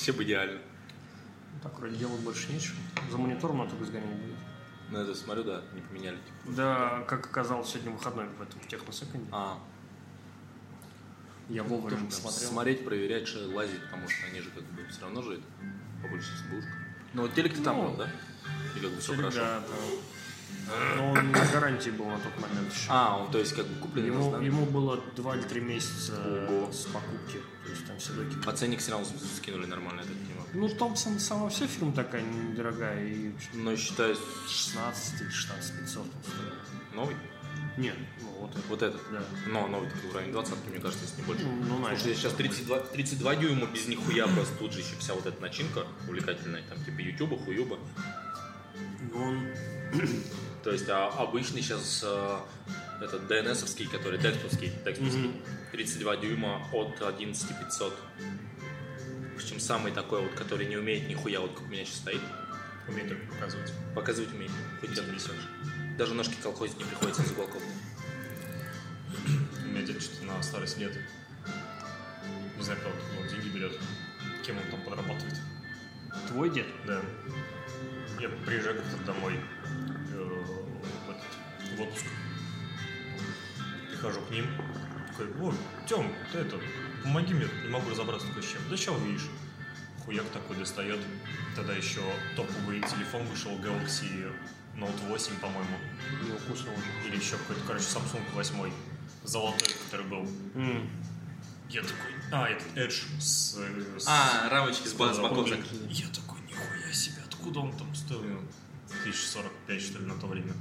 Все 0.07 0.13
бы 0.13 0.23
идеально. 0.23 0.61
Ну, 0.61 1.61
Так, 1.65 1.77
вроде 1.81 1.97
делать 1.97 2.21
больше 2.21 2.53
нечего. 2.53 2.77
За 3.11 3.19
монитором 3.19 3.59
надо 3.59 3.71
только 3.71 3.87
сгонять 3.87 4.09
будет. 4.09 4.37
Ну, 4.89 4.99
это 5.01 5.17
смотрю, 5.17 5.43
да, 5.43 5.63
не 5.75 5.81
поменяли. 5.81 6.15
типа. 6.19 6.55
Да, 6.57 7.03
как 7.09 7.27
оказалось, 7.27 7.69
сегодня 7.71 7.91
выходной 7.91 8.29
в 8.29 8.41
этом 8.41 8.61
в 8.61 8.69
техносеконде. 8.69 9.27
А, 9.33 9.59
Я 11.49 11.65
вовремя 11.65 11.91
тоже 11.91 12.05
посмотрел. 12.05 12.51
смотреть, 12.51 12.85
проверять, 12.85 13.35
лазить, 13.53 13.83
потому 13.83 14.09
что 14.09 14.27
они 14.29 14.41
же 14.43 14.51
как 14.51 14.63
бы 14.63 14.87
все 14.87 15.01
равно 15.01 15.23
же 15.23 15.33
это 15.33 15.43
побольше 16.01 16.33
избушка. 16.37 16.71
Ну, 17.13 17.23
вот 17.23 17.35
телек 17.35 17.61
там 17.65 17.77
Ну, 17.77 17.89
был, 17.89 17.97
да? 17.97 18.11
И 18.77 18.81
как 18.81 18.91
бы 18.93 19.01
все 19.01 19.17
хорошо. 19.17 19.39
да. 19.39 19.63
Но 20.97 21.13
он 21.13 21.31
на 21.31 21.45
гарантии 21.47 21.91
был 21.91 22.07
на 22.07 22.19
тот 22.19 22.35
момент 22.41 22.73
еще. 22.73 22.87
А, 22.89 23.17
он, 23.19 23.31
то 23.31 23.39
есть, 23.39 23.55
как 23.55 23.67
бы 23.67 23.75
купленный 23.81 24.09
ему, 24.09 24.31
да? 24.33 24.39
ему 24.39 24.67
было 24.67 25.01
2 25.15 25.37
или 25.37 25.43
3 25.43 25.61
месяца 25.61 26.13
Ого. 26.49 26.73
с 26.73 26.87
покупки. 26.87 27.39
То 27.65 27.71
есть 27.71 27.87
там 27.87 27.99
все 27.99 28.13
доки. 28.13 28.37
А 28.45 28.53
ценник 28.53 28.81
равно 28.89 29.07
скинули 29.37 29.67
нормально, 29.67 30.03
так 30.03 30.13
понимаю. 30.13 30.47
Ну, 30.55 30.69
Томпсон 30.69 31.19
сама 31.21 31.49
вся 31.49 31.67
фирма 31.67 31.93
такая 31.93 32.23
недорогая. 32.23 33.07
И 33.07 33.33
Но 33.55 33.77
считаю, 33.77 34.17
16 34.49 35.21
или 35.21 35.29
16 35.29 35.81
500 35.81 36.03
он 36.03 36.11
стоил. 36.23 36.95
новый? 36.95 37.17
Нет, 37.77 37.97
ну 38.23 38.29
вот 38.41 38.51
это. 38.51 38.63
Вот 38.69 38.83
этот? 38.83 39.01
Да. 39.13 39.23
Но 39.49 39.67
новый 39.67 39.91
такой 39.91 40.13
районе 40.13 40.33
20 40.33 40.55
мне 40.71 40.81
кажется, 40.81 41.05
если 41.05 41.21
не 41.21 41.27
больше. 41.27 41.45
Ну, 41.45 41.79
ну, 41.79 41.87
Слушай, 41.89 42.15
сейчас 42.15 42.33
32, 42.33 42.79
32 42.79 43.37
дюйма 43.37 43.67
без 43.67 43.87
нихуя, 43.87 44.27
просто 44.27 44.55
тут 44.59 44.73
же 44.73 44.81
еще 44.81 44.97
вся 44.99 45.15
вот 45.15 45.27
эта 45.27 45.41
начинка 45.43 45.87
увлекательная, 46.09 46.63
там 46.69 46.83
типа 46.85 47.01
ютуба, 47.01 47.37
хуюба. 47.37 47.79
Ну, 49.13 49.23
он 49.23 49.47
То 50.67 50.73
есть 50.73 50.89
а 50.89 51.07
обычный 51.11 51.63
сейчас 51.63 52.03
э, 52.05 52.39
этот 53.01 53.31
DNS-овский, 53.31 53.89
который 53.89 54.19
текстовский, 54.19 54.73
текстовский, 54.85 55.31
32 55.71 56.17
дюйма 56.17 56.67
от 56.73 57.01
11500. 57.01 57.97
Причем 59.37 59.61
самый 59.61 59.93
такой 59.93 60.23
вот, 60.23 60.33
который 60.33 60.67
не 60.67 60.77
умеет 60.77 61.09
нихуя, 61.09 61.39
вот 61.39 61.53
как 61.53 61.63
у 61.63 61.67
меня 61.67 61.85
сейчас 61.85 61.99
стоит, 61.99 62.21
Умеет 62.89 63.09
только 63.11 63.33
показывать. 63.33 63.73
показывать 63.95 64.33
умеет. 64.33 64.51
Хоть 64.81 64.91
где 64.91 65.03
несешь. 65.03 65.49
Даже 65.97 66.15
ножки 66.15 66.35
колхозить 66.43 66.79
не 66.79 66.85
приходится 66.85 67.23
из 67.23 67.31
уголков. 67.31 67.63
У 69.63 69.69
меня 69.69 69.83
дед 69.83 70.03
что-то 70.03 70.25
на 70.25 70.43
старость 70.43 70.79
лет. 70.79 70.99
Не 72.57 72.63
знаю, 72.65 72.81
правда, 72.81 73.01
он 73.21 73.29
деньги 73.29 73.55
берет. 73.55 73.79
Кем 74.45 74.59
он 74.59 74.65
там 74.69 74.83
подрабатывает. 74.83 75.37
твой 76.27 76.51
дед. 76.51 76.67
Да. 76.89 77.01
Я 78.19 78.31
приезжаю 78.45 78.83
как-то 78.83 78.97
домой 79.05 79.35
в 81.77 81.81
отпуск. 81.83 82.05
Прихожу 83.91 84.21
к 84.23 84.31
ним. 84.31 84.47
Такой, 85.09 85.27
о, 85.41 85.55
Тем, 85.89 86.13
ты 86.33 86.39
это, 86.39 86.61
помоги 87.03 87.35
мне, 87.35 87.47
не 87.63 87.69
могу 87.69 87.91
разобраться 87.91 88.27
такой 88.29 88.43
с 88.43 88.47
чем. 88.51 88.61
Да 88.71 88.77
сейчас 88.77 88.95
увидишь. 88.97 89.27
Хуяк 90.05 90.27
такой 90.31 90.57
достает. 90.57 91.01
Тогда 91.55 91.75
еще 91.75 92.01
топовый 92.37 92.81
телефон 92.83 93.25
вышел, 93.27 93.51
Galaxy 93.59 94.31
Note 94.77 95.09
8, 95.09 95.37
по-моему. 95.41 95.79
Вкусно 96.45 96.73
уже. 96.73 97.09
Или 97.09 97.17
еще 97.17 97.37
какой-то, 97.37 97.63
короче, 97.67 97.85
Samsung 97.85 98.23
8. 98.35 98.73
Золотой, 99.25 99.69
который 99.85 100.07
был. 100.07 100.29
М. 100.55 100.89
Я 101.69 101.81
такой, 101.83 102.13
а, 102.31 102.47
этот 102.49 102.67
Edge 102.77 103.03
с... 103.19 103.57
с- 103.99 104.07
А, 104.07 104.49
рамочки 104.51 104.87
с, 104.87 104.91
с 104.91 104.95
боков. 104.95 105.49
Я 105.49 106.07
такой, 106.09 106.41
нихуя 106.43 106.93
себе, 106.93 107.23
откуда 107.27 107.61
он 107.61 107.73
там 107.77 107.93
стоил? 107.95 108.23
Ну, 108.23 108.49
1045, 109.03 109.83
что 109.83 109.99
ли, 109.99 110.07
на 110.07 110.15
то 110.15 110.27
время. 110.29 110.53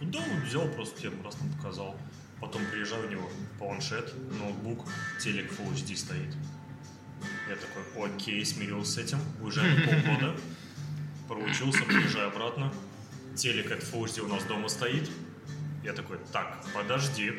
Да, 0.00 0.18
вот 0.18 0.44
взял, 0.44 0.68
просто 0.68 1.00
тебе 1.00 1.12
раз 1.24 1.34
там 1.36 1.48
показал. 1.54 1.96
Потом 2.40 2.62
приезжаю 2.66 3.06
у 3.06 3.10
него, 3.10 3.30
планшет, 3.58 4.12
ноутбук, 4.38 4.86
телек 5.20 5.50
Full 5.52 5.72
HD 5.72 5.96
стоит. 5.96 6.34
Я 7.48 7.56
такой, 7.56 8.06
окей, 8.06 8.44
смирился 8.44 8.92
с 8.92 8.98
этим, 8.98 9.18
уезжаю 9.40 9.74
на 9.74 9.86
полгода, 9.86 10.36
проучился, 11.28 11.82
приезжаю 11.84 12.28
обратно. 12.28 12.72
Телек 13.34 13.72
от 13.72 13.80
Full 13.80 14.04
HD 14.04 14.20
у 14.20 14.28
нас 14.28 14.44
дома 14.44 14.68
стоит. 14.68 15.10
Я 15.82 15.92
такой, 15.92 16.18
так, 16.32 16.62
подожди. 16.74 17.32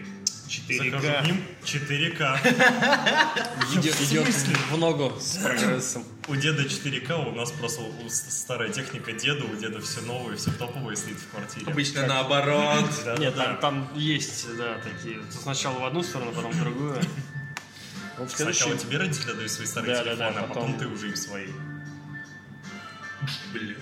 4К. 0.47 0.91
Захожу 0.91 1.13
к 1.13 1.25
ним, 1.25 1.43
4К. 1.63 2.39
Идет, 3.79 3.95
В 3.95 4.11
идет 4.11 4.23
смысле? 4.25 4.55
в 4.71 4.77
ногу 4.77 5.17
с 5.19 5.37
прогрессом. 5.37 6.03
У 6.27 6.35
деда 6.35 6.63
4К, 6.63 7.27
у 7.27 7.35
нас 7.35 7.51
просто 7.51 7.81
старая 8.09 8.69
техника 8.69 9.11
деда, 9.11 9.45
у 9.45 9.55
деда 9.55 9.81
все 9.81 10.01
новое, 10.01 10.35
все 10.37 10.51
топовое 10.51 10.95
стоит 10.95 11.17
в 11.17 11.27
квартире. 11.29 11.65
Обычно 11.71 12.05
наоборот. 12.07 12.85
Да, 13.05 13.17
Нет, 13.17 13.35
да, 13.35 13.55
там, 13.55 13.89
есть, 13.95 14.45
да, 14.57 14.79
такие. 14.79 15.19
Сначала 15.31 15.79
в 15.79 15.85
одну 15.85 16.03
сторону, 16.03 16.31
потом 16.33 16.51
в 16.51 16.59
другую. 16.59 17.01
Вот 18.17 18.31
Сначала 18.31 18.53
следующий- 18.53 18.85
тебе 18.87 18.97
родители 18.97 19.31
дают 19.33 19.51
свои 19.51 19.67
старые 19.67 19.95
Да, 19.95 20.03
да, 20.03 20.09
телефоны, 20.15 20.33
да, 20.33 20.39
а 20.39 20.47
потом 20.47 20.73
потом- 20.73 20.79
ты 20.79 20.87
уже 20.87 21.07
им 21.09 21.15
свои. 21.15 21.47
Блин. 23.53 23.77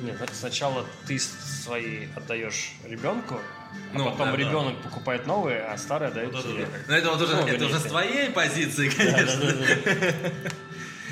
Нет, 0.00 0.16
сначала 0.32 0.86
ты 1.06 1.18
свои 1.18 2.06
отдаешь 2.14 2.72
ребенку, 2.84 3.34
а 3.36 3.98
Ну, 3.98 4.04
потом 4.04 4.26
да, 4.26 4.32
да. 4.32 4.36
ребенок 4.36 4.80
покупает 4.82 5.26
новые, 5.26 5.60
а 5.62 5.76
старые 5.76 6.12
дает 6.12 6.32
Ну, 6.32 6.38
да, 6.42 6.48
да, 6.48 6.52
тебе. 6.54 6.64
да. 6.66 6.78
Но 6.88 6.94
это 6.96 7.10
вот 7.10 7.22
уже, 7.22 7.36
Ну, 7.36 7.46
это 7.46 7.66
уже 7.66 7.78
с 7.80 7.82
твоей 7.82 8.30
позиции, 8.30 8.88
Да, 8.90 8.96
конечно. 8.96 9.40
да, 9.40 9.52
да, 9.52 10.12
да. 10.32 10.50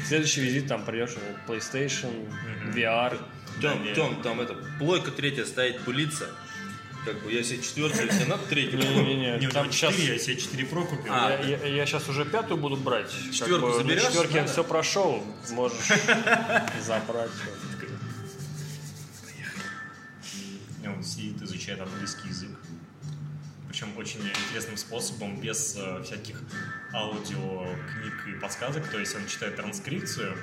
Следующий 0.07 0.41
визит 0.43 0.69
там 0.69 0.85
придешь 0.85 1.15
э, 1.17 1.51
PlayStation, 1.51 2.29
VR. 2.75 3.19
Тем, 3.61 3.85
Да, 3.85 3.95
Тем, 3.95 4.23
там 4.23 4.41
это, 4.41 4.55
плойка 4.79 5.11
третья 5.11 5.45
стоит, 5.45 5.81
пылится. 5.81 6.29
Как 7.05 7.23
бы 7.23 7.33
я 7.33 7.43
себе 7.43 7.63
четвертую, 7.63 8.07
если 8.07 8.25
надо 8.25 8.43
третью. 8.49 8.79
Не-не-не, 8.81 9.39
Не, 9.39 9.47
у 9.47 9.51
там 9.51 9.65
него 9.65 9.73
сейчас 9.73 9.93
4, 9.95 10.13
я 10.15 10.19
себе 10.19 10.37
4 10.37 10.65
Pro 10.65 10.87
купил. 10.87 11.13
А. 11.13 11.41
Я, 11.41 11.87
сейчас 11.87 12.09
уже 12.09 12.25
пятую 12.25 12.59
буду 12.61 12.77
брать. 12.77 13.11
Как 13.13 13.33
Четверку 13.33 13.67
бы 13.67 13.73
на 13.73 13.79
заберешь? 13.79 14.03
четверке 14.03 14.37
я 14.39 14.45
все 14.47 14.65
прошел. 14.65 15.25
Можешь 15.51 15.79
забрать. 16.85 17.31
Сидит, 21.03 21.43
изучает 21.43 21.81
английский 21.81 22.29
язык. 22.29 22.51
причем 23.69 23.97
очень 23.99 24.21
интересным 24.21 24.77
способом, 24.77 25.41
без 25.41 25.77
э, 25.77 26.03
всяких 26.03 26.41
аудиокниг 26.95 28.27
и 28.29 28.33
подсказок. 28.41 28.89
То 28.89 28.99
есть 28.99 29.15
он 29.15 29.27
читает 29.27 29.57
транскрипцию 29.57 30.37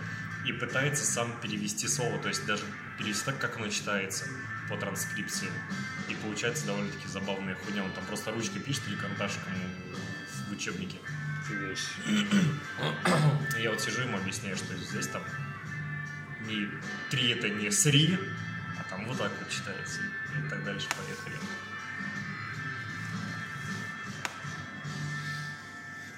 и 0.46 0.52
пытается 0.52 1.04
сам 1.06 1.32
перевести 1.42 1.88
слово, 1.88 2.20
то 2.20 2.28
есть 2.28 2.46
даже 2.46 2.64
перевести 2.98 3.26
так, 3.26 3.40
как 3.40 3.58
оно 3.58 3.70
читается 3.70 4.26
по 4.70 4.78
транскрипции. 4.78 5.50
И 6.10 6.16
получается 6.16 6.68
довольно-таки 6.68 7.08
забавная 7.08 7.56
хуйня. 7.56 7.84
Он 7.84 7.92
там 7.92 8.06
просто 8.06 8.32
ручкой 8.32 8.60
пишет 8.60 8.84
или 8.88 8.96
карандашиком 8.96 9.54
в 10.50 10.52
учебнике. 10.52 10.98
Я 13.60 13.72
вот 13.72 13.82
сижу 13.82 14.02
ему 14.02 14.18
объясняю, 14.18 14.56
что 14.56 14.76
здесь 14.78 15.08
там 15.08 15.24
не 16.48 16.70
три 17.10 17.32
это 17.32 17.50
не 17.50 17.72
сри, 17.72 18.18
там 18.94 19.08
вот 19.08 19.18
так 19.18 19.32
вот 19.40 19.50
читается. 19.50 20.02
И 20.02 20.50
так 20.50 20.64
дальше 20.64 20.88
поехали. 20.90 21.36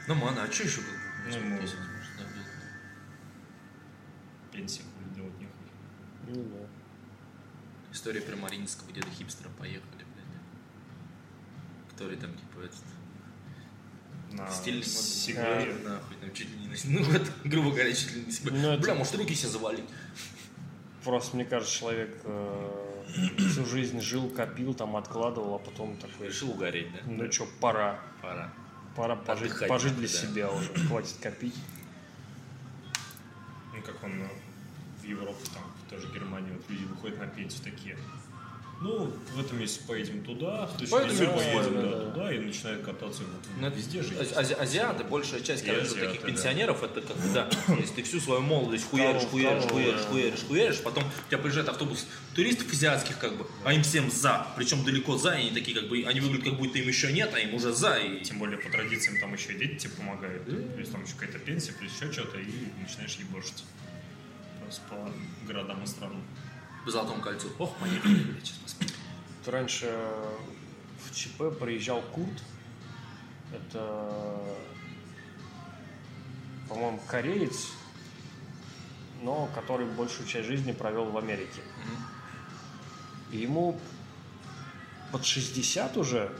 Нормально, 0.07 0.43
а 0.43 0.51
что 0.51 0.63
еще 0.63 0.81
как 0.81 0.91
бы? 0.91 0.99
Ну, 1.29 1.35
ему 1.37 1.55
может, 1.61 1.75
добил? 2.17 2.43
пенсию 4.51 4.85
хули 4.85 5.15
делать 5.15 5.39
нехуй. 5.39 5.67
Ну 6.27 6.43
да. 6.43 6.67
История 7.91 8.21
про 8.21 8.35
Маринского 8.35 8.91
деда 8.91 9.09
хипстера 9.09 9.49
поехали, 9.57 10.03
блядь. 10.13 11.91
Который 11.91 12.17
там 12.17 12.33
типа 12.33 12.59
этот 12.59 12.83
На 14.33 14.49
стиль 14.49 14.83
сигаре. 14.83 15.73
нахуй, 15.83 16.17
там 16.17 16.33
чуть 16.33 16.49
ли 16.49 16.57
не 16.57 16.67
на 16.67 16.75
Ну 16.85 17.03
вот, 17.03 17.31
грубо 17.45 17.71
говоря, 17.71 17.93
чуть 17.93 18.13
ли 18.13 18.19
не 18.19 18.25
на 18.27 18.31
себя. 18.31 18.51
Ну, 18.53 18.77
Бля, 18.79 18.93
может 18.95 19.15
руки 19.15 19.33
себе 19.33 19.49
завалить? 19.49 19.85
Просто, 21.05 21.35
мне 21.35 21.45
кажется, 21.45 21.71
человек 21.71 22.19
э, 22.23 22.71
всю 23.37 23.63
жизнь 23.63 24.01
жил, 24.01 24.27
копил, 24.27 24.73
там 24.73 24.95
откладывал, 24.95 25.53
а 25.53 25.59
потом 25.59 25.95
такой, 25.97 26.29
Решил 26.29 26.49
угореть, 26.49 26.91
да? 26.91 26.99
ну 27.05 27.31
что, 27.31 27.47
пора. 27.61 27.99
Пора. 28.23 28.51
Пора 28.95 29.15
пожить, 29.15 29.51
Отдыхать 29.51 29.69
пожить 29.69 29.95
для 29.95 30.07
да. 30.07 30.13
себя 30.13 30.51
уже. 30.51 30.73
Хватит 30.87 31.15
копить. 31.21 31.55
Ну, 33.75 33.81
как 33.83 34.03
он 34.03 34.23
э, 34.23 34.27
в 34.99 35.05
Европу, 35.05 35.39
там, 35.53 35.63
тоже 35.91 36.11
Германии, 36.11 36.51
вот 36.51 36.67
люди 36.69 36.85
выходят 36.85 37.19
на 37.19 37.27
пенсию 37.27 37.63
такие. 37.63 37.97
Ну, 38.81 39.09
в 39.33 39.39
этом 39.39 39.57
месяце 39.59 39.79
поедем 39.87 40.21
туда, 40.23 40.67
в 40.67 40.77
следующем 40.85 41.07
месяце 41.07 41.25
да, 41.25 41.31
поедем 41.31 41.73
да, 41.75 41.81
да, 41.81 41.89
да. 41.97 42.05
туда, 42.11 42.33
и 42.33 42.39
начинают 42.39 42.83
кататься 42.83 43.23
вот, 43.23 43.41
Ну, 43.57 43.67
это 43.67 43.77
везде 43.77 44.03
же. 44.03 44.13
есть. 44.13 44.33
ази- 44.33 44.53
азиаты, 44.53 45.03
большая 45.05 45.39
часть, 45.39 45.65
И 45.65 45.69
азиаты, 45.69 46.05
таких 46.07 46.21
да. 46.21 46.27
пенсионеров, 46.27 46.83
это 46.83 47.01
как 47.01 47.15
бы, 47.15 47.29
да, 47.33 47.49
если 47.79 47.95
ты 47.95 48.03
всю 48.03 48.19
свою 48.19 48.41
молодость 48.41 48.85
хуяришь, 48.89 49.23
хуяришь, 49.23 49.63
хуяришь, 49.63 50.01
да. 50.01 50.07
хуяришь, 50.09 50.39
хуяришь, 50.47 50.81
потом 50.81 51.05
у 51.05 51.29
тебя 51.29 51.37
приезжает 51.37 51.69
автобус 51.69 52.05
туристов 52.35 52.71
азиатских, 52.71 53.17
как 53.17 53.37
бы, 53.37 53.47
а 53.63 53.73
им 53.73 53.81
всем 53.81 54.11
за, 54.11 54.45
причем 54.57 54.83
далеко 54.83 55.17
за, 55.17 55.29
и 55.35 55.39
они 55.47 55.51
такие, 55.51 55.79
как 55.79 55.87
бы, 55.89 56.03
они 56.05 56.19
выглядят, 56.19 56.43
как 56.49 56.57
будто 56.59 56.77
им 56.77 56.87
еще 56.87 57.13
нет, 57.13 57.31
а 57.33 57.39
им 57.39 57.55
уже 57.55 57.71
за, 57.73 57.95
и 57.95 58.23
Тем 58.25 58.39
более 58.39 58.57
по 58.57 58.69
традициям 58.69 59.19
там 59.21 59.33
еще 59.33 59.53
и 59.53 59.57
дети 59.57 59.83
тебе 59.83 59.93
помогают. 59.93 60.45
То 60.45 60.79
есть 60.79 60.91
там 60.91 61.01
еще 61.03 61.13
какая-то 61.17 61.39
пенсия, 61.39 61.71
плюс 61.71 61.91
еще 61.93 62.11
что-то, 62.11 62.37
и 62.39 62.51
начинаешь 62.81 63.15
ебошить. 63.15 63.63
Просто 64.61 64.81
по 64.89 65.11
городам 65.47 65.81
и 65.83 65.87
странам. 65.87 66.21
По 66.85 66.91
золотому 66.91 67.21
кольцу. 67.21 67.49
Ох, 67.57 67.75
поехали, 67.77 68.23
блядь, 68.23 68.45
сейчас 68.45 68.57
посмотрим. 68.59 68.95
Раньше 69.47 69.99
в 71.03 71.13
ЧП 71.13 71.59
приезжал 71.59 72.01
Курт. 72.13 72.43
Это, 73.51 74.39
по-моему, 76.69 76.99
кореец, 77.07 77.69
но 79.23 79.49
который 79.55 79.87
большую 79.87 80.27
часть 80.27 80.47
жизни 80.47 80.71
провел 80.71 81.05
в 81.05 81.17
Америке. 81.17 81.61
И 83.31 83.37
ему 83.37 83.79
под 85.11 85.25
60 85.25 85.97
уже, 85.97 86.31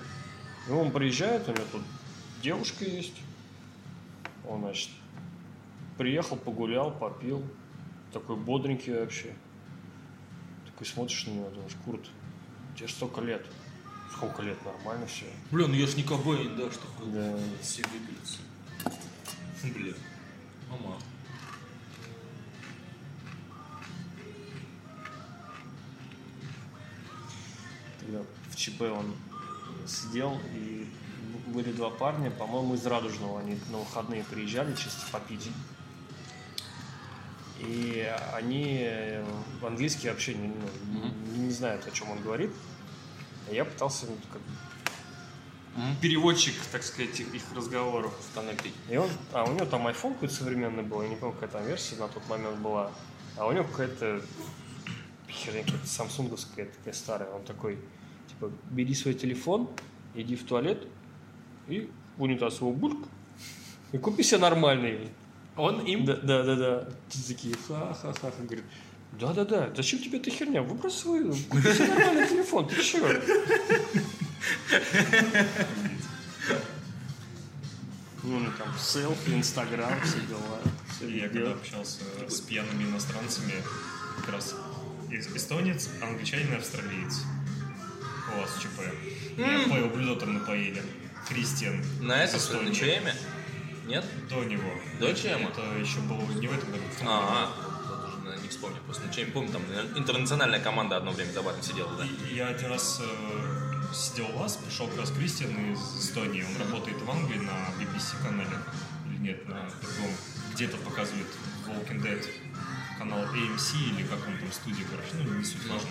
и 0.67 0.71
он 0.71 0.91
приезжает, 0.91 1.47
у 1.47 1.51
него 1.51 1.65
тут 1.71 1.81
девушка 2.41 2.85
есть. 2.85 3.15
Он, 4.47 4.61
значит, 4.61 4.89
приехал, 5.97 6.37
погулял, 6.37 6.91
попил. 6.91 7.43
Такой 8.13 8.35
бодренький 8.35 8.93
вообще. 8.93 9.33
Такой 10.75 10.87
смотришь 10.87 11.25
на 11.27 11.31
него, 11.31 11.49
думаешь, 11.51 11.71
Курт, 11.85 12.01
тебе 12.75 12.89
столько 12.89 13.21
лет. 13.21 13.45
Сколько 14.11 14.41
лет? 14.41 14.57
Нормально 14.65 15.07
все. 15.07 15.25
Бля, 15.49 15.67
ну 15.67 15.73
я 15.73 15.87
ж 15.87 15.95
не 15.95 16.03
Кобейн, 16.03 16.53
да, 16.57 16.69
что 16.69 16.81
Да. 17.05 17.39
все 17.61 17.81
выглядится. 17.83 18.39
Бля. 19.63 19.93
Мама. 20.69 20.97
Тогда 27.99 28.19
в 28.49 28.55
ЧП 28.55 28.81
он 28.81 29.15
сидел, 29.87 30.37
и 30.53 30.87
были 31.47 31.71
два 31.71 31.89
парня, 31.89 32.29
по-моему, 32.31 32.75
из 32.75 32.85
Радужного. 32.85 33.39
Они 33.39 33.57
на 33.71 33.77
выходные 33.79 34.23
приезжали 34.23 34.75
чисто 34.75 35.05
попить. 35.11 35.49
И 37.59 38.05
они 38.33 38.79
э, 38.81 39.23
английский 39.61 40.09
вообще 40.09 40.33
не, 40.33 40.47
ну, 40.47 41.01
не, 41.33 41.39
не 41.45 41.51
знают, 41.51 41.87
о 41.87 41.91
чем 41.91 42.11
он 42.11 42.21
говорит. 42.21 42.51
А 43.49 43.53
я 43.53 43.65
пытался 43.65 44.07
ну, 44.07 44.17
как 44.31 44.41
переводчик, 46.01 46.53
так 46.71 46.83
сказать, 46.83 47.19
их 47.19 47.43
разговоров. 47.55 48.13
Коннектить. 48.33 48.73
И 48.89 48.97
он, 48.97 49.09
а 49.33 49.43
у 49.43 49.53
него 49.53 49.65
там 49.65 49.87
iPhone 49.87 50.13
какой-то 50.13 50.33
современный 50.33 50.83
был, 50.83 51.01
я 51.01 51.09
не 51.09 51.15
помню, 51.15 51.33
какая 51.33 51.49
там 51.49 51.65
версия 51.65 51.95
на 51.97 52.07
тот 52.07 52.27
момент 52.29 52.57
была. 52.59 52.91
А 53.37 53.47
у 53.47 53.51
него 53.51 53.65
какая-то 53.65 54.21
херня, 55.29 55.63
какая-то 55.63 55.87
самсунговская 55.87 56.65
такая 56.65 56.93
старая. 56.93 57.29
Он 57.31 57.43
такой, 57.43 57.77
типа, 58.27 58.51
бери 58.71 58.93
свой 58.93 59.13
телефон, 59.13 59.69
иди 60.13 60.35
в 60.35 60.45
туалет 60.45 60.87
и 61.67 61.89
унитаз 62.17 62.61
его 62.61 62.71
бульк 62.71 63.07
и 63.91 63.97
купи 63.97 64.23
себе 64.23 64.39
нормальный. 64.39 65.09
Он 65.57 65.79
им? 65.81 66.05
Да, 66.05 66.15
да, 66.17 66.43
да, 66.43 66.55
да. 66.55 66.87
Такие, 67.27 67.55
ха-ха-ха. 67.67 68.31
Говорит, 68.43 68.65
да-да-да, 69.13 69.71
зачем 69.75 69.99
тебе 69.99 70.17
эта 70.19 70.29
херня? 70.29 70.61
Выбрасывай, 70.61 71.23
купи 71.49 71.73
себе 71.73 71.87
нормальный 71.87 72.27
телефон, 72.27 72.67
ты 72.67 72.81
чё? 72.83 72.99
Ну, 78.23 78.39
ну, 78.39 78.49
там, 78.57 78.73
селфи, 78.79 79.31
инстаграм, 79.35 80.01
все 80.03 80.19
дела. 80.27 80.59
Все 80.89 81.07
я 81.09 81.29
когда 81.29 81.51
общался 81.51 81.99
с 82.27 82.39
пьяными 82.41 82.83
иностранцами, 82.83 83.53
как 84.17 84.29
раз 84.33 84.55
из- 85.11 85.27
эстонец, 85.27 85.89
англичанин 86.01 86.51
и 86.53 86.55
австралиец. 86.55 87.21
У 88.35 88.39
вас 88.41 88.49
ЧП. 88.61 88.81
Меня 89.37 89.67
по 89.69 89.75
его 89.75 89.89
блюдо 89.89 90.19
там 90.19 90.33
напоили. 90.33 90.81
Кристиан. 91.29 91.83
На 92.01 92.23
это, 92.23 92.37
из 92.37 92.43
что 92.45 92.57
Нет? 93.87 94.05
До 94.29 94.43
него. 94.43 94.71
До 94.99 95.13
ЧМа? 95.13 95.49
Это 95.49 95.61
еще 95.79 95.99
было 95.99 96.21
не 96.31 96.47
в 96.47 96.53
этом 96.53 96.71
году. 96.71 96.83
А, 97.03 97.53
наверное, 98.23 98.41
не 98.41 98.49
вспомню. 98.49 98.77
Просто 98.85 99.05
на 99.05 99.13
ЧМ 99.13 99.31
помню, 99.31 99.51
там 99.51 99.63
интернациональная 99.95 100.59
команда 100.59 100.97
одно 100.97 101.11
время 101.11 101.31
за 101.31 101.41
баром 101.41 101.61
сидела, 101.61 101.91
да? 101.97 102.05
Я 102.31 102.47
один 102.47 102.69
раз 102.69 103.01
э, 103.01 103.93
сидел 103.93 104.27
у 104.33 104.39
вас, 104.39 104.57
пришел 104.57 104.87
как 104.87 104.99
раз 104.99 105.11
Кристиан 105.11 105.73
из 105.73 105.79
Эстонии. 106.03 106.43
Он 106.43 106.61
работает 106.67 106.99
в 107.01 107.09
Англии 107.09 107.39
на 107.39 107.69
BBC 107.79 108.21
канале. 108.23 108.57
Или 109.07 109.17
нет, 109.17 109.47
на 109.47 109.69
другом. 109.81 110.11
Где-то 110.53 110.77
показывает 110.77 111.27
Walking 111.67 112.01
Dead. 112.01 112.25
Канал 112.97 113.19
AMC 113.19 113.77
или 113.77 114.03
как 114.07 114.19
он 114.27 114.37
там, 114.37 114.51
студия, 114.51 114.85
короче. 114.89 115.11
Ну, 115.13 115.37
не 115.37 115.43
суть 115.43 115.67
важно. 115.67 115.89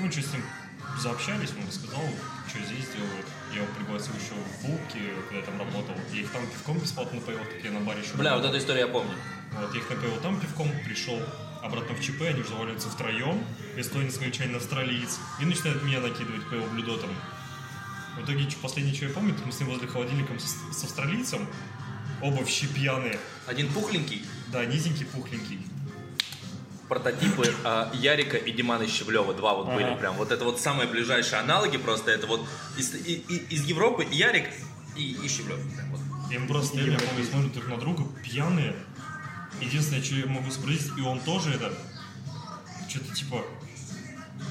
Ну, 0.00 0.12
что 0.12 0.22
с 0.22 0.32
ним 0.32 0.42
заобщались, 0.98 1.50
он 1.58 1.66
рассказал, 1.66 2.02
что 2.48 2.58
здесь 2.64 2.88
делают. 2.94 3.26
Я 3.52 3.62
его 3.62 3.72
пригласил 3.74 4.12
еще 4.14 4.34
в 4.34 4.66
Булки, 4.66 5.00
когда 5.28 5.36
я 5.38 5.42
там 5.42 5.58
работал. 5.58 5.94
Я 6.12 6.20
их 6.20 6.30
там 6.30 6.46
пивком 6.46 6.78
бесплатно 6.78 7.20
напоил, 7.20 7.38
так 7.38 7.64
я 7.64 7.70
на 7.72 7.80
баре 7.80 8.00
еще 8.00 8.14
Бля, 8.14 8.34
вот 8.34 8.42
работал. 8.42 8.50
эту 8.50 8.58
историю 8.58 8.86
я 8.86 8.92
помню. 8.92 9.14
Вот, 9.52 9.74
я 9.74 9.80
их 9.80 9.90
напоил 9.90 10.16
там 10.20 10.40
пивком, 10.40 10.70
пришел 10.84 11.20
обратно 11.62 11.94
в 11.94 12.00
ЧП, 12.00 12.22
они 12.22 12.40
уже 12.40 12.50
заваливаются 12.50 12.88
втроем, 12.88 13.44
эстонец, 13.76 14.16
англичанин, 14.18 14.56
австралиец, 14.56 15.18
и 15.40 15.44
начинают 15.44 15.82
меня 15.82 16.00
накидывать 16.00 16.48
по 16.48 16.54
его 16.54 16.66
блюдотам. 16.68 17.10
В 18.16 18.24
итоге, 18.24 18.48
последнее, 18.60 18.94
что 18.94 19.06
я 19.06 19.12
помню, 19.12 19.34
мы 19.44 19.52
с 19.52 19.60
ним 19.60 19.68
возле 19.68 19.86
холодильника 19.86 20.32
с, 20.38 20.76
с 20.76 20.84
австралийцем, 20.84 21.46
оба 22.20 22.36
вообще 22.36 22.66
пьяные, 22.66 23.18
Один 23.46 23.72
пухленький, 23.72 24.24
да, 24.48 24.64
низенький, 24.64 25.06
пухленький. 25.06 25.60
Прототипы 26.88 27.52
а, 27.64 27.90
Ярика 27.94 28.36
и 28.36 28.50
Димана 28.52 28.86
Щеглева. 28.88 29.34
Два 29.34 29.54
вот 29.54 29.66
были 29.74 29.84
Ага. 29.88 29.96
прям. 29.96 30.16
Вот 30.16 30.32
это 30.32 30.44
вот 30.44 30.60
самые 30.60 30.88
ближайшие 30.88 31.40
аналоги 31.40 31.76
просто. 31.76 32.10
Это 32.10 32.26
вот 32.26 32.46
из, 32.76 32.94
и- 32.94 33.22
и- 33.28 33.54
из 33.54 33.64
Европы 33.64 34.06
Ярик 34.10 34.48
и, 34.96 35.12
и 35.12 35.28
Щеглев. 35.28 35.58
Прям 35.74 35.90
вот. 35.90 36.00
Мы 36.30 36.46
просто 36.46 36.78
я 36.78 36.98
помню, 36.98 37.24
смотрят 37.24 37.52
друг 37.52 37.68
на 37.68 37.76
друга, 37.78 38.04
пьяные. 38.22 38.74
Единственное, 39.60 40.02
что 40.02 40.14
я 40.14 40.26
могу 40.26 40.50
сообразить, 40.50 40.92
и 40.96 41.00
он 41.00 41.20
тоже 41.20 41.50
это, 41.50 41.72
что-то 42.88 43.14
типа, 43.14 43.44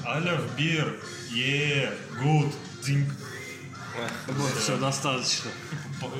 Аля 0.04 0.40
бир, 0.56 1.00
е, 1.30 1.92
гуд, 2.20 2.52
дзинг. 2.82 3.12
Вот, 4.28 4.52
все, 4.60 4.76
достаточно. 4.76 5.50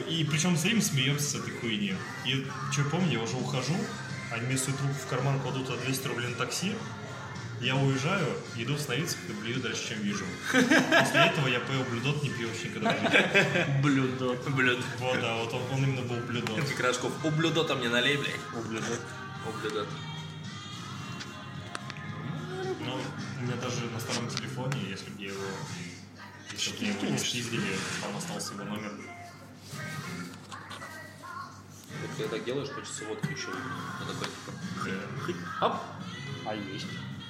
И 0.09 0.25
причем 0.29 0.57
стоим, 0.57 0.83
смеемся 0.83 1.25
с 1.31 1.35
этой 1.37 1.53
хуйни. 1.53 1.95
И 2.27 2.47
что 2.73 2.83
я 2.83 2.89
помню, 2.89 3.13
я 3.13 3.21
уже 3.23 3.37
ухожу, 3.37 3.77
они 4.39 4.57
трубку 4.57 4.87
в 4.87 5.07
карман 5.07 5.41
кладут 5.41 5.69
а 5.71 5.77
200 5.77 6.07
рублей 6.07 6.29
на 6.29 6.35
такси, 6.37 6.75
Я 7.61 7.75
уезжаю, 7.75 8.27
иду 8.57 8.75
в 8.75 8.81
Сновицких 8.81 9.31
и 9.31 9.33
блюю 9.33 9.61
дальше, 9.61 9.89
чем 9.89 10.01
вижу. 10.01 10.25
После 10.53 11.21
этого 11.21 11.49
я 11.49 11.59
поел 11.61 11.83
блюдот, 11.91 12.23
не 12.23 12.31
пью 12.31 12.49
вообще 12.49 12.69
никогда 12.69 12.93
в 12.93 13.01
жизни. 13.01 13.83
Блюдо. 13.83 14.35
Блюд. 14.51 14.79
Вот, 14.99 15.21
да, 15.21 15.35
вот 15.37 15.53
он, 15.53 15.63
он 15.73 15.85
именно 15.85 16.03
был 16.03 16.17
блюдот. 16.17 16.57
Как 16.57 16.81
Рожков. 16.81 17.13
Ублюдота 17.25 17.75
мне 17.75 17.89
налей, 17.89 18.17
блядь. 18.17 18.65
Блюдо. 18.65 18.87
Ублюдот. 19.49 19.89
Ну, 22.81 23.01
у 23.41 23.43
меня 23.43 23.57
даже 23.57 23.87
на 23.93 23.99
старом 23.99 24.29
телефоне, 24.29 24.81
если 24.89 25.11
бы 25.11 25.21
я 25.21 25.29
его... 25.29 25.43
Если 26.53 26.71
бы 26.71 26.77
мне 26.81 26.91
его 26.91 27.07
не 27.11 27.19
спиздили, 27.19 27.77
там 28.01 28.17
остался 28.17 28.55
его 28.55 28.65
номер. 28.65 28.93
Когда 32.17 32.37
так 32.37 32.45
делаешь, 32.45 32.69
хочется 32.69 33.05
водки 33.05 33.33
еще 33.33 33.49
такой, 34.07 34.29
типа, 34.29 35.67
Оп. 35.67 35.75
А 36.47 36.55
есть. 36.55 36.87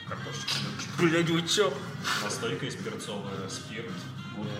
Картошечка. 0.06 0.52
Блядь, 0.98 1.28
вы 1.30 1.43
чё? 1.47 1.72
Настойка 2.22 2.66
из 2.66 2.76
перцовая, 2.76 3.48
спирт, 3.48 3.90
гурка. 4.36 4.51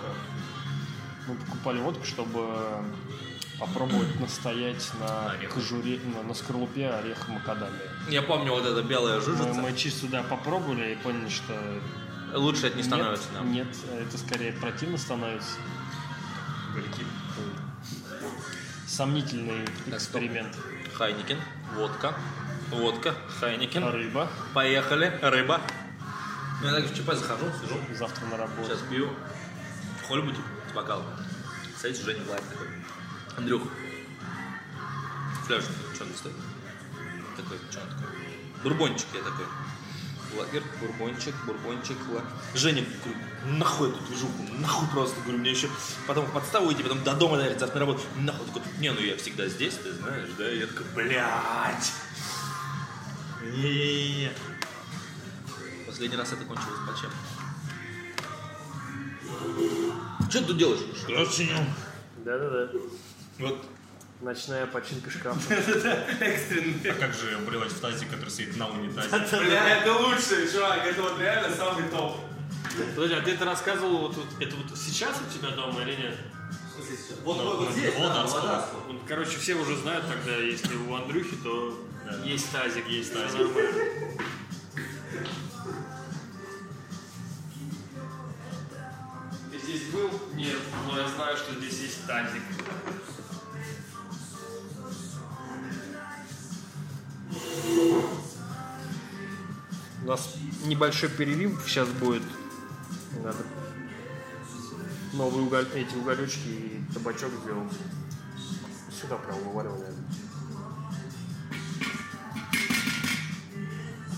Мы 1.27 1.35
покупали 1.37 1.79
водку, 1.81 2.05
чтобы 2.05 2.49
попробовать 3.59 4.21
настоять 4.21 4.91
на 5.01 5.31
Орех. 5.33 5.51
кожуре, 5.55 6.01
на, 6.05 6.23
на 6.23 6.35
скорлупе 6.35 6.89
ореха 6.89 7.31
макадамия. 7.31 7.81
Я 8.09 8.23
помню 8.23 8.53
вот 8.53 8.65
эта 8.67 8.83
белая 8.83 9.19
Мы, 9.21 9.25
жижица. 9.25 9.55
мы 9.55 9.73
чисто 9.75 10.07
да, 10.09 10.23
попробовали 10.23 10.93
и 10.93 10.97
поняли, 10.97 11.29
что 11.29 11.55
Лучше 12.35 12.67
это 12.67 12.77
не 12.77 12.83
становится, 12.83 13.25
нет, 13.31 13.67
да. 13.87 13.95
нет, 13.95 14.03
это 14.07 14.19
скорее 14.19 14.53
противно 14.53 14.99
становится. 14.99 15.53
Сомнительный 18.99 19.65
эксперимент. 19.87 20.57
Heineken, 20.93 21.39
водка, 21.77 22.17
водка, 22.73 23.15
Heineken. 23.39 23.85
Рыба. 23.89 24.29
Поехали, 24.55 25.17
рыба. 25.23 25.61
Ну, 26.61 26.67
Я 26.67 26.75
так 26.75 26.91
в 26.91 26.97
ЧП 26.97 27.15
захожу, 27.15 27.45
сижу, 27.63 27.79
Завтра 27.97 28.27
на 28.27 28.37
работу. 28.37 28.65
сейчас 28.65 28.81
пью. 28.91 29.09
В 30.03 30.09
холле 30.09 30.23
будем 30.23 30.43
с 30.69 30.75
бокалом. 30.75 31.07
Кстати, 31.77 32.03
Женя 32.03 32.25
Влад 32.25 32.43
такой. 32.51 32.67
Андрюх, 33.37 33.63
фляж, 35.47 35.63
что 35.95 36.03
он 36.05 36.11
стоит? 36.17 36.35
Такой, 37.37 37.59
что 37.71 37.81
он 37.81 37.89
такой? 37.91 38.09
Бурбончик, 38.65 39.07
я 39.15 39.21
такой. 39.23 39.47
Лагер, 40.37 40.63
бурбончик, 40.81 41.35
бурбончик, 41.47 41.97
ла... 42.11 42.23
Женя, 42.55 42.85
говорю, 43.05 43.59
нахуй 43.59 43.89
эту 43.89 43.99
движуху, 44.07 44.43
нахуй 44.61 44.89
просто, 44.89 45.21
говорю, 45.23 45.39
мне 45.39 45.51
еще 45.51 45.69
потом 46.07 46.27
в 46.27 46.33
подставу 46.33 46.71
идти, 46.73 46.83
потом 46.83 47.03
до 47.03 47.15
дома 47.15 47.39
доехать, 47.39 47.61
завтра 47.61 47.81
на 47.81 47.87
работу, 47.87 48.05
нахуй, 48.19 48.47
такой, 48.47 48.63
не, 48.79 48.93
ну 48.93 49.01
я 49.01 49.17
всегда 49.17 49.49
здесь, 49.49 49.75
ты 49.75 49.93
знаешь, 49.95 50.29
да, 50.37 50.49
я 50.51 50.67
такой, 50.67 50.87
блядь, 50.95 51.93
не 53.43 54.31
Последний 55.87 56.17
раз 56.17 56.33
это 56.33 56.45
кончилось 56.45 56.79
плачевно. 56.87 57.17
Что 60.29 60.41
ты 60.41 60.45
тут 60.45 60.59
делаешь? 60.59 60.81
Короче, 61.07 61.49
Да-да-да. 62.19 62.79
вот 63.39 63.65
Ночная 64.21 64.67
починка 64.67 65.11
шкафа. 65.11 65.55
экстренный. 66.21 66.91
А 66.91 66.95
как 66.95 67.15
же 67.15 67.39
брелать 67.47 67.71
в 67.71 67.81
тазик, 67.81 68.11
который 68.11 68.31
стоит 68.31 68.57
на 68.57 68.69
унитазе? 68.69 69.09
Бля, 69.39 69.79
это 69.79 69.93
лучший, 69.95 70.51
чувак, 70.51 70.85
это 70.85 71.03
вот 71.03 71.21
реально 71.21 71.55
самый 71.55 71.85
топ. 71.89 72.17
Подожди, 72.97 73.15
а 73.15 73.21
ты 73.23 73.31
это 73.33 73.45
рассказывал 73.45 73.99
вот, 73.99 74.17
вот- 74.17 74.43
это 74.43 74.57
вот 74.57 74.77
сейчас 74.77 75.17
у 75.21 75.33
тебя 75.33 75.51
дома 75.51 75.83
или 75.83 75.95
нет? 75.95 76.17
Вот, 77.25 77.37
вот, 77.37 77.59
вот 77.59 77.73
здесь, 77.73 77.95
да, 77.97 78.25
да. 78.25 78.69
Ну, 78.89 79.01
короче, 79.07 79.39
все 79.39 79.55
уже 79.55 79.77
знают 79.77 80.05
тогда, 80.09 80.37
если 80.37 80.75
у 80.77 80.95
Андрюхи, 80.95 81.37
то 81.37 81.79
Да. 82.05 82.25
есть 82.25 82.51
тазик. 82.51 82.89
Есть 82.89 83.13
тазик. 83.13 83.39
нормально. 83.39 83.73
Ты 89.51 89.59
здесь 89.59 89.85
был? 89.93 90.11
Нет, 90.35 90.57
но 90.87 90.99
я 91.01 91.09
знаю, 91.09 91.37
что 91.37 91.55
здесь 91.55 91.81
есть 91.81 92.07
тазик. 92.07 92.43
У 100.03 100.07
нас 100.07 100.37
небольшой 100.65 101.11
перерыв 101.11 101.63
сейчас 101.67 101.89
будет. 101.89 102.23
Надо 103.23 103.45
новые 105.13 105.43
уголь... 105.43 105.67
эти 105.75 105.95
уголечки 105.97 106.49
и 106.49 106.83
табачок 106.95 107.31
сделать. 107.43 107.73
Сюда 109.01 109.17
прям 109.17 109.39
вываливай, 109.45 109.79
наверное. 109.79 110.05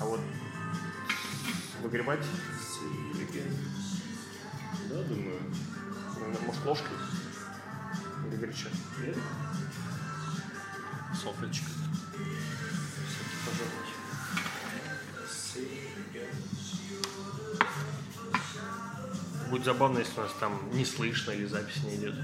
А 0.01 0.05
вот 0.05 0.21
выгребать, 1.83 2.25
Да, 4.89 5.03
думаю. 5.03 5.41
наверное, 6.19 6.47
может, 6.47 6.65
ложкой 6.65 6.97
или 8.29 8.37
горячо. 8.37 8.69
Нет? 9.05 9.17
Софлечка. 11.23 11.67
Будет 19.51 19.65
забавно, 19.65 19.99
если 19.99 20.21
у 20.21 20.23
нас 20.23 20.33
там 20.39 20.61
не 20.73 20.85
слышно 20.85 21.33
или 21.33 21.45
запись 21.47 21.83
не 21.83 21.97
идет. 21.97 22.15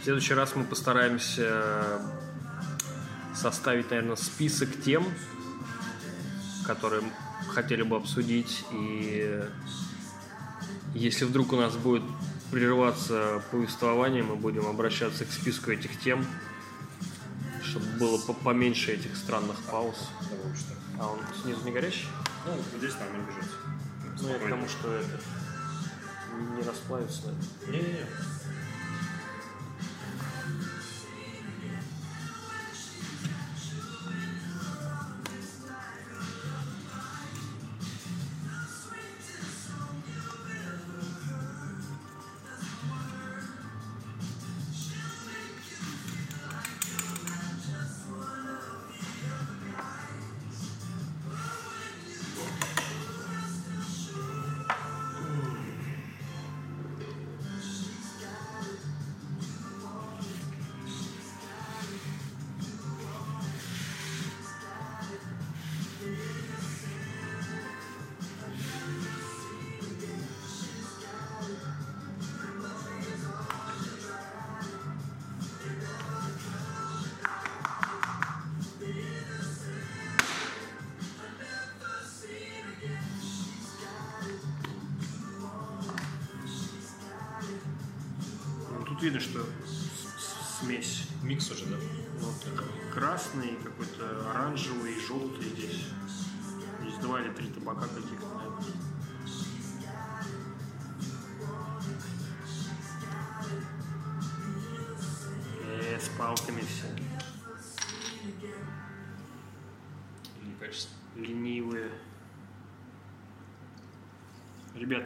В 0.00 0.04
следующий 0.10 0.34
раз 0.34 0.56
мы 0.56 0.64
постараемся 0.64 2.00
составить, 3.34 3.90
наверное, 3.90 4.16
список 4.16 4.82
тем, 4.82 5.06
которые 6.66 7.02
хотели 7.48 7.82
бы 7.82 7.96
обсудить. 7.96 8.64
И 8.72 9.42
если 10.94 11.24
вдруг 11.24 11.52
у 11.52 11.56
нас 11.56 11.76
будет 11.76 12.02
прерываться 12.50 13.42
повествование, 13.50 14.22
мы 14.22 14.36
будем 14.36 14.66
обращаться 14.66 15.24
к 15.24 15.30
списку 15.32 15.70
этих 15.70 15.98
тем, 16.00 16.24
чтобы 17.62 17.86
было 17.98 18.18
по- 18.18 18.32
поменьше 18.32 18.92
этих 18.92 19.16
странных 19.16 19.56
пауз. 19.70 20.08
А 20.98 21.06
он 21.12 21.20
снизу 21.42 21.64
не 21.64 21.72
горящий? 21.72 22.08
Ну, 22.46 22.78
здесь 22.78 22.94
нормально 22.94 23.26
бежит. 23.28 23.50
Ну, 24.20 24.28
я 24.28 24.38
потому 24.38 24.68
что 24.68 24.92
это 24.94 25.20
не 26.56 26.62
расплавится. 26.62 27.34
Не-не-не. 27.68 28.06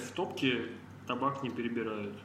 В 0.02 0.10
топке 0.12 0.68
табак 1.06 1.42
не 1.42 1.50
перебирают. 1.50 2.16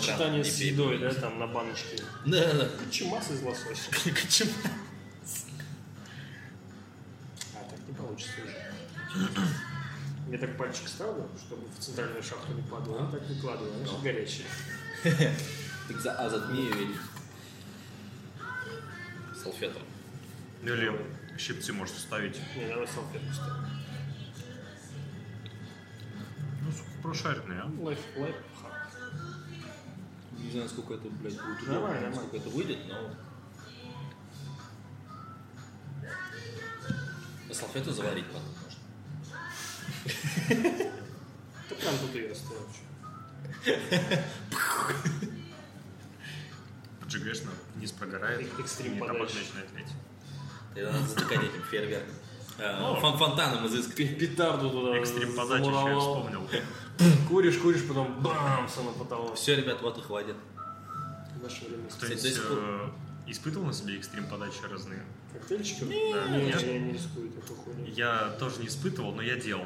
Сочетание, 0.00 0.38
Не 0.38 0.44
с 0.44 0.58
едой, 0.58 0.98
да, 0.98 1.12
там 1.12 1.38
на 1.38 1.46
баночке. 1.46 2.02
Да, 2.24 2.52
да. 2.54 2.68
Чемас 2.90 3.30
из 3.30 3.42
лосося. 3.42 3.90
Почему? 3.90 4.50
А 7.54 7.70
так 7.70 7.78
не 7.86 7.94
получится 7.94 8.32
уже. 8.42 8.70
Я 10.30 10.38
так 10.38 10.56
пальчик 10.56 10.88
ставлю, 10.88 11.28
чтобы 11.38 11.66
в 11.66 11.78
центральную 11.82 12.22
шахту 12.22 12.52
не 12.52 12.62
падало, 12.62 13.08
а 13.08 13.10
так 13.10 13.22
выкладываю, 13.28 13.74
она 13.74 13.86
же 13.86 13.98
горячая. 14.02 14.46
Так 15.88 16.00
за, 16.00 16.12
а 16.12 16.30
затми 16.30 16.60
ее 16.60 16.70
или... 16.70 16.94
Салфетом. 19.42 19.82
Или 20.62 20.94
щипцы 21.36 21.72
можешь 21.72 21.96
вставить. 21.96 22.38
Не, 22.56 22.68
давай 22.68 22.86
салфетку 22.86 23.32
ставим. 23.32 23.66
Ну, 26.62 26.70
сука, 26.70 26.90
прошаренные, 27.02 27.60
а? 27.62 27.70
Лайф, 27.80 27.98
лайф. 28.16 28.36
Не 30.50 30.54
знаю, 30.56 30.68
сколько 30.68 30.94
это, 30.94 31.08
блядь, 31.08 31.34
будет. 31.34 31.62
Удобно, 31.62 31.72
нормально. 31.78 32.12
Сколько 32.16 32.36
это 32.38 32.48
выйдет, 32.50 32.78
но... 32.88 33.10
А 37.48 37.54
салфету 37.54 37.92
заварить 37.92 38.26
потом 38.26 38.42
можно. 38.64 38.80
Да 41.68 41.76
прям 41.76 41.98
тут 42.00 42.14
ее 42.16 42.32
оставил. 42.32 42.66
Поджигаешь, 47.00 47.42
на 47.42 47.80
низ 47.80 47.92
прогорает. 47.92 48.40
Эк- 48.40 48.60
экстрим 48.60 48.98
подачи. 48.98 49.36
начинает 49.36 49.72
леть. 49.76 49.92
Тогда 50.74 50.92
надо 50.92 51.06
затыкать 51.06 51.44
этим 51.44 51.62
фейерверком. 51.62 52.14
Э, 52.62 53.00
фон- 53.00 53.16
Фонтаном 53.16 53.66
изыскать. 53.66 53.96
Пи- 53.96 54.14
Петарду 54.14 54.70
туда 54.70 54.98
Экстрим 54.98 55.34
подачи 55.34 55.62
еще 55.68 55.98
вспомнил. 56.00 56.48
Куришь, 57.28 57.56
куришь, 57.58 57.86
потом 57.88 58.20
бам, 58.22 58.66
на 58.84 58.92
потолок. 58.92 59.34
Все, 59.34 59.56
ребят, 59.56 59.80
вот 59.80 59.96
и 59.98 60.02
хватит. 60.02 60.36
В 61.38 61.42
наше 61.42 61.64
время. 61.64 61.88
Сих 62.18 62.48
пор- 62.48 62.58
э, 62.60 62.88
испытывал 63.28 63.66
на 63.66 63.72
себе 63.72 63.96
экстрим 63.96 64.26
подачи 64.28 64.58
разные? 64.70 65.02
Коктейльчиков? 65.32 65.88
Да, 65.88 66.28
Нет, 66.28 66.46
нет. 66.54 66.62
я 66.62 66.78
не 66.80 66.92
рискую 66.92 67.30
такой 67.30 67.56
хуйней. 67.56 67.90
Я 67.92 68.30
тоже 68.38 68.60
не 68.60 68.66
испытывал, 68.66 69.12
но 69.12 69.22
я 69.22 69.36
делал. 69.36 69.64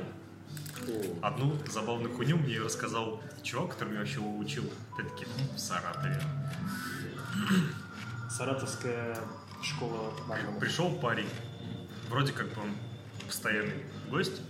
Одну 1.22 1.56
забавную 1.72 2.14
хуйню 2.14 2.36
мне 2.36 2.60
рассказал 2.60 3.20
чувак, 3.42 3.70
который 3.72 3.90
меня 3.90 4.00
вообще 4.00 4.20
учил. 4.20 4.64
Опять-таки 4.92 5.26
в 5.56 5.58
Саратове. 5.58 6.20
Саратовская 8.30 9.18
школа 9.62 10.12
барменов. 10.28 10.58
Пришел 10.60 10.90
парень, 10.96 11.28
вроде 12.08 12.32
как 12.32 12.48
бы 12.54 12.62
он 12.62 12.70
постоянный 13.26 13.84
гость, 14.10 14.40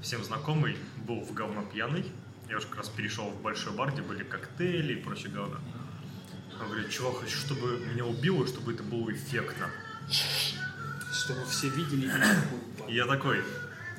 всем 0.00 0.22
знакомый, 0.24 0.76
был 1.06 1.20
в 1.20 1.32
говно 1.32 1.64
пьяный. 1.64 2.10
Я 2.48 2.58
уже 2.58 2.66
как 2.66 2.78
раз 2.78 2.88
перешел 2.88 3.30
в 3.30 3.42
большой 3.42 3.72
бар, 3.72 3.92
где 3.92 4.02
были 4.02 4.22
коктейли 4.22 4.94
и 4.94 5.02
прочее 5.02 5.32
говно. 5.32 5.58
Он 6.60 6.68
говорит, 6.68 6.90
чувак, 6.90 7.20
хочу, 7.20 7.36
чтобы 7.36 7.78
меня 7.92 8.06
убило, 8.06 8.46
чтобы 8.46 8.72
это 8.72 8.82
было 8.82 9.12
эффектно. 9.12 9.70
Чтобы 11.12 11.44
все 11.46 11.68
видели 11.68 12.10
и 12.88 12.94
я 12.94 13.06
такой, 13.06 13.42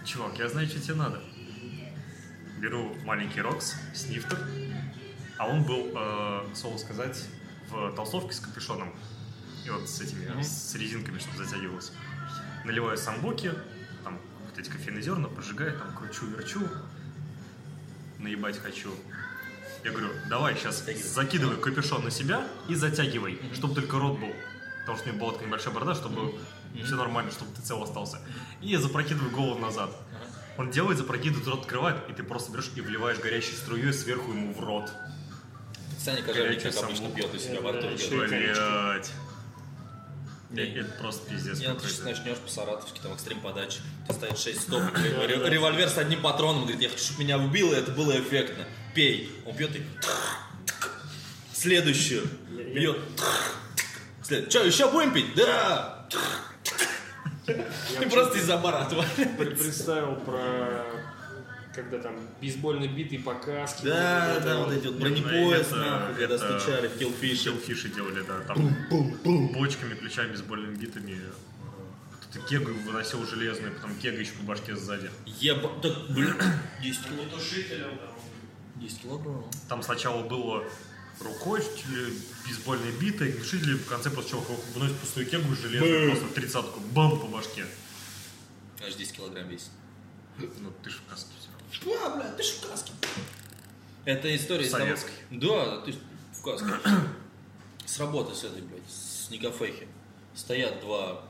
чувак, 0.05 0.37
я 0.39 0.47
знаю, 0.49 0.67
что 0.67 0.79
тебе 0.79 0.95
надо. 0.95 1.21
Беру 2.59 2.95
маленький 3.03 3.41
Рокс, 3.41 3.75
снифтер, 3.93 4.39
а 5.37 5.47
он 5.47 5.63
был, 5.63 5.91
э, 5.95 6.55
слово 6.55 6.77
сказать, 6.77 7.23
в 7.69 7.93
толстовке 7.95 8.33
с 8.33 8.39
капюшоном. 8.39 8.93
И 9.65 9.69
вот 9.69 9.87
с 9.87 10.01
этими, 10.01 10.41
с 10.41 10.73
резинками, 10.75 11.19
чтобы 11.19 11.43
затягивалось. 11.43 11.91
Наливаю 12.65 12.97
самбуки, 12.97 13.53
вот 14.57 14.65
эти 14.65 14.71
кофейные 14.71 15.03
зерна, 15.03 15.27
поджигаю, 15.27 15.77
там 15.77 15.95
кручу, 15.95 16.25
верчу. 16.25 16.67
Наебать 18.17 18.57
хочу. 18.57 18.89
Я 19.83 19.91
говорю, 19.91 20.09
давай 20.29 20.55
сейчас 20.55 20.83
закидывай 21.13 21.57
капюшон 21.57 22.03
на 22.03 22.11
себя 22.11 22.47
и 22.67 22.73
затягивай, 22.73 23.39
чтобы 23.53 23.75
только 23.75 23.99
рот 23.99 24.19
был. 24.19 24.33
Потому 24.81 24.97
что 24.97 25.07
у 25.07 25.11
меня 25.11 25.21
была 25.21 25.31
такая 25.33 25.47
небольшая 25.47 25.73
борода, 25.73 25.93
чтобы 25.93 26.39
все 26.83 26.95
нормально, 26.95 27.31
чтобы 27.31 27.53
ты 27.55 27.61
цел 27.61 27.83
остался. 27.83 28.19
И 28.61 28.69
я 28.69 28.79
запрокидываю 28.79 29.29
голову 29.31 29.59
назад. 29.59 29.91
Он 30.57 30.71
делает, 30.71 30.97
запрокидывает, 30.97 31.47
рот 31.47 31.61
открывает, 31.61 31.97
и 32.09 32.13
ты 32.13 32.23
просто 32.23 32.51
берешь 32.51 32.71
и 32.75 32.81
вливаешь 32.81 33.19
горячей 33.19 33.53
струей 33.53 33.93
сверху 33.93 34.31
ему 34.31 34.53
в 34.53 34.59
рот. 34.59 34.91
Саня 35.99 36.23
как 36.23 36.35
обычно, 36.35 37.11
пьет 37.11 37.33
у 37.33 37.37
себя 37.37 37.61
во 37.61 37.73
рту. 37.73 37.87
Блять. 38.27 39.11
Это 40.55 40.89
просто 41.01 41.29
пиздец 41.29 41.59
Не, 41.59 41.67
ну, 41.67 41.75
ты 41.75 42.03
начнешь 42.03 42.37
по-саратовски, 42.37 42.99
там, 42.99 43.13
экстрим 43.13 43.41
подачи. 43.41 43.79
Ты 44.07 44.13
стоит 44.13 44.37
6 44.37 44.61
стоп, 44.61 44.81
ре- 44.95 45.49
револьвер 45.49 45.89
с 45.89 45.97
одним 45.97 46.21
патроном, 46.21 46.61
говорит, 46.63 46.81
я 46.81 46.89
хочу, 46.89 47.03
чтобы 47.03 47.23
меня 47.23 47.37
убило, 47.37 47.73
и 47.73 47.77
это 47.77 47.91
было 47.91 48.17
эффектно. 48.17 48.63
Пей. 48.95 49.29
Он 49.45 49.55
пьет 49.55 49.75
и... 49.75 49.85
Следующую. 51.53 52.29
След... 54.23 54.49
Че, 54.49 54.63
еще 54.63 54.89
будем 54.91 55.13
пить? 55.13 55.35
Да! 55.35 56.07
Я 57.47 57.55
И 58.03 58.09
просто 58.09 58.37
из-за 58.37 58.57
бара 58.57 58.87
Представил 59.37 60.15
про 60.17 60.85
когда 61.77 61.99
там 61.99 62.15
бейсбольные 62.41 62.89
биты 62.89 63.19
по 63.19 63.35
каске. 63.35 63.85
Да, 63.85 64.33
вот 64.33 64.43
да, 64.43 64.57
вот. 64.57 64.67
вот 64.67 64.77
эти 64.77 64.87
вот 64.87 64.95
бронепоезд, 64.95 65.71
нахуй, 65.71 66.15
когда 66.15 66.35
это- 66.35 66.59
стучали 66.59 66.87
в 66.87 66.97
киллфише. 66.97 67.55
Фиши 67.57 67.89
делали, 67.89 68.23
да, 68.27 68.39
там 68.41 68.75
бочками, 69.53 69.93
ключами, 69.93 70.31
бейсбольными 70.31 70.75
битами. 70.75 71.21
Кто-то 72.13 72.47
кегу 72.47 72.71
выносил 72.85 73.25
железную, 73.27 73.73
потом 73.75 73.95
кега 73.99 74.19
еще 74.19 74.33
по 74.33 74.43
башке 74.43 74.75
сзади. 74.75 75.11
Еба... 75.25 75.69
Так, 75.81 76.09
блин, 76.09 76.35
10 76.81 76.99
Не 76.99 77.15
килограмм. 77.15 77.29
тушителем 77.39 77.97
там. 77.99 78.81
10 78.81 79.01
килограмм. 79.01 79.45
Там 79.69 79.83
сначала 79.83 80.27
было 80.27 80.63
рукой, 81.19 81.61
или 81.61 82.13
бейсбольной 82.45 82.91
битой, 82.99 83.33
глушители, 83.33 83.75
в 83.75 83.85
конце 83.85 84.09
после 84.09 84.31
чего 84.31 84.41
выносит 84.73 84.97
пустую 84.97 85.27
кегу 85.27 85.55
железную, 85.55 86.09
просто 86.09 86.25
в 86.25 86.33
тридцатку, 86.33 86.79
бам 86.91 87.19
по 87.19 87.27
башке. 87.27 87.65
Аж 88.85 88.95
10 88.95 89.13
килограмм 89.13 89.47
весит. 89.47 89.69
Ну, 90.39 90.71
ты 90.83 90.89
же 90.89 90.97
в 90.97 91.09
каске 91.09 91.31
А, 91.85 92.15
бля, 92.15 92.31
ты 92.35 92.43
ж 92.43 92.47
в 92.47 92.67
каске. 92.69 92.91
Это 94.05 94.33
история 94.35 94.65
из 94.65 94.71
того- 94.71 94.83
Советской. 94.85 95.11
Да, 95.31 95.81
ты 95.81 95.93
в 96.33 96.41
каске. 96.41 96.67
С 97.85 97.99
работы 97.99 98.35
с 98.35 98.43
этой, 98.43 98.61
блядь, 98.61 98.89
с 98.89 99.29
Никафехи. 99.29 99.87
Стоят 100.35 100.79
два 100.81 101.21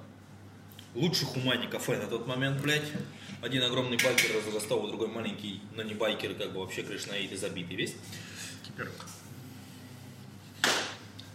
лучших 0.95 1.35
ума 1.35 1.55
Никафе 1.55 1.97
на 1.97 2.07
тот 2.07 2.27
момент, 2.27 2.61
блядь. 2.61 2.85
Один 3.41 3.63
огромный 3.63 3.97
байкер 3.97 4.35
разрастовый, 4.35 4.89
другой 4.89 5.07
маленький, 5.09 5.61
но 5.75 5.83
не 5.83 5.93
байкер, 5.93 6.33
как 6.35 6.53
бы 6.53 6.59
вообще 6.61 6.81
кришнаит 6.83 7.31
и 7.31 7.35
забитый 7.35 7.75
весь. 7.75 7.95
Кипер. 8.65 8.91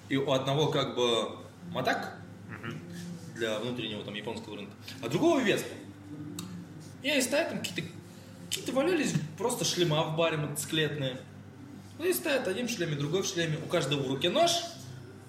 И 0.08 0.16
у 0.16 0.30
одного 0.32 0.68
как 0.68 0.94
бы 0.96 1.36
матак 1.70 2.16
для 3.36 3.58
внутреннего 3.60 4.04
там 4.04 4.14
японского 4.14 4.56
рынка, 4.56 4.72
а 5.00 5.08
другого 5.08 5.40
Веспа. 5.40 5.74
И 7.02 7.08
они 7.08 7.22
стоят 7.22 7.48
там 7.50 7.58
какие-то 7.60 7.90
какие-то 8.52 8.72
валялись 8.72 9.14
просто 9.38 9.64
шлема 9.64 10.02
в 10.02 10.16
баре 10.16 10.36
мотоциклетные. 10.36 11.18
Ну 11.98 12.04
и 12.04 12.12
стоят 12.12 12.46
один 12.48 12.68
в 12.68 12.70
шлеме, 12.70 12.96
другой 12.96 13.22
в 13.22 13.26
шлеме, 13.26 13.56
у 13.64 13.66
каждого 13.66 14.02
в 14.02 14.08
руке 14.08 14.28
нож. 14.28 14.50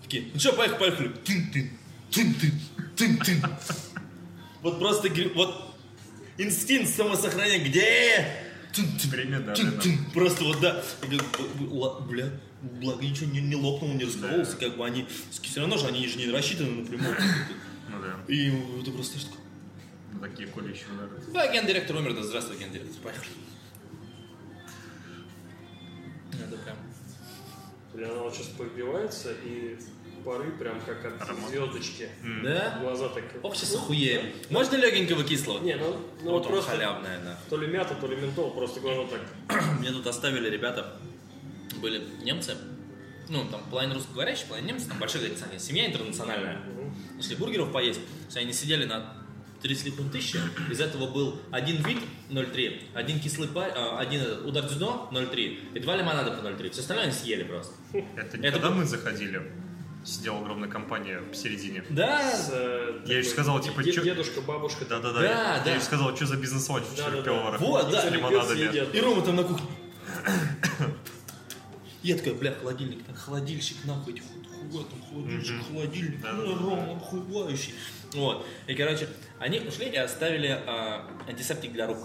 Такие, 0.01 0.29
ну 0.33 0.39
что, 0.39 0.51
поехали, 0.53 0.79
поехали. 0.79 1.07
Тын-тын, 1.23 1.69
тын-тын, 2.11 2.51
тын-тын. 2.97 3.49
Вот 4.61 4.79
просто, 4.79 5.09
вот 5.35 5.73
инстинкт 6.37 6.93
самосохранения, 6.93 7.65
где? 7.65 8.27
Время, 9.05 9.39
да, 9.39 9.55
да, 9.55 9.63
да. 9.63 9.81
Просто 10.13 10.43
вот 10.43 10.59
да. 10.59 10.83
Бля, 12.09 12.29
благо 12.61 13.05
ничего 13.05 13.31
не, 13.31 13.39
не 13.39 13.55
лопнул, 13.55 13.93
не 13.93 14.03
раскололся, 14.03 14.57
как 14.57 14.75
бы 14.75 14.85
они 14.85 15.05
все 15.29 15.61
равно 15.61 15.77
же 15.77 15.87
они 15.87 16.05
же 16.07 16.17
не 16.17 16.29
рассчитаны 16.29 16.81
напрямую. 16.81 17.15
Ну 17.89 18.01
да. 18.01 18.33
И 18.33 18.51
это 18.81 18.91
просто 18.91 19.19
Ну, 19.19 19.42
такие 20.23 20.47
колющие 20.47 20.85
удары. 20.93 21.21
Да, 21.33 21.53
гендиректор 21.53 21.95
умер, 21.95 22.15
да 22.15 22.23
здравствуй, 22.23 22.57
гендиректор, 22.57 23.01
поехали. 23.03 23.29
Это 26.33 26.57
прям... 26.57 26.77
Блин, 27.93 28.11
она 28.11 28.21
вот 28.21 28.33
сейчас 28.33 28.47
побивается, 28.47 29.31
и 29.43 29.77
пары 30.23 30.51
прям 30.51 30.79
как 30.81 31.05
от 31.05 31.21
Аромат. 31.21 31.49
звездочки. 31.49 32.09
Да? 32.43 32.79
Глаза 32.81 33.09
так... 33.09 33.23
Общество 33.43 33.79
хуеем. 33.79 34.31
Можно 34.49 34.77
легенького 34.77 35.23
кислого? 35.23 35.59
Не, 35.59 35.75
ну, 35.75 35.99
ну 36.23 36.31
вот 36.31 36.43
вот 36.43 36.47
просто 36.47 36.71
халявная, 36.71 37.19
да. 37.23 37.37
то 37.49 37.57
ли 37.57 37.67
мята, 37.67 37.95
то 37.95 38.07
ли 38.07 38.15
ментол, 38.15 38.51
просто 38.51 38.79
глаза 38.79 39.03
так... 39.07 39.61
Мне 39.79 39.91
тут 39.91 40.07
оставили 40.07 40.49
ребята, 40.49 40.97
были 41.81 42.03
немцы, 42.23 42.55
ну, 43.29 43.45
там, 43.45 43.61
половина 43.69 43.95
русскоговорящих, 43.95 44.47
половина 44.47 44.67
немцы, 44.67 44.87
там 44.87 44.97
большая 44.99 45.23
говорится, 45.23 45.47
семья 45.59 45.87
интернациональная. 45.87 46.61
Нашли 47.15 47.35
бургеров 47.35 47.71
поесть, 47.71 48.01
то 48.31 48.39
они 48.39 48.53
сидели 48.53 48.85
на 48.85 49.22
30 49.63 49.85
литров 49.85 50.11
тысячи, 50.11 50.37
из 50.69 50.79
этого 50.81 51.09
был 51.09 51.39
один 51.51 51.81
вид 51.83 51.97
0,3, 52.29 52.81
один 52.93 53.19
кислый 53.19 53.47
пар, 53.47 53.71
а, 53.75 53.97
один 53.99 54.21
этот, 54.21 54.45
удар 54.45 54.65
дзюдо 54.67 55.07
0,3 55.11 55.73
и 55.73 55.79
два 55.79 55.95
лимонада 55.95 56.31
по 56.31 56.45
0,3. 56.45 56.69
Все 56.71 56.81
остальное 56.81 57.05
они 57.05 57.13
съели 57.13 57.43
просто. 57.43 57.73
Это 58.17 58.37
не 58.37 58.45
Это 58.47 58.59
когда 58.59 58.69
был- 58.69 58.77
мы 58.79 58.85
заходили, 58.85 59.41
сидела 60.05 60.39
огромная 60.39 60.67
компания 60.69 61.19
посередине. 61.21 61.83
Да, 61.89 62.29
С, 62.29 62.49
э, 62.51 62.93
Я 63.05 63.07
такой 63.07 63.23
сказал, 63.23 63.61
типа, 63.61 63.83
де- 63.83 63.93
чё- 63.93 64.03
Дедушка, 64.03 64.41
бабушка. 64.41 64.83
Да-да-да. 64.85 65.19
Да, 65.21 65.25
я, 65.25 65.61
да. 65.63 65.69
я 65.69 65.75
ей 65.77 65.81
сказал, 65.81 66.13
что 66.15 66.25
за 66.25 66.35
бизнес-ланч 66.35 66.83
в 66.85 66.95
Да, 66.97 67.09
да, 67.09 67.21
да. 67.21 67.57
Вот, 67.59 67.89
да. 67.89 68.01
С 68.01 68.11
лимонадами. 68.11 68.95
И 68.97 68.99
Рома 68.99 69.21
там 69.21 69.37
на 69.37 69.43
кухне. 69.43 69.65
Я 72.03 72.17
такой, 72.17 72.33
бля, 72.33 72.51
холодильник, 72.53 73.01
там 73.05 73.15
холодильщик, 73.15 73.77
нахуй, 73.85 74.11
эти 74.13 74.19
ху- 74.19 74.69
хуя, 74.71 74.83
там 74.83 75.01
холодильщик, 75.09 75.55
холодильник, 75.71 76.19
ну, 76.21 76.57
Рома, 76.69 76.99
хуевающий. 76.99 77.73
Вот. 78.13 78.45
И, 78.67 78.75
короче, 78.75 79.07
они 79.43 79.59
ушли 79.59 79.87
и 79.87 79.95
оставили 79.97 80.47
а, 80.65 81.05
антисептик 81.27 81.73
для 81.73 81.87
рук. 81.87 81.97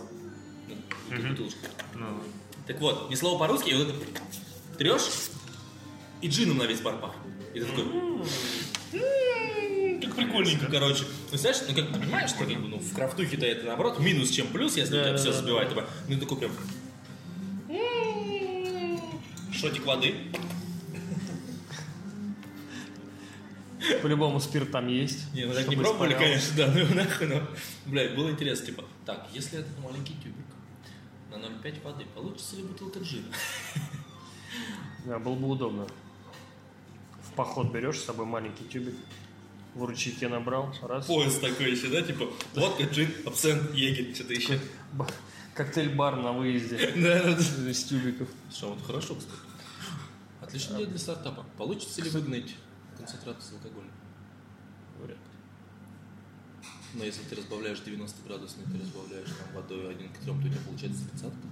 Ну, 0.69 0.75
такую 1.09 1.31
бутылочку. 1.31 1.61
Ну, 1.95 2.21
Так 2.67 2.81
вот, 2.81 3.09
ни 3.11 3.15
слова 3.15 3.39
по-русски, 3.39 3.71
и 3.71 3.75
вот 3.75 3.89
это 3.89 3.99
трешь, 4.77 5.09
и 6.21 6.29
джином 6.29 6.59
на 6.59 6.65
весь 6.65 6.81
бар 6.81 6.99
пахнет. 6.99 7.23
И 7.55 7.61
ты 7.61 7.67
такой... 7.67 7.85
«М, 7.85 8.25
Как 10.01 10.17
прикольненько, 10.17 10.67
короче. 10.67 11.05
Ну, 11.31 11.39
знаешь, 11.39 11.59
ну, 11.69 11.75
как 11.75 11.93
ты 11.93 12.01
понимаешь, 12.01 12.31
что 12.31 12.45
как 12.45 12.61
бы, 12.61 12.69
ну, 12.69 12.79
в 12.79 12.95
крафтухе-то 12.95 13.47
это, 13.47 13.67
наоборот, 13.67 14.01
минус, 14.01 14.31
чем 14.31 14.49
плюс, 14.49 14.77
если 14.77 14.99
у 14.99 15.03
тебя 15.05 15.17
все 15.17 15.33
забивает. 15.33 15.69
типа, 15.71 15.87
Ну, 16.09 16.17
и 16.17 16.21
такой 16.21 16.39
прям... 16.39 16.53
«М, 17.69 19.01
Шотик 19.53 19.87
воды. 19.87 20.15
По-любому 24.03 24.41
спирт 24.41 24.71
там 24.71 24.87
есть. 24.89 25.33
Не, 25.35 25.47
мы 25.47 25.55
так 25.55 25.69
не 25.69 25.77
пробовали, 25.77 26.15
конечно, 26.15 26.57
да, 26.57 26.73
ну 26.75 26.95
нахуй, 26.95 27.27
но, 27.27 27.43
блядь, 27.87 28.15
было 28.15 28.31
интересно, 28.31 28.67
типа, 28.67 28.85
так, 29.05 29.29
если 29.33 29.61
этот 29.61 29.79
маленький 29.79 30.15
тюбик 30.15 30.47
на 31.31 31.37
0,5 31.37 31.83
воды, 31.83 32.05
получится 32.15 32.57
ли 32.57 32.63
бутылка 32.63 33.01
джина? 33.01 33.27
Да, 35.05 35.19
было 35.19 35.35
бы 35.35 35.49
удобно. 35.49 35.87
В 37.23 37.33
поход 37.35 37.73
берешь 37.73 37.99
с 37.99 38.05
собой 38.05 38.27
маленький 38.27 38.65
тюбик, 38.65 38.95
в 39.75 39.85
ручейке 39.85 40.29
набрал, 40.29 40.75
раз. 40.83 41.07
Поезд 41.07 41.41
такой 41.41 41.71
еще, 41.73 41.89
да, 41.89 42.03
типа, 42.03 42.27
водка, 42.55 42.85
джин, 42.85 43.11
абсент, 43.27 43.73
егерь, 43.75 44.15
что-то 44.15 44.35
еще. 44.35 44.61
Ба- 44.93 45.07
Коктейль-бар 45.55 46.17
на 46.17 46.33
выезде 46.33 46.77
Да, 46.97 47.23
да, 47.25 47.71
из 47.71 47.85
тюбиков. 47.85 48.29
Что, 48.53 48.69
вот 48.75 48.87
хорошо, 48.87 49.15
кстати. 49.17 49.37
Отличная 50.41 50.77
идея 50.77 50.87
для 50.89 50.99
стартапа. 50.99 51.45
Получится 51.57 52.01
ли 52.01 52.11
выгнать 52.11 52.55
концентрат 52.99 53.43
с 53.43 53.53
алкоголя? 53.53 53.91
Вряд 54.99 55.17
ли. 55.17 55.25
Но 56.95 57.05
если 57.05 57.23
ты 57.23 57.37
разбавляешь 57.37 57.81
90 57.81 58.27
градусный, 58.27 58.65
ты 58.65 58.81
разбавляешь 58.81 59.29
там 59.29 59.55
водой 59.55 59.91
один 59.91 60.13
к 60.13 60.19
трем, 60.19 60.41
то 60.41 60.49
у 60.49 60.51
тебя 60.51 60.61
получается 60.67 61.09
тридцатка. 61.09 61.47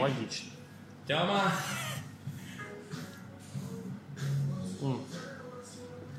Логично. 0.00 0.50
Тяма! 1.06 1.52
М. 4.80 5.00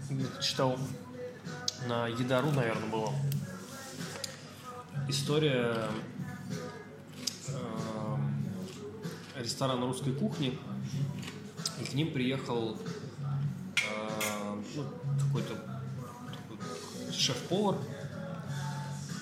Где-то 0.10 0.44
читал 0.44 0.78
на 1.88 2.08
Едару, 2.08 2.52
наверное, 2.52 2.90
было. 2.90 3.14
История 5.08 5.88
э, 7.48 8.18
ресторана 9.38 9.86
русской 9.86 10.14
кухни. 10.14 10.60
И 11.82 11.86
к 11.86 11.94
ним 11.94 12.12
приехал 12.12 12.78
э, 13.78 14.56
ну, 14.76 14.84
какой-то 15.26 15.56
такой 15.56 17.14
шеф-повар, 17.14 17.78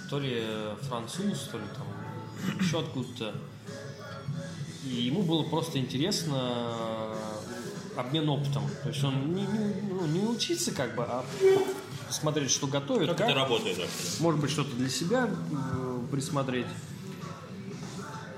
то 0.09 0.19
ли 0.19 0.43
француз, 0.87 1.49
то 1.51 1.57
ли 1.57 1.63
там 1.75 2.57
еще 2.59 2.79
откуда-то. 2.79 3.33
И 4.85 4.89
ему 4.89 5.23
было 5.23 5.43
просто 5.43 5.79
интересно 5.79 6.37
э, 6.37 7.99
обмен 7.99 8.29
опытом. 8.29 8.63
То 8.83 8.89
есть 8.89 9.03
он 9.03 9.33
не, 9.35 9.41
не- 9.45 9.81
ну, 9.91 10.05
не 10.07 10.19
учиться 10.21 10.71
как 10.71 10.95
бы, 10.95 11.03
а 11.03 11.25
посмотреть, 12.07 12.51
что 12.51 12.67
готовят, 12.67 13.09
Как 13.09 13.17
как, 13.17 13.27
это 13.29 13.35
работает 13.39 13.77
вообще? 13.77 13.93
может 14.21 14.39
быть, 14.39 14.49
что-то 14.51 14.75
для 14.75 14.89
себя 14.89 15.29
э, 15.29 15.99
присмотреть. 16.11 16.67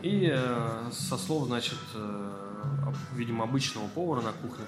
И 0.02 0.30
э, 0.34 0.90
со 0.91 1.18
слов, 1.18 1.48
значит, 1.48 1.78
э, 1.94 2.48
видимо, 3.16 3.44
обычного 3.44 3.88
повара 3.88 4.22
на 4.22 4.32
кухне, 4.32 4.66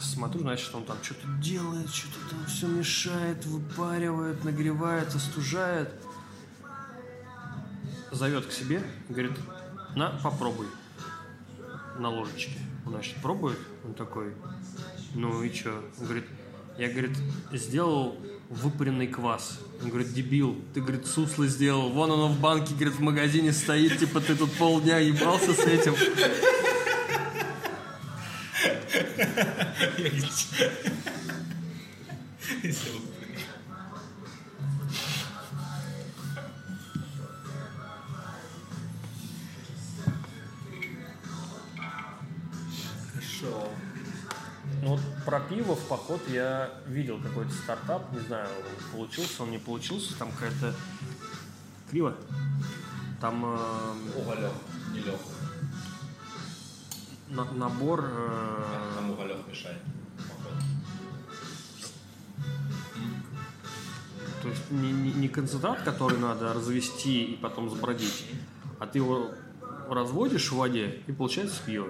смотрю, 0.00 0.40
значит, 0.40 0.74
он 0.74 0.84
там 0.84 0.96
что-то 1.02 1.26
делает, 1.40 1.88
что-то 1.90 2.30
там 2.30 2.46
все 2.46 2.66
мешает, 2.66 3.44
выпаривает, 3.46 4.44
нагревает, 4.44 5.14
остужает. 5.14 5.92
Зовет 8.12 8.46
к 8.46 8.52
себе, 8.52 8.82
говорит, 9.08 9.32
на, 9.94 10.10
попробуй 10.22 10.66
на 11.98 12.08
ложечке. 12.08 12.58
Он, 12.84 12.92
значит, 12.92 13.16
пробует, 13.20 13.58
он 13.84 13.94
такой, 13.94 14.34
ну 15.14 15.42
и 15.42 15.52
что? 15.52 15.82
Он 15.98 16.04
говорит, 16.04 16.26
я, 16.78 16.88
говорит, 16.88 17.16
сделал 17.52 18.16
выпаренный 18.48 19.06
квас. 19.06 19.58
Он 19.82 19.88
говорит, 19.88 20.12
дебил, 20.12 20.56
ты, 20.72 20.80
говорит, 20.80 21.06
сусло 21.06 21.46
сделал. 21.46 21.90
Вон 21.90 22.12
оно 22.12 22.28
в 22.28 22.38
банке, 22.38 22.74
говорит, 22.74 22.94
в 22.94 23.00
магазине 23.00 23.52
стоит, 23.52 23.98
типа 23.98 24.20
ты 24.20 24.36
тут 24.36 24.52
полдня 24.52 24.98
ебался 24.98 25.52
с 25.52 25.60
этим. 25.60 25.94
Хорошо. 43.12 43.68
Ну 44.82 44.88
вот 44.88 45.00
про 45.24 45.40
пиво 45.40 45.74
в 45.74 45.88
поход 45.88 46.20
я 46.28 46.70
видел 46.86 47.20
какой-то 47.20 47.52
стартап, 47.52 48.12
не 48.12 48.20
знаю, 48.20 48.48
получился 48.92 49.42
он, 49.42 49.50
не 49.50 49.58
получился, 49.58 50.16
там 50.18 50.30
какая-то 50.32 50.74
криво. 51.90 52.14
Там 53.20 53.44
э, 53.44 53.94
не 54.92 55.00
лег. 55.00 55.20
На- 57.28 57.52
набор 57.52 58.04
э, 58.04 58.64
Там 58.96 59.10
уголек 59.10 59.38
мешает. 59.48 59.78
походу. 60.16 60.56
То 64.42 64.48
есть 64.48 64.70
не, 64.70 64.92
не- 64.92 65.12
не 65.12 65.28
концентрат, 65.28 65.82
который 65.82 66.18
надо 66.18 66.52
развести 66.52 67.24
и 67.24 67.36
потом 67.36 67.68
сбродить, 67.70 68.26
а 68.78 68.86
ты 68.86 68.98
его 68.98 69.30
разводишь 69.90 70.50
в 70.52 70.56
воде 70.56 71.00
и 71.06 71.12
получается 71.12 71.56
пиво. 71.64 71.88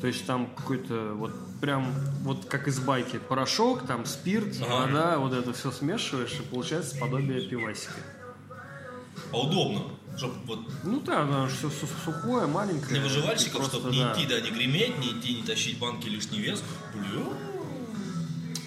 То 0.00 0.08
есть 0.08 0.26
там 0.26 0.50
какой-то 0.54 1.14
вот 1.14 1.32
прям 1.60 1.90
вот 2.22 2.44
как 2.46 2.68
из 2.68 2.78
байки 2.78 3.18
порошок, 3.18 3.86
там 3.86 4.04
спирт, 4.04 4.54
Ага. 4.62 4.86
вода, 4.86 5.18
вот 5.18 5.32
это 5.32 5.52
все 5.52 5.70
смешиваешь 5.70 6.32
и 6.38 6.42
получается 6.42 6.98
подобие 6.98 7.40
пивасика. 7.48 7.94
А 9.32 9.38
удобно, 9.38 9.84
чтобы 10.16 10.34
вот 10.44 10.60
Ну 10.84 11.00
да, 11.00 11.22
оно 11.22 11.48
все 11.48 11.70
сухое, 11.70 12.46
маленькое. 12.46 12.88
для 12.88 13.00
выживальщиков, 13.02 13.56
просто, 13.56 13.78
чтобы 13.78 13.92
не 13.92 14.02
да. 14.02 14.12
идти, 14.12 14.26
да, 14.26 14.40
не 14.40 14.50
греметь, 14.50 14.98
не 14.98 15.12
идти, 15.12 15.34
не 15.34 15.42
тащить 15.42 15.78
банки 15.78 16.08
лишний 16.08 16.40
вес. 16.40 16.62
Бля. 16.94 17.24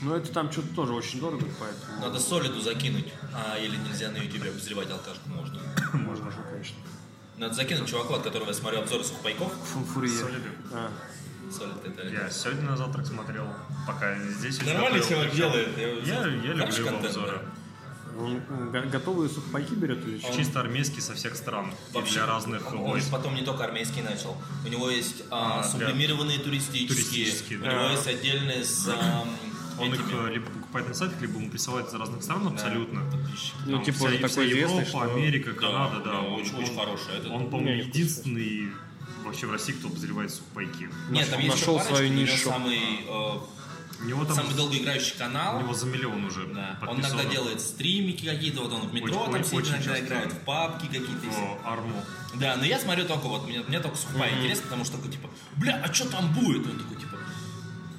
Ну 0.02 0.16
это 0.16 0.32
там 0.32 0.52
что-то 0.52 0.68
тоже 0.76 0.94
очень 0.94 1.20
дорого, 1.20 1.46
поэтому 1.60 2.02
Надо 2.02 2.20
солиду 2.20 2.62
закинуть. 2.62 3.08
А, 3.34 3.58
или 3.58 3.76
нельзя 3.78 4.12
на 4.12 4.18
ютубе 4.18 4.52
обозревать 4.52 4.90
алкашку 4.92 5.30
можно. 5.30 5.60
можно 5.94 6.32
же, 6.32 6.38
конечно. 6.50 6.78
Надо 7.38 7.54
закинуть 7.54 7.90
чуваку, 7.90 8.14
от 8.14 8.24
которого 8.24 8.48
я 8.48 8.54
смотрю 8.54 8.80
обзоры 8.80 9.04
сухпайков. 9.04 9.52
Фунфурия. 9.74 10.12
Солиды. 10.12 10.50
А. 10.72 10.92
Солид 11.52 11.78
это... 11.86 12.08
Я 12.08 12.30
сегодня 12.30 12.64
на 12.64 12.78
завтрак 12.78 13.06
смотрел, 13.06 13.48
пока 13.88 14.20
здесь 14.20 14.58
открыл, 14.60 15.04
человек 15.08 15.34
делает. 15.34 15.78
Я, 15.78 15.86
я 15.86 16.54
Хороший 16.58 16.80
люблю 16.80 16.98
его 16.98 17.06
обзоры. 17.08 17.42
Он 18.20 18.42
м, 18.50 18.72
го- 18.72 18.90
готовые 18.90 19.30
сухпайки 19.30 19.74
берет 19.74 20.06
или 20.08 20.18
что? 20.20 20.34
Чисто 20.36 20.60
армейский 20.60 21.02
со 21.02 21.14
всех 21.14 21.36
стран. 21.36 21.72
Вообще, 21.94 22.14
для 22.16 22.26
разных 22.26 22.72
он 22.72 22.80
войск. 22.80 23.12
потом 23.12 23.36
не 23.36 23.44
только 23.44 23.64
армейский 23.64 24.02
начал. 24.02 24.36
У 24.66 24.70
него 24.70 24.90
есть 24.90 25.24
а, 25.30 25.60
А, 25.60 25.62
для- 25.62 25.88
сублимированные 25.88 26.40
туристические. 26.40 26.88
Туристические, 26.88 27.60
У 27.60 27.62
да. 27.64 27.72
него 27.74 27.90
есть 27.92 28.08
отдельные 28.08 28.64
с 28.64 28.88
ам, 28.88 29.30
Он 29.80 29.94
их 29.94 30.00
этими. 30.08 30.30
э, 30.30 30.34
либо 30.34 30.46
покупает 30.48 30.88
на 30.88 30.94
сайтах, 30.96 31.22
либо 31.22 31.38
ему 31.40 31.52
присылает 31.52 31.88
из 31.90 31.94
разных 31.94 32.24
стран 32.24 32.48
абсолютно. 32.48 33.02
Ну, 33.66 33.74
Там 33.74 33.86
типа, 33.86 33.98
вся- 33.98 34.06
он 34.08 34.12
вся 34.18 34.28
такой 34.28 34.50
известный, 34.50 34.60
Европа, 34.80 34.86
что- 34.86 35.02
Америка, 35.02 35.52
Да, 35.54 35.60
Канада, 35.62 35.98
да. 36.00 36.12
да, 36.12 36.20
Он- 36.22 36.42
очень, 36.42 36.56
он- 36.56 36.64
очень 36.64 36.76
хороший. 36.76 37.14
Это- 37.20 37.30
Он, 37.30 37.50
по-моему, 37.52 37.84
единственный 37.84 38.72
вообще 39.24 39.46
в 39.46 39.52
России, 39.52 39.74
кто 39.74 39.90
подозревает 39.90 40.32
сухпайки. 40.34 40.90
Нет, 41.12 41.30
там 41.30 41.40
есть 41.40 41.54
нашел 41.56 41.76
еще 41.76 41.84
парочка, 41.86 41.96
свою 41.96 42.12
у 42.12 42.14
нишу. 42.16 42.50
самый, 42.50 42.80
э, 43.08 43.34
У 44.00 44.06
него 44.06 44.26
там 44.26 44.36
самый 44.36 44.56
долгоиграющий 44.56 45.18
канал. 45.18 45.58
у 45.58 45.62
него 45.62 45.74
за 45.74 45.86
миллион 45.88 46.26
уже 46.26 46.46
Да. 46.48 46.78
Он 46.88 47.00
иногда 47.00 47.26
делает 47.26 47.60
стримики 47.62 48.26
какие-то, 48.26 48.62
вот 48.62 48.74
он 48.74 48.88
в 48.88 48.94
метро 48.94 49.10
Очень- 49.22 49.32
там 49.32 49.42
очень 49.42 49.46
сидит, 49.50 49.68
иногда 49.70 49.84
часто. 49.90 50.06
играет 50.06 50.34
в 50.34 50.40
папки 50.40 50.86
какие-то. 50.86 51.28
О, 51.36 51.60
арму. 51.66 52.04
Да, 52.36 52.56
но 52.58 52.66
я 52.66 52.80
смотрю 52.80 53.06
только 53.06 53.28
вот, 53.28 53.48
мне, 53.48 53.62
мне 53.68 53.80
только 53.80 53.98
сухпай 53.98 54.32
интересно, 54.38 54.64
потому 54.66 54.86
что 54.86 54.98
такой 54.98 55.12
типа, 55.12 55.30
бля, 55.56 55.82
а 55.84 55.92
что 55.94 56.10
там 56.10 56.32
будет? 56.34 56.68
Он 56.68 56.78
такой 56.78 56.98
типа, 56.98 57.18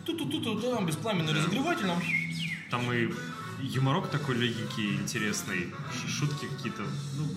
тут-тут-тут, 0.07 0.62
там 0.62 0.87
беспламенный 0.87 1.33
разогреватель, 1.33 1.87
там 1.87 2.03
Там 2.70 2.93
и 2.93 3.09
юморок 3.61 4.09
такой 4.11 4.37
легенький, 4.37 4.95
интересный. 4.95 5.73
Шутки 6.07 6.47
какие-то, 6.47 6.83
ну, 7.16 7.29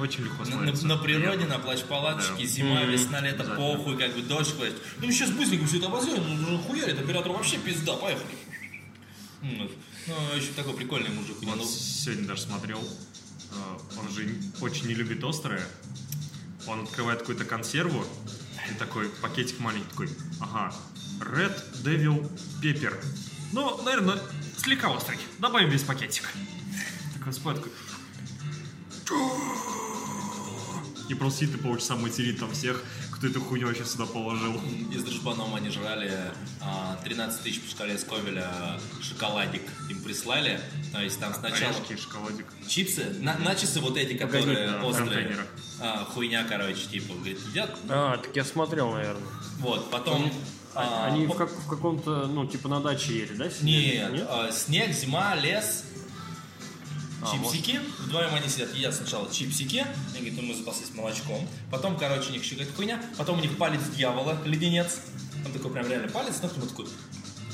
очень 0.00 0.24
легко 0.24 0.44
на, 0.44 0.72
на- 0.72 0.96
природе, 0.96 1.46
на 1.46 1.58
плащ-палаточке, 1.58 2.42
Да. 2.42 2.44
зима, 2.46 2.82
весна, 2.84 3.20
лето, 3.20 3.44
похуй, 3.56 3.96
как 3.98 4.14
бы 4.14 4.22
дождь 4.22 4.54
хватит. 4.56 4.76
Ну 5.00 5.10
сейчас 5.10 5.30
быстренько 5.30 5.66
все 5.66 5.78
это 5.78 5.86
обозрел, 5.86 6.22
ну 6.22 6.58
хуярит, 6.58 6.98
оператор 6.98 7.32
вообще 7.32 7.58
пизда, 7.58 7.96
поехали. 7.96 8.26
Ну, 9.42 10.14
еще 10.36 10.52
такой 10.56 10.74
прикольный 10.74 11.10
мужик. 11.10 11.36
Вот 11.42 11.56
ну, 11.56 11.64
сегодня 11.64 12.26
даже 12.26 12.42
смотрел. 12.42 12.78
э, 12.80 13.98
Он 13.98 14.08
же 14.10 14.28
очень 14.60 14.86
не 14.86 14.94
любит 14.94 15.22
острое. 15.24 15.62
Он 16.66 16.82
открывает 16.82 17.20
какую-то 17.20 17.44
консерву 17.44 18.04
и 18.70 18.74
такой 18.78 19.08
пакетик 19.08 19.58
маленький 19.60 19.88
такой. 19.90 20.08
Ага. 20.40 20.74
Red 21.20 21.82
Devil 21.84 22.30
Pepper. 22.62 22.94
Ну, 23.52 23.82
наверное, 23.82 24.18
слегка 24.58 24.88
острый. 24.90 25.18
Добавим 25.38 25.70
весь 25.70 25.82
пакетик. 25.82 26.28
Такой 27.18 27.32
спать 27.32 27.56
такой. 27.56 27.72
И 31.10 31.14
просто 31.14 31.40
сидит 31.40 31.56
и 31.56 31.58
полчаса 31.58 31.96
материт 31.96 32.38
там 32.38 32.52
всех, 32.52 32.84
кто 33.10 33.26
эту 33.26 33.40
хуйню 33.40 33.66
вообще 33.66 33.84
сюда 33.84 34.06
положил. 34.06 34.54
Из 34.92 35.02
Дружбаном 35.02 35.52
они 35.56 35.68
жрали 35.68 36.12
а, 36.60 37.00
13 37.02 37.42
тысяч 37.42 37.60
по 37.60 37.68
шкале 37.68 37.98
Сковеля 37.98 38.48
шоколадик 39.02 39.62
им 39.88 40.00
прислали. 40.04 40.60
То 40.92 41.00
есть 41.02 41.18
там 41.18 41.34
сначала 41.34 41.74
Орешки, 41.74 41.96
шоколадик. 42.00 42.46
чипсы, 42.68 43.06
на, 43.18 43.36
начисы 43.38 43.80
вот 43.80 43.96
эти, 43.96 44.16
которые 44.16 44.78
в 44.78 44.84
острые. 44.86 45.36
А, 45.80 46.04
хуйня, 46.04 46.44
короче, 46.48 46.86
типа, 46.88 47.14
говорит, 47.14 47.40
едят. 47.48 47.76
А, 47.88 48.16
так 48.18 48.36
я 48.36 48.44
смотрел, 48.44 48.92
наверное. 48.92 49.26
Вот, 49.58 49.90
потом... 49.90 50.32
а, 50.76 51.06
Они 51.06 51.26
по- 51.26 51.34
в, 51.34 51.36
как- 51.38 51.50
в 51.50 51.68
каком-то, 51.68 52.26
ну, 52.26 52.46
типа 52.46 52.68
на 52.68 52.80
даче 52.80 53.18
ели, 53.18 53.34
да? 53.34 53.46
Нет, 53.46 53.54
сидели? 53.56 54.24
а, 54.28 54.52
снег, 54.52 54.92
зима, 54.92 55.34
лес, 55.34 55.82
А, 57.22 57.32
чипсики. 57.32 57.80
Вдвоем 58.00 58.34
они 58.34 58.48
сидят, 58.48 58.74
едят 58.74 58.94
сначала 58.94 59.30
чипсики. 59.30 59.86
Они 60.14 60.30
говорят, 60.30 60.40
ну 60.40 60.48
мы 60.48 60.54
запаслись 60.54 60.94
молочком. 60.94 61.46
Потом, 61.70 61.96
короче, 61.96 62.30
у 62.30 62.32
них 62.32 62.42
еще 62.42 62.56
какая-то 62.56 62.74
хуйня. 62.74 63.02
Потом 63.16 63.38
у 63.38 63.42
них 63.42 63.56
палец 63.56 63.82
дьявола, 63.96 64.40
леденец. 64.44 65.00
Там 65.42 65.52
такой 65.52 65.70
прям 65.72 65.88
реально 65.88 66.08
палец, 66.08 66.36
но 66.42 66.48
потом 66.48 66.68
такой, 66.68 66.86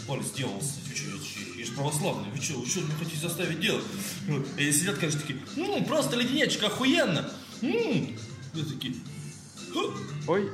палец 0.07 0.33
дьявола, 0.33 0.59
вы 0.59 1.59
я, 1.59 1.65
же 1.65 1.73
православный, 1.73 2.31
вы 2.31 2.43
что, 2.43 2.59
вы 2.59 2.67
что, 2.67 2.81
меня 2.81 2.95
хотите 2.99 3.21
заставить 3.21 3.61
делать? 3.61 3.85
Вот. 4.29 4.47
И 4.57 4.73
сидят, 4.73 4.97
короче, 4.99 5.19
такие, 5.19 5.39
ну, 5.57 5.85
просто 5.85 6.17
леденечек, 6.17 6.65
охуенно. 6.65 7.31
М. 7.63 8.17
Я 8.55 8.65
такие, 8.65 8.95
Ой, 10.27 10.51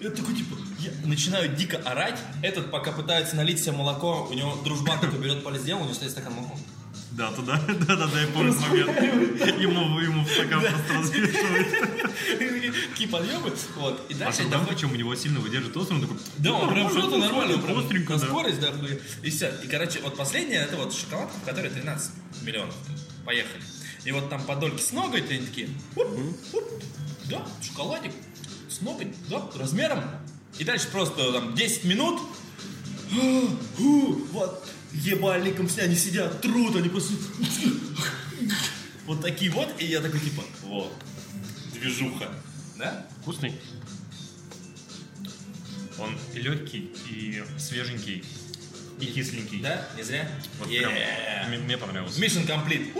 я 0.00 0.10
такой, 0.10 0.34
типа, 0.34 0.56
я 0.78 0.92
начинаю 1.04 1.54
дико 1.54 1.76
орать. 1.78 2.18
Этот 2.42 2.70
пока 2.70 2.92
пытается 2.92 3.36
налить 3.36 3.60
себе 3.60 3.72
молоко, 3.72 4.26
у 4.30 4.32
него 4.32 4.56
дружбан 4.64 4.98
такой 4.98 5.18
берет 5.18 5.44
палец 5.44 5.62
дьявола, 5.62 5.84
у 5.84 5.86
него 5.86 5.94
стоит 5.94 6.12
стакан 6.12 6.32
молока. 6.32 6.54
Да, 7.12 7.32
туда, 7.32 7.60
да, 7.66 7.96
да, 7.96 8.06
да, 8.06 8.20
я 8.20 8.26
помню 8.28 8.52
этот 8.52 8.68
момент. 8.68 9.00
Ему, 9.60 10.00
ему 10.00 10.24
в 10.24 10.30
стакан 10.30 10.60
просто 10.60 10.94
размешивает. 10.94 12.88
Такие 12.90 13.08
подъемы. 13.10 13.52
Вот. 13.76 14.06
И 14.08 14.14
А 14.14 14.18
дальше 14.18 14.42
они 14.42 14.50
там 14.50 14.64
причем 14.66 14.92
у 14.92 14.94
него 14.94 15.14
сильно 15.16 15.40
выдержит 15.40 15.76
острый, 15.76 15.94
он 15.94 16.02
такой... 16.02 16.16
Да, 16.38 16.52
он 16.52 16.70
прям 16.72 16.88
что-то 16.88 17.16
нормально, 17.16 17.58
прям 17.58 17.78
остренько, 17.78 18.12
на 18.12 18.18
да. 18.20 18.26
скорость, 18.26 18.60
да. 18.60 18.72
И 19.22 19.30
все. 19.30 19.52
И, 19.64 19.66
короче, 19.66 20.00
вот 20.00 20.16
последняя, 20.16 20.60
это 20.60 20.76
вот 20.76 20.94
шоколадка, 20.94 21.36
в 21.36 21.44
которой 21.44 21.70
13 21.70 22.12
миллионов. 22.42 22.74
Поехали. 23.24 23.62
И 24.04 24.12
вот 24.12 24.30
там 24.30 24.42
подольки 24.44 24.80
с 24.80 24.92
ногой, 24.92 25.22
они 25.22 25.46
такие, 25.46 25.68
«Уп, 25.96 26.06
уп, 26.52 26.64
да, 27.24 27.44
шоколадик, 27.62 28.12
с 28.68 28.80
ногой, 28.80 29.12
да, 29.28 29.42
размером. 29.56 30.04
И 30.58 30.64
дальше 30.64 30.88
просто 30.88 31.32
там 31.32 31.54
10 31.54 31.84
минут, 31.84 32.20
«А, 33.12 33.48
вот, 34.32 34.68
ебальником 34.92 35.68
все 35.68 35.82
они 35.82 35.94
сидят, 35.96 36.40
трут, 36.40 36.76
они 36.76 36.88
просто... 36.88 37.14
Вот 39.06 39.22
такие 39.22 39.50
вот, 39.50 39.68
и 39.80 39.86
я 39.86 40.00
такой 40.00 40.20
типа, 40.20 40.44
вот, 40.62 40.92
движуха, 41.72 42.32
да? 42.76 43.06
вкусный. 43.22 43.54
Он 45.98 46.16
и 46.32 46.38
легкий, 46.38 46.92
и 47.10 47.42
свеженький, 47.58 48.24
и 49.00 49.06
кисленький. 49.06 49.60
Да, 49.60 49.88
не 49.96 50.02
зря? 50.04 50.30
Вот 50.58 50.68
Yeah. 50.68 50.80
прям 50.82 51.48
мне, 51.48 51.58
мне 51.58 51.76
понравилось. 51.76 52.16
Mission 52.18 52.46
complete. 52.46 52.94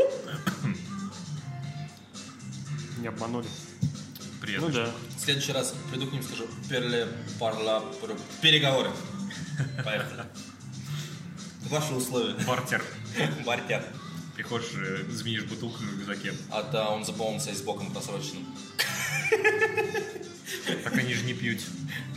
Не 2.99 3.09
обманули. 3.09 3.47
Приятно. 4.41 4.69
Ну 4.69 4.75
да. 4.75 4.91
В 5.17 5.21
следующий 5.21 5.53
раз 5.53 5.75
приду 5.91 6.07
к 6.07 6.13
ним 6.13 6.23
скажу 6.23 6.47
перле 6.69 7.07
парла 7.39 7.81
пр- 8.01 8.17
переговоры. 8.43 8.91
Поехали. 9.85 10.25
Ваши 11.71 11.95
условия. 11.95 12.35
Бартер. 12.47 12.85
Бартер. 13.47 13.85
Приходишь, 14.35 14.71
э, 14.75 15.05
звенишь 15.11 15.45
бутылками 15.45 15.89
в 15.91 16.01
рюкзаке. 16.01 16.35
А 16.51 16.63
то 16.63 16.89
он 16.89 17.05
заполнился 17.05 17.55
с 17.55 17.63
боком 17.63 17.93
просроченным. 17.93 18.47
Так 20.85 20.95
они 20.97 21.15
же 21.15 21.25
не 21.25 21.33
пьют 21.33 21.61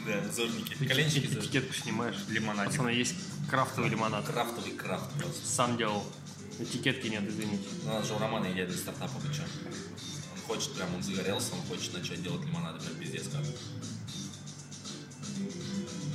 Да, 0.06 0.22
зожники. 0.32 0.74
Коленчики 0.74 1.28
зожники. 1.28 1.46
Этикетку 1.46 1.74
снимаешь. 1.74 2.16
лимонадик. 2.30 2.72
Пацаны, 2.72 2.90
есть 2.90 3.16
крафтовый 3.50 3.90
лимонад. 3.90 4.26
Крафтовый 4.26 4.72
крафт 4.72 5.10
просто. 5.20 5.46
Сам 5.48 5.78
делал. 5.78 6.04
Этикетки 6.60 7.08
нет, 7.08 7.24
извините. 7.28 7.64
Ну, 7.84 7.94
надо 7.94 8.06
же 8.06 8.14
у 8.14 8.20
Романа 8.20 8.52
идея 8.52 8.66
для 8.68 8.78
стартапа, 8.78 9.18
вы 9.20 9.34
чё? 9.34 9.44
Он 10.36 10.42
хочет, 10.48 10.74
прям 10.74 10.94
он 10.96 11.04
загорелся, 11.04 11.54
он 11.54 11.62
хочет 11.62 11.94
начать 11.94 12.22
делать 12.22 12.46
лимонады, 12.46 12.80
прям 12.84 12.96
пиздец 12.96 13.28
как. 13.28 13.42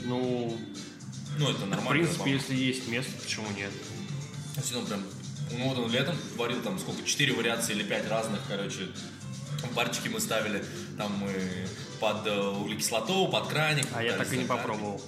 Ну, 0.04 0.58
Ну, 1.38 1.50
это 1.50 1.64
в 1.64 1.68
нормально. 1.68 1.90
принципе, 1.90 2.32
если 2.32 2.54
есть 2.54 2.88
место, 2.88 3.12
почему 3.22 3.46
нет? 3.56 3.70
Если 4.56 4.74
он 4.76 4.86
прям, 4.86 5.02
ну 5.52 5.68
вот 5.68 5.78
он 5.78 5.90
летом 5.90 6.16
варил 6.36 6.60
там 6.62 6.78
сколько, 6.78 7.04
четыре 7.04 7.32
вариации 7.32 7.72
или 7.74 7.84
пять 7.84 8.08
разных, 8.08 8.40
короче, 8.48 8.88
барчики 9.74 10.08
мы 10.08 10.20
ставили, 10.20 10.64
там 10.96 11.12
мы 11.12 11.32
под 12.00 12.26
э, 12.26 12.40
углекислоту, 12.40 13.28
под 13.28 13.48
краник. 13.48 13.86
А 13.94 14.02
я 14.02 14.16
так 14.16 14.32
и 14.32 14.36
не 14.36 14.44
попробовал. 14.44 15.00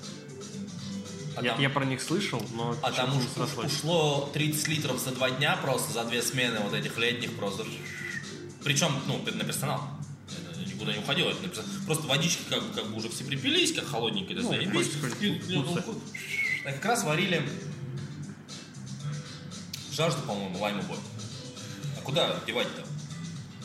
А 1.36 1.42
Я, 1.42 1.52
там, 1.52 1.60
я 1.60 1.70
про 1.70 1.84
них 1.84 2.02
слышал, 2.02 2.44
но 2.52 2.76
а 2.82 2.92
там 2.92 3.16
уж, 3.16 3.24
ушло 3.64 4.28
30 4.32 4.68
литров 4.68 4.98
за 4.98 5.12
два 5.12 5.30
дня 5.30 5.56
просто, 5.62 5.92
за 5.92 6.04
две 6.04 6.22
смены 6.22 6.60
вот 6.60 6.74
этих 6.74 6.98
летних 6.98 7.34
просто. 7.36 7.64
Причем, 8.64 8.92
ну, 9.06 9.20
на 9.32 9.44
персонал. 9.44 9.80
Никуда 10.80 10.94
не 10.94 10.98
уходило. 11.00 11.28
это 11.30 11.42
на 11.42 11.48
персонал. 11.48 11.70
Просто 11.84 12.06
водички 12.06 12.40
как, 12.48 12.62
бы- 12.62 12.72
как 12.74 12.86
бы 12.88 12.96
уже 12.96 13.10
все 13.10 13.22
припились, 13.24 13.72
как 13.74 13.86
холодненькие, 13.86 14.36
да, 14.38 14.42
Ну, 14.44 14.48
заебись. 14.48 14.88
И- 15.20 15.26
и- 15.26 15.60
вкуса. 15.62 15.84
Так 16.64 16.74
как 16.76 16.84
раз 16.86 17.04
варили 17.04 17.46
жажду, 19.92 20.22
по-моему, 20.22 20.58
лайма 20.58 20.82
бой. 20.82 20.96
А 21.98 22.00
куда 22.00 22.40
девать-то? 22.46 22.82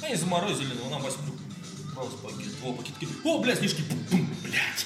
Они 0.05 0.15
заморозили, 0.15 0.73
но 0.83 0.89
нам 0.89 1.01
Вася 1.01 1.17
вдруг 1.19 1.37
просто 1.93 2.17
пакет, 2.17 2.59
два 2.59 2.73
пакетки. 2.73 3.07
О, 3.23 3.39
бля, 3.41 3.55
снежки, 3.55 3.81
пум, 4.11 4.29
блядь. 4.43 4.85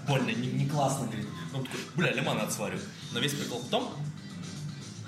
Больно, 0.06 0.30
не, 0.30 0.46
не 0.52 0.66
классно, 0.68 1.06
говорит. 1.06 1.26
Он 1.52 1.64
такой, 1.64 1.80
бля, 1.96 2.12
лимонад 2.12 2.52
сварю. 2.52 2.78
Но 3.12 3.18
весь 3.18 3.32
прикол 3.32 3.58
в 3.60 3.68
том, 3.68 3.92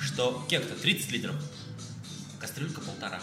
что 0.01 0.45
кек-то 0.49 0.75
30 0.75 1.13
литров, 1.13 1.37
а 2.37 2.41
кастрюлька 2.41 2.81
полтора. 2.81 3.21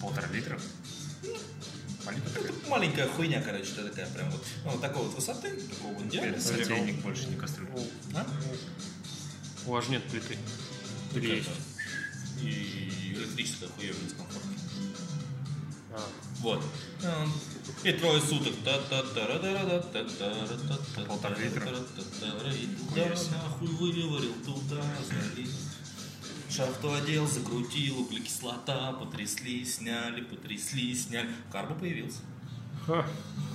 Полтора 0.00 0.28
литра. 0.32 0.58
Маленькая 2.06 2.30
такая. 2.30 2.52
Маленькая 2.68 3.08
хуйня, 3.08 3.42
короче, 3.42 3.72
это 3.72 3.88
такая 3.88 4.06
прям 4.06 4.30
вот, 4.30 4.44
ну, 4.64 4.70
вот 4.70 4.80
такой 4.80 5.02
вот 5.02 5.14
высоты, 5.14 5.50
такого 5.50 5.92
вот 5.94 6.08
диаметра. 6.08 6.40
сотейник 6.40 7.02
больше, 7.02 7.26
не 7.26 7.36
кастрюля. 7.36 7.70
А? 8.14 8.26
у 9.66 9.72
вас 9.72 9.84
же 9.84 9.90
нет 9.90 10.04
плиты. 10.04 10.38
Или 11.14 11.36
есть? 11.36 11.48
И 12.40 13.12
электрическая 13.16 13.68
хуевая 13.70 14.00
дискомфорт. 14.04 14.44
А, 15.92 16.00
Вот. 16.40 16.62
И 17.82 17.92
трое 17.92 18.20
суток. 18.20 18.54
Полтора 21.06 21.36
литра. 21.36 21.70
Нахуй 22.94 23.68
выварил, 23.68 24.34
туда 24.44 24.82
залил. 25.08 25.48
Шарф 26.56 26.78
то 26.80 26.94
одел, 26.94 27.26
закрутил, 27.26 28.00
углекислота, 28.00 28.92
потрясли, 28.92 29.64
сняли, 29.64 30.22
потрясли, 30.22 30.94
сняли. 30.94 31.28
Карба 31.52 31.74
появился. 31.74 32.20
Ха, 32.86 33.04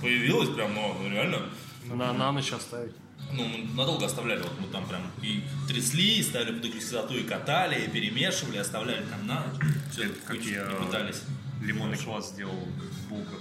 Появилась 0.00 0.50
прям, 0.50 0.74
ну, 0.74 0.94
ну, 1.02 1.08
реально. 1.10 1.38
На, 1.86 2.12
на 2.12 2.32
ночь 2.32 2.52
оставить. 2.52 2.94
Ну, 3.32 3.44
мы 3.46 3.64
надолго 3.74 4.06
оставляли, 4.06 4.42
вот 4.42 4.52
мы 4.60 4.66
там 4.68 4.86
прям 4.86 5.02
и 5.22 5.42
трясли, 5.66 6.18
и 6.18 6.22
ставили 6.22 6.52
под 6.56 6.64
углекислоту, 6.66 7.14
и 7.14 7.22
катали, 7.22 7.84
и 7.84 7.88
перемешивали, 7.88 8.58
оставляли 8.58 9.04
там 9.06 9.26
на 9.26 9.46
ночь. 9.46 9.60
Все 9.90 10.04
это 10.04 10.20
Как 10.26 10.36
я 10.44 10.66
не 10.68 10.84
пытались. 10.86 11.22
лимонный 11.62 11.96
квас 11.96 12.30
сделал 12.30 12.54
в 12.54 13.08
булках. 13.08 13.40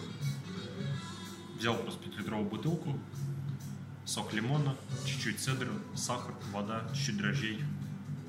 Взял 1.60 1.76
просто 1.76 2.00
5-литровую 2.10 2.50
бутылку, 2.50 2.98
сок 4.06 4.34
лимона, 4.34 4.76
чуть-чуть 5.06 5.40
цедры, 5.40 5.70
сахар, 5.96 6.34
вода, 6.52 6.84
чуть-чуть 6.94 7.18
дрожжей. 7.18 7.60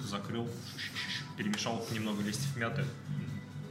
Закрыл, 0.01 0.51
перемешал 1.37 1.85
немного 1.93 2.23
листьев 2.23 2.57
мяты. 2.57 2.85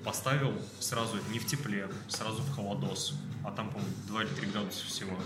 Поставил 0.04 0.60
сразу 0.80 1.18
не 1.32 1.40
в 1.40 1.46
тепле, 1.46 1.88
сразу 2.08 2.42
в 2.42 2.56
холодос. 2.56 3.14
А 3.46 3.52
там, 3.52 3.70
по-моему, 3.70 3.94
2 4.08 4.24
или 4.24 4.30
3 4.30 4.48
градуса 4.48 4.86
всего. 4.88 5.18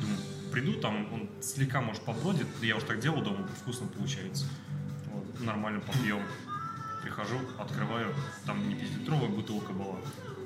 Думаю, 0.00 0.18
приду, 0.52 0.72
там 0.80 1.12
он 1.12 1.28
слегка, 1.42 1.80
может, 1.80 2.02
побродит. 2.02 2.46
Я 2.62 2.76
уж 2.76 2.84
так 2.84 3.00
делал 3.00 3.20
дома, 3.22 3.46
вкусно 3.60 3.86
получается. 3.86 4.46
Вот, 5.12 5.40
нормально 5.40 5.80
попьем. 5.80 6.22
Прихожу, 7.02 7.38
открываю, 7.58 8.14
там 8.44 8.66
не 8.68 8.74
5-литровая 8.74 9.28
бутылка 9.28 9.72
была, 9.72 9.96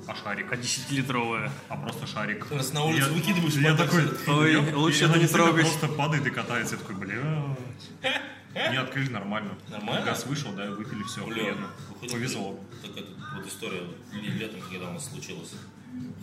а 0.07 0.15
шарик. 0.15 0.51
А 0.51 0.55
10-литровая. 0.55 1.49
А 1.67 1.77
просто 1.77 2.05
шарик. 2.05 2.45
Ты 2.47 2.55
раз 2.55 2.73
на 2.73 2.83
улицу 2.83 3.07
Я- 3.07 3.13
выкидываешь, 3.13 3.53
Я 3.55 3.75
такой. 3.75 4.03
Ой, 4.27 4.53
я- 4.53 4.77
лучше 4.77 5.05
я 5.05 5.09
это 5.09 5.19
не 5.19 5.27
трогать. 5.27 5.61
Просто 5.65 5.87
падает 5.87 6.27
и 6.27 6.29
катается. 6.29 6.75
Я 6.75 6.81
такой, 6.81 6.95
бля. 6.95 7.57
Не 8.53 8.77
открыли 8.77 9.09
нормально. 9.09 9.55
Нормально? 9.69 10.05
Газ 10.05 10.25
вышел, 10.25 10.51
да, 10.53 10.65
и 10.65 10.69
выпили 10.69 11.03
все. 11.03 11.25
Бля, 11.25 11.55
Повезло. 11.99 12.59
Так 12.81 12.91
это 12.91 13.09
вот 13.35 13.47
история 13.47 13.81
летом, 14.11 14.61
когда 14.61 14.89
у 14.89 14.93
нас 14.93 15.09
случилось. 15.09 15.53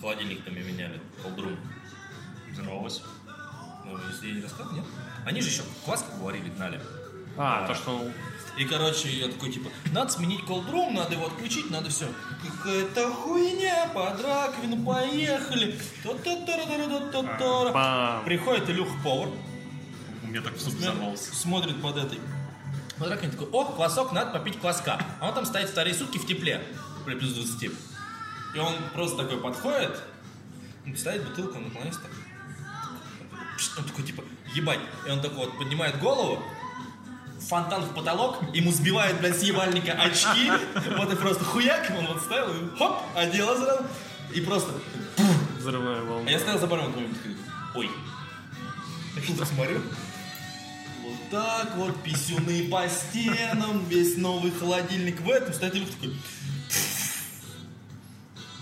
Холодильник 0.00 0.44
там 0.44 0.56
и 0.56 0.62
меняли, 0.62 1.00
колдрум. 1.22 1.56
Взорвалось. 2.52 3.02
Ну, 3.84 3.98
если 4.12 4.28
я 4.28 4.34
не 4.34 4.42
рассказывал, 4.42 4.76
нет? 4.76 4.84
Они 5.24 5.40
же 5.40 5.48
еще 5.48 5.62
квас 5.84 6.02
как 6.02 6.18
варили, 6.20 6.48
гнали. 6.50 6.80
А, 7.36 7.66
то, 7.66 7.74
что 7.74 8.08
И, 8.58 8.64
короче, 8.64 9.08
я 9.08 9.28
такой, 9.28 9.50
типа, 9.50 9.70
надо 9.92 10.10
сменить 10.10 10.44
колдрум, 10.44 10.94
надо 10.94 11.14
его 11.14 11.26
отключить, 11.26 11.70
надо 11.70 11.88
все. 11.88 12.06
Какая-то 12.42 13.12
хуйня, 13.12 13.90
под 13.94 14.20
раковину 14.22 14.84
поехали. 14.84 15.78
Бам. 17.72 18.24
Приходит 18.24 18.68
Илюха 18.68 18.92
повар, 19.02 19.28
меня 20.30 20.42
так 20.42 20.54
Сме- 20.54 20.76
взорвался. 20.78 21.34
смотрит 21.34 21.80
под 21.82 21.96
этой. 21.96 22.18
Под 22.98 23.08
раковиной 23.10 23.32
такой, 23.36 23.48
о, 23.52 23.64
квасок, 23.64 24.12
надо 24.12 24.30
попить 24.32 24.60
кваска. 24.60 25.00
А 25.20 25.28
он 25.28 25.34
там 25.34 25.46
стоит 25.46 25.68
вторые 25.70 25.94
сутки 25.94 26.18
в 26.18 26.26
тепле, 26.26 26.62
при 27.04 27.14
плюс 27.14 27.32
20. 27.32 27.70
И 28.54 28.58
он 28.58 28.74
просто 28.94 29.16
такой 29.16 29.38
подходит, 29.38 29.98
он 30.86 30.96
ставит 30.96 31.24
бутылку, 31.26 31.56
он 31.56 31.64
наклоняется 31.64 32.00
так. 32.00 32.10
Он 33.78 33.84
такой, 33.84 34.04
типа, 34.04 34.24
ебать. 34.54 34.80
И 35.06 35.10
он 35.10 35.20
такой 35.20 35.46
вот 35.46 35.58
поднимает 35.58 35.98
голову, 36.00 36.42
фонтан 37.48 37.82
в 37.82 37.94
потолок, 37.94 38.38
ему 38.54 38.70
сбивает, 38.72 39.18
блядь, 39.18 39.38
с 39.38 39.42
ебальника 39.42 39.92
очки, 39.92 40.50
вот 40.96 41.12
и 41.12 41.16
просто 41.16 41.44
хуяк, 41.44 41.90
он 41.98 42.06
вот 42.06 42.22
ставил, 42.22 42.52
и 42.52 42.76
хоп, 42.76 43.02
одела 43.14 43.56
сразу, 43.56 43.84
и 44.34 44.40
просто... 44.40 44.72
взрывая 45.58 46.02
волну. 46.02 46.26
А 46.26 46.30
я 46.30 46.38
стоял 46.38 46.58
за 46.58 46.66
баром, 46.66 46.92
такой, 46.92 47.08
такой, 47.08 47.36
ой. 47.74 47.90
Так 49.14 49.24
что 49.24 49.44
смотрю. 49.44 49.80
Так 51.30 51.76
вот, 51.76 52.02
писюны 52.02 52.68
по 52.68 52.88
стенам, 52.88 53.84
весь 53.88 54.16
новый 54.16 54.50
холодильник 54.50 55.20
в 55.20 55.30
этом. 55.30 55.54
Стоит 55.54 55.76
Илюх 55.76 55.88
такой, 55.90 56.14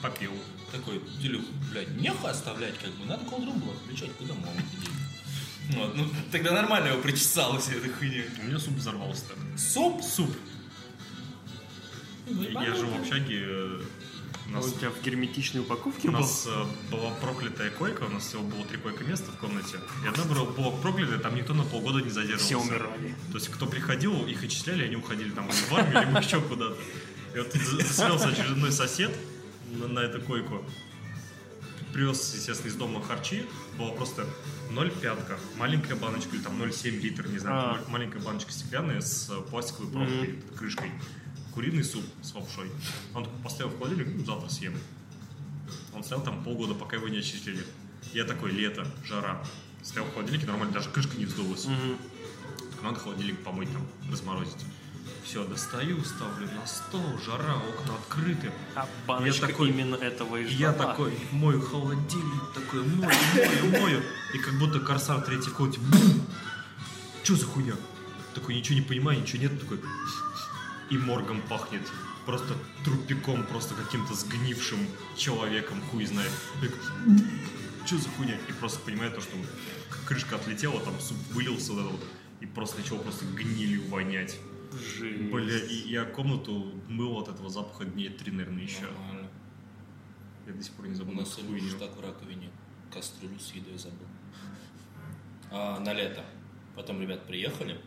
Попил. 0.02 0.32
такой, 0.70 1.00
Илюх, 1.22 1.44
блядь, 1.70 1.96
нехуй 1.96 2.30
оставлять, 2.30 2.78
как 2.78 2.90
бы, 2.92 3.06
надо 3.06 3.24
колдрум 3.24 3.58
было 3.58 3.74
включать, 3.74 4.12
куда 4.16 4.34
это 4.34 4.76
делать?» 4.76 4.98
Вот, 5.70 5.96
ну, 5.96 6.10
тогда 6.30 6.52
нормально 6.52 6.88
его 6.88 7.00
причесало 7.02 7.58
все 7.58 7.72
этой 7.72 7.90
хуйней. 7.90 8.26
У 8.40 8.46
меня 8.46 8.58
суп 8.58 8.74
взорвался 8.74 9.28
так. 9.28 9.36
Суп? 9.58 10.02
Суп. 10.02 10.30
Ну, 12.26 12.42
Я 12.42 12.74
жил 12.74 12.88
в 12.88 13.00
общаге. 13.00 13.46
У 14.48 14.52
нас, 14.52 14.66
у 14.66 14.70
тебя 14.70 14.88
в 14.90 15.02
герметичной 15.02 15.60
упаковке 15.60 16.08
у 16.08 16.12
был? 16.12 16.20
нас 16.20 16.46
э, 16.48 16.64
была 16.90 17.10
проклятая 17.20 17.70
койка, 17.70 18.04
у 18.04 18.08
нас 18.08 18.26
всего 18.26 18.42
было 18.42 18.64
три 18.64 18.78
койка 18.78 19.04
места 19.04 19.30
в 19.30 19.36
комнате. 19.36 19.78
И 20.04 20.08
одна 20.08 20.24
была 20.24 20.44
была 20.46 20.70
проклятая, 20.70 21.18
там 21.18 21.34
никто 21.36 21.52
на 21.52 21.64
полгода 21.64 22.00
не 22.00 22.08
задерживался. 22.08 22.44
Все 22.46 22.56
умирали. 22.56 23.14
То 23.30 23.34
есть 23.34 23.48
кто 23.48 23.66
приходил, 23.66 24.26
их 24.26 24.42
отчисляли, 24.42 24.84
они 24.84 24.96
уходили 24.96 25.30
там 25.30 25.48
в 25.50 25.72
армию, 25.74 26.00
либо 26.06 26.18
еще 26.20 26.40
куда-то. 26.40 26.76
И 27.34 27.38
вот 27.38 27.52
за- 27.52 27.76
заселился 27.86 28.28
очередной 28.28 28.72
сосед 28.72 29.14
на, 29.70 29.86
на 29.86 29.98
эту 30.00 30.20
койку. 30.22 30.64
Привез, 31.92 32.34
естественно, 32.34 32.68
из 32.70 32.74
дома 32.76 33.02
харчи. 33.02 33.44
Было 33.78 33.90
просто 33.90 34.26
0,5, 34.70 35.38
маленькая 35.56 35.94
баночка, 35.94 36.36
или 36.36 36.42
там 36.42 36.60
0,7 36.60 36.90
литр, 37.00 37.26
не 37.28 37.38
знаю, 37.38 37.56
А. 37.86 37.90
маленькая 37.90 38.20
баночка 38.20 38.50
стеклянная 38.52 39.00
с 39.00 39.30
пластиковой 39.50 39.90
пробкой, 39.92 40.38
крышкой. 40.56 40.90
Куриный 41.54 41.82
суп 41.84 42.04
с 42.22 42.34
лапшой. 42.34 42.70
Он 43.14 43.24
такой 43.24 43.38
поставил 43.42 43.72
в 43.72 43.78
холодильник, 43.78 44.08
ну, 44.16 44.24
завтра 44.24 44.48
съем. 44.48 44.74
Он 45.94 46.04
стоял 46.04 46.22
там 46.22 46.42
полгода, 46.44 46.74
пока 46.74 46.96
его 46.96 47.08
не 47.08 47.18
отчислили. 47.18 47.64
Я 48.14 48.24
такой, 48.24 48.52
лето, 48.52 48.86
жара. 49.04 49.42
Стоял 49.82 50.06
в 50.06 50.12
холодильнике, 50.14 50.46
нормально, 50.46 50.72
даже 50.74 50.90
крышка 50.90 51.16
не 51.16 51.24
вздулась. 51.24 51.64
Мгм. 51.66 51.96
Так 52.72 52.82
надо 52.82 53.00
холодильник 53.00 53.42
помыть 53.42 53.72
там, 53.72 53.82
разморозить. 54.10 54.64
Все, 55.24 55.44
достаю, 55.44 56.02
ставлю 56.04 56.46
на 56.52 56.66
стол, 56.66 57.18
жара, 57.24 57.56
окна 57.56 57.94
открыты. 57.96 58.50
А 58.74 58.88
баночка 59.06 59.46
такой- 59.48 59.70
именно 59.70 59.96
этого 59.96 60.36
и 60.36 60.44
И 60.46 60.54
я 60.54 60.72
ждала. 60.72 60.90
такой, 60.92 61.12
мою 61.32 61.60
холодильник, 61.60 62.52
такой, 62.54 62.82
мою, 62.82 63.10
мою, 63.34 63.80
мою. 63.82 64.02
И 64.34 64.38
как 64.38 64.58
будто 64.58 64.80
корсар 64.80 65.20
третий 65.22 65.50
коте. 65.50 65.80
Че 67.24 67.34
за 67.36 67.44
хуйня? 67.46 67.74
Такой, 68.34 68.54
ничего 68.54 68.76
не 68.78 68.84
понимаю, 68.84 69.20
ничего 69.20 69.42
нет. 69.42 69.60
Такой, 69.60 69.80
и 70.90 70.98
моргом 70.98 71.42
пахнет. 71.48 71.82
Просто 72.26 72.54
трупиком, 72.84 73.44
просто 73.46 73.74
каким-то 73.74 74.14
сгнившим 74.14 74.78
человеком, 75.16 75.80
хуй 75.90 76.04
знает. 76.04 76.30
Что 77.86 77.96
за 77.96 78.08
хуйня? 78.10 78.36
И 78.48 78.52
просто 78.52 78.80
понимаю 78.80 79.12
то, 79.12 79.20
что 79.20 79.34
крышка 80.06 80.36
отлетела, 80.36 80.78
там 80.80 80.98
суп 81.00 81.16
вылился 81.32 81.72
вот 81.72 81.80
это 81.80 81.88
вот, 81.88 82.04
и 82.40 82.46
просто 82.46 82.78
начал 82.78 82.98
просто 82.98 83.24
гнилью 83.24 83.88
вонять. 83.88 84.38
Жесть. 84.72 85.30
Бля, 85.30 85.58
и 85.58 85.88
я 85.88 86.04
комнату 86.04 86.74
мыл 86.88 87.18
от 87.18 87.28
этого 87.28 87.48
запаха 87.48 87.86
дней 87.86 88.10
три, 88.10 88.30
наверное, 88.30 88.62
еще. 88.62 88.82
Нормально. 88.82 89.28
Я 90.46 90.52
до 90.52 90.62
сих 90.62 90.72
пор 90.72 90.86
не 90.86 90.92
У 90.92 90.96
забыл 90.96 91.14
нас 91.14 91.32
эту 91.38 91.46
Илюша 91.46 91.76
хуйню. 91.76 91.78
так 91.78 91.96
в 91.96 92.00
раковине 92.04 92.50
кастрюлю 92.92 93.38
с 93.38 93.52
едой 93.52 93.78
забыл. 93.78 94.06
А, 95.50 95.80
на 95.80 95.94
лето. 95.94 96.22
Потом 96.74 97.00
ребят 97.00 97.26
приехали, 97.26 97.80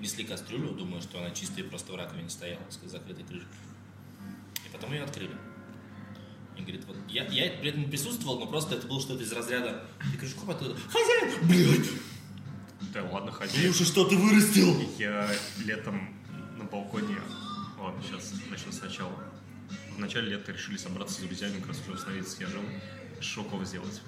внесли 0.00 0.24
кастрюлю, 0.24 0.70
думаю, 0.70 1.02
что 1.02 1.18
она 1.18 1.30
чистая, 1.30 1.64
просто 1.64 1.92
в 1.92 1.96
раковине 1.96 2.30
стояла 2.30 2.62
с 2.70 2.90
закрытой 2.90 3.22
крышкой. 3.22 3.52
И 4.66 4.72
потом 4.72 4.92
ее 4.92 5.02
открыли. 5.02 5.36
И 6.56 6.62
говорит, 6.62 6.84
вот 6.86 6.96
я, 7.08 7.26
я 7.26 7.50
при 7.58 7.68
этом 7.68 7.84
присутствовал, 7.84 8.40
но 8.40 8.46
просто 8.46 8.76
это 8.76 8.86
было 8.86 9.00
что-то 9.00 9.22
из 9.22 9.32
разряда. 9.32 9.84
Говорю, 10.14 10.28
что 10.28 10.50
оттуда? 10.50 10.76
Хозяин! 10.88 11.48
Блядь! 11.48 11.90
Да 12.94 13.04
ладно, 13.04 13.30
ходи. 13.30 13.60
Илюша, 13.60 13.84
что 13.84 14.04
ты 14.06 14.16
вырастил? 14.16 14.74
Я 14.98 15.30
летом 15.64 16.16
на 16.56 16.64
балконе... 16.64 17.16
Ладно, 17.78 18.02
сейчас 18.02 18.32
начну 18.50 18.72
сначала. 18.72 19.12
В 19.94 19.98
начале 19.98 20.30
лета 20.30 20.52
решили 20.52 20.76
собраться 20.78 21.20
с 21.20 21.24
друзьями, 21.24 21.58
как 21.60 21.68
раз 21.68 21.80
уже 21.86 21.96
остановиться 21.96 22.40
я 22.40 22.46
жил. 22.48 22.62
Шоков 23.20 23.66
сделать. 23.66 24.00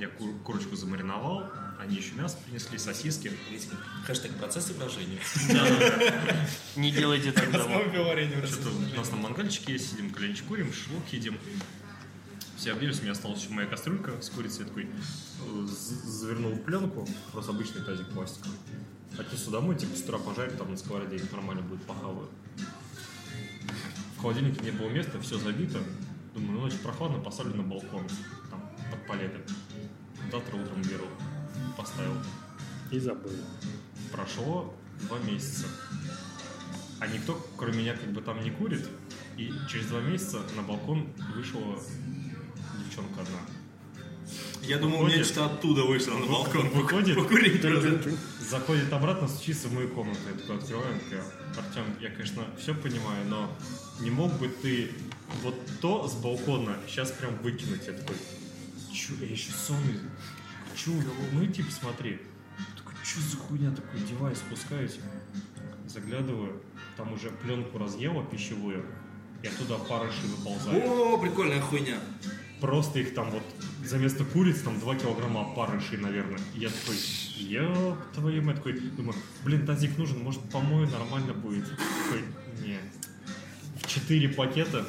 Я 0.00 0.08
кур- 0.08 0.34
курочку 0.42 0.76
замариновал, 0.76 1.52
они 1.78 1.96
еще 1.96 2.14
мясо 2.14 2.38
принесли, 2.46 2.78
сосиски. 2.78 3.30
Хэштег 4.06 4.34
процесс 4.38 4.70
брожения. 4.70 5.20
Не 6.74 6.90
делайте 6.90 7.32
так 7.32 7.52
дома. 7.52 7.80
у 8.94 8.96
нас 8.96 9.10
на 9.10 9.18
мангальчике 9.18 9.74
есть, 9.74 9.90
сидим, 9.90 10.10
коленчик 10.10 10.46
курим, 10.46 10.72
шелок 10.72 11.06
едим. 11.12 11.36
Все 12.56 12.72
объелись, 12.72 12.98
у 13.00 13.02
меня 13.02 13.12
осталась 13.12 13.42
еще 13.42 13.50
моя 13.52 13.68
кастрюлька 13.68 14.22
с 14.22 14.30
курицей. 14.30 14.60
Я 14.64 14.68
такой 14.68 14.88
завернул 15.66 16.52
в 16.52 16.62
пленку, 16.62 17.06
просто 17.32 17.52
обычный 17.52 17.82
тазик 17.82 18.08
пластиковый. 18.08 18.56
Отнесу 19.18 19.50
домой, 19.50 19.76
типа 19.76 19.94
с 19.96 20.00
утра 20.00 20.16
пожарю, 20.18 20.56
там 20.56 20.70
на 20.70 20.78
сковороде 20.78 21.22
нормально 21.30 21.60
будет, 21.62 21.82
похаваю. 21.82 22.30
В 24.16 24.22
холодильнике 24.22 24.62
не 24.64 24.70
было 24.70 24.88
места, 24.88 25.20
все 25.20 25.38
забито. 25.38 25.78
Думаю, 26.34 26.52
ну 26.52 26.60
ночью 26.60 26.78
прохладно, 26.78 27.18
поставлю 27.18 27.54
на 27.56 27.64
балкон, 27.64 28.06
там, 28.50 28.62
под 28.90 29.06
палеты. 29.06 29.40
Завтра 30.30 30.56
утром 30.56 30.82
беру, 30.82 31.06
поставил. 31.76 32.16
И 32.90 32.98
забыл. 32.98 33.32
Прошло 34.12 34.74
два 35.02 35.18
месяца. 35.20 35.66
А 36.98 37.06
никто, 37.06 37.34
кроме 37.56 37.78
меня, 37.78 37.94
как 37.94 38.12
бы 38.12 38.20
там 38.20 38.40
не 38.42 38.50
курит. 38.50 38.86
И 39.36 39.52
через 39.68 39.86
два 39.86 40.00
месяца 40.00 40.40
на 40.56 40.62
балкон 40.62 41.08
вышла 41.34 41.78
девчонка 42.84 43.22
одна. 43.22 43.38
Я 44.62 44.78
думал, 44.78 44.98
Выходит. 44.98 45.18
нечто 45.18 45.46
оттуда 45.46 45.82
вышло 45.82 46.12
на 46.14 46.26
балкон. 46.26 46.68
Выходит. 46.68 47.16
Покурить. 47.16 47.62
Заходит 48.50 48.92
обратно, 48.92 49.26
стучится 49.28 49.68
в 49.68 49.72
мою 49.72 49.88
комнату. 49.88 50.18
Я 50.30 50.38
такой 50.38 50.56
открываю, 50.56 51.00
такая, 51.00 51.24
Артем, 51.56 51.84
я, 52.00 52.10
конечно, 52.10 52.44
все 52.58 52.74
понимаю, 52.74 53.26
но 53.26 53.50
не 54.00 54.10
мог 54.10 54.32
бы 54.34 54.48
ты 54.48 54.90
вот 55.42 55.54
то 55.80 56.06
с 56.06 56.14
балкона 56.14 56.76
сейчас 56.86 57.10
прям 57.12 57.36
выкинуть? 57.38 57.86
Я 57.86 57.94
такой, 57.94 58.16
чё, 58.92 59.14
я 59.20 59.26
еще 59.28 59.50
сонный. 59.52 60.00
Чё, 60.82 60.92
ну 61.32 61.44
иди 61.44 61.62
посмотри. 61.62 62.20
Такой, 62.74 62.94
что 63.04 63.20
за 63.20 63.36
хуйня 63.36 63.70
такой, 63.70 64.00
девайс, 64.00 64.38
спускаюсь, 64.38 64.98
заглядываю, 65.86 66.62
там 66.96 67.12
уже 67.12 67.28
пленку 67.28 67.76
разъела 67.76 68.24
пищевую, 68.24 68.86
и 69.42 69.46
оттуда 69.46 69.76
парыши 69.76 70.22
выползают. 70.24 70.82
О, 70.86 71.18
прикольная 71.18 71.60
хуйня. 71.60 71.98
Просто 72.62 73.00
их 73.00 73.12
там 73.12 73.30
вот 73.30 73.42
за 73.84 73.98
место 73.98 74.24
куриц 74.24 74.62
там 74.62 74.80
2 74.80 74.96
килограмма 74.96 75.42
опарышей, 75.42 75.98
наверное. 75.98 76.40
И 76.54 76.60
я 76.60 76.70
такой, 76.70 76.96
ёб 77.36 77.98
твою 78.14 78.42
мать, 78.42 78.56
такой, 78.56 78.80
думаю, 78.80 79.18
блин, 79.44 79.66
тазик 79.66 79.98
нужен, 79.98 80.22
может 80.22 80.40
помою, 80.48 80.88
нормально 80.88 81.34
будет. 81.34 81.68
Такой, 81.68 82.24
не. 82.64 82.78
В 83.82 83.86
4 83.86 84.28
пакета 84.30 84.86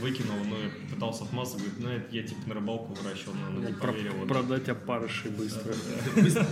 выкинул, 0.00 0.36
но 0.44 0.58
я 0.58 0.70
пытался 0.90 1.24
отмазать, 1.24 1.58
говорит, 1.58 1.78
ну 1.78 1.88
это 1.88 2.14
я 2.14 2.22
типа 2.22 2.48
на 2.48 2.54
рыбалку 2.54 2.94
выращивал, 2.94 3.34
но 3.34 3.68
не 3.68 3.72
поверил. 3.74 4.12
вот. 4.14 4.28
Продать 4.28 4.68
опарыши 4.68 5.28
быстро. 5.30 5.74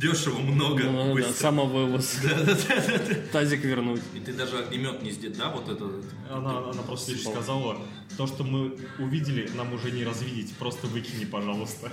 Дешево, 0.00 0.38
много, 0.38 0.84
Ну, 0.84 1.18
самовывоз. 1.32 2.18
Тазик 3.32 3.64
вернуть. 3.64 4.02
И 4.14 4.20
ты 4.20 4.32
даже 4.32 4.58
огнемет 4.58 5.02
не 5.02 5.10
сделал, 5.10 5.36
да, 5.36 5.50
вот 5.50 5.68
это? 5.68 5.90
Она, 6.30 6.70
она 6.70 6.82
просто 6.82 7.12
лишь 7.12 7.22
сказала, 7.22 7.78
то, 8.16 8.26
что 8.26 8.44
мы 8.44 8.76
увидели, 8.98 9.50
нам 9.56 9.72
уже 9.72 9.90
не 9.90 10.04
развидеть, 10.04 10.54
просто 10.54 10.86
выкини, 10.86 11.24
пожалуйста. 11.24 11.90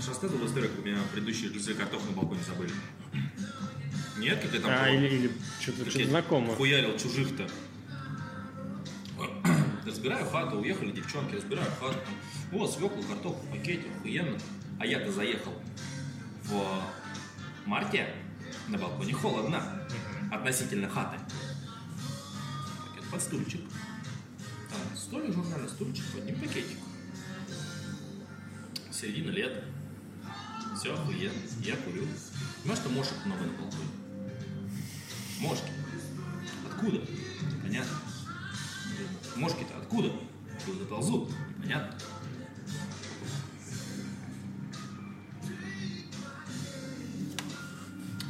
Что 0.00 0.10
рассказывал 0.10 0.46
историю, 0.46 0.70
как 0.70 0.80
у 0.80 0.86
меня 0.86 0.98
предыдущие 1.12 1.50
друзья 1.50 1.74
картофель 1.74 2.10
на 2.10 2.12
балконе 2.16 2.40
забыли? 2.46 2.70
Нет, 4.16 4.40
как 4.40 4.52
я 4.52 4.60
там 4.60 4.70
А, 4.72 4.88
или, 4.90 5.06
или 5.08 5.32
что-то 5.60 5.90
что 5.90 5.98
я 5.98 6.06
знакомо. 6.06 6.54
Хуярил 6.54 6.96
чужих-то. 6.96 7.48
Разбираю 9.86 10.26
хату, 10.26 10.58
уехали 10.58 10.92
девчонки, 10.92 11.34
разбираю 11.34 11.68
хату. 11.80 11.98
О, 12.52 12.66
свеклу, 12.66 13.02
картоху, 13.02 13.40
в 13.44 13.50
пакете, 13.50 13.88
охуенно. 13.98 14.38
А 14.78 14.86
я-то 14.86 15.10
заехал 15.10 15.52
в 16.44 16.82
марте, 17.66 18.08
на 18.68 18.78
балконе 18.78 19.14
холодно, 19.14 19.86
относительно 20.30 20.88
хаты. 20.88 21.18
Пакет 22.88 23.10
под 23.10 23.22
стульчик. 23.22 23.60
Там 24.70 24.96
столик, 24.96 25.34
журнальный 25.34 25.68
стульчик, 25.68 26.04
под 26.12 26.24
ним 26.24 26.38
пакетик. 26.38 26.78
Середина 28.92 29.30
лета. 29.30 29.64
Все 30.78 30.94
охуенно. 30.94 31.32
Я 31.60 31.76
курю. 31.76 32.06
Понимаешь, 32.62 32.80
что 32.80 32.90
мошек 32.90 33.14
много 33.24 33.44
на 33.44 33.52
балконе? 33.52 34.03
Мошки. 35.44 35.70
Откуда? 36.66 37.00
Непонятно. 37.56 37.96
Мошки-то 39.36 39.76
откуда? 39.76 40.10
Откуда 40.58 40.84
ползут? 40.86 41.30
Непонятно. 41.58 41.98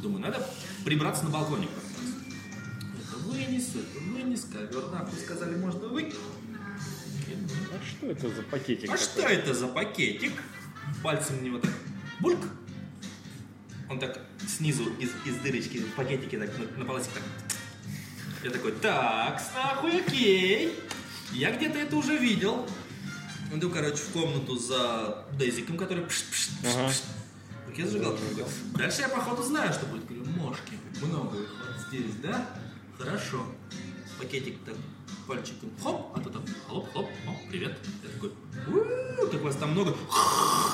Думаю, 0.01 0.21
надо 0.21 0.45
прибраться 0.83 1.23
на 1.23 1.29
балконе 1.29 1.67
как 1.67 1.77
раз. 1.77 1.85
Это 2.99 3.17
вынес, 3.27 3.69
это 3.69 3.99
вынес, 4.11 4.45
ковер 4.51 4.91
нахуй 4.91 5.17
сказали, 5.17 5.55
можно 5.55 5.87
выкинуть. 5.87 6.19
А 7.71 7.85
что 7.85 8.07
это 8.07 8.29
за 8.29 8.43
пакетик? 8.43 8.89
а 8.89 8.97
такой? 8.97 9.03
что 9.03 9.21
это 9.21 9.53
за 9.53 9.67
пакетик? 9.67 10.33
Пальцем 11.01 11.37
в 11.37 11.43
него 11.43 11.59
так 11.59 11.71
бульк. 12.19 12.41
Он 13.89 13.99
так 13.99 14.19
снизу 14.47 14.89
из, 14.99 15.11
из 15.25 15.35
дырочки 15.37 15.79
в 15.79 15.93
пакетике 15.93 16.37
так 16.37 16.49
на, 16.57 16.79
на 16.79 16.85
полосе 16.85 17.09
так. 17.13 17.23
Я 18.43 18.51
такой, 18.51 18.73
так, 18.73 19.41
нахуй, 19.55 20.01
окей. 20.01 20.79
Я 21.31 21.51
где-то 21.55 21.79
это 21.79 21.95
уже 21.95 22.17
видел. 22.17 22.67
Иду, 23.51 23.69
короче, 23.69 23.97
в 23.97 24.09
комнату 24.09 24.57
за 24.57 25.25
Дейзиком, 25.37 25.77
который 25.77 26.05
пш 26.05 26.23
пш 26.31 26.49
пш 26.61 27.01
я 27.77 27.85
зажигал. 27.85 28.17
Дальше 28.73 29.01
я, 29.01 29.09
походу, 29.09 29.43
знаю, 29.43 29.73
что 29.73 29.85
будет. 29.85 30.05
Говорю, 30.07 30.25
мошки, 30.31 30.73
много 31.01 31.41
их 31.41 31.49
вот 31.59 31.87
здесь, 31.87 32.15
да? 32.21 32.49
Хорошо. 32.97 33.45
Пакетик 34.17 34.63
так 34.63 34.75
пальчиком 35.27 35.69
хоп, 35.83 36.11
а 36.15 36.19
то 36.21 36.29
там 36.29 36.45
хлоп, 36.67 36.91
хлоп, 36.91 37.09
о, 37.27 37.49
привет. 37.49 37.77
Такой, 38.15 38.31
«У-у-у, 38.67 39.27
как 39.29 39.41
вас 39.41 39.55
там 39.57 39.71
много, 39.71 39.95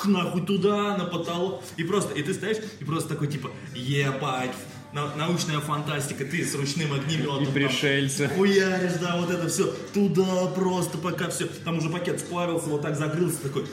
нахуй 0.04 0.42
туда, 0.46 0.96
на 0.96 1.04
потолок. 1.04 1.62
И 1.76 1.84
просто, 1.84 2.14
и 2.14 2.22
ты 2.22 2.32
стоишь, 2.34 2.58
и 2.80 2.84
просто 2.84 3.10
такой, 3.10 3.26
типа, 3.28 3.50
ебать, 3.74 4.54
на- 4.92 5.14
научная 5.16 5.58
фантастика, 5.60 6.24
ты 6.24 6.44
с 6.44 6.54
ручным 6.54 6.92
огнеметом. 6.92 7.42
И 7.42 7.44
там 7.46 7.54
пришельцы. 7.54 8.28
Хуяришь, 8.28 8.98
да, 9.00 9.16
вот 9.16 9.30
это 9.30 9.48
все 9.48 9.74
туда 9.92 10.46
просто, 10.54 10.98
пока 10.98 11.28
все, 11.30 11.46
там 11.46 11.78
уже 11.78 11.88
пакет 11.90 12.20
сплавился, 12.20 12.66
вот 12.68 12.82
так 12.82 12.96
закрылся, 12.96 13.38
такой, 13.42 13.66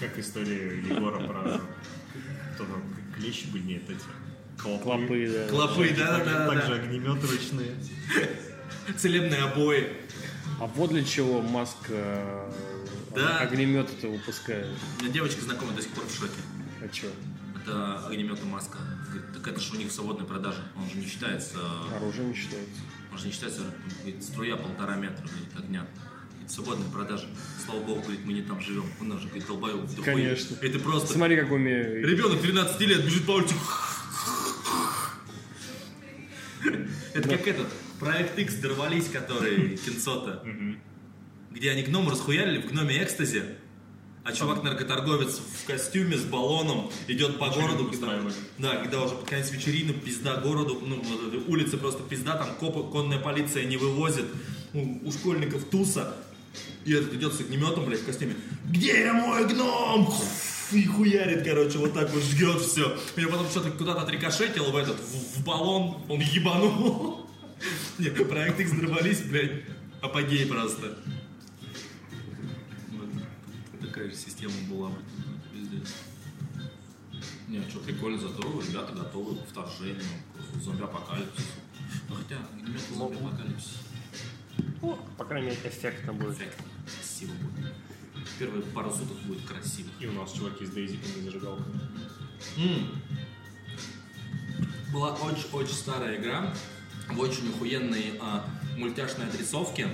Как 0.00 0.18
история 0.18 0.78
Егора 0.88 1.20
про... 1.26 1.60
Кто 2.54 2.64
там? 2.64 2.82
Клещи 3.16 3.46
были? 3.48 3.62
Нет, 3.62 3.82
эти... 3.88 4.00
Клопы. 4.62 4.82
Клопы, 4.84 5.30
да. 5.32 5.48
клопы, 5.48 5.94
да, 5.96 6.18
да, 6.18 6.24
да, 6.24 6.46
Также 6.48 6.68
да, 6.68 6.74
огнеметы 6.82 7.26
ручные. 7.26 7.74
целебные 8.96 9.42
обои. 9.42 9.88
А 10.58 10.66
вот 10.66 10.90
для 10.90 11.04
чего 11.04 11.42
Маск 11.42 11.76
э, 11.88 12.50
Да. 13.14 13.38
огнемет 13.40 13.90
это 13.90 14.08
выпускает. 14.08 14.68
У 14.98 15.02
меня 15.04 15.12
девочка 15.12 15.40
знакомая 15.42 15.76
до 15.76 15.82
сих 15.82 15.90
пор 15.92 16.04
в 16.06 16.14
шоке. 16.14 16.32
А 16.82 16.92
что? 16.92 17.08
Это 17.62 18.06
огнеметная 18.06 18.48
маска. 18.50 18.78
Говорит, 19.08 19.32
так 19.34 19.48
это 19.48 19.60
же 19.60 19.74
у 19.74 19.76
них 19.76 19.88
в 19.88 19.92
свободной 19.92 20.26
продаже. 20.26 20.62
Он 20.76 20.88
же 20.88 20.96
не 20.96 21.06
считается, 21.06 21.58
Оружие 21.96 22.26
не 22.28 22.34
считается. 22.34 22.80
он 23.12 23.18
же 23.18 23.26
не 23.26 23.32
считается, 23.32 23.62
говорит, 24.00 24.22
струя 24.22 24.56
полтора 24.56 24.96
метра, 24.96 25.26
говорит, 25.26 25.48
огня. 25.58 25.86
Говорит, 26.32 26.50
свободная 26.50 26.88
продажа. 26.90 27.26
Слава 27.64 27.80
богу, 27.80 28.00
говорит, 28.02 28.24
мы 28.24 28.32
не 28.32 28.42
там 28.42 28.60
живем. 28.60 28.84
Он 29.00 29.18
же, 29.20 29.26
говорит, 29.26 29.46
долбоёб. 29.46 30.04
Конечно. 30.04 30.56
Это 30.62 30.78
просто... 30.78 31.12
Смотри, 31.12 31.36
как 31.36 31.50
умею. 31.50 32.06
Ребенок 32.08 32.40
13 32.40 32.80
лет 32.82 33.04
бежит 33.04 33.26
по 33.26 33.32
улице. 33.32 33.54
Это 37.14 37.28
как 37.30 37.46
этот, 37.46 37.66
проект 37.98 38.38
X 38.38 38.54
дорвались, 38.56 39.08
который 39.08 39.76
Кинцота. 39.84 40.42
Где 41.50 41.70
они 41.70 41.82
гном 41.82 42.08
расхуярили 42.08 42.60
в 42.60 42.66
гноме 42.70 43.02
экстазе. 43.02 43.56
А 44.24 44.32
чувак-наркоторговец 44.32 45.38
в 45.38 45.66
костюме 45.66 46.16
с 46.16 46.24
баллоном 46.24 46.90
идет 47.06 47.38
по 47.38 47.48
городу, 47.48 47.88
когда, 47.88 48.20
да, 48.58 48.76
когда 48.78 49.02
уже 49.04 49.14
под 49.14 49.28
конец 49.28 49.52
вечерины, 49.52 49.92
пизда 49.92 50.38
городу, 50.38 50.82
ну, 50.84 51.00
вот 51.00 51.28
этой 51.28 51.46
улицы 51.46 51.76
просто 51.76 52.02
пизда, 52.02 52.34
там 52.36 52.56
копы, 52.56 52.90
конная 52.90 53.20
полиция 53.20 53.66
не 53.66 53.76
вывозит, 53.76 54.26
у, 54.74 55.06
у 55.06 55.12
школьников 55.12 55.64
туса, 55.66 56.16
и 56.84 56.92
этот 56.92 57.14
идет 57.14 57.34
с 57.34 57.40
огнеметом, 57.40 57.84
блядь, 57.84 58.00
в 58.00 58.06
костюме. 58.06 58.34
Где 58.64 59.12
мой 59.12 59.46
гном? 59.46 60.12
И 60.72 60.84
хуярит, 60.84 61.44
короче, 61.44 61.78
вот 61.78 61.94
так 61.94 62.10
вот 62.12 62.22
жгет 62.24 62.60
все. 62.60 62.98
Меня 63.14 63.28
потом 63.28 63.48
что-то 63.48 63.70
куда-то 63.70 64.02
отрикошетило 64.02 64.70
в 64.70 64.76
этот, 64.76 64.96
в, 64.98 65.38
в 65.38 65.44
баллон, 65.44 65.98
он 66.08 66.20
ебанул. 66.20 67.15
Нет, 67.98 68.28
проект 68.28 68.60
X 68.60 68.72
взорвались, 68.72 69.22
блядь, 69.22 69.64
апогей 70.02 70.46
просто. 70.46 70.98
Вот. 72.90 73.08
Такая 73.80 74.10
же 74.10 74.16
система 74.16 74.52
была 74.68 74.90
бы. 74.90 74.96
Пиздец. 75.52 75.94
Не, 77.48 77.60
что 77.68 77.78
прикольно, 77.80 78.18
зато 78.18 78.42
ребята 78.60 78.92
готовы 78.92 79.36
к 79.36 79.48
вторжению, 79.48 80.02
к 80.54 80.60
зомби-апокалипсису. 80.60 81.46
Ну 82.08 82.14
хотя, 82.16 82.36
огнемет 82.52 82.80
зомби-апокалипсис. 82.94 83.82
Ну, 84.82 84.98
по 85.16 85.24
крайней 85.24 85.48
мере, 85.48 85.60
эффектно 85.64 86.12
будет. 86.12 86.34
Эффектно. 86.34 86.64
Красиво 86.84 87.32
будет. 87.34 87.72
Первые 88.38 88.62
пару 88.62 88.90
суток 88.90 89.16
будет 89.22 89.46
красиво. 89.46 89.88
И 90.00 90.06
у 90.06 90.12
нас 90.12 90.32
чуваки 90.32 90.66
с 90.66 90.70
дейзиками 90.70 91.20
и 91.20 91.22
зажигалками. 91.22 91.80
Была 94.92 95.14
очень-очень 95.14 95.74
старая 95.74 96.20
игра 96.20 96.54
в 97.10 97.20
очень 97.20 97.48
охуенной 97.50 98.18
а, 98.20 98.44
мультяшной 98.76 99.26
отрисовке. 99.26 99.88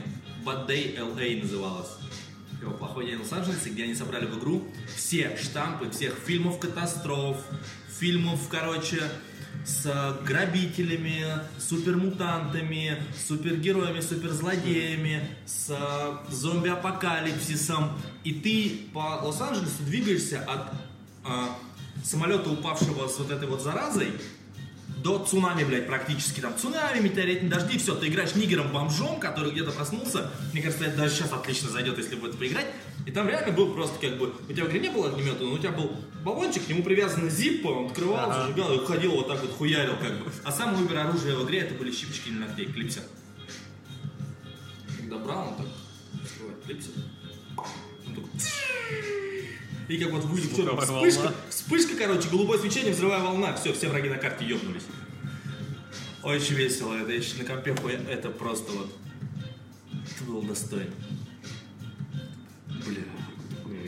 Bad 0.44 0.66
Day 0.66 0.96
LA 0.98 1.42
называлась. 1.42 1.90
Его 2.60 2.72
плохой 2.72 3.06
день 3.06 3.18
в 3.18 3.22
Лос-Анджелесе, 3.22 3.70
где 3.70 3.84
они 3.84 3.94
собрали 3.94 4.26
в 4.26 4.38
игру 4.38 4.64
все 4.94 5.36
штампы 5.36 5.90
всех 5.90 6.14
фильмов 6.14 6.58
катастроф, 6.60 7.36
фильмов, 7.98 8.40
короче, 8.48 9.02
с 9.64 9.86
а, 9.86 10.20
грабителями, 10.24 11.26
супермутантами, 11.58 13.02
супергероями, 13.26 14.00
суперзлодеями, 14.00 15.28
с 15.46 15.70
а, 15.70 16.24
зомби-апокалипсисом. 16.30 17.92
И 18.24 18.32
ты 18.32 18.90
по 18.92 19.20
Лос-Анджелесу 19.22 19.82
двигаешься 19.84 20.40
от 20.40 20.72
а, 21.24 21.56
самолета, 22.04 22.50
упавшего 22.50 23.08
с 23.08 23.18
вот 23.18 23.30
этой 23.30 23.48
вот 23.48 23.62
заразой, 23.62 24.12
до 25.02 25.18
цунами, 25.24 25.64
блядь, 25.64 25.86
практически. 25.86 26.40
Там 26.40 26.56
цунами, 26.56 27.00
метеоритные 27.00 27.50
дожди, 27.50 27.78
все. 27.78 27.94
Ты 27.94 28.08
играешь 28.08 28.34
нигером-бомжом, 28.34 29.18
который 29.20 29.52
где-то 29.52 29.72
проснулся. 29.72 30.30
Мне 30.52 30.62
кажется, 30.62 30.84
это 30.84 30.96
даже 30.96 31.14
сейчас 31.14 31.32
отлично 31.32 31.70
зайдет, 31.70 31.98
если 31.98 32.16
это 32.16 32.36
поиграть. 32.36 32.66
И 33.06 33.10
там 33.10 33.28
реально 33.28 33.52
был 33.52 33.74
просто 33.74 33.98
как 34.00 34.18
бы... 34.18 34.32
У 34.48 34.52
тебя 34.52 34.64
в 34.64 34.68
игре 34.68 34.80
не 34.80 34.90
было 34.90 35.08
огнемета, 35.08 35.42
но 35.42 35.52
у 35.52 35.58
тебя 35.58 35.72
был 35.72 35.96
баллончик, 36.22 36.64
к 36.64 36.68
нему 36.68 36.82
привязана 36.84 37.28
зиппа, 37.28 37.68
он 37.68 37.86
открывал, 37.86 38.32
зажигал 38.32 38.72
и 38.74 38.86
ходил 38.86 39.12
вот 39.12 39.28
так 39.28 39.40
вот 39.42 39.52
хуярил 39.52 39.96
как 39.96 40.18
бы. 40.18 40.30
А 40.44 40.52
самое 40.52 40.78
выбор 40.78 40.98
оружия 40.98 41.34
в 41.34 41.44
игре 41.44 41.60
это 41.60 41.74
были 41.74 41.90
щипчики 41.90 42.28
для 42.28 42.46
ногтей, 42.46 42.66
клипсы. 42.66 43.02
Когда 44.98 45.18
брал, 45.18 45.48
он 45.48 45.54
так 45.56 45.66
открывает 46.22 46.64
клипсы. 46.64 46.90
И 49.92 49.98
как 49.98 50.10
вот 50.10 50.24
всё, 50.24 50.64
Звуковая 50.64 50.86
вспышка, 50.86 51.34
вспышка, 51.50 51.94
короче, 51.94 52.26
голубое 52.30 52.58
свечение, 52.58 52.94
взрывая 52.94 53.22
волна, 53.22 53.54
все, 53.54 53.74
все 53.74 53.90
враги 53.90 54.08
на 54.08 54.16
карте 54.16 54.46
ебнулись. 54.46 54.84
Очень 56.22 56.54
весело, 56.54 56.94
это 56.94 57.12
еще 57.12 57.36
на 57.36 57.44
компе 57.44 57.76
это 58.08 58.30
просто 58.30 58.72
вот, 58.72 58.90
это 59.92 60.24
было 60.24 60.42
достойно. 60.42 60.94
Бля, 62.86 63.02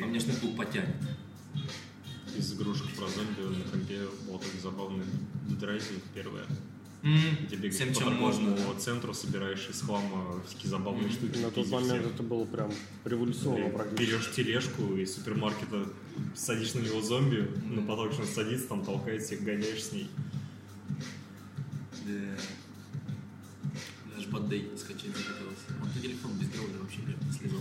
а 0.03 0.05
мне 0.05 0.21
ж 0.21 0.27
на 0.27 0.35
клуб 0.35 0.59
потянет. 0.59 0.95
Из 2.37 2.53
игрушек 2.53 2.95
про 2.97 3.09
зомби 3.09 3.57
на 3.57 3.65
компе 3.71 4.01
был 4.27 4.39
такой 4.39 4.61
забавный 4.61 5.07
драйзинг 5.59 6.03
первое. 6.15 6.45
М, 7.05 7.21
Где 7.47 7.57
бегаешь 7.57 7.75
Всем, 7.75 7.89
по 7.93 7.95
чем 8.01 8.15
можно. 8.15 8.57
центру, 8.79 9.13
собираешь 9.13 9.69
из 9.69 9.83
хлама 9.83 10.41
всякие 10.47 10.71
забавные 10.71 11.11
штуки. 11.11 11.37
На 11.39 11.51
тот 11.51 11.69
момент 11.69 12.07
это 12.07 12.23
было 12.23 12.47
прям 12.47 12.73
революционно 13.05 13.69
практически. 13.69 14.11
Берешь 14.11 14.33
тележку 14.35 14.97
из 14.97 15.15
супермаркета, 15.15 15.87
садишь 16.35 16.73
на 16.73 16.79
него 16.81 17.03
зомби, 17.03 17.51
на 17.67 17.83
поток 17.83 18.13
что 18.13 18.23
он 18.23 18.29
садится, 18.29 18.69
там 18.69 18.83
толкает 18.87 19.23
всех, 19.23 19.43
гоняешь 19.43 19.85
с 19.85 19.93
ней. 19.93 20.09
Да. 22.07 22.39
Даже 24.17 24.29
баддей 24.29 24.71
скачать 24.79 25.15
захотелось. 25.15 25.59
Вот 25.81 25.95
на 25.95 26.01
телефон 26.01 26.33
без 26.39 26.49
грода 26.49 26.79
вообще 26.81 27.01
блядь, 27.01 27.23
не 27.23 27.33
слезал. 27.33 27.61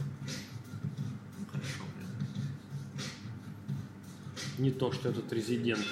Ну 1.39 1.45
хорошо, 1.51 1.83
блядь. 1.97 2.99
Не 4.59 4.71
то, 4.71 4.89
что 4.93 5.09
этот 5.09 5.33
резидент. 5.33 5.85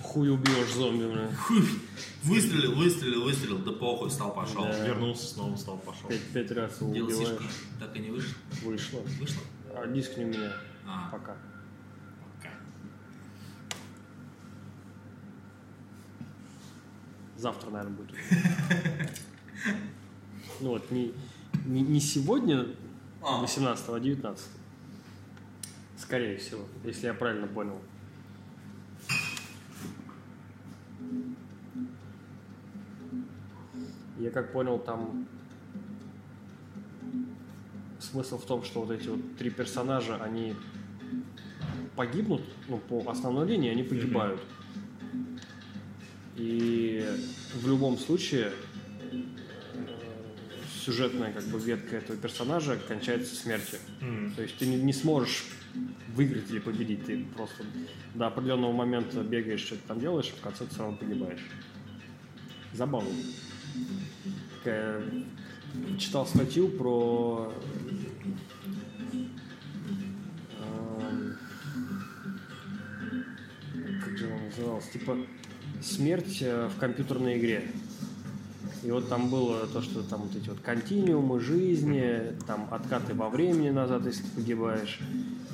Хуй 0.00 0.30
убьешь 0.30 0.72
зомби, 0.74 1.04
бля. 1.04 1.30
Выстрелил, 2.24 2.74
выстрелил, 2.74 3.22
выстрелил, 3.24 3.58
да 3.58 3.72
похуй, 3.72 4.10
стал, 4.10 4.34
пошел. 4.34 4.64
Да. 4.64 4.86
Вернулся, 4.86 5.26
снова 5.26 5.56
стал, 5.56 5.78
пошел. 5.78 6.08
Пять, 6.08 6.22
пять 6.32 6.50
раз 6.50 6.80
его 6.80 6.92
Делал 6.92 7.08
убиваешь. 7.08 7.28
сишку. 7.28 7.44
Так 7.78 7.96
и 7.96 7.98
не 8.00 8.10
вышло. 8.10 8.34
Вышло. 8.62 9.00
Вышло? 9.20 9.42
А 9.74 9.86
диск 9.86 10.16
не 10.16 10.24
у 10.24 10.28
меня. 10.28 10.52
А, 10.86 11.08
Пока. 11.12 11.36
пока. 12.38 12.50
Завтра, 17.36 17.70
наверное, 17.70 17.96
будет. 17.96 18.16
Ну 20.60 20.70
вот, 20.70 20.90
не, 20.90 21.14
не, 21.66 21.82
не 21.82 22.00
сегодня, 22.00 22.66
А. 23.22 23.40
18 23.40 23.84
а 23.90 24.00
19 24.00 24.44
Скорее 25.96 26.36
всего, 26.38 26.62
если 26.84 27.06
я 27.06 27.14
правильно 27.14 27.46
понял. 27.46 27.80
Я 34.18 34.30
как 34.30 34.52
понял, 34.52 34.78
там 34.78 35.26
смысл 38.00 38.38
в 38.38 38.46
том, 38.46 38.64
что 38.64 38.82
вот 38.82 38.90
эти 38.90 39.08
вот 39.08 39.36
три 39.36 39.50
персонажа, 39.50 40.16
они 40.16 40.54
погибнут, 41.94 42.42
ну, 42.68 42.78
по 42.78 43.10
основной 43.10 43.46
линии 43.46 43.70
они 43.70 43.82
погибают. 43.82 44.40
И 46.36 47.04
в 47.54 47.68
любом 47.68 47.98
случае 47.98 48.52
э, 49.10 49.22
сюжетная 50.84 51.32
как 51.32 51.44
бы 51.44 51.58
ветка 51.58 51.96
этого 51.96 52.16
персонажа 52.16 52.76
кончается 52.76 53.34
смертью. 53.34 53.80
М. 54.00 54.32
То 54.36 54.42
есть 54.42 54.56
ты 54.56 54.66
не, 54.66 54.76
не 54.76 54.92
сможешь 54.92 55.46
выиграть 56.14 56.48
или 56.50 56.60
победить. 56.60 57.06
Ты 57.06 57.24
просто 57.36 57.64
до 58.14 58.28
определенного 58.28 58.72
момента 58.72 59.22
бегаешь, 59.22 59.60
что-то 59.60 59.82
там 59.88 60.00
делаешь, 60.00 60.32
а 60.32 60.36
в 60.36 60.40
конце 60.40 60.64
ты 60.64 60.70
все 60.70 60.82
равно 60.82 60.96
погибаешь. 60.96 61.44
Забавно. 62.72 63.10
Читал 65.98 66.26
статью 66.26 66.68
про 66.68 67.52
эм, 70.60 71.38
как 74.04 74.18
же 74.18 74.26
он 74.26 74.44
назывался, 74.46 74.92
типа 74.92 75.16
смерть 75.82 76.38
э, 76.40 76.68
в 76.68 76.78
компьютерной 76.78 77.38
игре. 77.38 77.70
И 78.84 78.90
вот 78.90 79.08
там 79.08 79.28
было 79.28 79.66
то, 79.66 79.82
что 79.82 80.02
там 80.02 80.22
вот 80.22 80.36
эти 80.36 80.48
вот 80.48 80.60
континуумы 80.60 81.40
жизни, 81.40 82.32
там 82.46 82.68
откаты 82.70 83.14
во 83.14 83.28
времени 83.28 83.70
назад, 83.70 84.06
если 84.06 84.22
ты 84.22 84.28
погибаешь, 84.36 85.00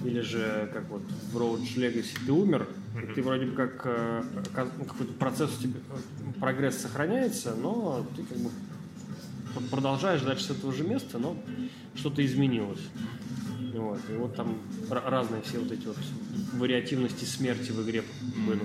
или 0.05 0.21
же 0.21 0.69
как 0.73 0.89
вот 0.91 1.03
в 1.33 1.37
Roach 1.39 1.77
Legacy 1.77 2.19
ты 2.27 2.33
умер, 2.33 2.69
ты 3.15 3.23
вроде 3.23 3.47
бы 3.47 3.53
как 3.57 3.81
э, 3.85 4.23
какой-то 4.55 5.13
процесс 5.15 5.51
у 5.59 5.63
тебя, 5.63 5.81
прогресс 6.39 6.79
сохраняется, 6.79 7.55
но 7.55 8.07
ты 8.15 8.23
как 8.25 8.39
бы 8.39 8.51
продолжаешь 9.71 10.21
дальше 10.21 10.45
с 10.45 10.51
этого 10.51 10.73
же 10.73 10.85
места, 10.85 11.19
но 11.19 11.37
что-то 11.95 12.25
изменилось. 12.25 12.83
Вот. 13.75 14.01
И 14.11 14.13
вот 14.15 14.37
там 14.37 14.59
ра- 14.91 15.09
разные 15.09 15.43
все 15.43 15.59
вот 15.59 15.73
эти 15.73 15.87
вот 15.87 15.97
вариативности 16.55 17.25
смерти 17.25 17.73
в 17.73 17.83
игре 17.83 18.05
были. 18.47 18.63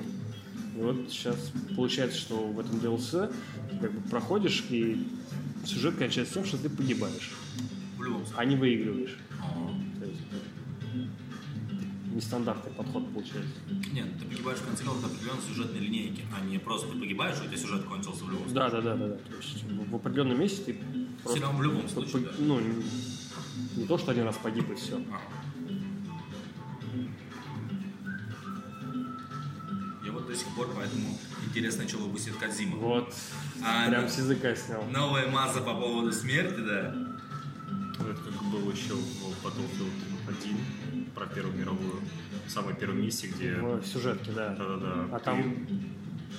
И 0.79 0.81
вот 0.81 0.95
сейчас 1.09 1.35
получается, 1.75 2.17
что 2.17 2.37
в 2.37 2.57
этом 2.57 2.77
DLC 2.77 3.29
ты 3.69 3.77
как 3.79 3.91
бы 3.91 4.09
проходишь, 4.09 4.63
и 4.69 5.05
сюжет 5.65 5.97
кончается 5.97 6.35
тем, 6.35 6.45
что 6.45 6.57
ты 6.57 6.69
погибаешь, 6.69 7.31
В 7.97 8.03
любом 8.03 8.21
случае. 8.25 8.39
а 8.39 8.45
не 8.45 8.55
выигрываешь. 8.55 9.17
То 9.99 10.05
есть 10.05 10.21
нестандартный 12.15 12.71
подход 12.71 13.11
получается. 13.13 13.51
Нет, 13.91 14.05
ты 14.19 14.25
погибаешь 14.25 14.59
в 14.59 14.65
конце 14.67 14.85
концов 14.85 15.03
от 15.03 15.11
определенной 15.11 15.41
сюжетной 15.49 15.79
линейки, 15.81 16.23
а 16.33 16.45
не 16.45 16.57
просто 16.59 16.87
ты 16.87 16.97
погибаешь, 16.97 17.35
и 17.39 17.41
у 17.41 17.47
тебя 17.47 17.57
сюжет 17.57 17.83
кончился 17.83 18.23
в 18.23 18.29
любом 18.31 18.49
случае. 18.49 18.55
Да, 18.55 18.69
да, 18.69 18.81
да, 18.81 18.95
да, 18.95 19.07
да. 19.09 19.13
То 19.15 19.35
есть 19.35 19.65
в 19.91 19.95
определенном 19.95 20.39
месте 20.39 20.63
ты 20.63 20.73
Все 20.73 21.23
просто 21.23 21.41
равно 21.41 21.59
в 21.59 21.63
любом 21.63 21.89
случае, 21.89 22.21
по- 22.23 22.29
да. 22.29 22.33
ну, 22.39 22.59
не- 22.61 22.83
не 23.81 23.85
то, 23.85 23.97
что 23.97 24.11
один 24.11 24.23
раз 24.23 24.37
погиб 24.41 24.71
и 24.71 24.75
все. 24.75 24.95
А. 25.11 25.19
интересно, 31.49 31.87
что 31.87 31.97
выпустит 31.97 32.35
Кадзима. 32.37 32.77
Вот. 32.77 33.13
А, 33.63 33.87
Прям 33.89 34.03
да. 34.03 34.09
с 34.09 34.17
языка 34.17 34.55
снял. 34.55 34.83
Новая 34.91 35.27
масса 35.29 35.59
по 35.61 35.73
поводу 35.73 36.11
смерти, 36.11 36.59
да. 36.59 36.95
Это 37.99 38.31
как 38.31 38.43
было 38.49 38.71
еще 38.71 38.93
в 38.93 39.45
Battlefield 39.45 39.91
1 40.27 41.05
про 41.15 41.25
Первую 41.27 41.57
мировую. 41.57 42.01
В 42.47 42.51
самой 42.51 42.73
первой 42.75 43.01
миссии, 43.01 43.27
где... 43.27 43.55
В 43.55 43.85
сюжетке, 43.85 44.31
да. 44.31 44.49
Да-да-да. 44.55 45.15
А 45.15 45.19
ты 45.19 45.25
там 45.25 45.67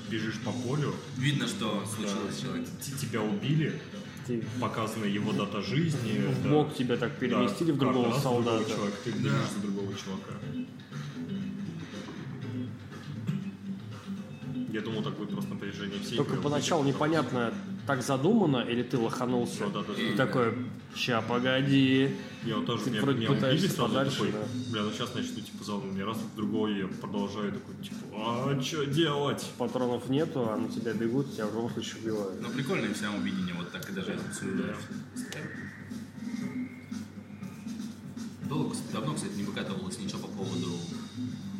бежишь 0.08 0.38
по 0.40 0.50
полю, 0.52 0.94
Видно, 1.18 1.46
что 1.46 1.84
случилось 1.86 2.34
с 2.36 2.40
человеком. 2.40 2.72
т- 2.84 2.96
тебя 3.06 3.20
убили, 3.22 3.80
ты 4.26 4.42
показана 4.60 5.04
его 5.04 5.32
дата 5.32 5.60
жизни. 5.62 6.18
в 6.42 6.42
да. 6.68 6.74
тебя 6.74 6.96
так 6.96 7.16
переместили 7.18 7.68
Да, 7.70 7.74
в 7.74 7.78
другого 7.78 8.08
раз 8.12 8.22
другого 8.22 8.42
солдата. 8.44 8.70
человека, 8.70 8.96
ты 9.04 9.10
бежишь 9.12 9.50
за 9.54 9.60
другого 9.60 9.92
чувака. 9.94 10.32
Я 14.72 14.82
думал, 14.82 15.02
так 15.02 15.14
будет 15.14 15.30
просто 15.30 15.50
напряжение 15.54 15.98
всей 16.00 16.16
Только 16.16 16.32
игры. 16.34 16.42
поначалу 16.42 16.84
непонятно, 16.84 17.52
так 17.86 18.02
задумано 18.02 18.58
или 18.58 18.82
ты 18.84 18.98
лоханулся. 18.98 19.64
Ну, 19.64 19.70
да, 19.70 19.82
да, 19.82 20.00
и 20.00 20.14
да. 20.14 20.26
такой, 20.26 20.54
ща, 20.94 21.20
погоди. 21.22 22.14
Я 22.44 22.56
вот 22.56 22.66
тоже, 22.66 22.84
Ты 22.84 22.90
меня, 22.90 23.02
вроде 23.02 23.18
меня 23.18 23.28
убили 23.30 23.40
пытаешься 23.40 23.68
сразу, 23.70 23.88
подальше, 23.88 24.16
такой, 24.18 24.32
да. 24.32 24.70
бля, 24.70 24.82
ну 24.84 24.90
сейчас 24.92 25.14
начну, 25.14 25.40
типа, 25.40 25.64
за 25.64 25.72
мной 25.74 26.04
раз, 26.04 26.18
другой, 26.36 26.78
я 26.78 26.86
продолжаю, 26.86 27.52
такой, 27.52 27.74
типа, 27.82 27.96
а 28.14 28.62
что 28.62 28.86
делать? 28.86 29.50
Патронов 29.58 30.08
нету, 30.08 30.48
а 30.48 30.56
на 30.56 30.68
тебя 30.68 30.92
бегут, 30.92 31.34
тебя 31.34 31.46
в 31.46 31.54
любом 31.54 31.70
случае 31.72 32.02
убивают. 32.02 32.40
Ну, 32.40 32.48
прикольное 32.50 32.94
всем 32.94 33.20
видение, 33.24 33.54
вот 33.58 33.72
так 33.72 33.90
и 33.90 33.92
даже 33.92 34.12
отсюда. 34.12 34.76
Долго, 38.48 38.74
давно, 38.92 39.14
кстати, 39.14 39.32
не 39.34 39.42
выкатывалось 39.44 39.98
ничего 39.98 40.20
по 40.20 40.28
поводу 40.28 40.68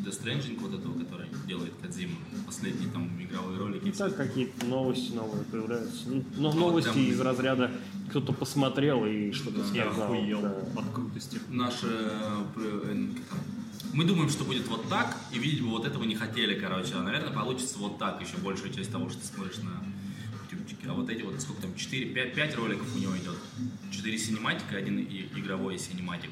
Death 0.05 0.23
Stranding, 0.23 0.59
вот 0.59 0.73
этого, 0.73 0.97
который 0.99 1.27
делает 1.47 1.73
Кадзима. 1.81 2.15
Последние 2.45 2.89
там 2.91 3.09
игровые 3.21 3.57
ролики. 3.59 3.87
И 3.87 3.91
так 3.91 4.15
какие-то 4.15 4.65
новости 4.65 5.11
новые 5.13 5.43
появляются. 5.45 6.09
Ну, 6.09 6.23
Но 6.37 6.51
Ну, 6.53 6.59
новости 6.59 6.87
вот 6.89 6.95
прям- 6.95 7.07
из 7.07 7.19
разряда 7.19 7.71
кто-то 8.09 8.33
посмотрел 8.33 9.05
и 9.05 9.31
что-то 9.31 9.59
Я 9.73 9.85
сказал. 9.91 10.13
охуел 10.13 10.41
да. 10.41 10.55
от 10.81 10.89
крутости. 10.93 11.39
Наше... 11.49 11.87
э, 11.87 12.43
э, 12.57 13.07
там, 13.29 13.39
Мы 13.93 14.05
думаем, 14.05 14.29
что 14.29 14.43
будет 14.45 14.67
вот 14.67 14.87
так, 14.89 15.17
и 15.33 15.39
видеть 15.39 15.61
бы 15.61 15.69
вот 15.69 15.85
этого 15.85 16.03
не 16.03 16.15
хотели, 16.15 16.57
короче. 16.59 16.93
А, 16.95 17.03
наверное, 17.03 17.31
получится 17.33 17.77
вот 17.79 17.97
так 17.99 18.21
еще 18.21 18.37
большая 18.37 18.71
часть 18.71 18.91
того, 18.91 19.09
что 19.09 19.19
ты 19.21 19.27
смотришь 19.27 19.57
на 19.57 19.83
ютубчике. 20.51 20.87
А 20.89 20.93
вот 20.93 21.09
эти 21.09 21.21
вот, 21.23 21.39
сколько 21.41 21.61
там, 21.63 21.75
4, 21.75 22.05
5, 22.13 22.33
5 22.33 22.55
роликов 22.55 22.87
у 22.95 22.99
него 22.99 23.15
идет. 23.17 23.35
4 23.91 24.17
синематика, 24.17 24.77
один 24.77 24.99
и- 24.99 25.27
игровой 25.35 25.77
синематик. 25.77 26.29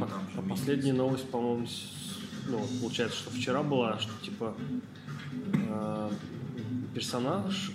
Ну, 0.00 0.06
там 0.06 0.20
же 0.20 0.38
а 0.38 0.48
последняя 0.48 0.92
новость, 0.92 1.28
по-моему, 1.30 1.66
ну, 2.48 2.66
получается, 2.80 3.18
что 3.18 3.30
вчера 3.30 3.62
была, 3.62 3.98
что 3.98 4.12
типа 4.24 4.54
э, 5.54 6.10
персонаж 6.94 7.72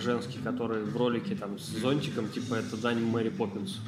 женский, 0.00 0.38
который 0.38 0.84
в 0.84 0.96
ролике 0.96 1.34
там 1.34 1.58
с 1.58 1.66
зонтиком, 1.66 2.28
типа 2.28 2.54
это 2.54 2.76
Дань 2.76 3.00
Мэри 3.00 3.30
Поппинс. 3.30 3.78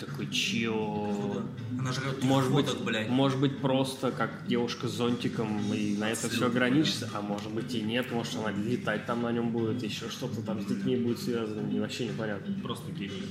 Ты 0.00 0.06
такой, 0.06 0.28
чё? 0.30 1.42
Она 1.78 1.92
жрет 1.92 2.22
Может 2.22 2.52
быть, 2.52 2.66
фоток, 2.66 2.84
блядь. 2.84 3.08
может 3.08 3.38
быть, 3.38 3.58
просто 3.58 4.10
как 4.10 4.46
девушка 4.46 4.88
с 4.88 4.92
зонтиком, 4.92 5.72
и 5.72 5.96
на 5.96 6.10
это 6.10 6.28
все 6.28 6.46
ограничится, 6.46 7.08
а 7.14 7.22
может 7.22 7.52
быть 7.52 7.72
и 7.74 7.82
нет, 7.82 8.10
может 8.10 8.34
она 8.36 8.50
летать 8.50 9.06
там 9.06 9.22
на 9.22 9.30
нем 9.30 9.50
будет, 9.50 9.82
еще 9.82 10.10
что-то 10.10 10.42
там 10.42 10.60
с 10.60 10.66
детьми 10.66 10.96
будет 10.96 11.20
связано, 11.20 11.70
и 11.70 11.78
вообще 11.78 12.06
непонятно. 12.08 12.52
Просто 12.62 12.90
гений. 12.90 13.22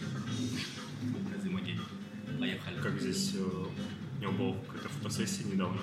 Поехали. 2.39 2.81
Как 2.81 2.99
здесь 2.99 3.33
э, 3.35 3.39
у 3.39 4.21
него 4.21 4.31
была 4.31 4.55
какая-то 4.67 4.89
фотосессия 4.89 5.45
недавно. 5.45 5.81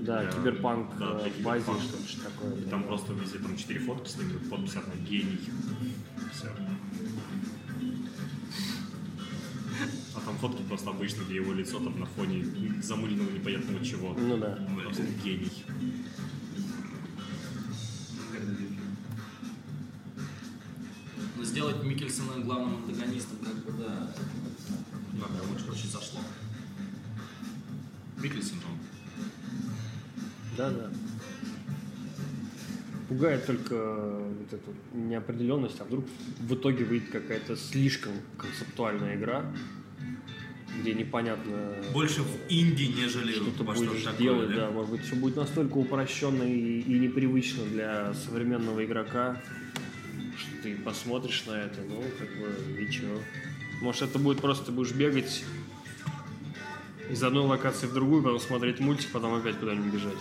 Да, 0.00 0.22
Да, 0.22 0.30
киберпанк 0.32 0.96
да, 0.98 1.20
э, 1.24 1.30
для 1.30 1.44
в 1.44 1.48
Азии, 1.48 1.64
киберпанка. 1.64 1.82
что 1.82 1.96
ли, 1.98 2.06
что 2.06 2.20
такое. 2.22 2.56
И 2.56 2.62
там 2.68 2.82
просто 2.84 3.12
везде 3.12 3.38
там 3.38 3.56
четыре 3.56 3.80
фотки 3.80 4.08
с 4.08 4.16
ним, 4.16 4.30
подпись 4.50 4.76
одна 4.76 4.94
гений. 5.08 5.40
Все. 6.32 6.48
А 10.14 10.20
там 10.24 10.36
фотки 10.38 10.62
просто 10.62 10.90
обычно, 10.90 11.22
где 11.24 11.36
его 11.36 11.52
лицо 11.52 11.78
там 11.78 11.98
на 12.00 12.06
фоне 12.06 12.44
замыленного 12.82 13.30
непонятного 13.30 13.84
чего. 13.84 14.14
Ну 14.14 14.38
да. 14.38 14.58
Просто 14.84 15.02
гений. 15.24 15.64
Но 21.36 21.44
сделать 21.44 21.82
Микельсона 21.82 22.40
главным 22.42 22.76
антагонистом, 22.76 23.38
как 23.38 23.54
бы, 23.64 23.72
да. 23.82 24.10
Да, 25.18 25.26
прям 25.26 25.54
очень, 25.54 25.70
очень 25.70 25.90
зашло. 25.90 26.20
Же 28.22 28.28
он. 28.28 28.78
Да, 30.56 30.70
да. 30.70 30.90
Пугает 33.08 33.46
только 33.46 33.74
э, 33.74 34.32
вот 34.38 34.52
эту 34.52 34.74
неопределенность, 34.98 35.80
а 35.80 35.84
вдруг 35.84 36.06
в 36.40 36.54
итоге 36.54 36.84
выйдет 36.84 37.10
какая-то 37.10 37.56
слишком 37.56 38.12
концептуальная 38.36 39.14
игра, 39.14 39.44
где 40.80 40.92
непонятно, 40.92 41.76
Больше 41.92 42.22
в 42.22 42.36
инди, 42.48 42.84
нежели 42.84 43.32
что 43.32 43.50
ты 43.52 43.62
будешь 43.62 44.00
что-то 44.00 44.18
делать, 44.18 44.48
такое, 44.48 44.66
да, 44.66 44.70
может 44.72 44.90
быть, 44.90 45.02
все 45.02 45.14
будет 45.14 45.36
настолько 45.36 45.76
упрощенно 45.76 46.42
и, 46.42 46.80
и 46.80 46.98
непривычно 46.98 47.64
для 47.66 48.12
современного 48.14 48.84
игрока, 48.84 49.40
что 50.36 50.62
ты 50.64 50.76
посмотришь 50.76 51.44
на 51.46 51.52
это, 51.52 51.82
ну, 51.82 52.02
как 52.18 52.28
бы, 52.28 52.82
и 52.82 52.90
чё. 52.90 53.20
Может, 53.80 54.02
это 54.02 54.18
будет 54.18 54.40
просто 54.40 54.66
ты 54.66 54.72
будешь 54.72 54.92
бегать 54.92 55.44
из 57.10 57.22
одной 57.22 57.44
локации 57.44 57.86
в 57.86 57.92
другую, 57.92 58.22
потом 58.22 58.40
смотреть 58.40 58.80
мультик, 58.80 59.10
потом 59.12 59.34
опять 59.34 59.58
куда-нибудь 59.58 59.92
бежать. 59.92 60.18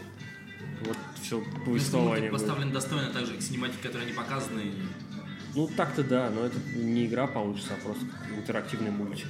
Вот 0.81 0.97
все 1.21 1.39
Если 1.39 1.65
повествование 1.65 2.31
поставлен 2.31 2.71
достойно, 2.71 3.09
так 3.11 3.25
же, 3.25 3.33
как 3.33 3.41
синематики, 3.41 3.81
которые 3.81 4.07
не 4.07 4.13
показаны. 4.13 4.71
Ну, 5.55 5.69
так-то 5.75 6.03
да, 6.03 6.29
но 6.29 6.45
это 6.45 6.59
не 6.75 7.05
игра 7.05 7.27
получится, 7.27 7.73
а 7.73 7.83
просто 7.83 8.05
интерактивный 8.35 8.91
мультик. 8.91 9.27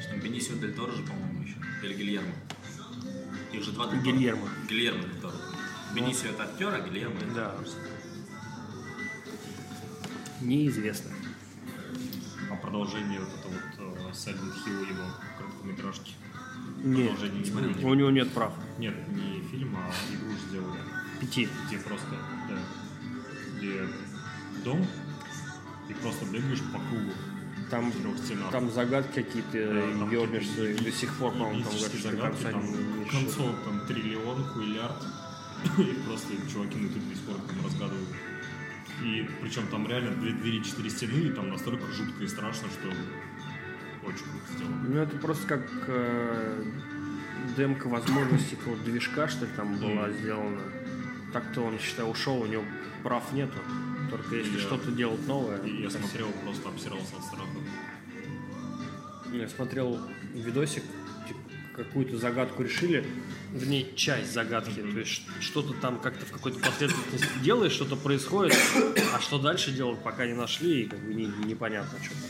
Что 0.00 0.16
Бенисио 0.16 0.56
Дель 0.56 0.74
Торо 0.74 0.90
же, 0.90 1.02
по-моему, 1.04 1.42
еще. 1.42 1.54
Или 1.84 1.94
Гильермо. 1.94 2.34
Их 3.52 3.62
же 3.62 3.70
два 3.70 3.86
Дель. 3.86 4.02
Гильермо. 4.02 4.48
Гильермо 4.68 5.02
Дель 5.02 5.20
Торо. 5.20 5.34
Бенисио 5.94 6.30
это 6.30 6.42
актер, 6.42 6.74
а 6.74 6.80
Гильермо 6.80 7.16
это 7.20 7.34
Да. 7.34 7.54
Неизвестно. 10.40 11.12
А 12.52 12.56
продолжение 12.56 13.18
вот 13.18 13.30
это 13.30 13.48
вот 13.48 14.08
э, 14.08 14.10
Silent 14.12 14.52
Hill 14.66 14.88
его 14.90 15.04
короткометражки. 15.38 16.12
Нет, 16.84 17.10
Продолжение 17.12 17.78
не 17.78 17.84
у 17.84 17.94
него 17.94 18.10
нет 18.10 18.30
прав. 18.32 18.52
Нет, 18.78 18.94
не 19.08 19.40
фильм, 19.48 19.74
а 19.76 19.90
игру 20.12 20.32
сделали. 20.48 20.80
Пяти. 21.18 21.48
Где 21.66 21.78
просто, 21.78 22.10
да, 22.50 22.58
где 23.56 23.88
дом, 24.64 24.86
и 25.88 25.94
просто 25.94 26.26
бегаешь 26.26 26.60
по 26.72 26.78
кругу 26.78 27.12
Там, 27.70 27.90
там 28.50 28.70
загадки 28.70 29.22
какие-то, 29.22 29.52
Да, 29.52 30.68
и 30.68 30.74
до 30.74 30.92
сих 30.92 31.16
пор, 31.16 31.32
по-моему, 31.32 31.62
там 31.62 31.72
говорят, 31.72 31.92
загадки, 32.02 32.42
там 32.42 33.00
не- 33.00 33.04
концов 33.06 33.54
там 33.64 33.86
триллион, 33.86 34.44
куиллиард, 34.52 35.02
и 35.78 35.94
просто 36.06 36.28
чуваки 36.52 36.76
на 36.76 36.88
тут 36.90 37.08
до 37.08 37.14
сих 37.14 37.24
пор 37.24 37.36
там 37.48 37.64
разгадывают. 37.64 38.08
И 39.02 39.28
причем 39.40 39.66
там 39.68 39.88
реально 39.88 40.12
две 40.12 40.32
двери, 40.32 40.62
четыре 40.62 40.90
стены, 40.90 41.26
и 41.28 41.30
там 41.30 41.48
настолько 41.48 41.86
жутко 41.92 42.22
и 42.22 42.26
страшно, 42.28 42.68
что 42.68 42.88
очень 44.06 44.24
круто 44.24 44.52
сделано. 44.56 44.84
Ну, 44.88 44.96
это 45.00 45.16
просто 45.18 45.46
как 45.46 45.62
э, 45.88 46.64
демка 47.56 47.88
возможностей 47.88 48.56
какого-то 48.56 48.84
движка, 48.84 49.28
что 49.28 49.44
ли, 49.44 49.50
там 49.56 49.76
была 49.76 50.10
сделана. 50.10 50.60
Так-то 51.32 51.62
он, 51.62 51.78
считай, 51.78 52.08
ушел, 52.08 52.40
у 52.42 52.46
него 52.46 52.64
прав 53.02 53.32
нету. 53.32 53.58
Только 54.10 54.36
если 54.36 54.54
Я- 54.56 54.60
что-то 54.60 54.90
делать 54.92 55.26
новое. 55.26 55.58
И 55.62 55.82
я 55.82 55.90
смотрел, 55.90 56.28
просто 56.44 56.68
обсирался 56.68 57.16
от 57.16 57.24
страха. 57.24 57.48
Я 59.32 59.48
смотрел 59.48 59.98
видосик, 60.34 60.82
какую-то 61.74 62.18
загадку 62.18 62.62
решили, 62.62 63.04
вернее, 63.52 63.94
часть 63.94 64.32
загадки. 64.32 64.80
То 64.80 64.98
есть 64.98 65.22
что-то 65.40 65.72
там 65.74 65.98
как-то 66.00 66.26
в 66.26 66.30
какой-то 66.32 66.58
последовательности 66.58 67.28
делаешь, 67.42 67.72
что-то 67.72 67.96
происходит, 67.96 68.56
а 69.14 69.20
что 69.20 69.38
дальше 69.38 69.72
делать, 69.72 69.98
пока 70.02 70.26
не 70.26 70.34
нашли, 70.34 70.82
и 70.82 70.86
как 70.86 70.98
бы 71.00 71.14
не- 71.14 71.32
непонятно, 71.46 71.98
что 72.02 72.14
там. 72.14 72.28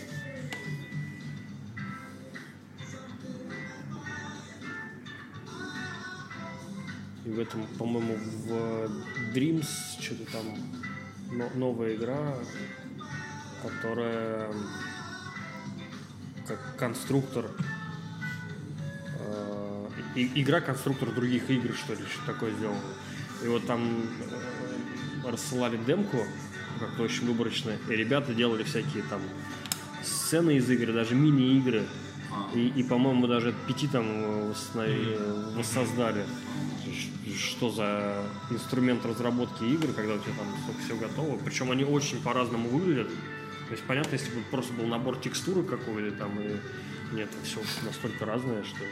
И 7.25 7.31
в 7.31 7.39
этом, 7.39 7.67
по-моему, 7.79 8.17
в 8.17 9.33
Dreams 9.33 9.69
что-то 10.01 10.25
там 10.33 10.59
но- 11.31 11.51
новая 11.55 11.95
игра, 11.95 12.37
которая 13.63 14.53
как 16.47 16.77
конструктор 16.77 17.47
и- 20.15 20.31
игра 20.43 20.61
конструктор 20.61 21.11
других 21.13 21.51
игр, 21.51 21.75
что 21.75 21.95
ли, 21.95 22.01
что 22.11 22.33
такое 22.33 22.53
сделано. 22.53 22.81
И 23.45 23.49
вот 23.49 23.67
там 23.67 24.07
э, 25.25 25.31
рассылали 25.31 25.77
демку, 25.77 26.19
как-то 26.79 27.03
очень 27.03 27.27
выборочно, 27.27 27.73
и 27.89 27.93
ребята 27.93 28.35
делали 28.35 28.63
всякие 28.63 29.03
там 29.05 29.21
сцены 30.03 30.57
из 30.57 30.69
игры, 30.71 30.93
даже 30.93 31.15
мини-игры. 31.15 31.85
И, 32.55 32.69
и, 32.69 32.83
по-моему, 32.83 33.27
даже 33.27 33.55
пяти 33.69 33.89
там 33.89 34.07
э, 34.09 34.53
э, 34.75 35.53
воссоздали. 35.57 36.25
Что 37.39 37.71
за 37.71 38.25
инструмент 38.51 39.07
разработки 39.07 39.65
игр, 39.65 39.89
когда 39.95 40.15
у 40.15 40.19
тебя 40.19 40.35
там 40.37 40.75
все 40.85 40.97
готово. 40.97 41.39
Причем 41.39 41.71
они 41.71 41.85
очень 41.85 42.21
по-разному 42.21 42.69
выглядят. 42.69 43.09
То 43.09 43.73
есть 43.73 43.85
понятно, 43.85 44.13
если 44.15 44.31
бы 44.35 44.43
просто 44.51 44.75
был 44.75 44.85
набор 44.87 45.17
текстуры 45.17 45.63
какой-то 45.63 46.15
там 46.19 46.39
и 46.41 46.57
нет, 47.13 47.29
все 47.45 47.61
настолько 47.85 48.25
разное, 48.25 48.65
что 48.65 48.85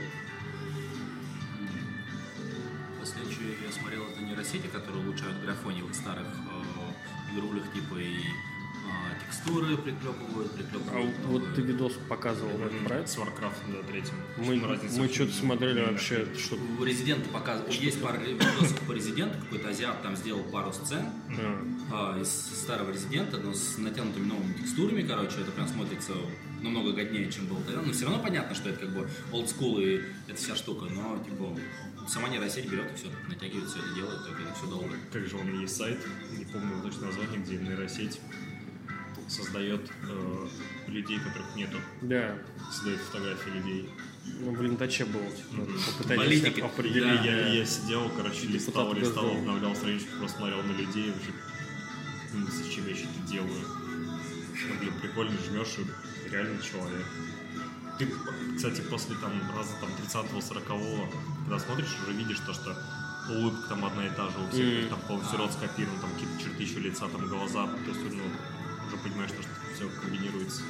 Последнюю 3.01 3.57
я 3.63 3.73
смотрел, 3.73 4.05
это 4.05 4.23
нейросети, 4.23 4.67
которые 4.67 5.03
улучшают 5.03 5.41
графоний 5.43 5.83
в 5.83 5.95
старых 5.95 6.27
э, 6.27 7.35
игрулях, 7.35 7.73
типа 7.73 7.97
и 7.97 8.19
текстуры 9.25 9.77
приклепывают, 9.77 10.53
А 10.53 10.57
приклепывают. 10.57 11.17
вот 11.27 11.41
новые. 11.43 11.55
ты 11.55 11.63
видос 11.63 11.93
показывал 12.09 12.51
про 12.85 12.97
это? 12.97 13.09
С 13.09 13.17
Warcraft, 13.17 13.73
да, 13.73 13.83
третьим. 13.89 14.15
Мы, 14.39 14.57
мы 14.57 15.09
что-то 15.09 15.33
смотрели 15.33 15.81
вообще, 15.83 16.27
что 16.37 16.57
У 16.79 16.85
Резидента 16.85 17.29
показывают, 17.31 17.73
есть 17.75 18.03
пара 18.03 18.19
видосов 18.19 18.81
по 18.87 18.93
Резиденту, 18.93 19.39
какой-то 19.41 19.69
азиат 19.69 20.03
там 20.03 20.17
сделал 20.17 20.43
пару 20.45 20.73
сцен 20.73 21.05
а, 21.93 22.15
а, 22.17 22.21
из 22.21 22.29
старого 22.29 22.91
Резидента, 22.91 23.39
но 23.39 23.53
с 23.55 23.79
натянутыми 23.79 24.27
новыми 24.27 24.53
текстурами, 24.55 25.03
короче, 25.03 25.41
это 25.41 25.51
прям 25.53 25.69
смотрится 25.69 26.13
намного 26.63 26.93
годнее, 26.93 27.31
чем 27.31 27.47
было 27.47 27.61
тогда. 27.63 27.83
Но 27.83 27.93
все 27.93 28.05
равно 28.07 28.23
понятно, 28.23 28.55
что 28.55 28.69
это 28.69 28.81
как 28.81 28.91
бы 28.91 29.09
олдскул 29.33 29.79
и 29.79 30.03
это 30.29 30.37
вся 30.37 30.55
штука, 30.57 30.87
но 30.93 31.19
типа 31.25 31.57
сама 32.09 32.29
нейросеть 32.29 32.67
берет 32.69 32.93
и 32.93 32.97
все, 32.97 33.07
натягивает 33.29 33.69
все 33.71 33.79
это 33.79 33.95
делает, 33.95 34.27
только 34.27 34.43
это 34.43 34.55
все 34.55 34.67
долго. 34.67 34.95
Как 35.13 35.27
же 35.27 35.37
он 35.37 35.61
есть 35.61 35.77
сайт, 35.77 35.99
не 36.37 36.45
помню 36.45 36.83
точно 36.83 37.07
название, 37.07 37.39
где 37.41 37.57
нейросеть 37.57 38.21
создает 39.31 39.81
э, 40.09 40.49
людей, 40.89 41.19
которых 41.21 41.55
нету. 41.57 41.79
да, 42.03 42.37
Создает 42.73 43.01
фотографии 43.01 43.51
людей. 43.51 43.91
ну, 44.41 44.53
в 44.53 44.61
лентаче 44.63 45.05
было, 45.05 45.31
типа, 45.31 45.67
попытались 45.99 46.45
определить. 46.63 46.97
Или 46.97 47.27
я, 47.29 47.45
да. 47.45 47.49
я 47.49 47.65
сидел, 47.65 48.11
короче, 48.17 48.47
листал, 48.49 48.93
листал, 48.95 49.31
обновлял 49.31 49.75
страничку, 49.77 50.09
просто 50.19 50.39
смотрел 50.39 50.63
на 50.63 50.73
людей, 50.73 51.13
вообще, 51.13 51.31
ну, 52.35 52.47
зачем 52.51 52.87
я 52.89 52.95
что-то 52.95 53.21
делаю. 53.31 53.65
Ну, 54.69 54.75
блин, 54.81 54.93
прикольно 55.01 55.37
жмешь 55.47 55.77
и 55.79 56.29
реально 56.31 56.61
человек. 56.63 57.07
Ты, 57.99 58.09
кстати, 58.57 58.81
после 58.83 59.15
там 59.17 59.33
раза 59.57 59.71
там 59.81 59.91
30-го, 59.91 60.39
40-го, 60.39 61.09
когда 61.45 61.59
смотришь, 61.59 61.97
уже 62.03 62.17
видишь 62.17 62.41
то, 62.47 62.53
что 62.55 62.77
улыбка 63.29 63.69
там 63.69 63.85
одна 63.85 64.07
и 64.07 64.11
та 64.11 64.29
же 64.29 64.39
у 64.39 64.49
всех, 64.51 64.81
Мгм. 64.85 64.89
там 64.91 65.01
полностью 65.07 65.39
рот 65.39 65.53
скопирован, 65.53 65.99
там 66.01 66.11
какие-то 66.15 66.43
черты 66.43 66.63
еще 66.63 66.81
лица, 66.81 67.09
там 67.09 67.27
глаза, 67.29 67.67
то 67.67 67.91
есть, 67.91 68.01
ну, 68.15 68.23
уже 68.93 68.97
понимаешь, 69.03 69.31
то, 69.31 69.43
что 69.43 69.51
все 69.75 69.89
комбинируется. 70.01 70.63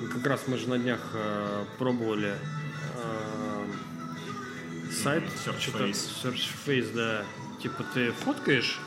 Ну, 0.00 0.08
Как 0.08 0.26
раз 0.26 0.42
мы 0.46 0.56
же 0.58 0.68
на 0.68 0.78
днях 0.78 1.00
э, 1.14 1.64
пробовали 1.78 2.34
э, 2.96 3.66
сайт 4.92 5.24
Search 5.44 5.72
Face. 5.72 6.08
Search 6.22 6.48
Face, 6.66 6.92
да. 6.94 7.24
Типа 7.62 7.84
ты 7.94 8.10
фоткаешь 8.12 8.78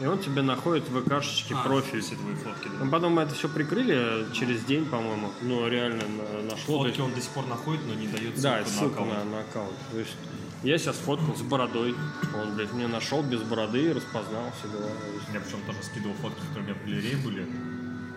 И 0.00 0.06
он 0.06 0.18
тебе 0.18 0.40
находит 0.42 0.88
в 0.88 1.02
ВКшечке 1.02 1.54
А, 1.54 1.62
профиль. 1.62 2.00
Все 2.00 2.14
твои 2.16 2.34
фотки, 2.34 2.68
да. 2.68 2.84
Ну, 2.84 2.90
потом 2.90 3.12
мы 3.14 3.22
это 3.22 3.34
все 3.34 3.48
прикрыли 3.48 4.26
через 4.32 4.64
день, 4.64 4.86
по-моему. 4.86 5.30
Ну, 5.42 5.68
реально 5.68 6.02
на- 6.08 6.50
нашло. 6.50 6.84
Фотки 6.84 7.00
он 7.00 7.12
до 7.14 7.20
сих 7.20 7.30
пор 7.30 7.46
находит, 7.46 7.82
но 7.86 7.94
не 7.94 8.06
дает 8.08 8.40
Да, 8.40 8.64
ссылку 8.64 8.70
ссылку 8.70 9.00
на 9.04 9.06
на, 9.06 9.12
аккаунт. 9.20 9.30
на 9.32 9.40
аккаунт. 9.40 9.72
То 9.92 9.98
есть 9.98 10.16
я 10.64 10.78
сейчас 10.78 10.96
фоткал 10.96 11.36
с 11.36 11.42
бородой. 11.42 11.94
Он, 12.34 12.54
блядь, 12.56 12.72
меня 12.72 12.88
нашел 12.88 13.22
без 13.22 13.42
бороды, 13.42 13.92
распознал 13.92 14.50
все 14.58 14.68
дела. 14.68 14.90
Я 15.32 15.40
причем 15.40 15.58
тоже 15.66 15.82
скидывал 15.82 16.14
фотки, 16.16 16.40
которые 16.48 16.62
у 16.62 16.66
меня 16.66 16.74
в 16.74 16.84
галерее 16.86 17.16
были. 17.18 17.46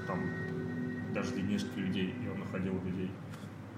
Там 0.08 0.22
даже 1.14 1.32
длиннейших 1.32 1.76
людей, 1.76 2.14
и 2.24 2.28
он 2.30 2.40
находил 2.40 2.74
людей. 2.86 3.12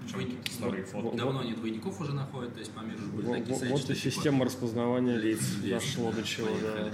Причем 0.01 0.13
Двойники. 0.13 0.51
старые 0.51 0.83
фотки. 0.83 1.17
Давно 1.17 1.39
они 1.41 1.53
двойников 1.53 1.99
уже 1.99 2.13
находят, 2.13 2.53
то 2.53 2.59
есть 2.59 2.71
по 2.71 2.79
миру 2.81 2.99
же 2.99 3.05
были 3.07 3.25
во- 3.27 3.33
такие 3.35 3.69
Вот 3.71 3.79
и 3.81 3.83
типа- 3.83 3.95
система 3.99 4.45
распознавания 4.45 5.17
лиц 5.17 5.39
дошло 5.63 6.11
до 6.11 6.23
чего, 6.23 6.47
да. 6.61 6.89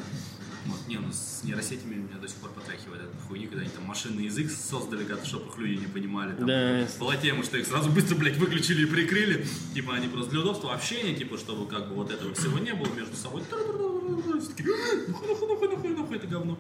Вот, 0.66 0.88
не, 0.88 0.98
ну 0.98 1.12
с 1.12 1.44
нейросетями 1.44 1.96
меня 1.96 2.18
до 2.20 2.28
сих 2.28 2.38
пор 2.38 2.50
потряхивает 2.52 3.04
эта 3.04 3.28
хуйня, 3.28 3.48
когда 3.48 3.62
они 3.62 3.70
там 3.70 3.84
машинный 3.84 4.26
язык 4.26 4.50
создали, 4.52 5.04
как 5.04 5.24
чтобы 5.26 5.50
их 5.50 5.58
люди 5.58 5.82
не 5.82 5.88
понимали. 5.88 6.34
Там 6.36 6.48
Да. 6.48 6.88
Была 7.00 7.16
тема, 7.18 7.44
что 7.44 7.58
их 7.58 7.68
сразу 7.68 7.90
быстро, 7.92 8.16
блядь, 8.16 8.38
выключили 8.38 8.84
и 8.84 8.86
прикрыли. 8.86 9.46
Типа 9.74 9.94
они 9.94 10.08
просто 10.08 10.32
для 10.32 10.42
удобства 10.42 10.74
общения, 10.74 11.14
типа, 11.16 11.38
чтобы 11.38 11.68
как 11.68 11.90
бы 11.90 11.96
вот 11.96 12.12
этого 12.12 12.34
всего 12.34 12.58
не 12.58 12.74
было 12.74 12.92
между 12.94 13.16
собой. 13.16 13.44
«А, 13.52 13.56
нахуй, 13.56 15.30
нахуй, 15.30 15.48
нахуй, 15.48 15.68
нахуй, 15.70 15.90
нахуй 15.90 16.18
это 16.18 16.28
говно. 16.28 16.58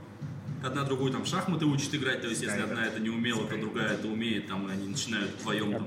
Одна 0.64 0.84
другую 0.84 1.11
там 1.11 1.26
шахматы 1.26 1.65
учит 1.65 1.94
играть, 1.94 2.22
то 2.22 2.27
есть 2.27 2.41
если 2.41 2.60
одна 2.60 2.86
это 2.88 2.99
не 2.99 3.10
умела, 3.10 3.48
то 3.48 3.56
другая 3.57 3.94
это 3.94 4.07
умеет, 4.07 4.48
там 4.48 4.68
и 4.68 4.72
они 4.72 4.88
начинают 4.88 5.32
вдвоем 5.40 5.72
там, 5.73 5.86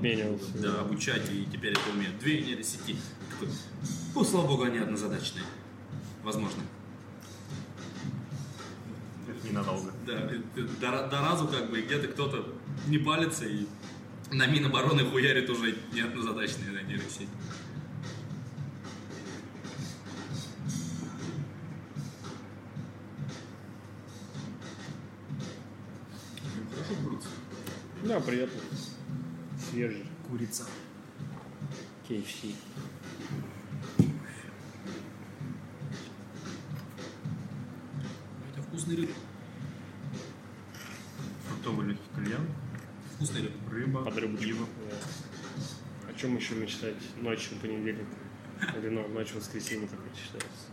да. 0.61 0.81
обучать, 0.81 1.23
и 1.31 1.45
теперь 1.51 1.73
это 1.73 1.81
умеют. 1.93 2.17
Две 2.19 2.41
нейросети. 2.41 2.95
Такой, 3.29 3.53
ну, 4.15 4.23
слава 4.23 4.47
богу, 4.47 4.63
они 4.63 4.77
однозадачные. 4.77 5.43
Возможно. 6.23 6.61
Ненадолго. 9.49 9.91
Да, 10.05 10.27
ты 10.27 10.63
до, 10.63 11.07
до 11.07 11.21
разу 11.21 11.47
как 11.47 11.69
бы 11.69 11.81
где-то 11.81 12.07
кто-то 12.07 12.45
не 12.87 12.97
палится 12.97 13.45
и 13.45 13.65
на 14.31 14.45
Минобороны 14.45 15.03
хуярит 15.05 15.49
уже 15.49 15.75
не 15.91 16.01
однозадачные 16.01 16.71
да, 16.71 16.81
нейросеть. 16.81 17.29
Хорошо 26.71 26.93
курица. 27.03 27.27
Да, 28.03 28.19
приятно. 28.19 28.61
Свежий. 29.69 30.05
Курица. 30.29 30.65
KFC. 32.07 32.53
Это 38.51 38.61
вкусный 38.67 38.95
рыб. 38.95 39.09
Фруктовый 41.59 41.87
легкий 41.87 42.09
кальян, 42.15 42.47
Вкусный 43.15 43.41
рыб. 43.41 43.51
рыба, 43.69 44.05
Под 44.05 44.17
рыбочку. 44.17 44.45
пиво. 44.45 44.65
Да. 44.89 46.09
О 46.09 46.13
чем 46.17 46.37
еще 46.37 46.55
мечтать? 46.55 46.95
Ночью 47.21 47.57
понедельник. 47.61 48.07
Или 48.77 48.89
ну, 48.89 49.07
ночь 49.09 49.33
воскресенья, 49.33 49.87
как 49.87 49.99
это 49.99 50.17
считается. 50.17 50.67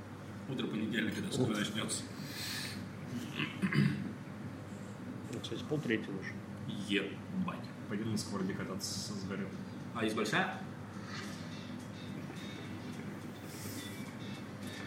Утро 0.49 0.67
понедельника, 0.69 1.17
когда 1.17 1.33
скоро 1.33 1.57
начнется. 1.57 2.03
Ну, 5.33 5.41
кстати, 5.43 5.65
полтретьего 5.69 6.19
уже. 6.21 6.33
Ебать. 6.89 7.59
Пойдем 7.89 8.13
на 8.13 8.19
сковороде 8.19 8.55
кататься 8.55 9.13
с 9.13 9.25
горем. 9.25 9.49
А 9.95 10.05
есть 10.05 10.15
большая? 10.15 10.61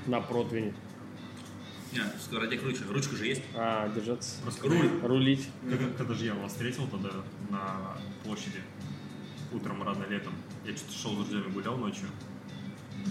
На 0.07 0.21
противне. 0.21 0.73
Нет, 1.91 2.15
в 2.17 2.21
сковороде 2.21 2.57
круче. 2.57 2.83
Ручка 2.89 3.15
же 3.15 3.25
есть. 3.25 3.41
А, 3.55 3.89
держаться. 3.89 4.41
Просто 4.43 4.67
Руль. 4.67 4.89
Рулить. 5.01 5.47
Когда, 5.67 5.85
когда 5.97 6.13
же 6.13 6.25
я 6.25 6.35
вас 6.35 6.51
встретил 6.51 6.87
тогда 6.87 7.09
на 7.49 7.97
площади, 8.23 8.61
утром 9.51 9.81
рано 9.83 10.05
летом, 10.05 10.33
я 10.65 10.75
что-то 10.75 10.93
шел 10.93 11.13
с 11.13 11.27
друзьями, 11.27 11.51
гулял 11.51 11.77
ночью, 11.77 12.07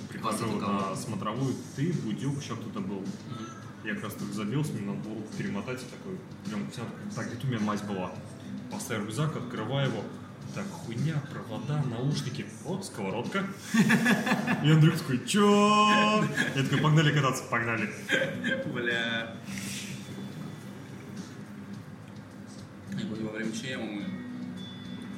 прихожу 0.08 0.60
на 0.60 0.94
смотровую, 0.94 1.54
ты, 1.74 1.92
Будюк, 1.92 2.40
еще 2.40 2.54
кто-то 2.54 2.80
был. 2.80 3.04
Я 3.84 3.94
как 3.94 4.04
раз 4.04 4.14
так 4.14 4.28
забился, 4.32 4.72
мне 4.72 4.86
надо 4.86 5.00
было 5.00 5.14
руку 5.16 5.28
перемотать, 5.36 5.80
и 5.80 5.84
такой, 5.84 6.18
прям, 6.44 6.68
так, 7.14 7.26
где-то 7.28 7.46
у 7.46 7.50
меня 7.50 7.60
мазь 7.60 7.82
была. 7.82 8.12
Поставил 8.70 9.04
рюкзак, 9.04 9.36
открываю 9.36 9.88
его, 9.88 10.04
так, 10.54 10.66
хуйня, 10.70 11.22
провода, 11.30 11.82
наушники, 11.84 12.46
вот, 12.64 12.84
сковородка. 12.84 13.46
И 14.64 14.70
Андрюк 14.70 14.96
такой, 14.96 15.24
чё? 15.26 16.24
Я 16.54 16.62
такой, 16.62 16.78
погнали 16.78 17.12
кататься, 17.12 17.44
погнали. 17.44 17.90
Бля. 18.72 19.34
Во 23.20 23.30
время 23.32 23.52
ЧМ 23.52 23.80
мы... 23.80 24.04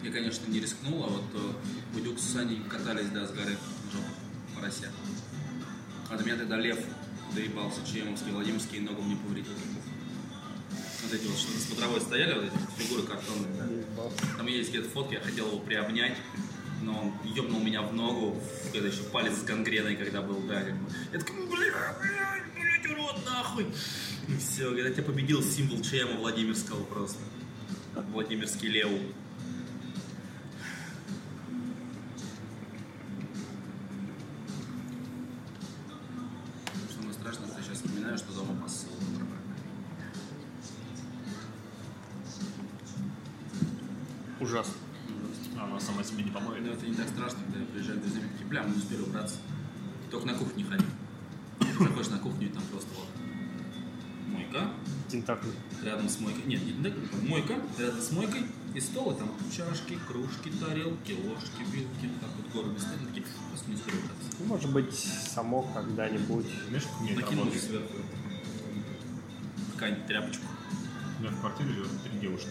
Я, 0.02 0.12
конечно, 0.12 0.51
не 0.51 0.61
рискнул, 0.61 1.05
а 1.05 1.09
вот 1.09 1.24
э, 1.35 1.52
Будюк 1.93 2.19
с 2.19 2.32
Саней 2.32 2.62
катались, 2.69 3.09
да, 3.09 3.27
с 3.27 3.31
горы 3.32 3.57
жопу 3.93 4.07
по 4.55 4.62
росе. 4.62 4.89
А 6.11 6.16
до 6.16 6.24
меня 6.24 6.36
тогда 6.36 6.57
лев 6.57 6.78
доебался 7.35 7.81
ЧМовский, 7.85 8.32
Владимирский, 8.32 8.81
ногу 8.81 9.02
мне 9.02 9.16
повредил. 9.16 9.52
Вот 11.10 11.18
эти 11.18 11.26
вот, 11.26 11.38
что 11.38 11.52
на 11.52 11.58
смотровой 11.58 12.00
стояли, 12.00 12.34
вот 12.34 12.44
эти 12.44 12.82
фигуры 12.84 13.02
картонные, 13.02 13.52
да. 13.56 13.66
Там 14.36 14.46
есть 14.46 14.70
где-то 14.70 14.88
фотки, 14.90 15.14
я 15.14 15.20
хотел 15.20 15.48
его 15.48 15.58
приобнять, 15.58 16.16
но 16.82 17.00
он 17.02 17.12
ебнул 17.28 17.60
меня 17.60 17.82
в 17.82 17.92
ногу, 17.92 18.40
когда 18.72 18.86
еще 18.86 19.02
палец 19.02 19.34
с 19.38 19.42
гангреной, 19.42 19.96
когда 19.96 20.22
был, 20.22 20.40
да. 20.42 20.62
Я 21.12 21.18
такой, 21.18 21.46
бля, 21.48 21.96
блядь, 22.00 22.54
блядь, 22.54 22.86
урод, 22.92 23.24
нахуй. 23.24 23.66
И 24.28 24.36
все, 24.38 24.72
когда 24.72 24.88
тебя 24.88 25.02
победил 25.02 25.42
символ 25.42 25.82
ЧМа 25.82 26.16
Владимирского 26.20 26.84
просто. 26.84 27.18
Владимирский 28.12 28.68
лев. 28.68 28.88
Ужасно. 44.51 44.74
А 45.60 45.64
она 45.64 45.78
сама 45.78 46.02
себе 46.02 46.24
не 46.24 46.31
помоет. 46.32 46.64
Но 46.64 46.72
это 46.72 46.85
не 46.85 46.94
так 46.94 47.09
страшно, 47.09 47.39
когда 47.44 47.60
я 47.60 47.66
приезжаю 47.66 48.01
к 48.01 48.02
друзьям, 48.02 48.24
такие, 48.32 48.48
бля, 48.48 48.62
мы 48.64 48.70
не 48.70 48.78
успели 48.78 49.01
убраться. 49.01 49.36
Только 50.10 50.27
на 50.27 50.35
кухне 50.35 50.64
ходи. 50.64 50.85
Ты 51.60 51.85
заходишь 51.85 52.10
на 52.10 52.18
кухню, 52.18 52.48
и 52.48 52.51
там 52.51 52.62
просто 52.64 52.89
вот 52.97 53.06
мойка, 54.27 54.70
Тентакль. 55.09 55.51
рядом 55.85 56.09
с 56.09 56.18
мойкой. 56.18 56.43
Нет, 56.47 56.62
не 56.64 56.82
так, 56.82 56.94
мойка, 57.22 57.55
рядом 57.78 58.01
с 58.01 58.10
мойкой, 58.10 58.43
и 58.74 58.81
стол, 58.81 59.12
и 59.12 59.18
там 59.18 59.31
чашки, 59.56 59.97
кружки, 60.09 60.51
тарелки, 60.59 61.12
ложки, 61.12 61.62
вилки, 61.70 62.10
так 62.20 62.31
вот 62.36 62.52
горы 62.52 62.78
стоят, 62.81 63.06
такие, 63.06 63.24
просто 63.51 63.70
не 63.70 63.77
успели 63.77 63.97
убраться. 63.98 64.36
Ну, 64.40 64.47
Может 64.47 64.72
быть, 64.72 64.94
само 64.94 65.62
когда-нибудь. 65.74 66.47
Знаешь, 66.68 66.85
как 66.85 67.16
Накинули 67.16 67.56
сверху 67.56 67.94
какая-нибудь 69.74 70.06
тряпочку. 70.06 70.44
У 71.18 71.22
меня 71.22 71.31
в 71.31 71.40
квартире 71.40 71.70
живет 71.70 72.02
три 72.02 72.18
девушки. 72.18 72.51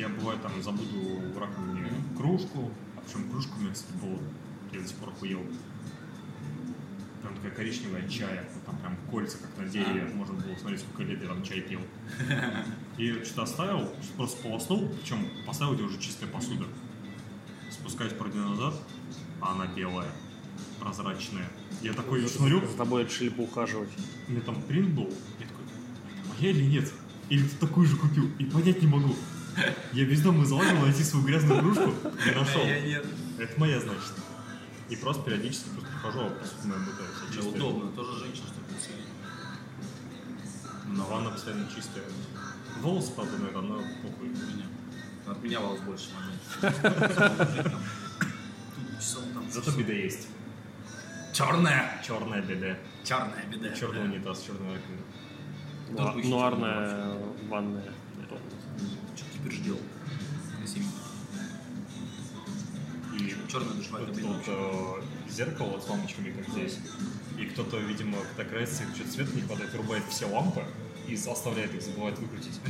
Я 0.00 0.08
бывает 0.08 0.40
там 0.40 0.62
забуду 0.62 1.20
в 1.34 1.38
раковине 1.38 1.92
кружку, 2.16 2.70
а 2.96 3.00
причем 3.02 3.30
кружку 3.30 3.58
у 3.58 3.60
меня, 3.60 3.74
кстати, 3.74 3.92
была, 4.00 4.18
я 4.72 4.80
до 4.80 4.88
сих 4.88 4.96
пор 4.96 5.10
охуел. 5.10 5.42
Прям 7.20 7.34
такая 7.34 7.50
коричневая 7.50 8.08
чая, 8.08 8.48
там 8.64 8.78
прям 8.78 8.96
кольца, 9.10 9.36
как 9.36 9.58
на 9.58 9.70
дереве, 9.70 10.10
можно 10.14 10.32
было 10.36 10.56
смотреть, 10.56 10.80
сколько 10.80 11.02
лет 11.02 11.20
я 11.20 11.28
там 11.28 11.42
чай 11.42 11.60
пил. 11.60 11.80
И 12.96 13.12
что-то 13.24 13.42
оставил, 13.42 13.92
просто 14.16 14.42
полоснул, 14.42 14.88
причем 14.88 15.28
поставил, 15.46 15.74
где 15.74 15.82
уже 15.82 15.98
чистая 15.98 16.30
посуда. 16.30 16.64
Спускаюсь 17.70 18.14
пару 18.14 18.30
дней 18.30 18.40
назад, 18.40 18.72
а 19.42 19.52
она 19.52 19.66
белая, 19.66 20.10
прозрачная. 20.80 21.50
Я 21.82 21.92
такой 21.92 22.26
смотрю, 22.26 22.66
За 22.66 22.74
тобой 22.78 23.04
решили 23.04 23.28
поухаживать. 23.28 23.90
у 24.28 24.32
меня 24.32 24.40
там 24.40 24.62
принт 24.62 24.94
был, 24.94 25.12
я 25.38 25.46
такой, 25.46 25.64
моя 26.26 26.50
или 26.52 26.64
нет? 26.64 26.90
Или 27.28 27.46
ты 27.46 27.56
такую 27.58 27.86
же 27.86 27.98
купил? 27.98 28.30
И 28.38 28.44
понять 28.46 28.80
не 28.80 28.88
могу. 28.88 29.14
Я 29.92 30.04
дом 30.22 30.42
излазил 30.44 30.78
найти 30.80 31.02
свою 31.02 31.26
грязную 31.26 31.60
кружку, 31.60 31.94
не 32.26 32.32
нашел. 32.32 32.62
Это 33.38 33.60
моя, 33.60 33.80
значит. 33.80 34.12
И 34.88 34.96
просто 34.96 35.22
периодически 35.22 35.68
просто 35.68 35.90
прихожу, 35.92 36.20
а 36.20 36.30
посудная 36.30 36.78
бутылка 36.78 37.12
вся 37.14 37.26
чистая. 37.34 37.54
Удобно, 37.54 37.92
тоже 37.92 38.18
женщина, 38.18 38.46
что 38.48 38.92
ли, 38.92 39.02
Но 40.88 41.04
ванна 41.04 41.30
постоянно 41.30 41.68
чистая. 41.74 42.04
Волосы, 42.80 43.12
правда, 43.12 43.38
наверное, 43.38 43.62
но 43.62 43.82
похуй. 44.02 44.28
меня. 44.28 44.66
От 45.26 45.42
меня 45.42 45.60
волос 45.60 45.80
больше 45.80 46.08
там. 46.60 46.72
Зато 49.50 49.70
беда 49.72 49.92
есть. 49.92 50.28
Черная! 51.32 52.02
Черная 52.04 52.42
беда. 52.42 52.76
Черная 53.04 53.44
беда. 53.46 53.72
Черный 53.74 54.04
унитаз, 54.04 54.42
черная 54.42 54.78
еще 56.16 56.28
Нуарная 56.28 57.16
ванная. 57.48 57.92
Теперь 59.42 59.58
ждел? 59.58 59.78
Красивенько. 60.58 60.90
И 63.18 63.34
черная 63.50 63.74
душевая 63.74 64.04
Вот 64.04 64.14
кабина. 64.14 64.34
тут 64.34 64.42
э, 64.48 65.30
зеркало 65.30 65.80
с 65.80 65.88
лампочками, 65.88 66.30
как 66.30 66.48
здесь. 66.48 66.78
И 67.38 67.44
кто-то, 67.46 67.78
видимо, 67.78 68.18
когда 68.36 68.50
красится, 68.50 68.84
что-то 68.94 69.10
света 69.10 69.34
не 69.34 69.42
хватает, 69.42 69.74
рубает 69.74 70.04
все 70.10 70.26
лампы 70.26 70.64
и 71.08 71.14
оставляет 71.14 71.74
их, 71.74 71.82
забывает 71.82 72.18
выключить. 72.18 72.60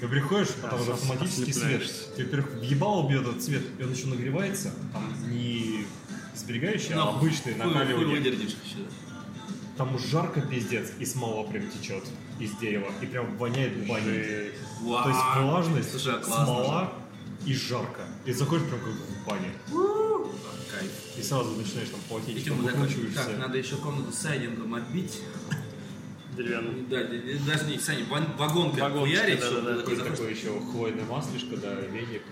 Ты 0.00 0.08
приходишь, 0.08 0.48
а 0.62 0.68
там 0.68 0.80
уже 0.80 0.92
автоматический 0.92 1.52
свет. 1.52 1.82
Ты, 2.16 2.24
во-первых, 2.24 2.54
въебало 2.54 3.08
бьет 3.08 3.22
этот 3.22 3.42
свет, 3.42 3.62
и 3.78 3.82
он 3.82 3.92
еще 3.92 4.06
нагревается. 4.06 4.72
Там 4.92 5.02
не 5.30 5.86
сберегающий, 6.36 6.94
а 6.94 7.08
обычный 7.08 7.54
накаливание. 7.54 8.52
Там 9.76 9.98
жарко 9.98 10.40
пиздец, 10.40 10.92
и 10.98 11.04
смола 11.06 11.48
прям 11.48 11.68
течет 11.70 12.04
из 12.38 12.52
дерева. 12.56 12.90
И 13.00 13.06
прям 13.06 13.36
воняет 13.36 13.86
баней. 13.86 14.52
То 14.80 15.08
есть 15.08 15.20
влажность, 15.36 15.90
Слушай, 15.90 16.14
а 16.14 16.18
классно 16.18 16.44
смола 16.44 16.92
и 17.46 17.54
жарко. 17.54 18.02
И 18.24 18.32
заходишь 18.32 18.66
прям 18.66 18.80
как 18.80 18.90
в 18.90 19.26
бане. 19.26 19.52
Кайф. 20.70 20.90
И 21.16 21.22
сразу 21.22 21.50
начинаешь 21.52 21.88
там 21.90 22.00
такой, 22.00 22.34
выкручиваешься. 22.56 23.24
так, 23.24 23.38
надо 23.38 23.58
еще 23.58 23.76
комнату 23.76 24.12
с 24.12 24.16
сайдингом 24.16 24.74
отбить. 24.74 25.20
Деревянный. 26.36 26.84
Да, 26.88 26.96
даже 27.46 27.66
не 27.66 28.04
ван- 28.04 28.36
вагонкой 28.36 28.82
Вагончик, 28.82 29.18
хуярить, 29.18 29.40
да-да-да. 29.40 29.80
чтобы 29.80 29.96
ты 29.96 30.10
такой 30.10 30.34
еще 30.34 30.60
хвойное 30.60 31.04
маслишко, 31.04 31.56
да, 31.56 31.74
веник. 31.74 32.22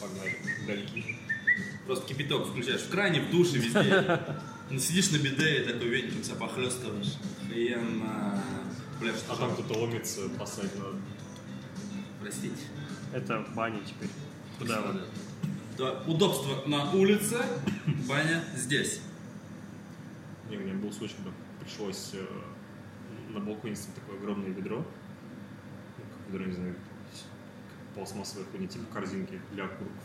Погнали. 0.00 0.38
Дальки. 0.66 1.18
просто 1.86 2.06
кипяток 2.06 2.48
включаешь 2.48 2.80
в 2.80 2.88
кране, 2.88 3.20
в 3.20 3.30
душе, 3.30 3.58
везде. 3.58 4.20
Ну, 4.70 4.78
сидишь 4.78 5.10
на 5.10 5.18
биде 5.18 5.60
и 5.60 5.64
такой 5.66 5.88
веником 5.88 6.24
себя 6.24 6.36
похлестываешь. 6.36 7.18
Охуенно. 7.42 8.42
Бля, 9.02 9.12
что 9.14 9.32
А 9.32 9.36
там 9.36 9.52
кто-то 9.54 9.80
ломится, 9.80 10.28
поставить 10.38 10.76
надо. 10.78 10.96
Простите. 12.20 12.62
Это 13.12 13.44
баня 13.54 13.80
теперь. 13.80 14.08
Куда 14.58 14.80
вы? 14.80 15.00
Да, 15.76 16.02
удобство 16.06 16.62
на 16.66 16.92
улице, 16.92 17.42
баня 18.06 18.44
здесь. 18.54 19.00
Не, 20.48 20.56
у 20.56 20.60
меня 20.60 20.74
был 20.74 20.92
случай, 20.92 21.14
когда 21.16 21.32
пришлось 21.60 22.10
э, 22.12 22.24
на 23.30 23.40
балконе 23.40 23.74
ставить 23.74 23.96
такое 23.96 24.18
огромное 24.18 24.50
ведро. 24.50 24.76
Ну, 24.76 26.04
как 26.04 26.32
ведро, 26.32 26.44
не 26.44 26.52
знаю, 26.52 26.74
как 26.74 27.94
пластмассовая 27.94 28.46
хуйня, 28.52 28.68
типа 28.68 28.84
корзинки 28.92 29.40
для 29.52 29.64
окурков. 29.64 29.96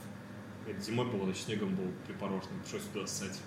Это 0.65 0.81
зимой 0.81 1.05
было, 1.05 1.25
значит, 1.25 1.43
снегом 1.43 1.75
был 1.75 1.91
припорошен, 2.07 2.49
пришлось 2.63 2.83
сюда 2.91 3.05
ссать. 3.05 3.39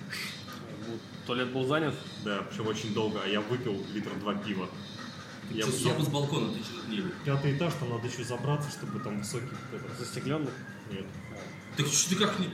Туалет 1.27 1.53
был 1.53 1.65
занят? 1.65 1.95
Да, 2.25 2.43
причем 2.43 2.67
очень 2.69 2.95
долго, 2.95 3.21
а 3.23 3.27
я 3.27 3.41
выпил 3.41 3.85
литр 3.93 4.15
два 4.21 4.35
пива. 4.35 4.69
Я, 5.51 5.67
сопу 5.67 6.03
с 6.03 6.09
балкона 6.09 6.53
ты 6.53 6.63
что 6.63 6.87
гнили? 6.87 7.13
Пятый 7.25 7.57
этаж, 7.57 7.73
там 7.81 7.91
надо 7.91 8.07
еще 8.07 8.25
забраться, 8.25 8.71
чтобы 8.71 9.01
там 9.01 9.19
высокий 9.19 9.49
Застекленный? 9.99 10.51
Нет. 10.91 11.05
Так 11.77 11.87
что 11.87 12.11
ты 12.11 12.17
как 12.17 12.39
не... 12.39 12.49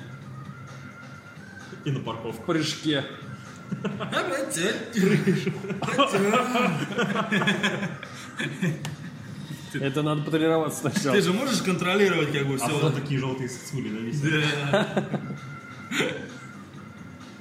И 1.84 1.90
на 1.90 2.00
парковку. 2.00 2.42
В 2.42 2.46
прыжке. 2.46 3.04
Это 9.80 10.02
надо 10.02 10.22
потренироваться 10.22 10.80
сначала. 10.80 11.16
Ты 11.16 11.22
же 11.22 11.32
можешь 11.32 11.62
контролировать 11.62 12.32
как 12.32 12.46
бы 12.46 12.54
А 12.54 12.58
все. 12.58 12.78
вот 12.78 12.94
такие 12.94 13.20
желтые 13.20 13.48
сосули, 13.48 13.88
висят? 13.88 14.44
Да. 14.72 15.12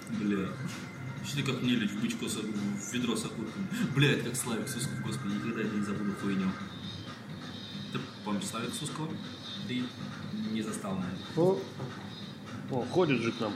Бля. 0.09 0.47
Ты 1.35 1.43
как 1.43 1.61
мне 1.61 1.73
лить 1.75 1.91
в 1.91 2.01
бычку, 2.01 2.27
с- 2.29 2.35
в 2.37 2.93
ведро 2.93 3.15
с 3.15 3.25
окурками? 3.25 3.67
Бля, 3.95 4.11
это 4.13 4.25
как 4.29 4.35
Славик 4.35 4.67
Сусков, 4.69 5.01
господи, 5.05 5.33
никогда 5.33 5.61
это 5.61 5.75
не 5.75 5.83
забуду 5.85 6.13
хуйню. 6.21 6.49
Ты 7.91 7.99
помнишь 8.23 8.45
Славик 8.45 8.73
Сускова? 8.73 9.09
Ты 9.67 9.83
не 10.51 10.61
застал, 10.61 10.95
наверное. 10.95 11.19
О, 11.35 11.59
О, 12.71 12.85
ходит 12.89 13.21
же 13.21 13.31
к 13.31 13.39
нам. 13.41 13.53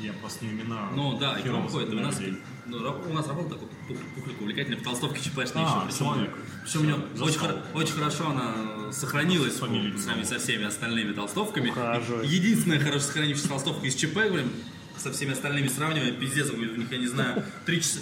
Я 0.00 0.12
просто 0.14 0.44
не 0.44 0.52
имена. 0.52 0.90
Ну 0.94 1.18
да, 1.18 1.38
и 1.38 1.42
к 1.42 1.46
нам 1.46 1.68
ходит. 1.68 1.90
У 1.90 1.98
нас, 2.00 2.18
ну, 2.66 2.76
у 2.78 3.12
нас 3.12 3.26
работал 3.28 3.50
такой 3.50 3.68
пух- 3.88 4.14
пухлик 4.14 4.40
увлекательный 4.40 4.76
в 4.78 4.82
толстовке 4.82 5.20
ЧПшный 5.22 5.62
А, 5.64 5.84
еще. 5.86 5.96
Славик. 5.96 6.30
Причем 6.64 6.80
у 6.80 6.84
него 6.84 6.98
Застал. 7.14 7.26
очень, 7.28 7.38
хоро- 7.40 7.62
очень 7.74 7.92
хорошо 7.94 8.28
она 8.30 8.92
сохранилась 8.92 9.52
С 9.54 9.60
по 9.60 9.66
сравнению 9.66 10.26
со 10.26 10.38
всеми 10.38 10.64
остальными 10.64 11.12
толстовками. 11.12 11.70
Ухаживает. 11.70 12.28
Единственная 12.28 12.78
хорошо 12.80 13.00
сохранившаяся 13.06 13.48
толстовка 13.48 13.86
из 13.86 13.94
ЧП, 13.94 14.14
блин, 14.30 14.50
со 14.98 15.12
всеми 15.12 15.32
остальными 15.32 15.68
сравнивая, 15.68 16.12
пиздец, 16.12 16.50
у 16.50 16.56
них, 16.56 16.90
я 16.90 16.98
не 16.98 17.06
знаю, 17.06 17.44
три, 17.66 17.80
часа, 17.80 17.98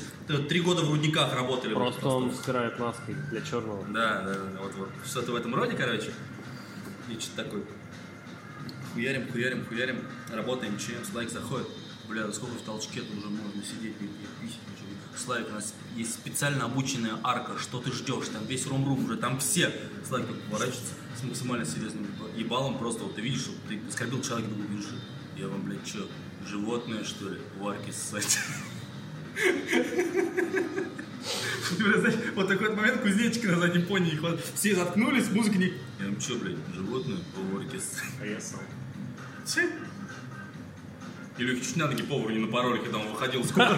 три 0.49 0.61
года 0.61 0.83
в 0.83 0.91
рудниках 0.91 1.35
работали. 1.35 1.75
блин, 1.75 1.87
Просто 1.87 2.09
он 2.09 2.33
стирает 2.35 2.79
маской 2.79 3.15
для 3.31 3.41
черного. 3.41 3.85
Да, 3.89 4.23
да, 4.23 4.35
да, 4.35 4.61
вот, 4.62 4.75
вот. 4.75 4.89
Что-то 5.07 5.33
в 5.33 5.37
этом 5.37 5.55
роде, 5.55 5.77
короче. 5.77 6.12
И 7.09 7.19
что-то 7.19 7.45
такое. 7.45 7.62
Хуярим, 8.93 9.31
хуярим, 9.31 9.65
хуярим, 9.67 10.01
работаем, 10.33 10.79
чем 10.79 11.05
Слайк 11.05 11.31
заходит. 11.31 11.69
Бля, 12.09 12.25
да 12.27 12.33
сколько 12.33 12.57
в 12.57 12.62
толчке-то 12.62 13.17
уже 13.17 13.29
можно 13.29 13.62
сидеть, 13.62 13.97
пить, 13.97 14.11
пить, 14.11 14.31
писать, 14.41 14.59
ничего. 14.73 14.89
Слайк, 15.17 15.49
у 15.49 15.53
нас 15.53 15.75
есть 15.97 16.15
специально 16.15 16.65
обученная 16.65 17.17
арка, 17.23 17.57
что 17.59 17.79
ты 17.79 17.93
ждешь, 17.93 18.27
там 18.33 18.45
весь 18.47 18.67
рум-рум 18.67 19.05
уже, 19.05 19.17
там 19.17 19.39
все. 19.39 19.73
Слайк 20.09 20.27
так 20.27 20.37
поворачивается 20.43 20.95
с 21.21 21.23
максимально 21.23 21.65
серьезным 21.65 22.07
ебалом, 22.37 22.79
просто 22.79 23.05
вот 23.05 23.15
ты 23.15 23.21
видишь, 23.21 23.43
что 23.43 23.53
ты 23.69 23.81
оскорбил 23.89 24.23
человека, 24.23 24.51
«Видишь, 24.71 24.89
я 25.37 25.47
вам, 25.47 25.62
блядь, 25.62 25.87
что, 25.87 26.09
животное, 26.47 27.05
что 27.05 27.29
ли, 27.29 27.39
в 27.59 27.67
арке 27.69 27.93
ссать? 27.93 28.39
Вот 32.35 32.49
такой 32.49 32.69
вот 32.69 32.77
момент 32.77 33.01
кузнечика 33.03 33.49
на 33.49 33.59
заднем 33.61 33.87
пони, 33.87 34.19
все 34.55 34.75
заткнулись, 34.75 35.31
музыка 35.31 35.59
не... 35.59 35.67
Я 35.67 36.07
говорю, 36.07 36.21
что, 36.21 36.35
блядь, 36.37 36.57
животное 36.75 37.19
в 37.37 37.57
орке 37.57 37.79
А 38.21 38.27
я 38.27 38.41
сам. 38.41 38.61
Че? 39.47 39.71
Или 41.39 41.55
чуть 41.61 41.77
на 41.77 41.87
ноги 41.87 42.03
повару 42.03 42.31
не 42.31 42.39
напороли, 42.41 42.81
когда 42.81 42.99
он 42.99 43.09
выходил 43.12 43.45
с 43.47 43.53
кухни. 43.53 43.77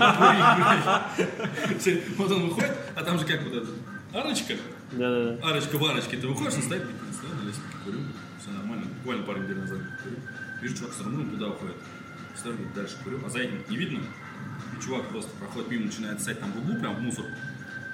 Вот 2.16 2.30
он 2.32 2.48
выходит, 2.48 2.72
а 2.97 3.02
там 3.05 3.18
же 3.18 3.24
как 3.26 3.43
вот 3.44 3.55
это, 3.55 3.68
арочка, 4.14 4.55
Да-да-да. 4.93 5.48
арочка 5.48 5.76
в 5.78 5.84
арочке, 5.84 6.16
ты 6.16 6.26
выходишь, 6.26 6.55
он 6.55 6.62
стоит, 6.62 6.82
не 6.84 7.12
стою 7.12 7.34
на 7.34 7.43
лестнице, 7.47 7.76
курю, 7.84 7.98
все 8.40 8.51
нормально, 8.51 8.86
буквально 8.98 9.24
пару 9.24 9.43
недель 9.43 9.59
назад 9.59 9.78
курю. 10.02 10.16
Вижу, 10.60 10.76
чувак 10.76 10.93
с 10.94 11.01
румыном 11.02 11.30
туда 11.30 11.48
уходит. 11.48 11.76
Стою, 12.43 12.56
говорит, 12.56 12.74
дальше 12.74 12.97
курю, 13.05 13.20
а 13.24 13.31
задник 13.31 13.70
не 13.70 13.77
видно. 13.77 14.01
И 14.77 14.85
чувак 14.85 15.09
просто 15.10 15.31
проходит 15.39 15.70
мимо, 15.70 15.85
начинает 15.85 16.20
ссать 16.20 16.40
там 16.40 16.51
в 16.51 16.59
углу, 16.59 16.74
прям 16.81 16.97
в 16.97 17.01
мусор. 17.01 17.24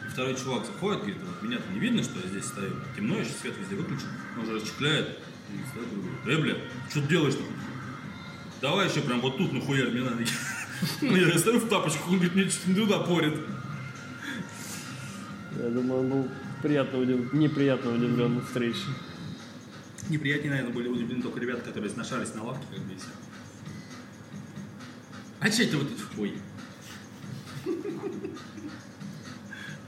И 0.07 0.11
второй 0.11 0.35
чувак 0.37 0.65
заходит, 0.65 1.01
говорит, 1.01 1.19
вот 1.21 1.43
меня-то 1.43 1.71
не 1.71 1.79
видно, 1.79 2.03
что 2.03 2.19
я 2.19 2.29
здесь 2.29 2.47
стою. 2.47 2.73
Темно, 2.97 3.19
еще 3.19 3.33
свет 3.33 3.53
везде 3.59 3.77
выключен. 3.77 4.07
Он 4.39 4.45
уже 4.45 4.55
расчехляет. 4.55 5.19
И 5.53 5.69
стоит, 5.71 5.89
говорит, 5.93 6.39
э, 6.39 6.43
бля, 6.43 6.55
что 6.89 7.03
ты 7.03 7.09
делаешь-то? 7.09 7.43
Давай 8.63 8.89
еще 8.89 9.03
прям 9.03 9.21
вот 9.21 9.37
тут 9.37 9.53
нахуярь, 9.53 9.91
мне 9.91 10.01
надо. 10.01 10.25
Ну, 11.03 11.15
я 11.27 11.39
стою 11.39 11.59
в 11.59 11.69
тапочках, 11.69 12.09
он 12.09 12.15
говорит, 12.15 12.35
мне 12.35 12.49
что-то 12.49 12.71
не 12.71 12.77
туда 12.77 13.01
порит. 13.01 13.35
Я 15.63 15.69
думаю, 15.69 16.01
он 16.01 16.09
был 16.09 16.29
приятно 16.63 17.01
удив... 17.01 17.35
неприятно 17.35 17.93
удивлен 17.93 18.41
встрече. 18.47 18.81
Неприятнее, 20.09 20.53
наверное, 20.53 20.73
были 20.73 20.89
удивлены 20.89 21.21
только 21.21 21.39
ребята, 21.39 21.61
которые 21.61 21.91
сношались 21.91 22.33
на 22.35 22.45
лавке, 22.45 22.65
как 22.71 22.79
здесь. 22.79 23.05
А 25.41 25.51
че 25.51 25.65
это 25.65 25.79
вот 25.79 25.87
это? 25.91 26.21
Ой. 26.21 26.39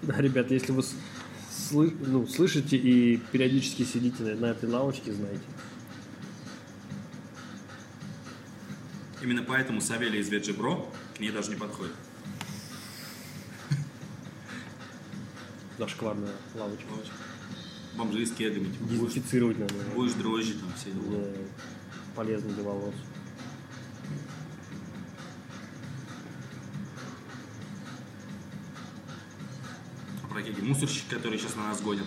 Да, 0.02 0.16
ребят, 0.18 0.50
если 0.50 0.72
вы 0.72 0.82
слы- 1.50 1.94
ну, 2.06 2.26
слышите 2.26 2.76
и 2.76 3.16
периодически 3.32 3.82
сидите 3.84 4.22
на, 4.22 4.34
на 4.36 4.46
этой 4.46 4.68
лавочке, 4.68 5.12
знаете. 5.12 5.42
Именно 9.22 9.42
поэтому 9.42 9.80
Савелий 9.80 10.20
из 10.20 10.28
Веджи 10.30 10.54
Бро 10.54 10.90
к 11.16 11.20
ней 11.20 11.30
даже 11.30 11.50
не 11.50 11.56
подходит. 11.56 11.92
Зашкварная 15.78 16.32
лавочка. 16.54 16.86
Бомжи 17.96 18.24
с 18.24 18.30
кегами, 18.32 18.64
типа, 18.66 18.84
будешь, 18.84 18.98
Дезинфицировать 19.12 19.58
надо. 19.58 19.74
будешь 19.94 20.12
дрожжи, 20.14 20.54
там 20.54 20.72
все 20.76 20.90
дела. 20.92 21.26
Полезно 22.14 22.50
для 22.52 22.62
волос. 22.62 22.94
Мусорщики, 30.70 31.12
которые 31.12 31.36
сейчас 31.40 31.56
на 31.56 31.64
нас 31.64 31.80
гонят, 31.80 32.06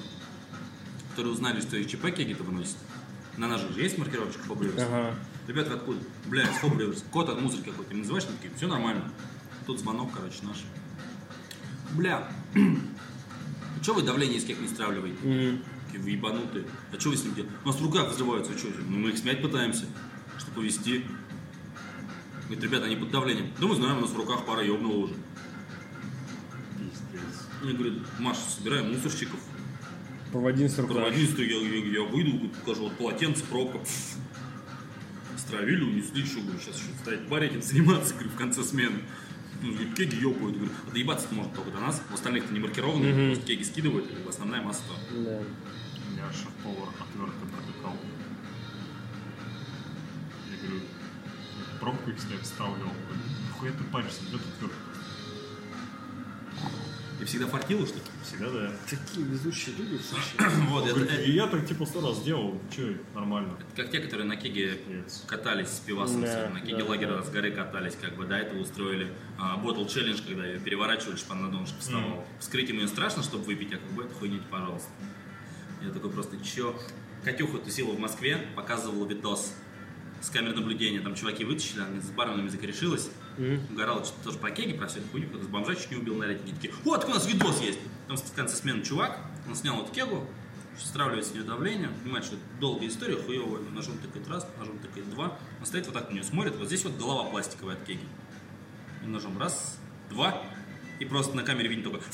которые 1.09 1.33
узнали, 1.33 1.59
что 1.59 1.75
из 1.75 1.85
ЧП 1.85 2.11
кеги-то 2.15 2.43
выносят. 2.43 2.77
На 3.35 3.49
нас 3.49 3.59
же 3.59 3.67
есть 3.81 3.97
маркировочка 3.97 4.41
Фобриверс? 4.43 4.83
Ага. 4.83 5.15
Ребята, 5.47 5.71
вы 5.71 5.75
откуда? 5.75 5.99
Бля, 6.27 6.43
из 6.43 6.55
Фобриверс. 6.59 7.03
Код 7.11 7.27
от 7.27 7.41
мусорки 7.41 7.71
какой-то. 7.71 7.93
Называешь? 7.93 8.23
Они 8.23 8.37
такие, 8.37 8.53
все 8.55 8.67
нормально. 8.67 9.11
Тут 9.65 9.79
звонок, 9.79 10.11
короче, 10.13 10.37
наш. 10.43 10.63
Бля, 11.91 12.31
что 13.81 13.95
вы 13.95 14.01
давление 14.01 14.37
из 14.37 14.45
кек 14.45 14.57
не 14.61 14.69
стравливаете? 14.69 15.59
Такие 15.87 16.01
вы 16.01 16.11
ебанутые. 16.11 16.63
А 16.93 16.97
что 16.97 17.09
вы 17.09 17.17
с 17.17 17.25
ним 17.25 17.35
делаете? 17.35 17.57
У 17.65 17.67
нас 17.67 17.75
в 17.75 17.83
руках 17.83 18.11
взрываются, 18.11 18.57
что? 18.57 18.69
Ну, 18.87 18.97
мы 18.97 19.09
их 19.09 19.17
смять 19.17 19.41
пытаемся, 19.41 19.87
чтобы 20.37 20.61
повезти. 20.61 21.03
Говорит, 22.43 22.63
ребята, 22.63 22.85
они 22.85 22.95
под 22.95 23.11
давлением. 23.11 23.51
Да 23.59 23.67
мы 23.67 23.75
знаем, 23.75 23.97
у 23.97 24.01
нас 24.01 24.11
в 24.11 24.15
руках 24.15 24.45
пара 24.45 24.63
ебнула 24.63 25.03
уже. 25.03 25.15
Они 27.63 27.73
говорят, 27.73 27.93
Маша, 28.19 28.41
собираем 28.41 28.93
мусорщиков. 28.93 29.39
Проводи 30.31 30.65
инструктаж. 30.65 30.97
Проводительство, 30.97 31.41
я, 31.41 31.57
я, 31.57 32.01
я 32.01 32.01
выйду, 32.03 32.49
покажу, 32.49 32.83
вот 32.83 32.97
полотенце, 32.97 33.43
пробка. 33.45 33.79
Пф. 33.79 34.17
Натравили, 35.53 35.83
унесли, 35.83 36.25
что, 36.25 36.41
говорю, 36.41 36.59
сейчас 36.59 36.77
еще 36.77 36.87
стоять 37.01 37.21
в 37.21 37.29
баре 37.29 37.47
этим 37.47 37.61
заниматься, 37.61 38.13
говорю, 38.15 38.29
в 38.31 38.35
конце 38.35 38.63
смены. 38.63 38.99
Ну, 39.61 39.71
говорит, 39.71 39.93
кеги 39.95 40.15
ёпают, 40.15 40.57
говорю, 40.57 40.71
а 40.87 40.91
доебаться 40.91 41.27
может 41.31 41.53
только 41.53 41.71
до 41.71 41.79
нас, 41.79 42.01
у 42.09 42.13
остальных-то 42.15 42.53
не 42.53 42.59
маркированы, 42.59 43.27
просто 43.27 43.45
кеги 43.45 43.63
скидывают, 43.63 44.07
и 44.11 44.27
основная 44.27 44.61
масса 44.61 44.81
то. 44.89 44.95
Да. 45.23 45.31
Я 46.17 46.33
шеф-повар 46.33 46.89
отверткой 46.99 47.47
протыкал. 47.49 47.95
Я 50.51 50.67
говорю, 50.67 50.81
пробку 51.79 52.09
их 52.09 52.17
вставлял. 52.41 52.77
Говорю, 52.77 53.21
Нихуя 53.47 53.71
ты 53.71 53.83
паришься, 53.85 54.21
где 54.27 54.37
тут 54.37 54.47
отвертка? 54.55 54.92
Ты 57.19 57.25
всегда 57.25 57.47
фартила, 57.47 57.85
что 57.85 57.95
ли? 57.97 58.01
Всегда 58.25 58.49
да. 58.49 58.71
Такие 58.89 59.25
везучие 59.25 59.75
люди. 59.77 59.99
Вот, 60.69 60.87
это, 60.87 60.99
это 61.01 61.21
И 61.21 61.31
я 61.31 61.47
так 61.47 61.65
типа 61.67 61.85
сто 61.85 62.01
раз 62.05 62.17
сделал, 62.17 62.59
че, 62.75 62.97
нормально. 63.13 63.57
как 63.75 63.91
те, 63.91 63.99
которые 63.99 64.27
на 64.27 64.35
кеге 64.35 64.79
Нет. 64.87 65.05
катались 65.27 65.69
с 65.69 65.79
пивасом, 65.79 66.21
Да, 66.21 66.49
на 66.49 66.59
кеге 66.61 66.77
да, 66.83 66.85
лагеря 66.85 67.17
да. 67.17 67.23
с 67.23 67.29
горы 67.29 67.51
катались, 67.51 67.95
как 68.01 68.15
бы 68.15 68.25
до 68.25 68.35
этого 68.35 68.59
устроили 68.59 69.11
а, 69.37 69.57
ботл 69.57 69.85
челлендж, 69.85 70.21
когда 70.27 70.45
ее 70.45 70.59
переворачивали, 70.59 71.15
чтобы 71.15 71.33
она 71.33 71.47
на 71.47 71.51
донышко 71.53 71.79
вставала. 71.79 72.25
Вскрыть 72.39 72.69
ему 72.69 72.81
ее 72.81 72.87
страшно, 72.87 73.23
чтобы 73.23 73.43
выпить, 73.45 73.73
а 73.73 73.77
как 73.77 73.91
бы 73.91 74.03
это 74.03 74.13
хуйня, 74.15 74.39
пожалуйста. 74.49 74.89
Я 75.81 75.91
такой 75.91 76.09
просто, 76.11 76.37
чё? 76.43 76.75
Катюха 77.23 77.57
тусила 77.59 77.91
в 77.91 77.99
Москве, 77.99 78.37
показывала 78.55 79.05
видос 79.07 79.53
с 80.21 80.29
камер 80.29 80.55
наблюдения, 80.55 81.01
там 81.01 81.15
чуваки 81.15 81.43
вытащили, 81.45 81.81
она 81.81 82.01
с 82.01 82.09
барменами 82.11 82.47
закорешилась, 82.47 83.09
угорала 83.71 84.03
что-то 84.03 84.23
тоже 84.25 84.37
про 84.37 84.51
кеги, 84.51 84.73
про 84.73 84.87
всю 84.87 84.99
эту 84.99 85.09
хуйню, 85.09 85.27
кто-то 85.29 85.43
с 85.45 85.47
бомжа 85.47 85.75
чуть 85.75 85.91
не 85.91 85.97
убил 85.97 86.15
на 86.15 86.25
рейтинге, 86.25 86.53
такие, 86.53 86.73
вот, 86.83 87.01
так 87.01 87.09
у 87.09 87.13
нас 87.13 87.27
видос 87.27 87.61
есть. 87.61 87.79
Там 88.07 88.17
в 88.17 88.33
конце 88.33 88.55
смены 88.55 88.83
чувак, 88.83 89.19
он 89.47 89.55
снял 89.55 89.81
эту 89.81 89.91
кегу, 89.91 90.27
стравливает 90.79 91.25
с 91.25 91.33
нее 91.33 91.43
давление, 91.43 91.89
понимает, 92.03 92.25
что 92.25 92.35
это 92.35 92.43
долгая 92.59 92.89
история, 92.89 93.15
хуевая, 93.15 93.61
ножом 93.69 93.97
тыкает 93.99 94.27
раз, 94.27 94.47
ножом 94.57 94.77
тыкает 94.79 95.09
два, 95.09 95.37
он 95.59 95.65
стоит 95.65 95.85
вот 95.85 95.93
так 95.93 96.09
на 96.09 96.13
нее 96.13 96.23
смотрит, 96.23 96.55
вот 96.55 96.67
здесь 96.67 96.83
вот 96.83 96.97
голова 96.97 97.23
пластиковая 97.25 97.75
от 97.75 97.83
кеги. 97.83 98.05
И 99.03 99.07
ножом 99.07 99.37
раз, 99.37 99.77
два, 100.09 100.41
и 100.99 101.05
просто 101.05 101.35
на 101.35 101.43
камере 101.43 101.69
видно 101.69 101.91
только 101.91 102.05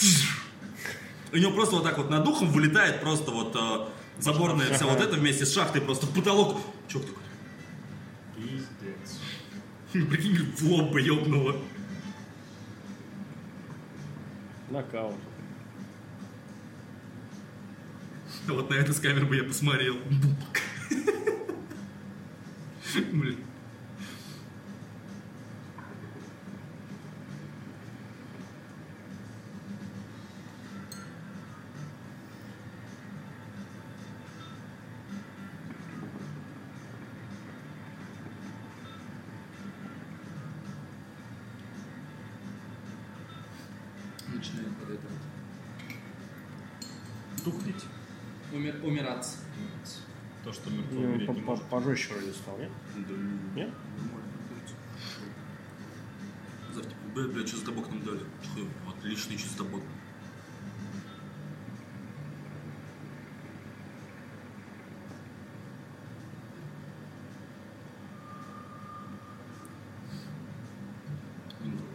у 1.31 1.37
него 1.37 1.51
просто 1.51 1.75
вот 1.75 1.83
так 1.83 1.97
вот 1.97 2.09
над 2.09 2.23
духом 2.23 2.51
вылетает 2.51 3.01
просто 3.01 3.31
вот 3.31 3.55
э, 3.55 3.87
заборная 4.21 4.73
вся 4.73 4.85
вот 4.85 4.99
это 4.99 5.15
вместе 5.15 5.45
с 5.45 5.53
шахтой 5.53 5.81
просто 5.81 6.05
в 6.05 6.13
потолок. 6.13 6.57
Чё 6.87 6.99
такой? 6.99 7.15
Прикинь, 9.91 10.38
в 10.56 10.64
лоб 10.64 10.91
бы 10.91 11.02
ёбнуло. 11.02 11.56
Нокаут. 14.70 15.16
Вот 18.48 18.70
на 18.70 18.76
это 18.76 18.94
с 18.94 18.99
камеры 18.99 19.26
бы 19.26 19.36
я 19.36 19.44
посмотрел. 19.44 19.98
Блин. 23.11 23.48
Пожестче 51.57 52.13
вроде 52.13 52.34
стал, 52.34 52.57
нет? 52.57 52.71
Нет? 53.55 53.69
Завтра, 56.73 56.95
бля, 57.15 57.27
бля, 57.27 57.43
табак 57.65 57.89
нам 57.89 58.03
дали? 58.03 58.19
Хуй, 58.53 58.67
отличный 58.88 59.38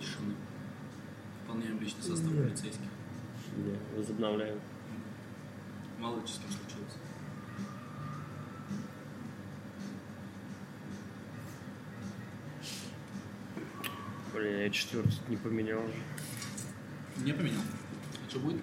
тишины. 0.01 0.35
Выполняем 1.43 1.81
личный 1.81 2.03
состав 2.03 2.33
полицейских. 2.33 2.89
Да, 3.57 3.97
возобновляем. 3.97 4.61
Мало 5.99 6.21
ли 6.21 6.27
что 6.27 6.37
с 6.37 6.41
кем 6.41 6.51
случилось. 6.51 6.95
Блин, 14.35 14.59
я 14.59 14.64
четвертый 14.75 15.15
не 15.29 15.37
поменял. 15.37 15.83
Не 17.19 17.33
поменял. 17.33 17.63
А 18.27 18.31
что 18.31 18.41
будет? 18.41 18.61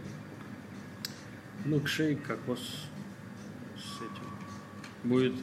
Милкшейк, 1.65 2.25
кокос 2.25 2.59
с 3.77 3.97
этим. 3.97 5.09
Будет 5.09 5.35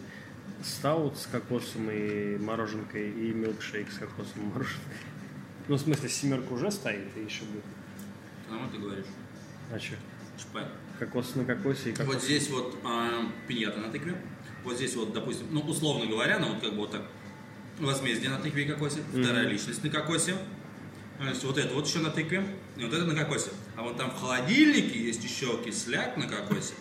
стаут 0.63 1.17
с 1.17 1.27
кокосом 1.27 1.91
и 1.91 2.37
мороженкой 2.39 3.11
и 3.11 3.33
милкшейк 3.33 3.91
с 3.91 3.99
кокосом 3.99 4.43
и 4.43 4.47
мороженкой. 4.47 4.97
Ну, 5.69 5.77
в 5.77 5.81
смысле, 5.81 6.09
семерка 6.09 6.53
уже 6.53 6.71
стоит 6.71 7.17
и 7.17 7.21
еще 7.21 7.45
будет. 7.45 7.65
Нормально 8.49 8.73
ты 8.73 8.79
говоришь. 8.79 9.07
А 9.73 9.79
что? 9.79 9.97
ЧП. 10.39 10.59
Кокос 10.99 11.35
на 11.35 11.45
кокосе 11.45 11.91
и 11.91 11.93
кокос. 11.93 12.15
Вот 12.15 12.23
здесь 12.23 12.49
вот 12.51 12.79
а, 12.85 13.31
пиньята 13.47 13.79
на 13.79 13.91
тыкве. 13.91 14.21
Вот 14.65 14.77
здесь 14.77 14.95
вот, 14.97 15.13
допустим, 15.13 15.47
ну, 15.51 15.61
условно 15.61 16.07
говоря, 16.07 16.39
ну, 16.39 16.55
вот 16.55 16.63
как 16.63 16.71
бы 16.71 16.79
вот 16.79 16.91
так, 16.91 17.03
возмездие 17.79 18.31
на 18.31 18.39
тыкве 18.39 18.65
и 18.65 18.69
кокосе, 18.69 19.01
вторая 19.11 19.47
личность 19.47 19.83
на 19.85 19.91
кокосе, 19.91 20.37
то 21.19 21.25
есть 21.25 21.43
вот 21.45 21.59
это 21.59 21.75
вот 21.75 21.87
еще 21.87 21.99
на 21.99 22.11
тыкве, 22.11 22.47
и 22.77 22.85
вот 22.85 22.93
это 22.93 23.05
на 23.05 23.15
кокосе. 23.15 23.51
А 23.77 23.83
вот 23.83 23.97
там 23.97 24.11
в 24.11 24.15
холодильнике 24.15 25.03
есть 25.03 25.23
еще 25.25 25.63
кисляк 25.65 26.17
на 26.17 26.29
кокосе. 26.29 26.75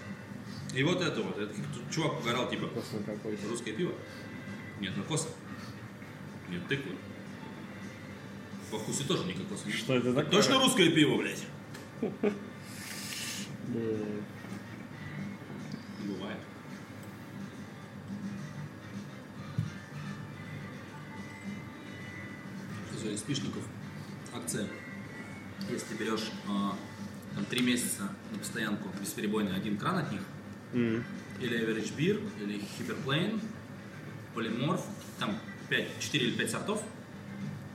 И 0.75 0.83
вот 0.83 1.01
это 1.01 1.21
вот. 1.23 1.37
Это, 1.39 1.53
тут 1.73 1.89
чувак 1.91 2.19
угорал, 2.19 2.47
типа, 2.47 2.67
Кокос 2.67 3.39
русское 3.49 3.73
пиво. 3.73 3.93
Нет, 4.79 4.95
на 4.95 5.03
коса. 5.03 5.29
Нет, 6.49 6.67
тыквы. 6.67 6.91
По 8.69 8.77
вкусу 8.77 9.07
тоже 9.07 9.23
не 9.25 9.33
кокоса. 9.33 9.71
Что 9.71 9.95
это 9.95 10.13
такое? 10.13 10.31
Точно 10.31 10.59
русское 10.59 10.91
пиво, 10.91 11.17
блядь. 11.17 11.43
Бывает. 16.05 16.37
Из 23.03 23.19
спишников 23.19 23.63
акция. 24.37 24.67
Если 25.69 25.87
ты 25.87 26.03
берешь 26.03 26.29
а, 26.47 26.75
там 27.35 27.45
три 27.45 27.61
месяца 27.61 28.03
на 28.31 28.37
постоянку 28.39 28.89
бесперебойный 29.01 29.55
один 29.55 29.77
кран 29.77 29.97
от 29.97 30.11
них, 30.11 30.21
М. 30.73 31.03
или 31.39 31.59
Average 31.59 31.95
Beer, 31.95 32.43
или 32.43 32.61
Hyperplane, 32.79 33.39
Polymorph, 34.35 34.83
там 35.19 35.37
5, 35.69 35.99
4 35.99 36.27
или 36.27 36.37
5 36.37 36.51
сортов, 36.51 36.83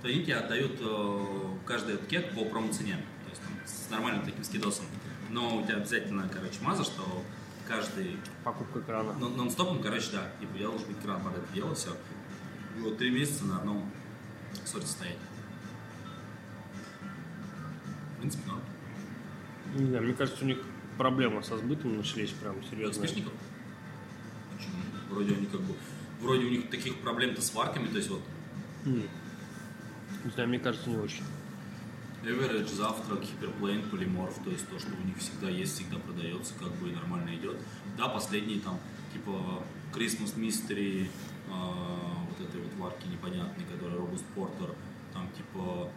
то 0.01 0.09
они 0.09 0.23
тебе 0.23 0.37
отдают 0.37 0.79
э, 0.81 1.27
каждый 1.67 1.95
этот 1.95 2.07
кек 2.09 2.35
по 2.35 2.45
промо-цене. 2.45 2.97
То 3.25 3.31
есть 3.31 3.43
там, 3.43 3.53
с 3.65 3.91
нормальным 3.91 4.25
таким 4.25 4.43
скидосом. 4.45 4.85
Но 5.31 5.59
у 5.59 5.63
тебя 5.65 5.77
обязательно, 5.77 6.29
короче, 6.33 6.61
маза, 6.63 6.85
что 6.85 7.25
каждый 7.69 8.17
Покупка 8.45 8.81
крана. 8.81 9.13
нон- 9.15 9.37
нон-стопом, 9.37 9.81
короче, 9.83 10.09
да, 10.13 10.31
типа 10.41 10.57
я 10.57 10.67
должен 10.69 10.87
быть 10.89 11.01
кран 11.01 11.23
под 11.23 11.37
это 11.39 11.53
дело, 11.55 11.75
все. 11.75 11.97
И 12.77 12.81
вот 12.81 12.99
три 12.99 13.11
месяца 13.11 13.45
на 13.45 13.59
одном 13.59 13.91
сорте 14.65 14.87
стоять. 14.89 15.17
В 18.23 18.25
принципе, 18.25 18.51
норм. 18.51 18.63
Не 19.75 19.87
знаю, 19.87 20.05
мне 20.05 20.15
кажется, 20.15 20.45
у 20.45 20.47
них 20.47 20.59
проблемы 20.97 21.43
со 21.43 21.59
сбытом 21.59 21.97
начались 21.97 22.31
прям 22.31 22.63
серьезные. 22.63 22.91
Успешников? 22.91 23.33
Почему? 24.57 24.77
Вроде 25.11 25.35
они 25.35 25.47
как 25.47 25.61
бы... 25.63 25.75
Вроде 26.21 26.45
у 26.47 26.51
них 26.51 26.71
таких 26.71 27.01
проблем-то 27.01 27.43
с 27.43 27.53
варками, 27.53 27.89
то 27.89 27.97
есть 27.97 28.11
вот 28.11 28.23
М. 28.85 29.03
Не 30.25 30.31
знаю, 30.31 30.49
мне 30.51 30.61
кажется, 30.61 30.89
не 30.89 30.99
очень. 30.99 31.25
Average, 32.23 32.73
завтрак, 32.73 33.23
гиперплейн, 33.23 33.83
полиморф, 33.91 34.39
то 34.45 34.51
есть 34.51 34.69
то, 34.69 34.79
что 34.79 34.91
у 34.91 35.05
них 35.05 35.17
всегда 35.19 35.51
есть, 35.51 35.75
всегда 35.75 35.99
продается, 35.99 36.55
как 36.55 36.73
бы 36.75 36.91
и 36.91 36.93
нормально 36.93 37.35
идет. 37.35 37.57
Да, 37.99 38.07
последние 38.07 38.61
там, 38.61 38.79
типа 39.13 39.65
Christmas 39.93 40.37
Mystery, 40.37 41.09
а, 41.51 42.25
вот 42.29 42.49
этой 42.49 42.61
вот 42.61 42.73
варки 42.79 43.09
непонятной, 43.09 43.65
которая 43.65 43.99
Robust 43.99 44.25
Porter, 44.37 44.77
там 45.13 45.29
типа 45.37 45.91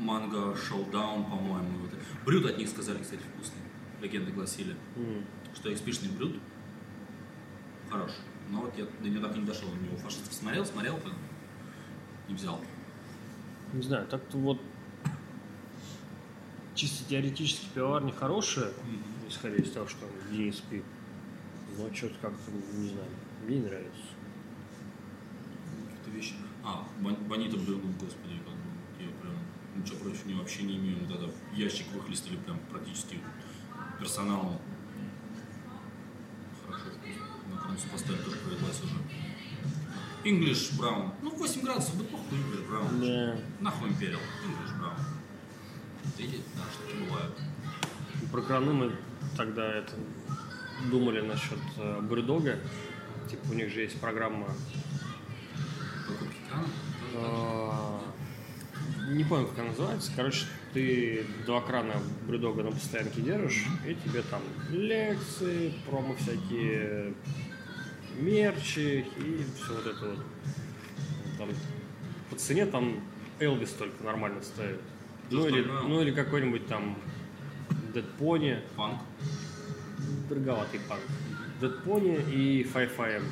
Манго 0.00 0.54
Showdown, 0.54 1.24
по-моему. 1.30 1.78
Вот. 1.78 1.90
Брют 2.24 2.46
от 2.46 2.58
них 2.58 2.68
сказали, 2.68 2.98
кстати, 3.02 3.20
вкусный. 3.34 3.60
Легенды 4.00 4.32
гласили, 4.32 4.74
М. 4.96 5.24
что 5.54 5.72
экспишный 5.72 6.10
брют 6.10 6.38
хорош. 7.90 8.12
Но 8.48 8.62
вот 8.62 8.76
я 8.78 8.86
до 9.02 9.08
него 9.08 9.26
так 9.26 9.36
и 9.36 9.40
не 9.40 9.46
дошел. 9.46 9.68
У 9.70 9.74
него 9.76 9.96
фашистов 9.98 10.32
смотрел, 10.32 10.64
смотрел, 10.64 10.96
так 10.98 11.12
не 12.28 12.34
взял. 12.34 12.60
Не 13.74 13.82
знаю, 13.82 14.06
так-то 14.06 14.36
вот 14.38 14.60
чисто 16.74 17.08
теоретически 17.08 17.66
пивоварня 17.74 18.12
хорошая, 18.12 18.72
исходя 19.28 19.56
из 19.56 19.70
того, 19.70 19.86
что 19.86 20.06
DSP. 20.32 20.82
Но 21.78 21.94
что-то 21.94 22.14
как-то, 22.22 22.50
не 22.76 22.88
знаю, 22.88 23.08
мне 23.46 23.56
не 23.58 23.66
нравится. 23.66 23.90
вещи. 26.06 26.34
А, 26.64 26.84
бон- 27.00 27.14
Бонита 27.28 27.56
Блю, 27.56 27.78
господи, 28.00 28.34
как 28.44 28.52
бы, 28.54 28.70
я 28.98 29.06
прям 29.22 29.34
ничего 29.80 29.98
против 29.98 30.26
не 30.26 30.34
вообще 30.34 30.62
не 30.62 30.76
имею. 30.76 30.98
Вот 31.06 31.16
это 31.16 31.30
ящик 31.54 31.86
выхлестали 31.92 32.36
прям 32.36 32.58
практически 32.70 33.18
персоналу. 33.98 34.60
Хорошо, 36.66 36.84
вкусно. 36.90 37.54
На 37.54 37.60
крымсу 37.60 37.88
поставить 37.88 38.24
тоже 38.24 38.36
повелась 38.38 38.80
уже. 38.82 38.96
English 40.24 40.78
Brown. 40.78 41.12
Ну, 41.22 41.30
8 41.30 41.62
градусов, 41.62 41.98
да 41.98 42.04
похуй 42.04 42.38
English 42.38 42.68
Brown. 42.68 43.00
Да. 43.00 43.40
Нахуй 43.60 43.88
империал. 43.88 44.20
English 44.46 44.80
Brown. 44.80 44.98
Видите, 46.18 46.42
да, 46.54 46.62
штуки 46.72 47.02
бывают. 47.08 47.36
Про 48.30 48.42
краны 48.42 48.72
мы 48.72 48.96
тогда 49.36 49.66
это 49.66 49.92
думали 50.90 51.20
насчет 51.20 51.58
э, 51.78 52.00
брюдога. 52.02 52.58
Типа 53.28 53.50
у 53.50 53.54
них 53.54 53.70
же 53.70 53.80
есть 53.80 53.98
программа 54.00 54.48
Покупки 56.06 56.36
крана. 56.48 56.66
Не 59.10 59.24
помню, 59.24 59.48
как 59.48 59.58
она 59.58 59.68
называется. 59.68 60.12
Короче, 60.14 60.44
ты 60.72 61.26
два 61.44 61.60
крана 61.60 61.94
брюдога 62.28 62.62
на 62.62 62.70
постоянке 62.70 63.20
держишь, 63.20 63.66
и 63.86 63.94
тебе 63.94 64.22
там 64.22 64.40
лекции, 64.70 65.74
промо 65.88 66.14
всякие, 66.14 67.14
мерчи 68.20 69.04
и 69.16 69.44
все 69.56 69.74
вот 69.74 69.86
это 69.86 70.10
вот. 70.10 70.18
Там, 71.38 71.48
по 72.30 72.36
цене 72.36 72.66
там 72.66 73.00
Элвис 73.40 73.70
только 73.70 74.04
нормально 74.04 74.42
стоит. 74.42 74.80
Ну 75.30 75.46
или, 75.48 75.62
ну 75.62 76.00
или 76.02 76.12
какой-нибудь 76.12 76.68
там 76.68 76.96
Pony, 78.18 78.60
Панк. 78.76 79.00
дороговатый 80.28 80.80
панк. 80.88 81.00
Pony 81.84 82.32
и 82.32 82.62
5FM. 82.62 83.22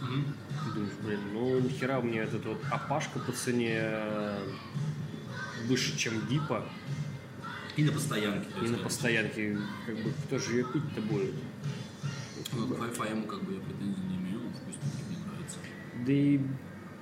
Мгм. 0.00 0.34
Ты 0.64 0.74
думаешь, 0.74 0.94
блин, 1.02 1.20
ну 1.32 1.58
нихера 1.60 2.00
мне 2.00 2.20
этот 2.20 2.44
вот 2.44 2.58
опашка 2.70 3.18
по 3.18 3.32
цене 3.32 3.78
э, 3.80 4.38
выше, 5.66 5.96
чем 5.96 6.26
Дипа, 6.28 6.64
И 7.76 7.84
на 7.84 7.92
постоянке. 7.92 8.48
то 8.58 8.64
и 8.64 8.68
на 8.68 8.78
постоянке, 8.78 9.58
как 9.86 9.96
бы, 9.96 10.12
кто 10.26 10.38
же 10.38 10.52
ее 10.56 10.64
пить-то 10.64 11.00
будет? 11.02 11.34
Ну, 12.52 12.68
к 12.68 12.78
Wi-Fi 12.78 13.10
ему 13.10 13.26
как 13.26 13.42
бы 13.42 13.54
я 13.54 13.60
претензий 13.60 14.02
не 14.02 14.16
имею, 14.16 14.40
вкусненький, 14.50 15.04
мне 15.08 15.18
нравится. 15.26 15.56
Да 16.06 16.12
и 16.12 16.40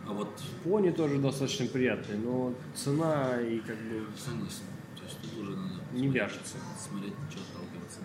А 0.06 0.12
вот 0.12 0.42
пони 0.64 0.90
тоже 0.90 1.18
достаточно 1.18 1.66
приятный, 1.66 2.16
но 2.18 2.54
цена 2.74 3.40
и 3.40 3.58
как 3.60 3.76
бы 3.76 4.06
согласен. 4.16 4.64
То 4.96 5.04
есть 5.04 5.18
тут 5.20 5.42
уже 5.42 5.56
надо 5.56 5.74
не 5.92 6.08
вяжется. 6.08 6.56
смотреть, 6.78 7.12
что 7.30 7.40
отталкиваться. 7.40 8.00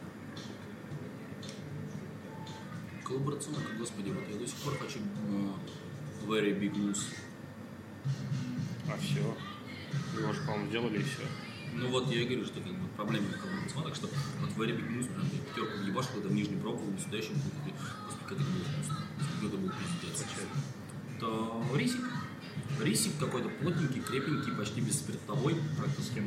Коллаборационка, 3.03 3.61
господи, 3.79 4.09
вот 4.09 4.23
я 4.29 4.37
до 4.37 4.45
сих 4.47 4.57
пор 4.57 4.77
хочу 4.77 4.99
э, 4.99 6.27
Very 6.27 6.59
Big 6.59 6.73
Moose. 6.75 7.13
А 8.89 8.97
все. 8.97 9.35
Его 10.19 10.33
же, 10.33 10.41
по-моему, 10.41 10.69
сделали 10.69 10.99
и 10.99 11.03
все. 11.03 11.23
Ну 11.73 11.89
вот 11.89 12.11
я 12.11 12.21
и 12.21 12.25
говорю, 12.25 12.45
что 12.45 12.59
как 12.61 12.73
бы 12.73 12.87
проблема 12.95 13.27
коллаборационок, 13.33 13.95
что 13.95 14.09
вот 14.41 14.49
Very 14.57 14.75
Big 14.75 14.89
Moose 14.89 15.13
прям 15.13 15.25
я 15.31 15.39
пятерку 15.39 15.83
ебашил, 15.83 16.13
когда 16.13 16.29
в 16.29 16.31
нижний 16.33 16.57
пробовал, 16.57 16.89
не 16.89 16.99
сюда 16.99 17.17
еще 17.17 17.29
был, 17.29 17.41
господи, 18.05 18.23
как 18.23 18.31
это 18.31 18.41
было 18.41 18.63
вкусно. 18.63 19.03
Как 19.19 19.49
это 19.49 19.57
был 19.57 19.69
пиздец. 19.69 20.25
То 21.19 21.65
рисик. 21.75 22.03
Рисик 22.81 23.11
какой-то 23.19 23.49
плотненький, 23.49 24.01
крепенький, 24.01 24.53
почти 24.53 24.81
бесспиртовой, 24.81 25.55
практически. 25.77 26.23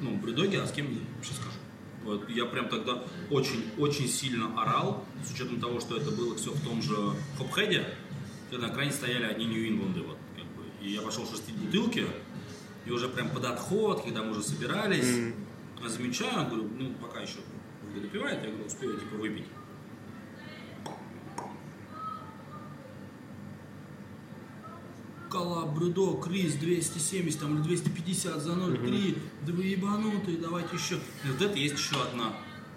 Ну, 0.00 0.16
брюдоги, 0.16 0.56
а 0.56 0.66
с 0.66 0.72
кем 0.72 0.86
сейчас 1.22 1.36
скажу. 1.36 1.56
Вот, 2.04 2.28
я 2.30 2.46
прям 2.46 2.68
тогда 2.68 3.04
очень-очень 3.28 4.08
сильно 4.08 4.60
орал, 4.60 5.04
с 5.22 5.32
учетом 5.32 5.60
того, 5.60 5.80
что 5.80 5.96
это 5.96 6.10
было 6.10 6.34
все 6.36 6.50
в 6.50 6.64
том 6.64 6.80
же 6.80 6.94
Хопхеде, 7.36 7.86
когда 8.50 8.68
на 8.68 8.72
крайне 8.72 8.92
стояли 8.92 9.24
одни 9.24 9.44
Нью-Ингланды, 9.44 10.00
вот, 10.00 10.16
как 10.34 10.46
бы. 10.56 10.64
И 10.80 10.92
я 10.92 11.02
пошел 11.02 11.26
шерстить 11.26 11.54
бутылки, 11.56 12.06
и 12.86 12.90
уже 12.90 13.08
прям 13.08 13.30
под 13.30 13.44
отход, 13.44 14.02
когда 14.02 14.22
мы 14.22 14.30
уже 14.30 14.42
собирались, 14.42 15.32
я 15.82 15.88
замечаю, 15.88 16.46
говорю, 16.46 16.68
ну, 16.78 16.94
пока 17.00 17.20
еще 17.20 17.38
вы 17.94 18.00
допиваете, 18.00 18.46
я 18.46 18.50
говорю, 18.50 18.66
успею, 18.66 18.98
типа, 18.98 19.16
выпить. 19.16 19.46
Кола, 25.30 25.66
брюдо, 25.66 26.20
Крис 26.20 26.54
270 26.54 27.38
там, 27.38 27.54
или 27.56 27.62
250 27.62 28.42
за 28.42 28.50
0,3, 28.50 29.18
да 29.46 29.52
вы 29.52 29.64
ебанутые, 29.64 30.38
давайте 30.38 30.74
еще. 30.74 30.96
И 30.96 31.28
вот 31.30 31.40
это 31.40 31.56
есть 31.56 31.78
еще 31.78 32.02
одна. 32.02 32.32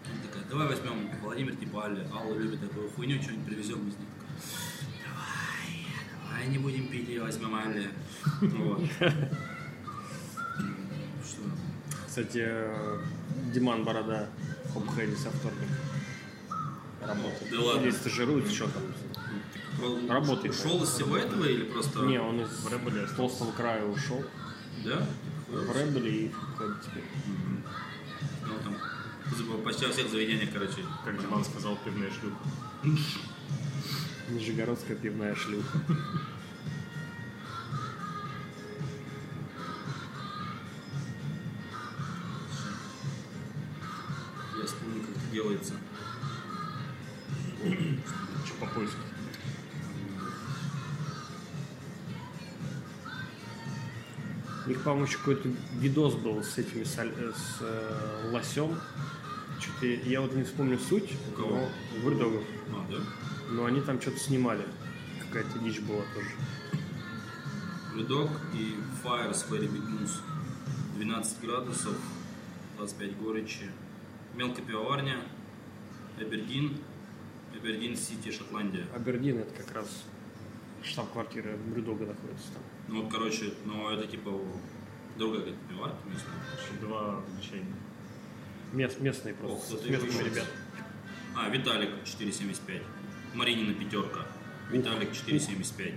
Она 0.06 0.22
такая, 0.22 0.44
давай 0.50 0.68
возьмем 0.68 1.10
Владимир 1.24 1.56
типа 1.56 1.86
Алла, 1.86 2.06
Алла 2.14 2.38
любит 2.38 2.62
такую 2.62 2.90
хуйню, 2.90 3.22
что-нибудь 3.22 3.46
привезем 3.48 3.80
из 3.88 3.98
них. 3.98 4.08
Давай, 5.04 5.88
давай 6.30 6.48
не 6.48 6.60
будем 6.60 6.88
пить, 6.90 7.08
ее 7.08 7.24
возьмем 7.24 7.56
Алле. 7.56 7.90
Вот. 8.42 8.82
Кстати, 12.14 12.48
Диман 13.52 13.84
Борода 13.84 14.30
Хопхеде 14.72 15.16
со 15.16 15.32
вторника 15.32 15.66
работает. 17.02 17.52
Да 17.52 17.60
ладно. 17.60 17.82
Или 17.82 17.90
стажируется, 17.90 18.54
что 18.54 18.70
там. 18.70 20.08
Работает. 20.08 20.54
Ушел 20.54 20.84
из 20.84 20.90
всего 20.90 21.18
этого 21.18 21.44
или 21.46 21.64
просто... 21.64 22.02
Не, 22.02 22.22
он 22.22 22.42
из 22.42 23.12
толстого 23.16 23.52
края 23.52 23.84
ушел. 23.86 24.24
Да? 24.86 25.04
В 25.48 25.72
Рэббеле 25.72 26.26
и 26.26 26.30
в 26.30 26.36
Хопхеде 26.36 26.76
теперь. 26.86 27.04
Ну, 28.46 28.54
там, 28.64 29.64
почти 29.64 29.88
во 29.88 29.92
всех 29.92 30.08
заведениях, 30.08 30.52
короче. 30.54 30.86
Как 31.04 31.20
Диман 31.20 31.44
сказал, 31.44 31.80
пивная 31.84 32.12
шлюха. 32.12 32.38
Нижегородская 34.30 34.98
пивная 34.98 35.34
шлюха. 35.34 35.80
Делается. 45.34 45.74
Че 47.64 48.54
по 48.60 48.66
поиску? 48.68 49.00
У 54.66 54.70
них, 54.70 54.82
по-моему, 54.82 55.06
еще 55.06 55.18
какой-то 55.18 55.50
видос 55.80 56.16
был 56.16 56.42
с 56.42 56.58
этими 56.58 56.84
э, 56.84 56.86
с 56.86 57.58
э, 57.62 58.30
лосем. 58.32 58.80
Что-то 59.60 59.86
я 59.88 60.22
вот 60.22 60.34
не 60.36 60.44
вспомню 60.44 60.80
суть. 60.80 61.12
У 61.30 61.36
кого? 61.36 61.50
но- 61.58 61.70
У 61.98 62.06
Брюдогов. 62.06 62.44
А, 62.72 62.86
да? 62.90 62.98
Но 63.50 63.66
они 63.66 63.82
там 63.82 64.00
что-то 64.02 64.20
снимали. 64.20 64.64
Какая-то 65.20 65.60
дичь 65.60 65.82
была 65.82 66.04
тоже. 66.14 66.30
Блюдок 67.94 68.30
и 68.54 68.76
Fire 69.04 69.34
с 69.34 69.44
Moose. 69.50 70.22
12 70.96 71.42
градусов, 71.42 71.96
25 72.78 73.18
горечи. 73.18 73.70
Мелкая 74.34 74.66
пивоварня, 74.66 75.18
Эбердин, 76.18 76.80
Эбердин 77.54 77.96
Сити, 77.96 78.32
Шотландия. 78.32 78.86
Абердин 78.96 79.40
это 79.40 79.54
как 79.54 79.76
раз 79.76 80.04
штаб-квартира 80.84 81.56
Брюдога 81.58 82.06
находится 82.06 82.54
там. 82.54 82.64
Ну 82.88 83.04
вот, 83.04 83.12
короче, 83.12 83.54
ну 83.66 83.90
это 83.90 84.08
типа 84.08 84.32
другая 85.18 85.42
какая-то 85.42 85.60
пивоварня 85.70 85.98
местная. 86.06 86.80
Два 86.82 87.18
обучения. 87.18 87.76
Мест, 88.74 89.00
местные 89.00 89.36
просто, 89.36 89.76
кто-то 89.78 89.84
с 89.84 89.90
местными 89.90 90.30
ребят. 90.30 90.48
А, 91.36 91.50
Виталик 91.50 91.90
4,75. 92.04 92.82
Маринина 93.36 93.74
пятерка. 93.74 94.26
Виталик 94.72 95.12
4,75. 95.12 95.94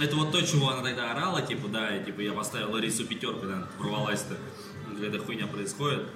Это 0.00 0.16
вот 0.16 0.32
то, 0.32 0.42
чего 0.42 0.70
она 0.70 0.82
тогда 0.82 1.12
орала, 1.12 1.40
типа, 1.40 1.68
да, 1.68 1.96
и, 1.96 2.04
типа, 2.04 2.20
я 2.20 2.32
поставил 2.32 2.72
Ларису 2.72 3.06
пятерку, 3.06 3.40
когда 3.40 3.68
ворвалась-то, 3.78 4.36
когда 4.88 5.06
эта 5.06 5.18
хуйня 5.18 5.46
происходит. 5.46 6.08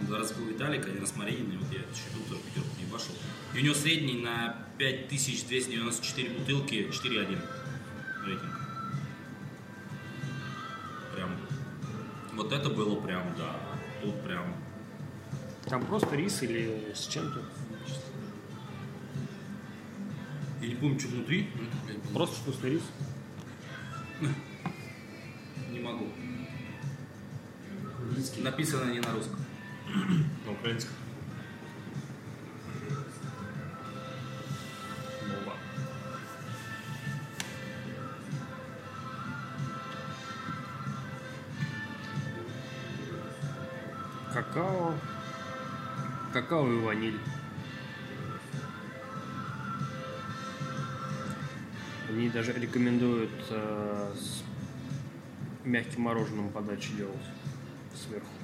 Он 0.00 0.06
два 0.06 0.18
раза 0.18 0.34
был 0.34 0.46
Виталик, 0.46 0.86
один 0.86 1.00
раз 1.00 1.16
Маринина, 1.16 1.52
и 1.52 1.56
вот 1.56 1.72
я 1.72 1.78
еще 1.80 2.10
тут 2.14 2.28
тоже 2.28 2.40
пятерку 2.42 2.68
не 2.78 2.90
пошел. 2.90 3.14
И 3.54 3.58
у 3.58 3.62
него 3.62 3.74
средний 3.74 4.20
на 4.20 4.56
5294 4.78 6.30
бутылки 6.38 6.74
4,1 6.90 7.38
рейтинг. 8.26 8.52
Прям. 11.14 11.30
Вот 12.34 12.52
это 12.52 12.68
было 12.70 13.00
прям, 13.00 13.34
да. 13.36 13.56
Тут 14.02 14.22
прям 14.22 14.54
Там 15.64 15.84
просто 15.84 16.14
рис 16.14 16.42
или 16.42 16.92
с 16.94 17.06
чем-то. 17.08 17.42
Я 20.60 20.68
не 20.68 20.74
помню, 20.74 20.98
что 21.00 21.08
внутри. 21.08 21.48
было. 22.04 22.14
Просто 22.14 22.36
вкусный 22.36 22.70
рис. 22.70 22.82
Не 25.70 25.80
могу. 25.80 26.08
Написано 28.38 28.90
не 28.90 29.00
на 29.00 29.12
русском. 29.12 29.38
На 30.44 30.52
украинском. 30.52 30.94
Мова. 35.28 35.56
Какао. 44.32 44.94
Какао 46.32 46.72
и 46.72 46.80
ваниль. 46.80 47.18
Они 52.10 52.28
даже 52.28 52.52
рекомендуют 52.52 53.30
э, 53.50 54.12
с 54.14 54.42
мягким 55.64 56.02
мороженым 56.02 56.50
подачи 56.50 56.92
делать 56.92 57.16
сверху. 57.94 58.37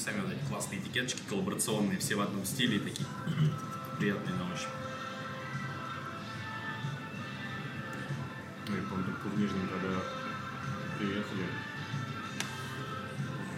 Сами 0.00 0.20
вот 0.20 0.32
эти 0.32 0.42
классные 0.48 0.80
этикеточки 0.80 1.20
коллаборационные, 1.28 1.98
все 1.98 2.16
в 2.16 2.20
одном 2.22 2.44
стиле 2.46 2.78
и 2.78 2.80
такие 2.80 3.06
приятные 3.98 4.34
на 4.34 4.52
ощупь. 4.52 4.68
Ну, 8.66 8.76
я 8.76 8.82
помню, 8.84 9.14
в 9.22 9.38
Нижнем, 9.38 9.68
когда 9.68 10.00
приехали, 10.98 11.46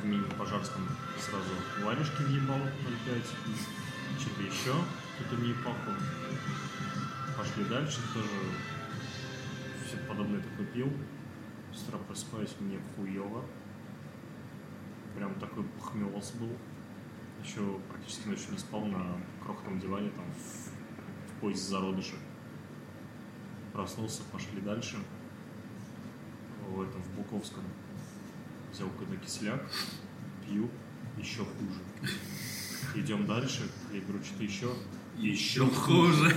в 0.01 0.05
мимо 0.05 0.27
Пожарском 0.31 0.89
сразу 1.21 1.85
варежки 1.85 2.23
въебал 2.23 2.59
0,5, 2.59 3.23
что-то 4.19 4.43
еще, 4.43 4.75
какую-то 5.19 5.47
неепаху. 5.47 5.93
Пошли 7.37 7.65
дальше, 7.65 8.01
тоже 8.12 8.29
все 9.87 9.97
подобное 10.09 10.41
такое 10.41 10.67
пил. 10.67 10.93
С 11.73 11.87
утра 11.87 11.99
просыпаюсь, 11.99 12.55
мне 12.61 12.79
хуево. 12.97 13.45
Прям 15.17 15.35
такой 15.35 15.65
похмелос 15.65 16.33
был. 16.33 16.51
Еще 17.45 17.61
практически 17.91 18.29
ночью 18.29 18.53
не 18.53 18.59
спал 18.59 18.85
на 18.85 19.19
крохотном 19.45 19.81
диване, 19.81 20.11
там 20.11 20.25
в, 20.33 21.31
в 21.31 21.41
поясе 21.41 21.63
зародыша. 21.71 22.15
Проснулся, 23.73 24.23
пошли 24.31 24.61
дальше. 24.61 24.97
В 26.69 26.81
этом, 26.83 27.03
в 27.03 27.11
Буковском. 27.17 27.65
Взял 28.73 28.89
какой-то 28.91 29.17
кисляк, 29.17 29.63
пью, 30.47 30.71
еще 31.19 31.41
хуже. 31.45 31.81
Идем 32.95 33.27
дальше, 33.27 33.69
я 33.93 34.01
говорю, 34.01 34.23
что-то 34.25 34.45
еще. 34.45 34.73
Еще 35.19 35.67
хуже. 35.67 36.35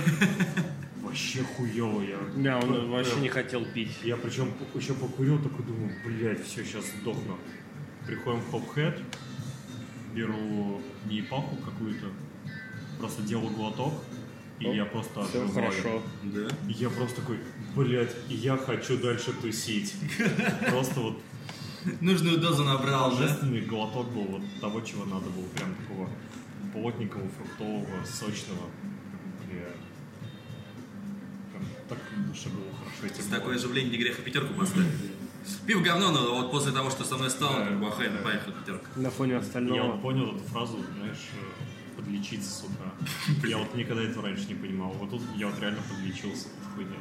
Вообще 1.02 1.42
хуево 1.44 2.02
я. 2.02 2.18
Да, 2.36 2.58
он 2.58 2.68
Прям- 2.68 2.90
вообще 2.90 3.20
не 3.20 3.28
хотел 3.28 3.64
пить. 3.64 3.96
Я 4.02 4.16
причем 4.16 4.52
еще 4.74 4.92
покурил, 4.94 5.38
такой 5.42 5.64
думаю, 5.64 5.92
блядь, 6.04 6.44
все, 6.44 6.64
сейчас 6.64 6.84
сдохну. 7.00 7.38
Приходим 8.06 8.40
в 8.40 8.50
Хопхэт, 8.50 9.00
беру 10.14 10.80
не 11.06 11.22
паху 11.22 11.56
какую-то, 11.56 12.06
просто 12.98 13.22
делаю 13.22 13.50
глоток, 13.50 13.94
и 14.60 14.66
Оп, 14.66 14.74
я 14.74 14.84
просто 14.86 15.24
Все 15.24 15.44
отрываю. 15.44 15.70
хорошо. 15.70 16.02
Да? 16.22 16.48
И 16.68 16.72
я 16.72 16.88
просто 16.88 17.20
такой, 17.20 17.38
блядь, 17.74 18.14
я 18.28 18.56
хочу 18.56 18.96
дальше 18.98 19.32
тусить. 19.32 19.94
Просто 20.70 21.00
вот 21.00 21.20
Нужную 22.00 22.38
дозу 22.38 22.64
набрал, 22.64 23.16
да? 23.16 23.38
глоток 23.68 24.10
был 24.12 24.24
вот 24.24 24.42
того, 24.60 24.80
чего 24.80 25.04
надо 25.04 25.30
было, 25.30 25.46
прям 25.54 25.74
такого 25.74 26.10
плотненького, 26.72 27.28
фруктового, 27.28 28.04
сочного. 28.04 28.70
Прям 31.52 31.64
так 31.88 31.98
в 32.16 32.28
душе 32.28 32.48
было 32.48 32.72
хорошо. 32.76 33.14
С 33.14 33.26
было. 33.26 33.38
такое 33.38 33.56
оживление 33.56 33.92
не 33.92 33.98
греха 33.98 34.20
пятерку 34.22 34.54
поставить. 34.54 34.88
Пиво 35.66 35.80
говно, 35.80 36.10
но 36.12 36.34
вот 36.36 36.50
после 36.50 36.72
того, 36.72 36.90
что 36.90 37.04
со 37.04 37.16
мной 37.16 37.30
стало, 37.30 37.64
как 37.64 37.80
бы 37.80 37.86
охуенно, 37.88 38.18
да. 38.18 38.24
поехала 38.24 38.52
пятерка. 38.54 38.86
На 38.96 39.10
фоне 39.10 39.32
Я 39.32 39.38
вот 39.38 39.46
остального. 39.46 39.98
понял 39.98 40.34
эту 40.36 40.44
фразу, 40.44 40.78
знаешь, 40.98 41.28
э, 41.34 41.96
подлечиться 41.96 42.50
с 42.50 42.64
утра. 42.64 42.92
Я 43.48 43.58
вот 43.58 43.74
никогда 43.74 44.02
этого 44.02 44.26
раньше 44.26 44.46
не 44.48 44.54
понимал. 44.54 44.90
Вот 44.92 45.10
тут 45.10 45.22
я 45.36 45.46
вот 45.48 45.58
реально 45.60 45.80
подлечился 45.88 46.48
от 46.48 46.74
хуйни. 46.74 46.96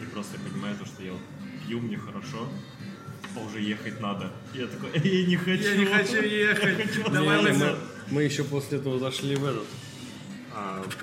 И 0.00 0.04
просто 0.06 0.36
я 0.36 0.48
понимаю 0.50 0.76
то, 0.76 0.84
что 0.86 1.02
я 1.02 1.12
вот 1.12 1.20
пью, 1.66 1.80
мне 1.80 1.96
хорошо, 1.96 2.48
а 3.36 3.40
уже 3.40 3.60
ехать 3.60 4.00
надо. 4.00 4.30
Я 4.54 4.66
такой, 4.66 4.90
я 4.94 5.26
не 5.26 5.36
хочу. 5.36 5.62
Я 5.62 5.76
не 5.76 5.86
хочу 5.86 6.22
ехать. 6.22 7.12
Давай 7.12 7.42
Не, 7.44 7.52
мы... 7.52 7.58
мы, 7.58 7.76
мы 8.10 8.22
еще 8.24 8.44
после 8.44 8.78
этого 8.78 8.98
зашли 8.98 9.36
в 9.36 9.44
этот 9.44 9.66
А, 10.54 10.82
в... 10.82 11.02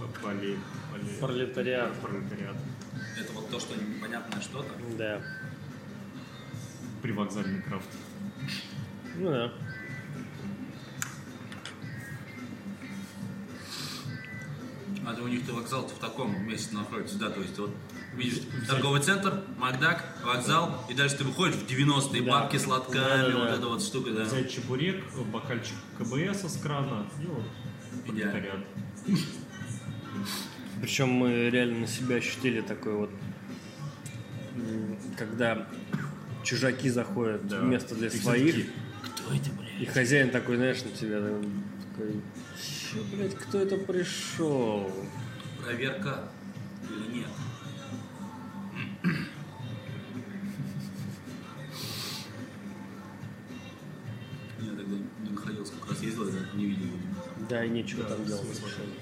в 0.00 0.20
поли... 0.22 0.56
поли- 0.92 1.18
пролетариат. 1.20 2.00
пролетариат. 2.00 2.56
Это 3.20 3.32
вот 3.32 3.50
то, 3.50 3.58
что 3.60 3.74
непонятное 3.74 4.40
что-то. 4.40 4.70
Да. 4.98 5.20
Привокзальный 7.02 7.62
крафт. 7.62 7.88
Ну 9.16 9.30
да. 9.30 9.52
А 15.06 15.12
то 15.14 15.22
у 15.22 15.28
них-то 15.28 15.52
вокзал 15.52 15.86
в 15.86 15.98
таком 15.98 16.46
месте 16.46 16.74
находится, 16.74 17.18
да, 17.18 17.28
то 17.28 17.40
есть 17.40 17.58
вот 17.58 17.70
видишь, 18.16 18.42
торговый 18.68 19.00
центр, 19.00 19.42
Макдак, 19.58 20.04
вокзал, 20.24 20.84
и 20.88 20.94
дальше 20.94 21.18
ты 21.18 21.24
выходишь 21.24 21.56
в 21.56 21.66
90-е, 21.66 22.22
Да. 22.22 22.30
бабки 22.30 22.56
с 22.56 22.66
лотками, 22.66 23.02
Да-да-да. 23.04 23.38
вот 23.38 23.48
эта 23.58 23.66
вот 23.66 23.82
штука, 23.82 24.10
да. 24.12 24.24
Взять 24.24 24.50
чебурек, 24.50 25.04
бокальчик 25.32 25.76
КБС 25.98 26.44
с 26.52 26.56
крана 26.58 27.06
и 27.22 27.26
вот 27.26 27.44
пролетариат. 28.06 28.60
Причем 30.80 31.08
мы 31.10 31.50
реально 31.50 31.80
на 31.80 31.86
себя 31.86 32.16
ощутили 32.16 32.60
такой 32.60 32.94
вот, 32.94 33.10
когда 35.16 35.66
чужаки 36.42 36.90
заходят 36.90 37.46
Да. 37.48 37.60
в 37.60 37.64
место 37.64 37.94
для 37.94 38.08
И 38.08 38.10
своих, 38.10 38.54
такие, 38.54 38.70
Кто 39.02 39.34
это, 39.34 39.50
блядь? 39.58 39.80
и 39.80 39.86
хозяин 39.86 40.30
такой, 40.30 40.56
знаешь, 40.56 40.82
на 40.82 40.90
тебя 40.90 41.20
такой, 41.20 42.20
«Чё, 42.60 43.02
блядь, 43.16 43.34
кто 43.34 43.58
это 43.60 43.76
пришел? 43.78 44.90
Проверка 45.62 46.28
или 46.90 47.18
нет? 47.18 47.28
Я 56.10 56.56
не 56.58 56.66
видел. 56.66 56.88
Да, 57.48 57.64
и 57.64 57.68
нечего 57.68 58.04
Да, 58.04 58.10
там 58.14 58.24
делать 58.24 58.54
совершенно. 58.54 58.92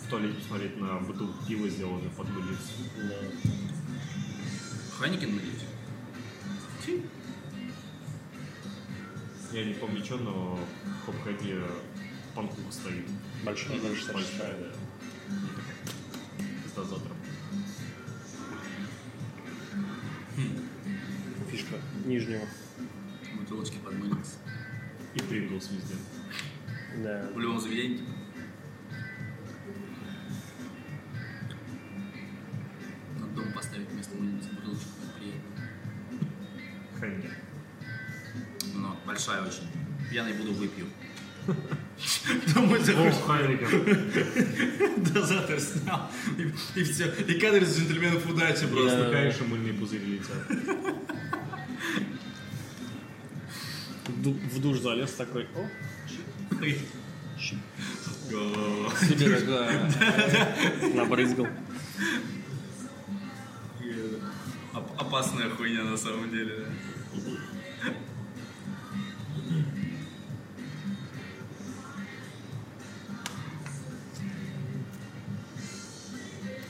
В 0.00 0.08
туалете 0.08 0.38
посмотреть 0.38 0.80
на 0.80 0.98
бутылку 1.00 1.44
пива, 1.46 1.68
сделанную 1.68 2.10
под 2.10 2.28
мыльницу. 2.28 2.60
Да. 2.98 3.16
Хайникин, 4.98 5.34
надеюсь? 5.34 7.04
Я 9.52 9.64
не 9.64 9.74
помню, 9.74 10.04
что, 10.04 10.18
но 10.18 10.58
в 10.84 11.06
Хопхэте 11.06 11.62
панкуха 12.34 12.72
стоит. 12.72 13.06
Большая, 13.44 13.80
большая. 13.80 14.14
Большая, 14.14 14.58
да. 14.58 14.72
Такая, 15.56 16.52
Пизда 16.64 16.84
завтра. 16.84 17.14
Фишка 21.50 21.76
нижнего. 22.04 22.46
Бутылочки 23.38 23.76
подмылись. 23.84 24.38
И 25.14 25.20
Принглс 25.20 25.70
везде. 25.70 25.94
Да. 27.02 27.28
В 27.34 27.38
любом 27.38 27.60
заведении. 27.60 28.02
Надо 33.18 33.32
дома 33.34 33.52
поставить 33.52 33.88
вместо 33.90 34.16
мыльницы 34.16 34.48
бутылочку, 34.50 34.88
как 35.00 35.14
приятно. 35.18 36.20
Хэнкер. 37.00 37.36
Ну, 38.74 38.96
большая 39.06 39.42
очень. 39.42 39.68
Пьяный 40.10 40.32
буду 40.34 40.52
выпью. 40.52 40.86
Думаю, 42.54 42.80
О, 42.80 43.12
Хайнекен. 43.26 45.04
дозатор 45.12 45.60
снял. 45.60 46.10
И, 46.38 46.80
и 46.80 46.84
все. 46.84 47.06
И 47.12 47.38
кадр 47.38 47.62
из 47.62 47.78
джентльменов 47.78 48.26
удачи 48.28 48.66
просто. 48.66 49.32
И 49.38 49.44
мыльные 49.44 49.74
пузыри 49.74 50.06
летят. 50.06 50.48
В 54.06 54.22
ду- 54.22 54.38
В 54.52 54.60
душ 54.60 54.78
залез 54.80 55.12
такой, 55.12 55.46
о, 55.54 55.68
себе 59.00 59.28
такой 59.40 60.94
набрызгал. 60.94 61.46
Оп- 64.74 65.00
Опасная 65.00 65.48
хуйня 65.50 65.84
на 65.84 65.96
самом 65.96 66.30
деле. 66.30 66.66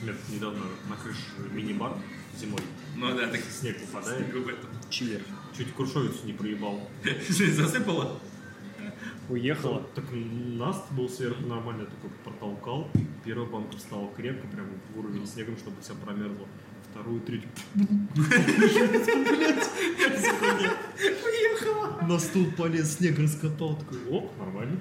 да. 0.01 0.13
Недавно 0.29 0.63
на 0.89 0.95
крыше 0.95 1.19
мини-бар 1.51 1.93
зимой. 2.39 2.61
Ну 2.95 3.15
да, 3.15 3.27
так 3.27 3.41
Снег 3.41 3.79
выпадает. 3.81 4.25
Чивер. 4.89 5.21
Чуть 5.57 5.73
крушовицу 5.73 6.25
не 6.25 6.33
проебал. 6.33 6.81
Жизнь 7.29 7.55
засыпала? 7.55 8.19
Уехала. 9.29 9.87
Так 9.95 10.03
наст 10.11 10.91
был 10.91 11.09
сверху 11.09 11.45
нормально, 11.45 11.85
такой 11.85 12.09
протолкал. 12.23 12.91
Первая 13.23 13.47
банка 13.47 13.77
встала 13.77 14.11
крепко, 14.15 14.47
прям 14.47 14.67
в 14.93 14.99
уровень 14.99 15.25
снегом, 15.25 15.57
чтобы 15.57 15.81
вся 15.81 15.93
промерзла. 15.93 16.45
вторую, 16.91 17.21
третью. 17.21 17.49
Уехала. 21.23 22.01
На 22.01 22.19
стул 22.19 22.47
полез, 22.57 22.97
снег 22.97 23.17
раскатал. 23.17 23.77
Такой, 23.77 23.97
о, 24.11 24.31
нормально. 24.37 24.79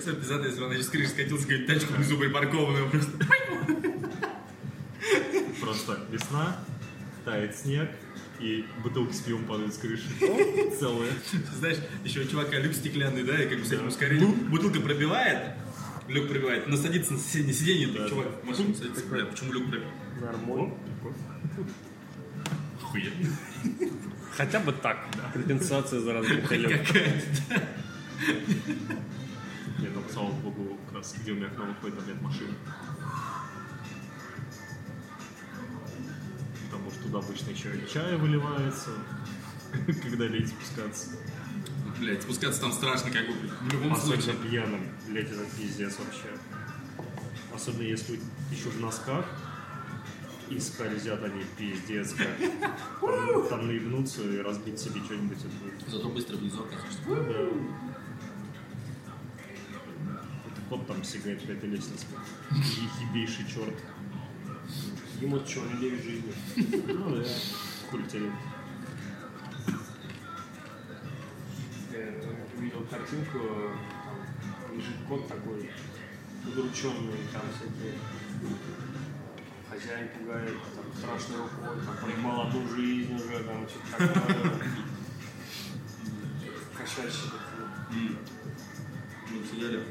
Все 0.00 0.14
пиздато, 0.14 0.46
если 0.46 0.62
он 0.62 0.72
с 0.72 0.88
крыши 0.88 1.10
скатился, 1.10 1.46
какую 1.46 1.66
тачку 1.66 1.94
внизу 1.94 2.18
припаркованную 2.18 2.90
просто. 2.90 3.12
Просто 5.60 5.98
весна, 6.10 6.56
тает 7.24 7.56
снег, 7.56 7.90
и 8.40 8.64
бутылки 8.82 9.12
с 9.12 9.20
пивом 9.20 9.44
падают 9.44 9.74
с 9.74 9.78
крыши. 9.78 10.04
Целые. 10.78 11.12
Знаешь, 11.58 11.78
еще 12.04 12.20
у 12.20 12.24
чувака 12.24 12.58
люк 12.58 12.74
стеклянный, 12.74 13.22
да, 13.22 13.42
и 13.42 13.48
как 13.48 13.58
бы 13.58 13.64
с 13.64 13.72
этим 13.72 13.88
ускорением. 13.88 14.50
Бутылка 14.50 14.80
пробивает, 14.80 15.54
люк 16.08 16.28
пробивает, 16.28 16.66
но 16.66 16.76
садится 16.76 17.12
на 17.14 17.18
соседнее 17.18 17.54
сиденье, 17.54 17.88
так 17.88 18.08
чувак 18.08 18.26
в 18.42 18.46
машину 18.46 18.74
садится, 18.74 19.04
бля, 19.06 19.24
почему 19.26 19.52
люк 19.52 19.70
пробил? 19.70 19.88
Нормально. 20.20 20.74
Охуенно. 22.82 23.36
Хотя 24.36 24.60
бы 24.60 24.72
так. 24.72 25.06
Компенсация 25.32 26.00
за 26.00 26.12
разбитый 26.12 26.58
люк. 26.58 26.72
Какая-то. 26.86 27.62
Нет, 29.78 29.90
ну, 29.94 30.02
слава 30.12 30.30
богу, 30.30 30.78
как 30.86 30.96
раз 30.96 31.14
где 31.20 31.32
у 31.32 31.34
меня 31.36 31.46
окно 31.46 31.66
выходит, 31.66 31.98
там 31.98 32.08
нет 32.08 32.20
машины. 32.20 32.52
Туда 37.08 37.18
обычно 37.18 37.50
еще 37.50 37.74
и 37.74 37.88
чай 37.88 38.16
выливается, 38.16 38.90
когда 40.02 40.26
лень 40.26 40.46
спускаться. 40.46 41.10
Блять, 41.98 42.22
спускаться 42.22 42.60
там 42.60 42.72
страшно, 42.72 43.10
как 43.10 43.26
бы, 43.26 43.32
в 43.32 43.72
любом 43.72 43.92
Особенно 43.94 44.22
случае. 44.22 44.42
пьяным, 44.48 44.86
блять, 45.08 45.30
это 45.30 45.44
пиздец 45.56 45.98
вообще. 45.98 46.28
Особенно 47.52 47.82
если 47.82 48.20
еще 48.52 48.68
в 48.68 48.80
носках, 48.80 49.24
и 50.48 50.58
скользят 50.60 51.22
они 51.24 51.44
пиздец 51.56 52.12
как. 52.12 52.28
Там, 53.00 53.48
там 53.48 53.66
наебнуться 53.66 54.22
и 54.22 54.38
разбить 54.38 54.78
себе 54.78 55.02
что-нибудь. 55.04 55.38
Зато 55.86 56.08
быстро 56.08 56.36
внизу 56.36 56.64
оказывается. 56.64 57.00
Да. 57.06 57.14
Это 60.46 60.60
кот 60.70 60.86
там 60.86 61.04
сигает 61.04 61.44
по 61.44 61.50
этой 61.50 61.68
лестнице. 61.68 62.06
Ебейший 63.10 63.44
черт. 63.46 63.74
Ему 65.20 65.44
что, 65.44 65.60
не 65.62 65.80
9 65.80 66.04
жизней. 66.04 66.34
Ну 66.86 67.16
да. 67.16 67.24
Хули 67.90 68.04
увидел 72.56 72.82
картинку, 72.90 73.38
там 73.38 74.76
лежит 74.76 74.96
кот 75.08 75.28
такой, 75.28 75.70
удрученный, 76.44 77.20
там 77.32 77.42
всякие 77.56 77.94
хозяин 79.70 80.08
пугает, 80.08 80.56
там 80.74 80.84
страшный 80.96 81.36
рукой, 81.36 81.76
там 81.84 81.96
проебал 81.96 82.48
одну 82.48 82.68
жизнь 82.68 83.14
уже, 83.14 83.44
там 83.44 83.66
что-то 83.68 84.08
такое. 84.08 84.52
Кошачий 86.76 87.30
такой. 87.30 88.18
Мы 89.30 89.46
сидели, 89.46 89.84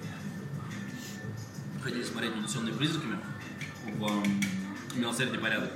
хотели 1.82 2.04
смотреть 2.04 2.36
«Унесенные 2.36 2.74
призраками» 2.74 3.20
в 3.86 4.24
«Милосердие 4.98 5.40
порядок». 5.40 5.72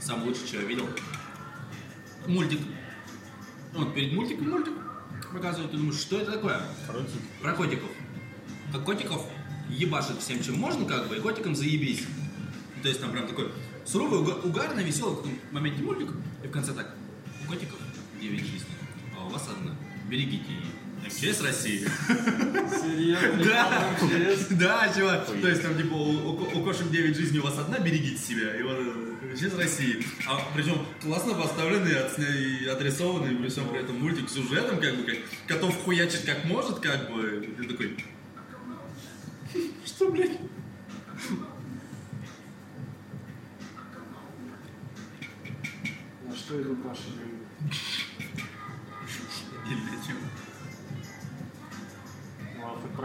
Самый 0.00 0.28
лучший, 0.28 0.46
что 0.46 0.56
я 0.58 0.64
видел. 0.64 0.88
Мультик. 2.26 2.60
Вот 3.74 3.94
перед 3.94 4.12
мультиком 4.12 4.50
мультик 4.50 4.72
показывают, 5.32 5.70
ты 5.70 5.76
думаешь, 5.76 5.98
что 5.98 6.18
это 6.18 6.32
такое? 6.32 6.62
Про 7.42 7.52
котиков. 7.54 7.88
Как 8.72 8.84
котиков 8.84 9.26
ебашит 9.68 10.18
всем, 10.20 10.42
чем 10.42 10.58
можно, 10.58 10.84
как 10.86 11.08
бы, 11.08 11.16
и 11.16 11.20
котикам 11.20 11.54
заебись. 11.54 12.04
То 12.82 12.88
есть 12.88 13.00
там 13.00 13.12
прям 13.12 13.26
такой 13.26 13.50
суровый, 13.84 14.20
уга- 14.20 14.40
угарный, 14.42 14.84
веселый 14.84 15.14
в 15.14 15.16
каком 15.18 15.38
моменте 15.50 15.82
мультик, 15.82 16.10
и 16.42 16.46
в 16.46 16.50
конце 16.50 16.72
так, 16.72 16.94
котиков 17.46 17.78
9 18.20 18.40
жизней, 18.40 18.66
а 19.18 19.26
у 19.26 19.28
вас 19.30 19.48
одна. 19.48 19.74
Берегите 20.08 20.50
ее. 20.52 20.62
МЧС 21.06 21.40
России. 21.42 21.86
Серьезно? 22.82 23.44
Да, 23.44 23.96
да, 24.50 24.92
чувак. 24.96 25.26
То 25.26 25.48
есть 25.48 25.62
там 25.62 25.76
типа 25.76 25.94
у, 25.94 26.30
у- 26.32 26.64
кошек 26.64 26.90
9 26.90 27.16
жизней, 27.16 27.38
у 27.38 27.42
вас 27.44 27.58
одна, 27.58 27.78
берегите 27.78 28.16
себя. 28.20 28.54
И 28.56 28.62
вот 28.62 28.76
э, 28.78 29.34
сейчас 29.36 29.54
России. 29.54 30.04
А 30.26 30.40
причем 30.54 30.84
классно 31.02 31.34
поставленный, 31.34 31.92
и 31.92 32.66
отрисованный, 32.66 33.36
при 33.36 33.48
всем 33.48 33.68
при 33.68 33.80
этом 33.80 33.98
мультик 34.00 34.28
с 34.28 34.34
сюжетом, 34.34 34.80
как 34.80 34.96
бы 34.96 35.04
как 35.04 35.16
котов 35.46 35.76
хуячит 35.84 36.22
как 36.24 36.44
может, 36.44 36.80
как 36.80 37.10
бы. 37.12 37.44
И 37.46 37.62
ты 37.62 37.68
такой. 37.68 37.96
Что, 39.86 40.10
блядь? 40.10 40.38
На 46.26 46.34
что 46.36 46.60
идут 46.60 46.84
наши 46.84 47.04
деньги? 47.10 48.07
Ну, 52.96 53.02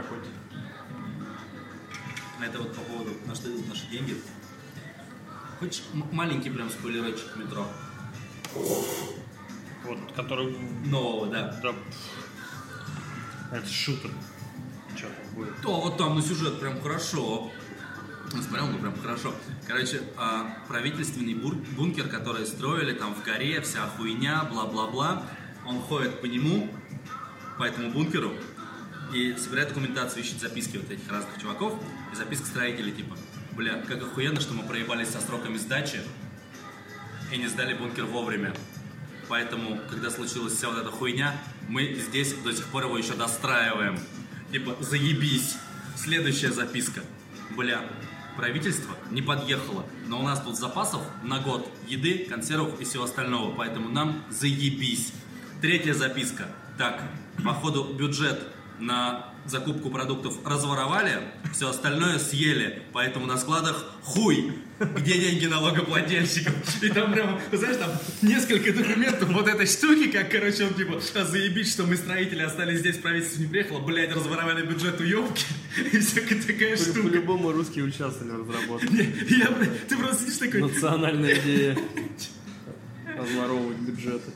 а 2.39 2.45
Это 2.45 2.57
вот 2.59 2.75
по 2.75 2.81
поводу, 2.81 3.11
на 3.25 3.35
что 3.35 3.49
идут 3.49 3.67
наши 3.69 3.87
деньги. 3.87 4.17
Хочешь 5.59 5.83
маленький 6.11 6.49
прям 6.49 6.69
спойлерочек 6.69 7.35
метро? 7.37 7.65
Вот, 8.53 9.97
который... 10.15 10.57
Нового, 10.85 11.27
да. 11.27 11.59
Да. 11.61 11.73
Это 13.51 13.67
шутер. 13.67 14.09
Что 14.95 15.07
там 15.07 15.35
будет? 15.35 15.61
То 15.61 15.81
вот 15.81 15.97
там 15.97 16.15
на 16.15 16.21
сюжет 16.21 16.59
прям 16.59 16.81
хорошо. 16.81 17.51
Смотрел, 18.29 18.67
ну 18.67 18.79
прям 18.79 18.99
хорошо. 18.99 19.33
Короче, 19.67 20.01
а, 20.17 20.57
правительственный 20.67 21.35
бур- 21.35 21.63
бункер, 21.77 22.07
который 22.07 22.45
строили 22.47 22.93
там 22.93 23.13
в 23.13 23.23
горе, 23.23 23.61
вся 23.61 23.87
хуйня, 23.87 24.43
бла-бла-бла. 24.51 25.23
Он 25.67 25.79
ходит 25.79 26.19
по 26.19 26.25
нему, 26.25 26.69
по 27.59 27.63
этому 27.63 27.91
бункеру, 27.91 28.33
и 29.13 29.35
собирает 29.37 29.69
документацию, 29.69 30.23
ищет 30.23 30.39
записки 30.39 30.77
вот 30.77 30.89
этих 30.89 31.09
разных 31.11 31.39
чуваков, 31.39 31.73
и 32.11 32.15
записка 32.15 32.47
строителей 32.47 32.91
типа, 32.91 33.15
бля, 33.51 33.81
как 33.87 34.01
охуенно, 34.01 34.41
что 34.41 34.53
мы 34.53 34.63
проебались 34.63 35.09
со 35.09 35.21
сроками 35.21 35.57
сдачи 35.57 36.01
и 37.31 37.37
не 37.37 37.47
сдали 37.47 37.73
бункер 37.73 38.05
вовремя. 38.05 38.53
Поэтому, 39.29 39.79
когда 39.89 40.09
случилась 40.09 40.53
вся 40.53 40.69
вот 40.69 40.79
эта 40.79 40.91
хуйня, 40.91 41.35
мы 41.69 41.93
здесь 41.93 42.33
до 42.33 42.53
сих 42.53 42.65
пор 42.67 42.85
его 42.85 42.97
еще 42.97 43.13
достраиваем. 43.13 43.97
Типа, 44.51 44.75
заебись. 44.79 45.55
Следующая 45.95 46.51
записка. 46.51 47.01
Бля, 47.51 47.81
правительство 48.35 48.95
не 49.11 49.21
подъехало, 49.21 49.85
но 50.07 50.19
у 50.19 50.23
нас 50.23 50.41
тут 50.41 50.57
запасов 50.57 51.01
на 51.23 51.39
год 51.39 51.71
еды, 51.87 52.25
консервов 52.29 52.79
и 52.81 52.83
всего 52.83 53.03
остального, 53.03 53.55
поэтому 53.55 53.89
нам 53.89 54.23
заебись. 54.29 55.13
Третья 55.61 55.93
записка. 55.93 56.47
Так, 56.77 57.01
походу 57.43 57.93
бюджет 57.93 58.41
на 58.85 59.33
закупку 59.45 59.89
продуктов 59.89 60.45
разворовали, 60.45 61.19
все 61.53 61.69
остальное 61.69 62.19
съели, 62.19 62.81
поэтому 62.93 63.25
на 63.25 63.37
складах 63.37 63.85
хуй. 64.03 64.53
Где 64.79 65.17
деньги 65.17 65.45
налогоплательщиков? 65.45 66.53
И 66.83 66.89
там 66.89 67.13
прям, 67.13 67.39
знаешь, 67.51 67.77
там 67.77 67.91
несколько 68.21 68.73
документов 68.73 69.29
вот 69.31 69.47
этой 69.47 69.65
штуки, 69.65 70.11
как, 70.11 70.29
короче, 70.29 70.65
он 70.65 70.73
типа, 70.73 70.99
а 71.15 71.25
заебись, 71.25 71.71
что 71.71 71.83
мы 71.83 71.95
строители 71.95 72.41
остались 72.41 72.79
здесь, 72.79 72.97
правительство 72.97 73.41
не 73.41 73.47
приехало, 73.47 73.79
блядь, 73.79 74.13
разворовали 74.13 74.65
бюджет 74.65 74.99
уебки, 74.99 75.45
и 75.93 75.99
всякая 75.99 76.41
такая 76.41 76.75
штука. 76.75 77.07
По-любому 77.07 77.51
русские 77.51 77.85
участвовали 77.85 78.41
в 78.41 78.49
разработке. 78.49 79.13
Я, 79.29 79.47
ты 79.87 79.97
просто 79.97 80.23
сидишь 80.23 80.37
такой, 80.37 80.61
Национальная 80.61 81.35
идея. 81.39 81.77
Разворовывать 83.17 83.77
бюджеты. 83.77 84.31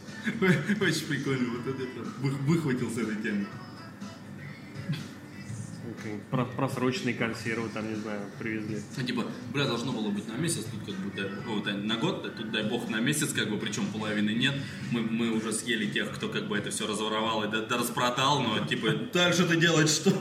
Очень 0.79 1.07
прикольно, 1.07 1.49
вот 1.57 1.67
это 1.67 1.85
выхватил 2.21 2.89
с 2.91 2.97
этой 2.97 3.15
темы. 3.15 3.47
Про- 6.31 6.45
Просроченные 6.45 7.15
консервы 7.15 7.69
там, 7.69 7.87
не 7.89 7.95
знаю, 7.95 8.21
привезли. 8.39 8.81
Ну, 8.95 9.03
типа, 9.03 9.25
бля, 9.53 9.65
должно 9.65 9.91
было 9.91 10.09
быть 10.09 10.27
на 10.27 10.33
месяц, 10.37 10.65
тут 10.65 10.85
как 10.85 10.95
бы, 10.95 11.11
дай, 11.15 11.25
о, 11.47 11.59
дай- 11.61 11.75
на 11.77 11.95
год, 11.97 12.25
а 12.25 12.29
тут 12.29 12.51
дай 12.51 12.63
бог 12.63 12.87
на 12.89 12.99
месяц, 12.99 13.33
как 13.33 13.49
бы, 13.49 13.57
причем 13.57 13.87
половины 13.87 14.31
нет. 14.31 14.53
Мы, 14.91 15.01
мы 15.01 15.31
уже 15.31 15.51
съели 15.51 15.89
тех, 15.89 16.13
кто 16.13 16.29
как 16.29 16.47
бы 16.47 16.57
это 16.57 16.69
все 16.69 16.87
разворовал 16.87 17.43
и 17.43 17.47
да, 17.51 17.61
да 17.65 17.77
распродал, 17.77 18.41
но 18.41 18.65
типа, 18.65 18.91
дальше-то 19.13 19.55
делать 19.55 19.89
что? 19.89 20.11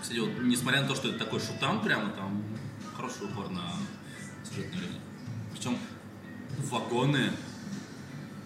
Кстати, 0.00 0.18
вот, 0.18 0.30
несмотря 0.42 0.82
на 0.82 0.88
то, 0.88 0.94
что 0.94 1.08
это 1.08 1.18
такой 1.18 1.40
шутан, 1.40 1.80
прямо 1.82 2.10
там 2.10 2.42
хороший 2.96 3.26
упор 3.26 3.50
на 3.50 3.72
сюжетную 4.48 4.82
линию. 4.82 5.00
Причем 5.52 5.78
вагоны, 6.70 7.30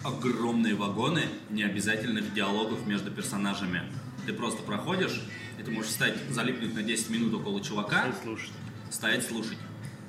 огромные 0.05 0.75
вагоны 0.75 1.25
необязательных 1.51 2.33
диалогов 2.35 2.87
между 2.87 3.11
персонажами. 3.11 3.83
Ты 4.27 4.33
просто 4.33 4.63
проходишь, 4.63 5.21
и 5.59 5.63
ты 5.63 5.71
можешь 5.71 5.91
встать, 5.91 6.15
залипнуть 6.31 6.75
на 6.75 6.83
10 6.83 7.11
минут 7.11 7.35
около 7.35 7.63
чувака, 7.63 8.05
Ай, 8.05 8.13
слушай. 8.23 8.51
стоять 8.91 9.27
слушать. 9.27 9.59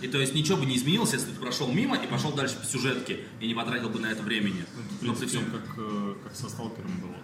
И 0.02 0.08
то 0.08 0.18
есть 0.18 0.34
ничего 0.34 0.58
бы 0.58 0.66
не 0.66 0.78
изменилось, 0.78 1.12
если 1.14 1.28
бы 1.28 1.34
ты 1.36 1.42
прошел 1.42 1.72
мимо 1.72 1.98
и 1.98 2.08
пошел 2.08 2.32
дальше 2.32 2.56
по 2.58 2.66
сюжетке, 2.66 3.20
и 3.42 3.48
не 3.48 3.54
потратил 3.54 3.90
бы 3.90 4.00
на 4.00 4.08
это 4.08 4.24
времени. 4.24 4.64
В 5.02 5.04
Но 5.04 5.14
при 5.14 5.20
принципе, 5.28 5.28
всем... 5.28 5.52
как, 5.52 5.76
э, 5.78 6.16
как 6.24 6.36
со 6.36 6.50
сталкером 6.50 6.92
было. 7.02 7.16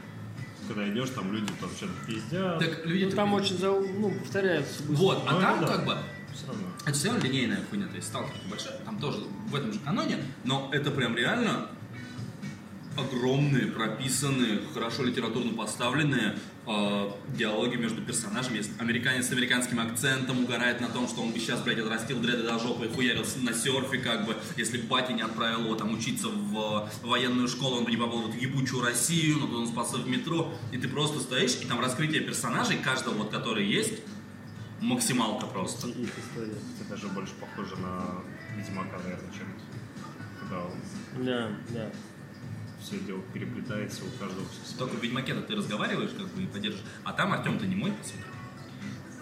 Когда 0.68 0.90
идешь, 0.90 1.10
там 1.12 1.32
люди 1.32 1.52
там 1.62 1.70
что-то 1.78 1.94
пиздят. 2.08 2.60
Так 2.60 2.86
люди 2.86 3.06
Ну, 3.06 3.12
там 3.12 3.34
очень, 3.34 3.58
за- 3.58 3.72
ну, 3.72 4.12
повторяется. 4.20 4.84
быстро. 4.84 4.96
Вот, 5.04 5.24
а 5.28 5.34
Ну, 5.36 5.42
там 5.42 5.62
да. 5.62 5.68
как 5.68 5.86
бы 5.86 5.98
Все 6.34 6.48
равно. 6.48 6.64
Это 6.86 6.94
все 6.94 7.08
равно 7.12 7.24
линейная 7.24 7.64
хуйня, 7.70 7.88
то 7.88 7.96
есть 7.96 8.08
сталкер 8.08 8.34
большая, 8.50 8.78
там 8.80 9.00
тоже 9.00 9.20
в 9.48 9.56
этом 9.56 9.72
же 9.72 9.80
каноне, 9.80 10.18
но 10.44 10.70
это 10.74 10.92
прям 10.92 11.16
реально 11.16 11.70
огромные, 12.98 13.68
прописанные, 13.68 14.60
хорошо 14.74 15.04
литературно 15.04 15.54
поставленные 15.54 16.38
э, 16.66 17.12
диалоги 17.30 17.76
между 17.76 18.02
персонажами. 18.02 18.58
Есть 18.58 18.72
американец 18.80 19.28
с 19.28 19.32
американским 19.32 19.80
акцентом 19.80 20.44
угорает 20.44 20.82
на 20.82 20.88
том, 20.88 21.08
что 21.08 21.22
он 21.22 21.32
бы 21.32 21.40
сейчас, 21.40 21.62
блядь, 21.62 21.80
отрастил 21.80 22.20
дреды 22.20 22.44
до 22.44 22.58
жопы 22.60 22.86
и 22.86 22.90
хуярился 22.90 23.40
на 23.40 23.54
серфе, 23.54 23.98
как 23.98 24.26
бы, 24.26 24.36
если 24.58 24.78
бы 24.78 24.88
батя 24.88 25.14
не 25.14 25.22
отправил 25.22 25.66
его 25.66 25.76
там 25.76 25.94
учиться 25.94 26.28
в 26.30 26.90
э, 27.04 27.08
военную 27.08 27.48
школу, 27.48 27.78
он 27.78 27.86
бы 27.86 27.92
не 27.92 27.98
попал 27.98 28.22
в 28.22 28.30
эту 28.30 28.38
ебучую 28.38 28.84
Россию, 28.84 29.40
но 29.40 29.60
он 29.60 29.68
спасся 29.68 29.98
в 29.98 30.08
метро, 30.08 30.54
и 30.72 30.78
ты 30.78 30.88
просто 30.88 31.20
стоишь, 31.20 31.58
и 31.62 31.66
там 31.66 31.80
раскрытие 31.80 32.22
персонажей, 32.22 32.78
каждого 32.78 33.16
вот, 33.16 33.32
который 33.32 33.66
есть, 33.66 34.02
максималка 34.82 35.46
просто. 35.48 35.88
Их 35.88 36.10
история. 36.18 36.56
Это 36.80 36.90
даже 36.90 37.08
больше 37.08 37.34
похоже 37.40 37.76
на 37.78 38.22
Ведьмака, 38.56 38.98
наверное, 39.04 39.32
чем 39.32 39.48
когда 40.40 40.64
Да, 41.18 41.52
да. 41.70 41.92
Все 42.86 43.00
дело 43.00 43.22
переплетается, 43.34 44.04
у 44.04 44.20
каждого 44.20 44.46
все 44.50 44.78
Только 44.78 44.96
в 44.96 45.04
Ведьмаке-то 45.04 45.42
ты 45.42 45.56
разговариваешь, 45.56 46.12
как 46.18 46.28
бы, 46.28 46.44
и 46.44 46.46
поддержишь. 46.46 46.82
А 47.04 47.14
там 47.14 47.34
Артем-то 47.34 47.66
не 47.66 47.76
мой, 47.76 47.92
по 47.92 48.04
сути. 48.04 48.20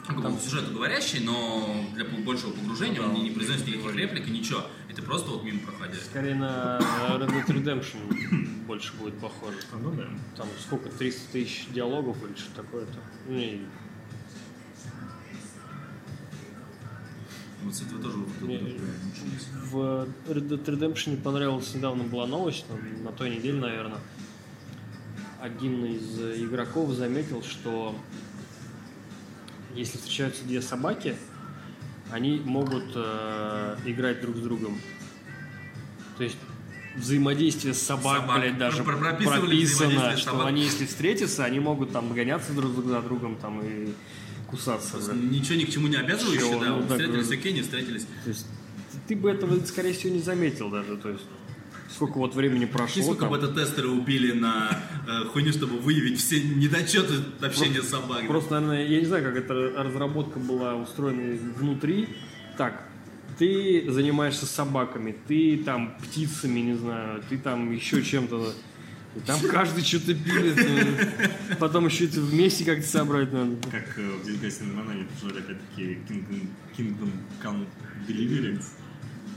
Бы 0.10 0.22
по 0.22 0.38
сюжету 0.38 0.74
говорящий, 0.74 1.22
но 1.22 1.86
для 1.94 2.04
большего 2.04 2.52
погружения 2.52 3.02
он 3.02 3.14
не, 3.14 3.22
не 3.22 3.32
произносит 3.32 3.66
никаких 3.66 3.96
реплик 3.96 4.28
и 4.28 4.32
ничего. 4.32 4.64
Ты 4.94 5.02
просто 5.02 5.32
вот 5.32 5.44
мимо 5.44 5.60
проходишь. 5.60 6.02
Скорее 6.02 6.36
на 6.36 6.78
Red 7.10 7.28
Dead 7.28 7.48
Redemption 7.48 8.66
больше 8.68 8.94
будет 8.96 9.18
похоже. 9.18 9.58
Ну 9.82 9.92
да. 9.92 10.08
Там 10.36 10.48
сколько, 10.60 10.90
300 10.90 11.32
тысяч 11.32 11.68
диалогов 11.70 12.18
или 12.24 12.36
что 12.36 12.54
такое-то? 12.62 13.00
Ну, 13.28 13.60
Вот 17.64 17.74
с 17.76 17.82
этого 17.82 18.02
тоже 18.02 18.18
вот 18.18 18.28
это 18.36 18.46
Не, 18.46 18.58
вот, 18.58 18.68
ничего 18.68 19.26
не 19.32 19.40
знаю. 19.40 19.66
В 19.66 20.08
Red 20.30 20.48
Dead 20.50 20.66
Redemption 20.66 21.22
понравилась 21.22 21.74
недавно 21.74 22.04
была 22.04 22.28
новость, 22.28 22.66
там, 22.68 22.80
на 23.04 23.12
той 23.12 23.30
неделе, 23.30 23.60
наверное. 23.60 24.00
Один 25.42 25.86
из 25.86 26.20
игроков 26.42 26.92
заметил, 26.92 27.44
что 27.44 27.96
если 29.76 29.98
встречаются 29.98 30.44
две 30.46 30.62
собаки, 30.62 31.16
они 32.12 32.40
могут 32.46 32.92
э, 32.96 33.78
играть 33.86 34.22
друг 34.22 34.38
с 34.38 34.40
другом. 34.40 34.78
То 36.18 36.24
есть 36.24 36.38
взаимодействие 36.96 37.74
с 37.74 37.82
собак, 37.82 38.22
Собак. 38.22 38.40
блядь, 38.40 38.58
даже 38.58 38.84
про- 38.84 38.96
прописано, 38.98 40.16
что 40.16 40.32
собак. 40.32 40.48
они, 40.48 40.64
если 40.64 40.86
встретятся, 40.86 41.44
они 41.44 41.60
могут 41.60 41.92
там 41.92 42.14
гоняться 42.14 42.54
друг 42.54 42.72
за 42.86 43.02
другом 43.02 43.36
там 43.38 43.62
и 43.64 43.94
кусаться. 44.58 44.98
блядь. 44.98 45.32
Ничего 45.32 45.56
ни 45.56 45.64
к 45.66 45.70
чему 45.72 45.88
не 45.88 45.96
обязывающее, 45.98 46.50
Чего? 46.50 46.60
да. 46.64 46.70
Ну, 46.70 46.82
так, 46.82 46.92
встретились, 46.92 47.32
э, 47.32 47.34
окей, 47.34 47.54
не 47.54 47.62
встретились. 47.62 48.06
То 48.24 48.30
есть 48.30 48.46
ты 49.08 49.16
бы 49.16 49.30
этого, 49.32 49.60
скорее 49.66 49.94
всего, 49.94 50.14
не 50.14 50.22
заметил 50.22 50.70
даже. 50.70 50.98
То 50.98 51.10
есть 51.10 51.24
сколько 51.94 52.18
вот 52.18 52.34
времени 52.36 52.64
И 52.64 52.68
прошло. 52.68 53.04
сколько 53.04 53.22
там. 53.22 53.30
бы 53.32 53.38
это 53.38 53.48
тестеры 53.54 53.90
убили 53.90 54.32
на 54.32 54.80
э, 55.08 55.26
хуйню, 55.28 55.52
чтобы 55.52 55.78
выявить 55.78 56.20
все 56.20 56.42
недочеты 56.42 57.14
общения 57.42 57.82
с 57.82 57.90
собакой. 57.90 58.28
Просто, 58.28 58.60
наверное, 58.60 58.88
я 58.88 59.00
не 59.00 59.06
знаю, 59.06 59.24
как 59.24 59.36
эта 59.36 59.54
разработка 59.84 60.40
была 60.40 60.76
устроена 60.76 61.38
внутри. 61.58 62.08
Так, 62.58 62.88
ты 63.38 63.86
занимаешься 63.90 64.46
собаками, 64.46 65.16
ты 65.28 65.58
там 65.66 65.98
птицами, 66.02 66.60
не 66.60 66.76
знаю, 66.76 67.24
ты 67.30 67.38
там 67.38 67.72
еще 67.74 68.02
чем-то. 68.04 68.54
И 69.16 69.20
там 69.22 69.40
каждый 69.42 69.84
что-то 69.84 70.16
пилит. 70.16 70.58
ну, 71.50 71.56
Потом 71.58 71.86
еще 71.86 72.06
это 72.06 72.20
вместе 72.22 72.66
как-то 72.66 72.88
собрать 72.88 73.32
надо. 73.32 73.56
Как 73.70 73.98
э, 73.98 74.02
в 74.02 74.28
Man 74.28 74.92
они 74.92 75.04
пришли 75.04 75.40
опять-таки 75.40 76.00
Kingdom, 76.10 76.48
Kingdom 76.78 77.12
Come 77.44 77.68
Delivery. 78.08 78.64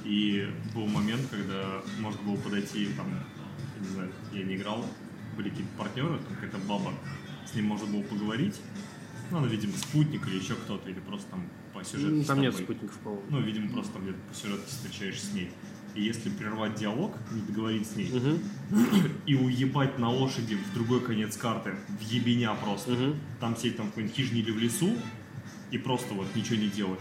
И 0.05 0.48
был 0.74 0.86
момент, 0.86 1.22
когда 1.30 1.82
можно 1.98 2.22
было 2.22 2.36
подойти, 2.36 2.88
там, 2.96 3.06
я 3.10 3.82
не 3.82 3.88
знаю, 3.88 4.12
я 4.32 4.44
не 4.44 4.55
играл, 4.55 4.86
были 5.36 5.50
какие-то 5.50 5.72
партнеры, 5.76 6.18
там 6.18 6.34
какая-то 6.36 6.58
баба, 6.58 6.94
с 7.50 7.55
ним 7.55 7.66
можно 7.66 7.86
было 7.86 8.02
поговорить. 8.02 8.60
Ну, 9.30 9.38
она, 9.38 9.48
видимо, 9.48 9.76
спутник 9.76 10.26
или 10.28 10.36
еще 10.38 10.55
кто-то, 10.55 10.88
или 10.88 11.00
просто 11.00 11.28
там 11.30 11.48
по 11.74 11.84
сюжету. 11.84 12.14
Ну, 12.14 12.24
Там 12.24 12.40
нет 12.40 12.55
спутников, 12.55 12.96
по-моему. 12.98 13.26
Ну, 13.30 13.40
видимо, 13.40 13.68
просто 13.70 13.92
там 13.94 14.02
где-то 14.02 14.18
по 14.28 14.34
сюжету 14.34 14.62
встречаешься 14.68 15.26
с 15.26 15.32
ней. 15.32 15.50
И 15.97 16.02
если 16.02 16.28
прервать 16.28 16.75
диалог, 16.75 17.15
не 17.33 17.41
договорить 17.41 17.89
с 17.89 17.97
ней, 17.97 18.12
и 19.25 19.34
уебать 19.34 19.99
на 19.99 20.10
лошади 20.10 20.55
в 20.57 20.75
другой 20.75 21.00
конец 21.00 21.36
карты, 21.36 21.70
в 21.89 22.02
ебеня 22.12 22.55
просто, 22.55 22.91
Мгм. 22.91 23.15
там 23.41 23.57
сидеть 23.57 23.78
там 23.78 23.86
в 23.86 23.89
какой-нибудь 23.91 24.15
хижине 24.16 24.41
или 24.42 24.50
в 24.50 24.58
лесу, 24.58 24.91
и 25.70 25.78
просто 25.78 26.12
вот 26.15 26.26
ничего 26.34 26.57
не 26.57 26.68
делать. 26.68 27.00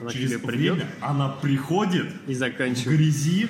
Она 0.00 0.10
Через 0.10 0.30
тебе 0.30 0.38
придет 0.40 0.74
время 0.74 0.90
она 1.00 1.28
приходит 1.30 2.12
и 2.26 2.34
в 2.34 2.36
заканчивает. 2.36 2.98
грязи, 3.00 3.48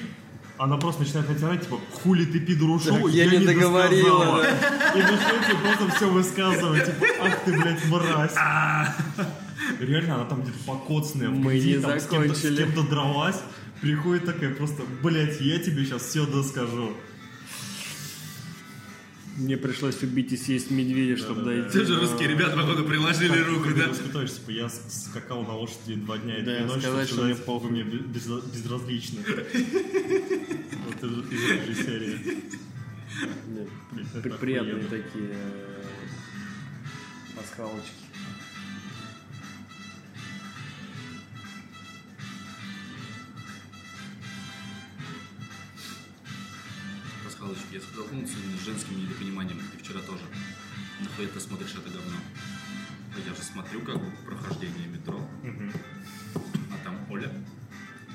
она 0.59 0.77
просто 0.77 1.03
начинает 1.03 1.29
натирать, 1.29 1.63
типа, 1.63 1.79
хули 1.93 2.25
ты 2.25 2.39
пидор 2.41 2.71
ушел, 2.71 2.95
Так, 3.03 3.11
я 3.13 3.27
не 3.27 3.45
договорила, 3.45 4.37
досказала». 4.43 4.95
И 4.95 4.99
начинает 5.03 5.63
просто 5.63 5.97
все 5.97 6.11
высказывать, 6.11 6.85
типа, 6.87 7.07
ах 7.23 7.45
ты, 7.45 7.53
блядь, 7.53 7.85
мразь. 7.87 8.35
Реально, 9.81 10.15
она 10.17 10.25
там 10.25 10.43
где-то 10.43 10.59
покоцанная 10.67 11.29
в 11.29 11.33
Мы 11.39 11.59
не 11.59 11.75
там 11.79 11.99
с 11.99 12.05
закончили. 12.05 12.57
кем-то 12.57 12.83
дралась, 12.89 13.41
приходит 13.81 14.25
такая 14.25 14.55
просто, 14.55 14.83
блядь, 15.03 15.41
я 15.41 15.59
тебе 15.59 15.85
сейчас 15.85 16.03
все 16.03 16.27
доскажу. 16.27 16.97
Мне 19.37 19.57
пришлось 19.57 20.03
убить 20.03 20.33
и 20.33 20.37
съесть 20.37 20.71
медведя, 20.73 21.17
чтобы 21.17 21.43
дойти. 21.43 21.71
Те 21.79 21.85
же 21.85 22.01
русские 22.01 22.29
ребята, 22.29 22.57
походу, 22.57 22.85
приложили 22.85 23.39
руку, 23.39 23.69
да? 23.77 23.87
Распитаешь, 23.87 24.33
типа, 24.35 24.51
я 24.51 24.69
скакал 24.69 25.45
на 25.45 25.55
лошади 25.55 25.95
два 25.95 26.19
дня 26.19 26.39
и 26.39 26.43
Да, 26.43 26.57
две 26.57 26.65
ночи, 26.67 26.81
сказать, 26.81 27.09
чтобы 27.09 27.23
что 27.23 27.35
мне 27.35 27.45
похуй. 27.47 27.71
мне 27.71 27.83
без- 27.85 28.27
безразличны. 28.27 29.21
Вот 30.87 31.33
из 31.33 31.51
этой 31.51 31.67
же 31.73 31.75
серии. 31.85 32.19
Да, 34.15 34.37
Приятные 34.39 34.83
такие 34.85 35.31
э, 35.33 35.83
пасхалочки. 37.37 38.08
Пасхалочки, 47.49 47.75
я 47.75 47.81
столкнулся 47.81 48.35
с 48.61 48.65
женским 48.65 48.99
недопониманием, 49.03 49.59
и 49.59 49.83
вчера 49.83 50.01
тоже. 50.01 50.23
Нахуй 51.01 51.27
ты 51.29 51.41
смотришь 51.41 51.71
это 51.71 51.89
говно? 51.89 52.17
Я 53.27 53.35
же 53.35 53.43
смотрю, 53.43 53.81
как 53.81 53.97
бы, 53.99 54.11
прохождение 54.27 54.87
метро, 54.87 55.19
а 56.71 56.85
там 56.85 56.99
Оля, 57.11 57.33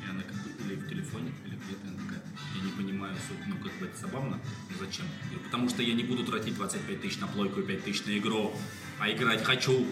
и 0.05 0.09
она 0.09 0.21
как 0.21 0.35
бы 0.35 0.51
или 0.63 0.75
в 0.75 0.87
телефоне, 0.87 1.31
или 1.45 1.55
где-то, 1.55 1.87
она 1.87 1.97
такая, 1.97 2.21
я 2.55 2.61
не 2.63 2.71
понимаю 2.73 3.15
суть, 3.27 3.47
ну 3.47 3.55
как 3.57 3.73
бы 3.79 3.87
это 3.87 3.97
забавно, 3.99 4.39
но 4.69 4.85
зачем? 4.85 5.05
Я 5.23 5.29
говорю, 5.29 5.43
потому 5.45 5.69
что 5.69 5.81
я 5.81 5.93
не 5.95 6.03
буду 6.03 6.23
тратить 6.25 6.55
25 6.55 7.01
тысяч 7.01 7.17
на 7.19 7.27
плойку 7.27 7.61
и 7.61 7.63
5 7.65 7.83
тысяч 7.83 8.05
на 8.05 8.15
игру, 8.17 8.55
а 8.99 9.11
играть 9.11 9.43
хочу. 9.43 9.85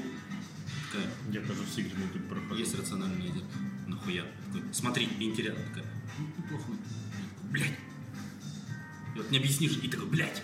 Такая, 0.91 1.09
Я 1.31 1.41
тоже 1.41 1.65
все 1.65 1.81
игры 1.81 1.99
YouTube 1.99 2.27
прохожу. 2.29 2.55
есть 2.55 2.77
рациональный 2.77 3.27
идет. 3.27 3.43
Нахуя? 3.87 4.23
Такой, 4.53 4.61
смотри, 4.71 5.09
интересно. 5.19 5.63
Такая, 5.69 5.85
«Ну, 6.19 6.27
неплохо. 6.37 6.71
Блядь. 7.49 7.90
Вот 9.21 9.29
не 9.29 9.37
объяснишь, 9.37 9.77
и 9.83 9.87
такой, 9.87 10.07
блядь. 10.07 10.41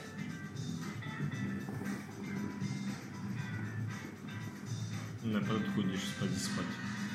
На 5.24 5.40
потом 5.40 5.64
ты 5.64 5.72
ходишь 5.72 6.00
спать, 6.02 6.30
спать. 6.40 6.66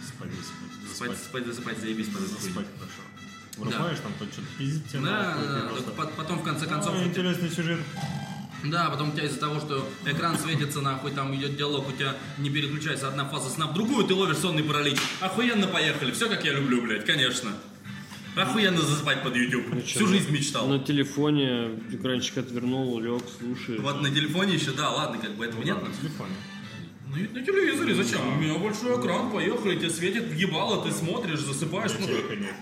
Спать, 0.05 0.31
спать. 0.33 0.97
Спать, 0.97 1.19
спать, 1.19 1.47
засыпать, 1.47 1.79
заебись, 1.79 2.09
хуйню. 2.13 2.27
Спать 2.27 2.67
хорошо. 2.77 3.03
Врубаешь, 3.59 3.99
там 4.01 4.13
то 4.19 4.25
что-то 4.25 4.49
пиздит 4.59 4.89
тебе. 4.89 5.03
Да, 5.03 5.37
да, 5.41 5.61
да, 5.61 5.69
просто, 5.69 5.91
потом 5.93 6.41
в 6.41 6.43
конце 6.43 6.67
концов... 6.67 6.97
«А, 6.97 7.05
интересный 7.05 7.49
сюжет. 7.49 7.79
Да, 8.65 8.91
потом 8.91 9.11
у 9.11 9.13
тебя 9.13 9.27
из-за 9.27 9.39
того, 9.39 9.61
что 9.61 9.89
экран 10.05 10.37
светится, 10.37 10.81
нахуй, 10.81 11.13
там 11.13 11.33
идет 11.37 11.57
диалог, 11.57 11.89
у 11.89 11.93
тебя 11.93 12.17
не 12.39 12.51
переключается 12.51 13.07
одна 13.07 13.25
фаза 13.25 13.51
сна 13.51 13.69
в 13.69 13.75
другую, 13.75 14.05
ты 14.05 14.15
ловишь 14.15 14.39
сонный 14.39 14.65
паралич. 14.65 14.99
Охуенно 15.21 15.69
поехали, 15.69 16.11
все 16.11 16.29
как 16.29 16.45
я 16.45 16.55
люблю, 16.55 16.83
блядь, 16.83 17.05
конечно. 17.05 17.53
Охуенно 18.37 18.81
засыпать 18.81 19.23
под 19.23 19.37
YouTube. 19.37 19.85
Всю 19.85 20.07
жизнь 20.07 20.31
мечтал. 20.31 20.67
На 20.67 20.79
телефоне 20.79 21.79
экранчик 21.91 22.39
отвернул, 22.39 22.99
лег, 22.99 23.23
слушай. 23.39 23.79
Вот 23.79 24.01
на 24.01 24.11
телефоне 24.11 24.55
еще, 24.55 24.71
да, 24.73 24.91
ладно, 24.91 25.19
как 25.19 25.35
бы 25.37 25.45
этого 25.45 25.63
Да, 25.63 25.75
нет. 25.75 25.83
на 25.83 25.93
телефоне. 25.95 26.35
Ну 27.11 27.17
и 27.19 27.29
на 27.29 27.45
телевизоре 27.45 27.95
зачем? 27.95 28.27
У 28.27 28.41
меня 28.41 28.59
большой 28.59 28.99
экран, 28.99 29.31
поехали, 29.31 29.77
тебе 29.77 29.91
светит 29.91 30.25
в 30.25 30.35
ебало, 30.35 30.83
ты 30.83 30.91
смотришь, 30.93 31.41
засыпаешь. 31.41 31.93
Ну, 32.01 32.07
нет. 32.09 32.55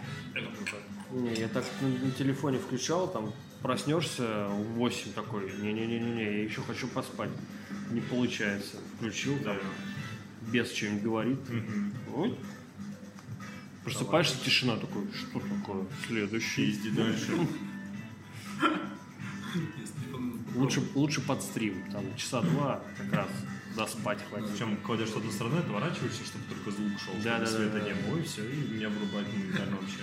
Не, 1.13 1.35
я 1.41 1.49
так 1.49 1.65
на, 1.81 1.89
на 1.89 2.11
телефоне 2.13 2.59
включал, 2.59 3.09
там 3.13 3.33
проснешься 3.63 4.47
в 4.49 4.75
8 4.75 5.13
такой, 5.13 5.53
не-не-не-не, 5.61 6.23
я 6.23 6.43
еще 6.45 6.63
хочу 6.63 6.89
поспать. 6.89 7.31
Не 7.93 8.01
получается. 8.01 8.77
Включил, 8.97 9.39
там, 9.39 9.57
без 10.53 10.73
что-нибудь 10.73 11.03
говорит. 11.03 11.39
Ой. 12.15 12.35
Просыпаешься, 13.85 14.37
тишина 14.45 14.77
такой, 14.77 15.07
что 15.13 15.41
такое? 15.41 15.87
Следующий. 16.07 16.67
Пизди 16.67 16.91
дальше. 16.91 17.33
Лучше, 20.55 20.83
лучше 20.95 21.21
под 21.23 21.43
стрим, 21.43 21.91
там 21.91 22.05
часа 22.17 22.43
два 22.43 22.83
как 22.99 23.13
раз 23.13 23.29
доспать 23.77 24.19
хватит. 24.29 24.51
Причем 24.51 24.77
кладешь 24.79 25.11
с 25.11 25.17
одной 25.17 25.33
стороны, 25.33 25.59
отворачиваешься, 25.59 26.25
чтобы 26.25 26.45
только 26.49 26.71
звук 26.71 27.01
шел, 27.01 27.15
Да, 27.25 27.37
чтобы 27.37 27.41
да, 27.41 27.47
света 27.47 27.79
да, 27.79 27.81
не 27.81 27.95
было, 27.95 28.19
и 28.19 28.23
все, 28.23 28.45
и 28.45 28.57
меня 28.75 28.89
вырубает 28.89 29.33
моментально 29.33 29.77
вообще. 29.77 30.01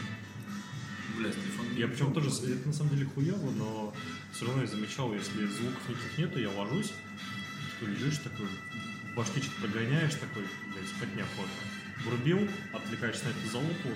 Бля, 1.17 1.31
телефон. 1.31 1.65
Я 1.75 1.87
причем 1.87 2.13
тоже, 2.13 2.29
это 2.29 2.67
на 2.67 2.73
самом 2.73 2.91
деле 2.91 3.05
хуево, 3.05 3.51
но 3.51 3.93
все 4.31 4.45
равно 4.45 4.61
я 4.61 4.67
замечал, 4.67 5.13
если 5.13 5.45
звуков 5.45 5.89
никаких 5.89 6.17
нету, 6.17 6.39
я 6.39 6.49
ложусь, 6.49 6.93
такой 7.73 7.93
лежишь 7.93 8.17
такой, 8.19 8.47
что-то 9.25 9.49
прогоняешь 9.61 10.13
такой, 10.15 10.43
блядь, 10.73 10.87
спать 10.89 11.15
неохота. 11.15 11.49
Врубил, 12.07 12.47
отвлекаешься 12.73 13.25
на 13.25 13.29
эту 13.29 13.49
залупу, 13.51 13.89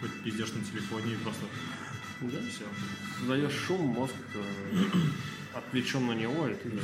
хоть 0.00 0.22
пиздешь 0.24 0.52
на 0.52 0.62
телефоне 0.64 1.12
и 1.14 1.16
просто 1.16 1.44
Да. 2.22 2.38
все. 2.50 3.26
Даешь 3.26 3.52
шум, 3.52 3.86
мозг 3.88 4.14
э, 4.34 4.84
отвлечен 5.54 6.06
на 6.06 6.12
него, 6.12 6.48
и 6.48 6.54
ты 6.54 6.70
все 6.70 6.78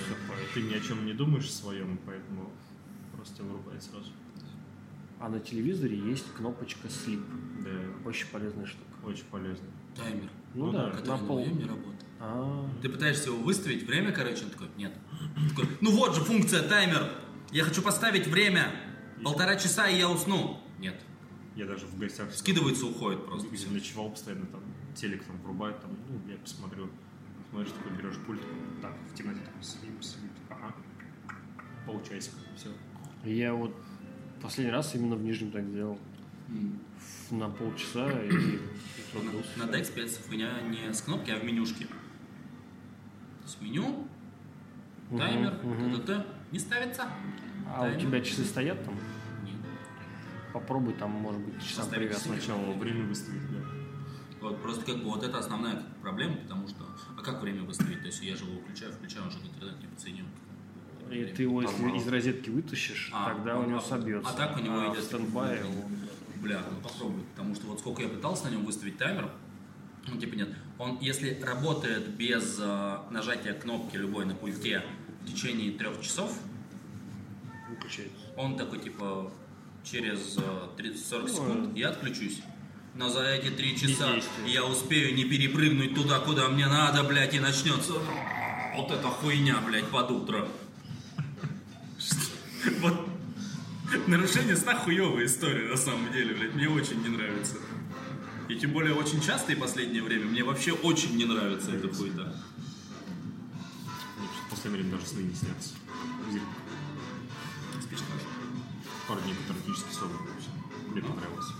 Ты 0.54 0.62
ни 0.62 0.74
о 0.74 0.80
чем 0.80 1.06
не 1.06 1.12
думаешь 1.14 1.50
своем, 1.50 1.98
поэтому 2.06 2.50
просто 3.14 3.36
тебя 3.36 3.46
вырубает 3.46 3.82
сразу. 3.82 4.10
А 5.18 5.28
на 5.30 5.40
телевизоре 5.40 5.96
есть 5.98 6.26
кнопочка 6.36 6.88
sleep. 6.88 7.22
Да, 7.64 8.08
Очень 8.08 8.26
полезная 8.28 8.66
штука. 8.66 8.84
очень 9.06 9.24
полезно. 9.24 9.66
Таймер, 9.96 10.28
Ну, 10.54 10.66
Ну 10.66 10.72
да, 10.72 10.78
да, 10.78 10.86
на 10.88 10.96
который 10.96 11.20
на 11.22 11.26
пол. 11.26 11.46
не 11.46 11.64
работает. 11.64 12.04
А, 12.20 12.70
Ты 12.82 12.88
пытаешься 12.90 13.30
его 13.30 13.38
выставить, 13.38 13.84
время, 13.84 14.12
короче, 14.12 14.44
он 14.44 14.50
такой, 14.50 14.68
нет. 14.76 14.92
Такой, 15.50 15.68
ну 15.80 15.90
вот 15.92 16.14
же 16.14 16.20
функция 16.22 16.62
таймер. 16.68 17.10
Я 17.50 17.64
хочу 17.64 17.80
поставить 17.80 18.26
время. 18.26 18.70
Полтора 19.24 19.56
часа, 19.56 19.88
и 19.88 19.96
я 19.98 20.10
усну. 20.10 20.60
Нет. 20.78 20.94
Я 21.54 21.64
даже 21.66 21.86
в 21.86 21.98
гостях 21.98 22.32
Скидывается, 22.34 22.86
уходит 22.86 23.24
просто. 23.26 23.48
где 23.48 23.66
ночевал 23.70 24.10
постоянно, 24.10 24.46
там 24.46 24.60
телек 24.94 25.24
там 25.24 25.36
врубает, 25.42 25.80
там, 25.80 25.90
ну, 26.08 26.20
я 26.30 26.36
посмотрю. 26.38 26.88
Смотришь, 27.50 27.72
такой 27.72 27.96
берешь 27.96 28.16
пульт, 28.26 28.42
так, 28.82 28.92
в 29.10 29.14
темноте 29.14 29.40
такой 29.40 29.62
слип, 29.62 30.02
слип, 30.04 30.30
ага. 30.50 30.74
Полчасика, 31.86 32.36
все. 32.56 32.68
я 33.24 33.54
вот 33.54 33.74
последний 34.42 34.72
раз 34.72 34.94
именно 34.94 35.16
в 35.16 35.22
Нижнем 35.22 35.50
так 35.52 35.64
сделал. 35.64 35.98
М. 36.48 36.78
Ф- 36.98 37.30
На 37.32 37.48
полчаса 37.48 38.10
и 38.22 38.28
На, 39.14 39.20
трудился. 39.20 39.58
на 39.58 39.62
Dex 39.64 39.84
спец 39.84 40.20
хуйня 40.28 40.60
не 40.62 40.92
с 40.92 41.00
кнопки, 41.02 41.30
а 41.30 41.38
в 41.38 41.44
менюшке. 41.44 41.86
То 41.86 41.92
есть 43.44 43.62
меню, 43.62 44.06
таймер, 45.16 45.54
мгм. 45.64 46.00
т.т.т. 46.00 46.26
Не 46.52 46.58
ставится. 46.58 47.04
А 47.68 47.80
у 47.80 47.84
Таймер. 47.84 48.00
тебя 48.00 48.20
часы 48.20 48.44
стоят 48.44 48.84
там? 48.84 48.94
Попробуй 50.56 50.94
там, 50.94 51.10
может 51.10 51.42
быть, 51.42 51.62
часам 51.62 51.90
часы. 51.90 52.18
Сначала 52.18 52.72
время 52.72 53.04
выставить, 53.06 53.42
да. 53.52 53.58
Вот 54.40 54.62
просто 54.62 54.86
как 54.86 54.96
бы 55.02 55.10
вот 55.10 55.22
это 55.22 55.36
основная 55.38 55.82
проблема, 56.00 56.36
потому 56.36 56.66
что 56.66 56.86
а 57.18 57.20
как 57.22 57.42
время 57.42 57.62
выставить? 57.64 58.00
То 58.00 58.06
есть 58.06 58.22
я 58.22 58.34
же 58.34 58.44
его 58.46 58.58
включаю, 58.62 58.90
включаю, 58.92 59.24
он 59.26 59.30
же 59.32 59.38
интернет 59.40 59.78
не 59.82 59.86
подсоединен. 59.88 60.26
И 61.10 61.24
ты 61.26 61.42
его, 61.42 61.60
если 61.60 61.76
Нормально. 61.76 62.00
из 62.02 62.08
розетки 62.08 62.48
вытащишь, 62.48 63.10
А, 63.12 63.34
тогда 63.34 63.58
у 63.58 63.60
он- 63.64 63.68
него 63.68 63.78
а- 63.80 63.82
собьется. 63.82 64.30
а 64.30 64.32
так 64.32 64.56
у 64.56 64.60
него 64.60 64.80
а 64.80 64.94
идет 64.94 65.12
он- 65.12 65.26
Бля, 66.40 66.62
ну 66.70 66.80
попробуй. 66.80 67.22
Потому 67.34 67.54
что 67.54 67.66
вот 67.66 67.80
сколько 67.80 68.00
я 68.02 68.08
пытался 68.08 68.46
на 68.46 68.52
нем 68.52 68.64
выставить 68.64 68.96
таймер, 68.96 69.30
ну 70.08 70.16
типа 70.18 70.36
нет. 70.36 70.48
Он, 70.78 70.96
если 71.02 71.38
работает 71.42 72.08
без 72.16 72.56
э, 72.58 72.98
нажатия 73.10 73.52
кнопки 73.52 73.96
любой 73.96 74.24
на 74.24 74.34
пульте 74.34 74.82
в 75.20 75.26
течение 75.30 75.72
трех 75.72 76.00
часов, 76.00 76.32
выключается. 77.68 78.16
он 78.38 78.56
такой 78.56 78.78
типа 78.78 79.30
через 79.90 80.36
э, 80.36 80.68
30-40 80.78 81.20
Ну, 81.22 81.28
секунд 81.28 81.76
я 81.76 81.90
отключусь. 81.90 82.40
Но 82.94 83.08
за 83.08 83.24
эти 83.24 83.50
три 83.50 83.76
часа 83.78 84.14
я 84.46 84.64
успею 84.64 85.14
не 85.14 85.24
перепрыгнуть 85.24 85.94
туда, 85.94 86.18
куда 86.18 86.48
мне 86.48 86.66
надо, 86.66 87.04
блядь, 87.04 87.34
и 87.34 87.40
начнется 87.40 87.92
вот 88.74 88.90
эта 88.90 89.08
хуйня, 89.08 89.58
блядь, 89.66 89.88
под 89.88 90.10
утро. 90.10 90.48
Вот 92.80 93.08
нарушение 94.06 94.56
сна 94.56 94.74
хуевая 94.74 95.26
история 95.26 95.68
на 95.68 95.76
самом 95.76 96.12
деле, 96.12 96.34
блядь, 96.34 96.54
мне 96.54 96.68
очень 96.68 97.02
не 97.02 97.08
нравится. 97.08 97.56
И 98.48 98.56
тем 98.56 98.72
более 98.72 98.94
очень 98.94 99.20
часто 99.20 99.52
и 99.52 99.56
последнее 99.56 100.02
время 100.02 100.26
мне 100.26 100.42
вообще 100.42 100.72
очень 100.72 101.16
не 101.16 101.24
нравится 101.26 101.72
эта 101.72 101.92
хуйта. 101.92 102.34
Мне 104.18 104.28
в 104.46 104.50
последнее 104.50 104.82
время 104.82 104.96
даже 104.96 105.06
сны 105.06 105.20
не 105.20 105.34
снятся. 105.34 105.74
Пару 109.08 109.20
дней 109.20 109.34
под 109.34 109.56
эротический 109.56 109.94
сон. 109.94 110.10
Мне 110.90 111.00
понравилось. 111.00 111.52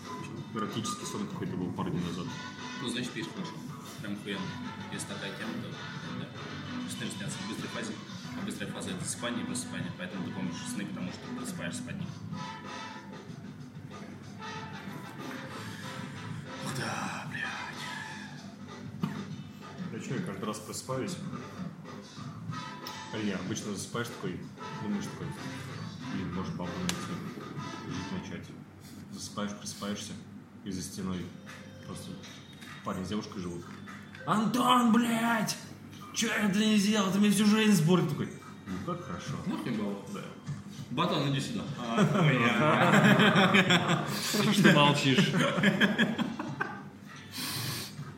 Эротический 0.52 1.06
сон 1.06 1.28
какой-то 1.28 1.56
был 1.56 1.70
пару 1.72 1.90
дней 1.90 2.02
назад. 2.02 2.26
Ну, 2.82 2.88
значит, 2.88 3.10
спишь 3.10 3.26
хорошо. 3.32 3.52
Прям 4.00 4.14
охуенно. 4.14 4.42
Если 4.92 5.06
такая 5.06 5.30
тема, 5.36 5.52
то 5.62 5.70
да. 5.70 6.26
Сны 6.90 7.06
снятся 7.08 7.38
в 7.38 7.48
быстрой 7.48 7.68
фазе. 7.68 7.92
А 8.36 8.44
быстрая 8.44 8.72
фаза 8.72 8.90
это 8.90 9.04
засыпание 9.04 9.44
и 9.44 9.46
просыпание. 9.46 9.92
Поэтому 9.96 10.24
ты 10.26 10.32
помнишь 10.32 10.56
сны, 10.74 10.86
потому 10.86 11.12
что 11.12 11.20
просыпаешься 11.36 11.82
под 11.84 12.00
них. 12.00 12.08
Ух 16.64 16.76
да, 16.76 17.30
блядь. 17.30 19.12
Я 19.92 20.00
что, 20.02 20.14
я 20.14 20.22
каждый 20.22 20.44
раз 20.46 20.58
просыпаюсь. 20.58 21.16
А 23.12 23.18
не, 23.18 23.30
обычно 23.30 23.72
засыпаешь 23.72 24.08
такой, 24.08 24.40
думаешь 24.82 25.04
такой, 25.04 25.28
блин, 26.12 26.34
может 26.34 26.54
бабу 26.56 26.72
найти, 26.80 27.35
жить 27.92 28.12
начать. 28.12 28.46
Засыпаешь, 29.12 29.52
просыпаешься, 29.52 30.12
и 30.64 30.70
за 30.70 30.82
стеной 30.82 31.24
просто 31.86 32.10
парень 32.84 33.04
с 33.04 33.08
девушкой 33.08 33.40
живут. 33.40 33.64
Антон, 34.26 34.92
блядь! 34.92 35.56
Че 36.14 36.28
это 36.28 36.58
не 36.58 36.76
сделал? 36.78 37.10
Ты 37.12 37.18
мне 37.18 37.30
всю 37.30 37.46
жизнь 37.46 37.72
сборник 37.72 38.10
такой. 38.10 38.28
Ну 38.66 38.74
как 38.86 39.04
хорошо. 39.04 39.34
Нахуй 39.46 39.72
было. 39.72 39.94
Да. 40.12 40.20
Батон, 40.90 41.28
иди 41.30 41.40
сюда. 41.40 41.62
Хорошо, 44.32 44.52
что 44.52 44.72
молчишь. 44.72 45.32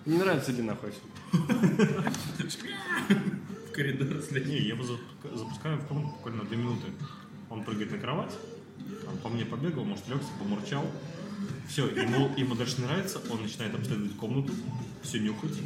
Не 0.06 0.16
нравится 0.18 0.52
ли 0.52 0.62
нахуй? 0.62 0.92
В 1.32 2.12
коридор 3.72 4.22
след. 4.22 4.46
Не, 4.46 4.58
я 4.58 4.68
его 4.74 4.84
запуска- 4.84 5.36
запускаю 5.36 5.76
в 5.78 5.86
комнату 5.86 6.10
буквально 6.12 6.44
2 6.44 6.56
минуты. 6.56 6.86
Он 7.50 7.64
прыгает 7.64 7.90
на 7.92 7.98
кровать, 7.98 8.32
там, 9.04 9.18
по 9.18 9.28
мне 9.28 9.44
побегал, 9.44 9.84
может, 9.84 10.08
легся, 10.08 10.28
помурчал. 10.38 10.84
Все, 11.68 11.86
ему, 11.86 12.30
ему 12.36 12.54
дальше 12.54 12.80
нравится, 12.80 13.20
он 13.30 13.42
начинает 13.42 13.74
обследовать 13.74 14.16
комнату, 14.16 14.52
все 15.02 15.18
нюхать, 15.20 15.58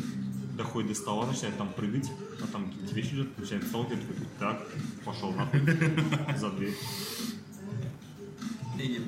доходит 0.56 0.88
до 0.90 0.94
стола, 0.94 1.26
начинает 1.26 1.56
там 1.56 1.72
прыгать, 1.72 2.10
а 2.42 2.46
там 2.48 2.70
какие-то 2.70 2.94
вещи 2.94 3.14
лежат, 3.14 3.38
начинает 3.38 3.66
сталкивать, 3.68 4.08
такой, 4.08 4.26
так, 4.38 4.66
пошел 5.04 5.32
нахуй, 5.32 5.60
за 6.36 6.50
дверь. 6.50 6.74
И 8.78 9.00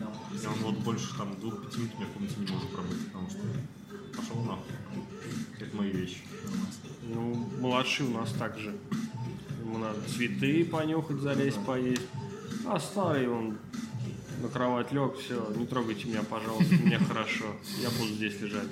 он 0.47 0.55
вот 0.63 0.79
больше 0.79 1.17
там 1.17 1.35
двух-пяти 1.41 1.79
минут 1.79 1.95
у 1.95 1.99
меня 1.99 2.07
в 2.07 2.13
комнате 2.13 2.35
не 2.39 2.53
может 2.53 2.71
пробыть, 2.71 3.07
потому 3.07 3.31
что 3.31 3.39
пошел 4.17 4.37
нахуй. 4.43 4.73
Это 5.59 5.77
мои 5.77 5.91
вещи. 5.91 6.19
Ну, 7.03 7.35
младший 7.61 8.07
у 8.07 8.11
нас 8.11 8.33
так 8.33 8.59
же. 8.59 8.75
Ему 9.61 9.79
надо 9.79 10.01
цветы 10.09 10.65
понюхать, 10.65 11.19
залезть, 11.19 11.65
поесть. 11.65 12.03
А 12.67 12.79
старый 12.79 13.29
он 13.29 13.59
на 14.43 14.49
кровать 14.49 14.93
лег, 14.93 15.17
все, 15.19 15.53
не 15.57 15.67
трогайте 15.67 16.07
меня, 16.09 16.23
пожалуйста, 16.23 16.75
мне 16.75 16.99
хорошо. 16.99 17.47
Я 17.81 17.91
буду 17.91 18.13
здесь 18.15 18.41
лежать. 18.41 18.69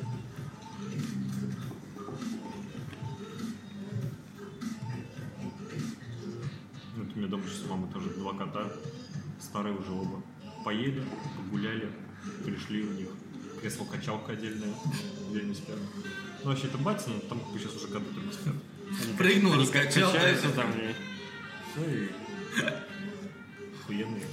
Вот 6.96 7.06
у 7.14 7.18
меня 7.18 7.28
дома 7.28 7.42
сейчас 7.48 7.64
у 7.64 7.68
мамы 7.68 7.88
тоже 7.92 8.10
два 8.10 8.34
кота, 8.34 8.70
старые 9.40 9.74
уже 9.76 9.90
оба. 9.90 10.22
Поели, 10.64 11.02
погуляли, 11.36 11.90
пришли 12.44 12.82
у 12.82 12.92
них 12.92 13.08
кресло-качалка 13.60 14.32
отдельное, 14.32 14.74
где 15.30 15.40
они 15.40 15.54
спят. 15.54 15.78
Ну, 16.44 16.50
вообще, 16.50 16.66
это 16.66 16.78
батя, 16.78 17.08
но 17.10 17.18
там 17.28 17.40
как 17.40 17.52
бы 17.52 17.58
сейчас 17.58 17.76
уже 17.76 17.86
коты 17.88 18.06
только 18.14 18.32
спят. 18.32 18.54
Прыгнул, 19.16 19.52
Они 19.54 19.62
раскачал. 19.62 20.12
качаются 20.12 20.50
там. 20.50 20.70
и- 20.72 20.94
Все, 21.72 22.04
и 22.04 22.08
охуенные. 23.80 24.24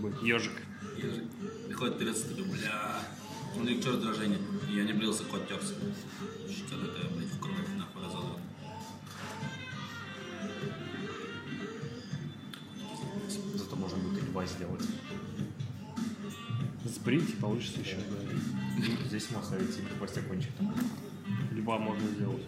Будет. 0.00 0.22
Ежик. 0.22 0.52
Ежик. 0.96 1.24
Приходит 1.66 1.98
певец 1.98 2.22
такой, 2.22 2.44
бля, 2.44 3.02
смотри, 3.54 3.80
что 3.80 3.92
раздражение. 3.92 4.38
И 4.70 4.76
я 4.76 4.84
не 4.84 4.94
брился, 4.94 5.24
кот 5.24 5.46
терся. 5.46 5.74
Что 6.48 6.76
это, 6.76 7.06
блядь, 7.14 7.28
в 7.28 7.38
кровь 7.38 7.68
нахуй 7.76 8.02
разодрал. 8.02 8.40
Зато 13.54 13.76
можно 13.76 13.98
будет 13.98 14.22
и 14.22 14.26
льва 14.26 14.46
сделать. 14.46 14.84
Сбрить 16.84 17.30
и 17.30 17.36
получится 17.36 17.80
еще. 17.80 17.98
Здесь 19.06 19.30
можно 19.30 19.46
ставить 19.46 19.74
себе 19.74 20.22
кончик. 20.28 20.50
Льва 21.52 21.78
можно 21.78 22.06
сделать. 22.08 22.42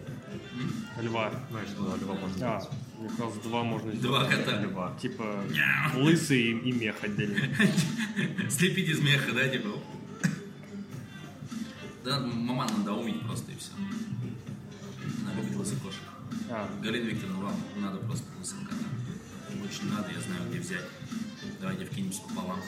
Льва. 1.00 1.32
Знаешь, 1.50 1.68
да, 1.78 1.96
льва 1.96 2.14
можно 2.14 2.56
А, 2.56 2.60
сделать. 2.60 2.68
мне 2.98 3.08
казалось, 3.10 3.36
два 3.38 3.62
можно 3.64 3.92
сделать. 3.92 4.28
Два 4.28 4.36
кота. 4.36 4.60
Льва. 4.62 4.96
Типа 5.00 5.44
лысый 5.94 6.40
и, 6.42 6.58
и 6.68 6.72
мех 6.72 6.96
отдельно. 7.02 7.38
Слепить 8.50 8.88
из 8.88 9.00
меха, 9.00 9.32
да, 9.32 9.48
типа? 9.48 9.68
Да, 12.04 12.20
маман 12.20 12.68
надоумить 12.78 13.20
просто 13.22 13.52
и 13.52 13.56
все. 13.56 13.70
Она 15.24 15.40
любит 15.40 15.56
лысых 15.56 15.78
кошек. 15.82 16.00
А, 16.50 16.68
Галина 16.82 17.10
Викторовна, 17.10 17.44
вам 17.44 17.54
надо 17.76 17.98
просто 17.98 18.24
лысого 18.38 18.60
кота. 18.64 18.84
Очень 19.64 19.90
надо, 19.90 20.10
я 20.10 20.20
знаю, 20.20 20.48
где 20.50 20.58
взять. 20.58 20.84
Давайте 21.60 21.84
вкинемся 21.84 22.22
пополам. 22.22 22.58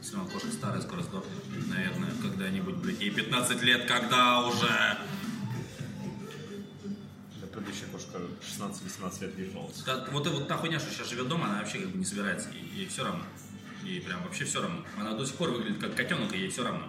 Все 0.00 0.16
равно 0.16 0.30
кошка 0.30 0.48
старая, 0.52 0.80
скоро 0.80 1.02
сдохнет. 1.02 1.32
Наверное, 1.68 2.10
когда-нибудь, 2.22 2.76
блядь, 2.76 3.00
ей 3.00 3.10
15 3.10 3.62
лет, 3.62 3.86
когда 3.88 4.46
уже? 4.46 4.96
Да, 7.54 7.60
предыдущая 7.60 7.88
кошка 7.88 8.18
16-18 8.42 9.22
лет 9.22 9.36
держалась. 9.36 9.76
Та- 9.84 10.06
вот, 10.10 10.26
вот 10.26 10.48
та 10.48 10.56
хуйня, 10.56 10.80
что 10.80 10.90
сейчас 10.90 11.08
живет 11.08 11.28
дома, 11.28 11.46
она 11.46 11.58
вообще 11.60 11.78
как 11.78 11.90
бы 11.90 11.98
не 11.98 12.04
собирается. 12.04 12.50
Ей, 12.50 12.68
ей 12.74 12.86
все 12.88 13.04
равно. 13.04 13.22
Ей 13.84 14.00
прям 14.00 14.22
вообще 14.22 14.44
все 14.44 14.60
равно. 14.60 14.84
Она 14.98 15.14
до 15.14 15.24
сих 15.24 15.36
пор 15.36 15.50
выглядит 15.50 15.78
как 15.80 15.94
котенок, 15.94 16.34
и 16.34 16.38
ей 16.38 16.48
все 16.50 16.64
равно. 16.64 16.88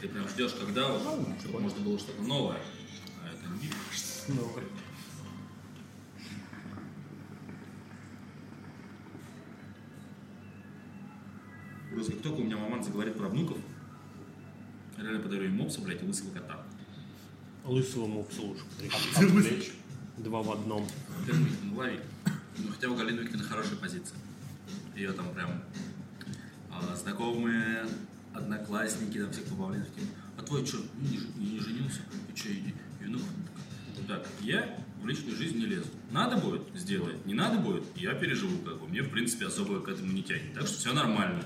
Ты 0.00 0.08
прям 0.08 0.26
ждешь, 0.28 0.52
когда 0.52 0.88
вот, 0.88 1.28
чтобы 1.40 1.60
можно 1.60 1.80
было 1.80 1.98
что-то 1.98 2.22
новое. 2.22 2.58
А 3.22 3.28
это 3.28 3.46
не 3.62 3.70
Просто 11.92 12.12
как 12.12 12.22
только 12.22 12.38
у 12.40 12.44
меня 12.44 12.56
маман 12.56 12.82
заговорит 12.82 13.18
про 13.18 13.28
внуков, 13.28 13.58
я 14.96 15.02
реально 15.04 15.22
подарю 15.22 15.44
им 15.44 15.56
мопса, 15.56 15.80
блядь, 15.80 16.02
и 16.02 16.06
лысого 16.06 16.32
кота. 16.32 16.64
Лысого 17.64 18.06
мопса 18.06 18.42
лучше. 18.42 18.62
Отвлечь. 19.16 19.72
Два 20.18 20.42
в 20.42 20.50
одном. 20.50 20.86
Термин, 21.26 21.48
ну, 21.64 21.76
лови. 21.76 22.00
Ну, 22.58 22.68
хотя 22.72 22.88
у 22.88 22.94
Галины 22.96 23.20
Викторовны 23.20 23.48
хорошая 23.48 23.76
позиция. 23.76 24.16
Ее 24.94 25.12
там 25.12 25.32
прям 25.32 25.62
а, 26.70 26.94
знакомые, 26.96 27.86
одноклассники, 28.34 29.18
там 29.18 29.30
всех 29.32 29.44
побавленных. 29.44 29.88
Типа, 29.94 30.06
а 30.36 30.42
твой 30.42 30.66
что, 30.66 30.78
не, 31.00 31.16
ж- 31.18 31.26
не 31.36 31.58
женился? 31.58 32.00
И 32.32 32.38
что, 32.38 32.52
иди, 32.52 32.74
и 33.00 33.04
внук? 33.04 33.22
Так, 34.08 34.26
я 34.40 34.76
в 35.00 35.06
личную 35.06 35.36
жизнь 35.36 35.58
не 35.58 35.66
лезу. 35.66 35.86
Надо 36.10 36.36
будет, 36.36 36.62
сделать. 36.74 37.24
Не 37.26 37.34
надо 37.34 37.58
будет, 37.58 37.84
я 37.96 38.12
переживу, 38.14 38.58
как 38.64 38.80
бы. 38.80 38.88
Мне, 38.88 39.02
в 39.02 39.10
принципе, 39.10 39.46
особо 39.46 39.80
к 39.80 39.88
этому 39.88 40.12
не 40.12 40.22
тянет. 40.22 40.52
Так 40.54 40.66
что 40.66 40.78
все 40.78 40.92
нормально. 40.92 41.42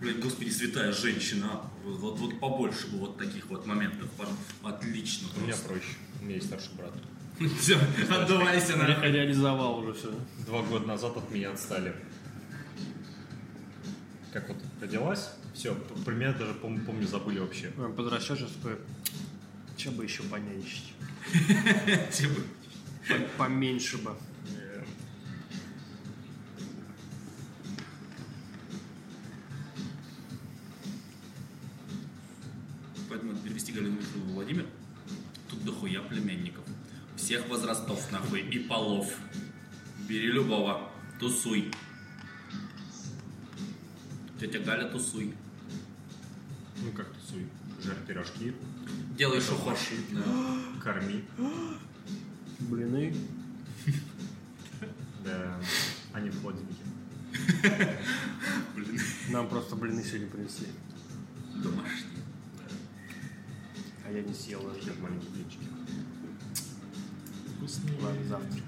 Блядь, 0.00 0.18
господи, 0.20 0.48
святая 0.50 0.92
женщина. 0.92 1.60
Вот, 1.84 1.98
вот, 1.98 2.18
вот 2.18 2.40
побольше 2.40 2.86
бы 2.88 2.98
вот 2.98 3.18
таких 3.18 3.46
вот 3.50 3.66
моментов. 3.66 4.08
Отлично 4.62 5.28
У 5.36 5.40
меня 5.40 5.48
просто. 5.52 5.68
проще. 5.68 5.86
У 6.20 6.24
меня 6.24 6.34
есть 6.36 6.46
старший 6.46 6.70
брат. 6.76 6.92
Все, 7.60 7.78
отдувайся 8.10 8.76
на... 8.76 8.86
Ре- 8.86 9.12
реализовал 9.12 9.78
уже 9.78 9.94
все. 9.94 10.12
Два 10.46 10.62
года 10.62 10.86
назад 10.86 11.16
от 11.16 11.30
меня 11.30 11.50
отстали. 11.52 11.94
Как 14.32 14.48
вот 14.48 14.58
родилась, 14.80 15.30
все, 15.54 15.74
про 16.04 16.12
меня 16.12 16.32
даже, 16.32 16.52
пом- 16.52 16.84
помню, 16.84 17.06
забыли 17.06 17.38
вообще. 17.40 17.70
Подрастешь, 17.96 18.38
сейчас 18.38 18.50
такой, 18.62 18.78
че 19.76 19.90
бы 19.90 20.04
еще 20.04 20.22
понянчить? 20.24 20.92
По- 23.08 23.44
Поменьше 23.44 23.98
бы. 23.98 24.14
Перевести 33.70 33.72
Галину 33.72 34.00
в 34.00 34.32
Владимир. 34.34 34.66
Тут 35.48 35.64
дохуя 35.64 36.00
племянников. 36.02 36.64
Всех 37.16 37.48
возрастов, 37.48 38.10
нахуй, 38.12 38.40
и 38.40 38.58
полов. 38.60 39.06
Бери 40.08 40.30
любого. 40.32 40.90
Тусуй. 41.18 41.70
Тетя 44.38 44.58
Галя, 44.60 44.88
тусуй. 44.88 45.34
Ну 46.82 46.92
как 46.92 47.12
тусуй, 47.12 47.46
жарь 47.84 47.98
пирожки, 48.06 48.54
Делай, 49.18 49.40
что 49.40 49.54
хочешь. 49.54 49.90
Да. 50.12 50.80
корми. 50.82 51.24
Блины. 52.60 53.14
Да, 55.22 55.60
они 56.14 56.30
в 56.30 56.40
холодильнике. 56.40 56.80
Блин, 58.74 58.98
Нам 59.28 59.50
просто 59.50 59.76
блины 59.76 60.02
сегодня 60.02 60.28
принесли. 60.28 60.68
домашний. 61.62 62.09
А 64.10 64.12
я 64.12 64.22
не 64.22 64.34
съел 64.34 64.60
даже. 64.62 64.80
Такие 64.80 65.00
маленькие 65.00 65.30
блинчики. 65.30 65.68
Вкусные. 67.56 67.96
Ладно, 68.00 68.24
завтра. 68.28 68.60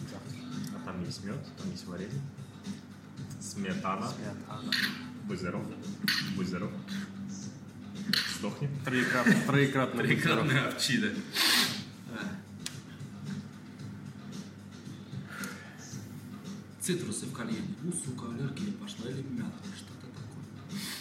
Завтра. 0.00 0.38
А 0.74 0.84
там 0.84 1.04
есть 1.04 1.24
мед, 1.24 1.38
там 1.56 1.70
есть 1.70 1.86
варенье. 1.86 2.20
Сметана. 3.40 4.08
Сметана. 4.08 4.72
Будь 5.28 5.38
здоров. 5.38 5.64
Будь 6.34 6.48
здоров. 6.48 6.72
Сдохни. 8.38 8.68
Троекратно, 8.84 9.34
троекратно. 9.46 10.02
Трикратная 10.02 10.68
овчина. 10.68 11.10
Цитрусы 16.80 17.26
в 17.26 17.32
кальяне. 17.32 17.76
У, 17.84 17.92
сука, 17.92 18.26
аллергия 18.32 18.72
пошла 18.72 19.10
или 19.10 19.22
мята. 19.22 19.52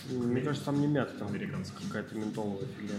Мне 0.10 0.42
кажется, 0.42 0.66
там 0.66 0.80
не 0.82 0.88
мята, 0.88 1.14
там 1.20 1.28
Американский. 1.28 1.86
какая-то 1.88 2.16
ментоловая 2.16 2.68
фигня. 2.78 2.96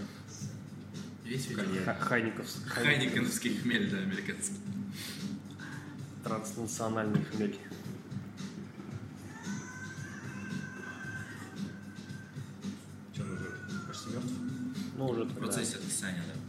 Весь 1.25 1.47
Кальян. 1.47 1.67
кальян. 1.67 1.85
Ха- 1.85 1.95
Хайниковс. 2.01 2.63
Хайникеновский 2.67 3.57
хмель, 3.57 3.91
да, 3.91 3.99
американский. 3.99 4.57
Транснациональный 6.25 7.25
хмель. 7.25 7.59
Что, 13.13 13.23
он 13.25 13.33
уже 13.33 13.87
почти 13.87 14.11
мертв? 14.11 14.33
Ну, 14.97 15.07
уже 15.07 15.25
В 15.25 15.35
процессе 15.37 15.77
откисания, 15.77 16.23
да. 16.27 16.41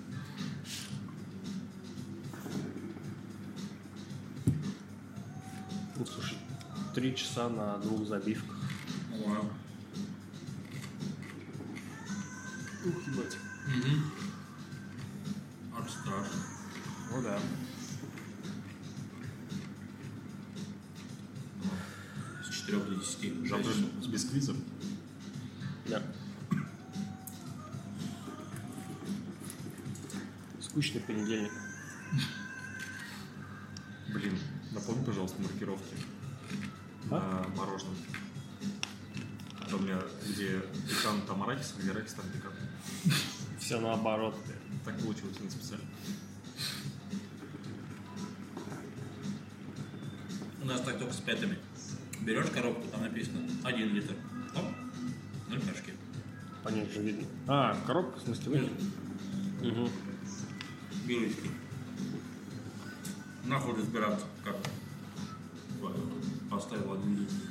Ну, 5.97 6.05
слушай, 6.05 6.37
три 6.95 7.15
часа 7.15 7.49
на 7.49 7.77
двух 7.77 8.07
забивках. 8.07 8.57
Ух, 12.83 13.07
ебать. 13.07 13.37
Угу. 13.67 13.91
Аж 15.77 15.91
страшно. 15.91 16.39
Ну 17.11 17.21
да. 17.21 17.39
С 22.43 22.49
4 22.49 22.77
до 22.79 22.95
10. 22.95 23.49
Завтра 23.49 23.71
Жадно. 23.71 24.07
без 24.11 24.25
квизов. 24.25 24.57
Да. 25.87 26.01
Скучный 30.61 31.01
понедельник. 31.01 31.51
Блин, 34.13 34.37
напомни, 34.71 35.03
пожалуйста, 35.05 35.41
маркировки 35.41 35.95
А? 37.09 37.45
на 37.49 37.55
мороженом. 37.55 37.95
А 39.71 39.73
то 39.73 39.77
у 39.77 39.85
меня, 39.85 40.01
где 40.27 40.61
экран 40.89 41.21
там 41.25 41.43
арахис, 41.43 41.73
а 41.77 41.81
где 41.81 41.91
арахис 41.91 42.13
там 42.13 42.25
пекан. 42.27 42.51
Все 43.57 43.79
наоборот. 43.79 44.35
Так 44.83 44.99
получилось 44.99 45.39
не 45.39 45.49
специально. 45.49 45.85
У 50.61 50.65
нас 50.65 50.81
так 50.81 50.99
только 50.99 51.13
с 51.13 51.21
пятами. 51.21 51.57
Берешь 52.19 52.49
коробку, 52.49 52.85
там 52.89 53.03
написано 53.03 53.47
1 53.63 53.93
литр. 53.93 54.13
Там 54.53 54.75
0 55.47 55.61
пешки. 55.61 55.93
По 56.63 56.69
ней 56.69 56.91
же 56.91 57.01
видно. 57.01 57.25
А, 57.47 57.77
коробка, 57.87 58.19
в 58.19 58.23
смысле, 58.23 58.49
вы? 59.61 59.69
Угу. 59.69 59.89
Героический. 61.07 61.51
Нахуй 63.45 63.77
разбираться, 63.77 64.25
как 64.43 64.57
поставил 66.49 66.91
один 66.91 67.19
литр. 67.19 67.50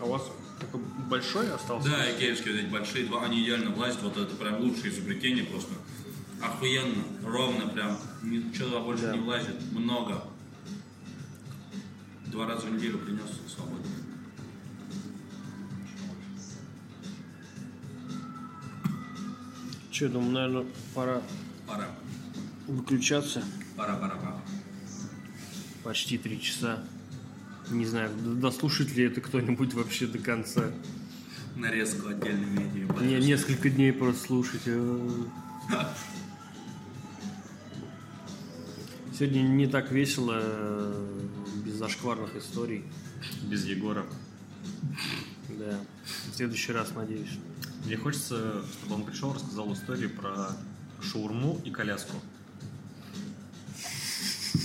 А 0.00 0.04
у 0.04 0.10
вас 0.10 0.22
такой 0.60 0.80
большой 1.08 1.52
остался? 1.52 1.88
Да, 1.88 2.10
икеевские 2.10 2.54
вот 2.54 2.60
эти 2.62 2.70
большие 2.70 3.06
два, 3.06 3.24
они 3.24 3.42
идеально 3.42 3.70
влазят, 3.70 4.02
вот 4.02 4.16
это 4.16 4.34
прям 4.36 4.60
лучшее 4.60 4.90
изобретение 4.92 5.44
просто. 5.44 5.72
Охуенно, 6.42 7.02
ровно 7.24 7.68
прям. 7.68 7.96
Ничего 8.22 8.80
больше 8.80 9.04
Да. 9.04 9.12
не 9.16 9.20
влазит. 9.20 9.72
Много. 9.72 10.22
Два 12.26 12.46
раза 12.46 12.66
в 12.66 12.72
неделю 12.74 12.98
принес 12.98 13.30
свободно. 13.54 13.86
Че, 19.90 20.08
думаю, 20.08 20.32
наверное, 20.32 20.66
пора 20.94 21.22
Пора. 21.66 21.86
выключаться. 22.66 23.44
Пора, 23.76 23.94
пора, 23.96 24.16
пора. 24.16 24.40
Почти 25.84 26.18
три 26.18 26.40
часа. 26.40 26.82
Не 27.70 27.86
знаю, 27.86 28.10
дослушает 28.16 28.94
ли 28.94 29.04
это 29.04 29.20
кто-нибудь 29.20 29.74
вообще 29.74 30.06
до 30.06 30.18
конца. 30.18 30.70
Нарезку 31.56 32.08
отдельными 32.08 32.68
этими. 32.68 33.06
Не, 33.06 33.26
несколько 33.26 33.70
дней 33.70 33.92
просто 33.92 34.26
слушать. 34.26 34.62
э. 34.66 35.10
Сегодня 39.16 39.42
не 39.42 39.66
так 39.68 39.92
весело, 39.92 40.40
э, 40.42 41.20
без 41.64 41.74
зашкварных 41.74 42.34
историй. 42.36 42.84
Без 43.48 43.64
Егора. 43.64 44.04
Да. 45.48 45.78
В 46.32 46.36
следующий 46.36 46.72
раз, 46.72 46.92
надеюсь. 46.94 47.38
Мне 47.86 47.96
хочется, 47.96 48.62
чтобы 48.72 48.96
он 48.96 49.04
пришел, 49.04 49.32
рассказал 49.32 49.72
историю 49.72 50.10
про 50.10 50.48
шаурму 51.00 51.60
и 51.64 51.70
коляску. 51.70 52.16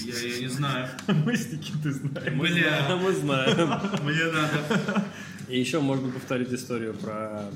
Я, 0.10 0.28
я 0.36 0.40
не 0.42 0.48
знаю. 0.48 0.90
Мы 1.26 1.36
с 1.36 1.52
Никитой 1.52 1.92
знаем. 1.92 2.40
Бля, 2.40 2.98
Мы 3.02 3.14
знаем. 3.14 3.56
мне 4.04 4.26
надо. 4.32 5.06
И 5.48 5.60
еще 5.60 5.80
можно 5.80 6.10
повторить 6.12 6.52
историю 6.54 6.94
про 6.94 7.50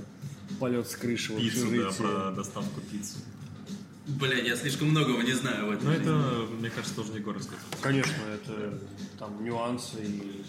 полет 0.59 0.87
с 0.89 0.95
крыши 0.95 1.33
в 1.33 1.37
Пиццу, 1.37 1.67
да, 1.77 1.91
про 1.91 2.31
доставку 2.31 2.81
пиццы. 2.81 3.17
Бля, 4.07 4.37
я 4.37 4.55
слишком 4.55 4.89
многого 4.89 5.21
не 5.23 5.33
знаю 5.33 5.67
в 5.67 5.71
этом. 5.71 5.85
Ну 5.87 5.91
это, 5.93 6.47
мне 6.59 6.69
кажется, 6.69 6.95
тоже 6.95 7.13
Егор 7.13 7.35
рассказал. 7.35 7.63
Конечно, 7.81 8.21
это 8.33 8.79
там 9.17 9.43
нюансы 9.43 9.97
и 10.03 10.43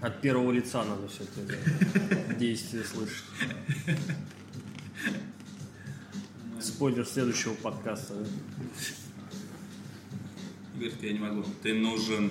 от 0.00 0.20
первого 0.20 0.52
лица 0.52 0.84
надо 0.84 1.08
все 1.08 1.24
это 1.24 2.34
действие 2.34 2.84
слышать. 2.84 3.24
Спойлер 6.60 7.06
следующего 7.06 7.54
подкаста. 7.54 8.14
Говорит, 10.78 11.02
я 11.02 11.12
не 11.12 11.18
могу. 11.18 11.44
Ты 11.62 11.74
нужен. 11.74 12.30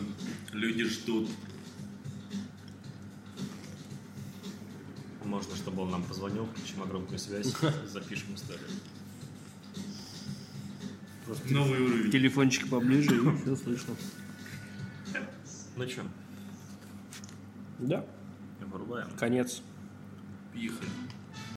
Люди 0.54 0.86
ждут. 0.86 1.30
Можно, 5.26 5.56
чтобы 5.58 5.82
он 5.82 5.92
нам 5.92 6.04
позвонил, 6.04 6.46
включим 6.46 6.84
громкую 6.88 7.20
связь, 7.20 7.54
запишем 7.88 8.34
историю. 8.36 8.70
Новый 11.50 11.82
уровень. 11.82 12.10
Телефончик 12.10 12.70
поближе 12.70 13.14
и 13.18 13.36
все 13.42 13.56
слышно. 13.64 13.96
Ну 15.76 15.88
что, 15.90 16.04
Да, 17.80 18.06
вырубаем. 18.62 19.10
конец. 19.20 19.62
Поехали. 20.54 20.90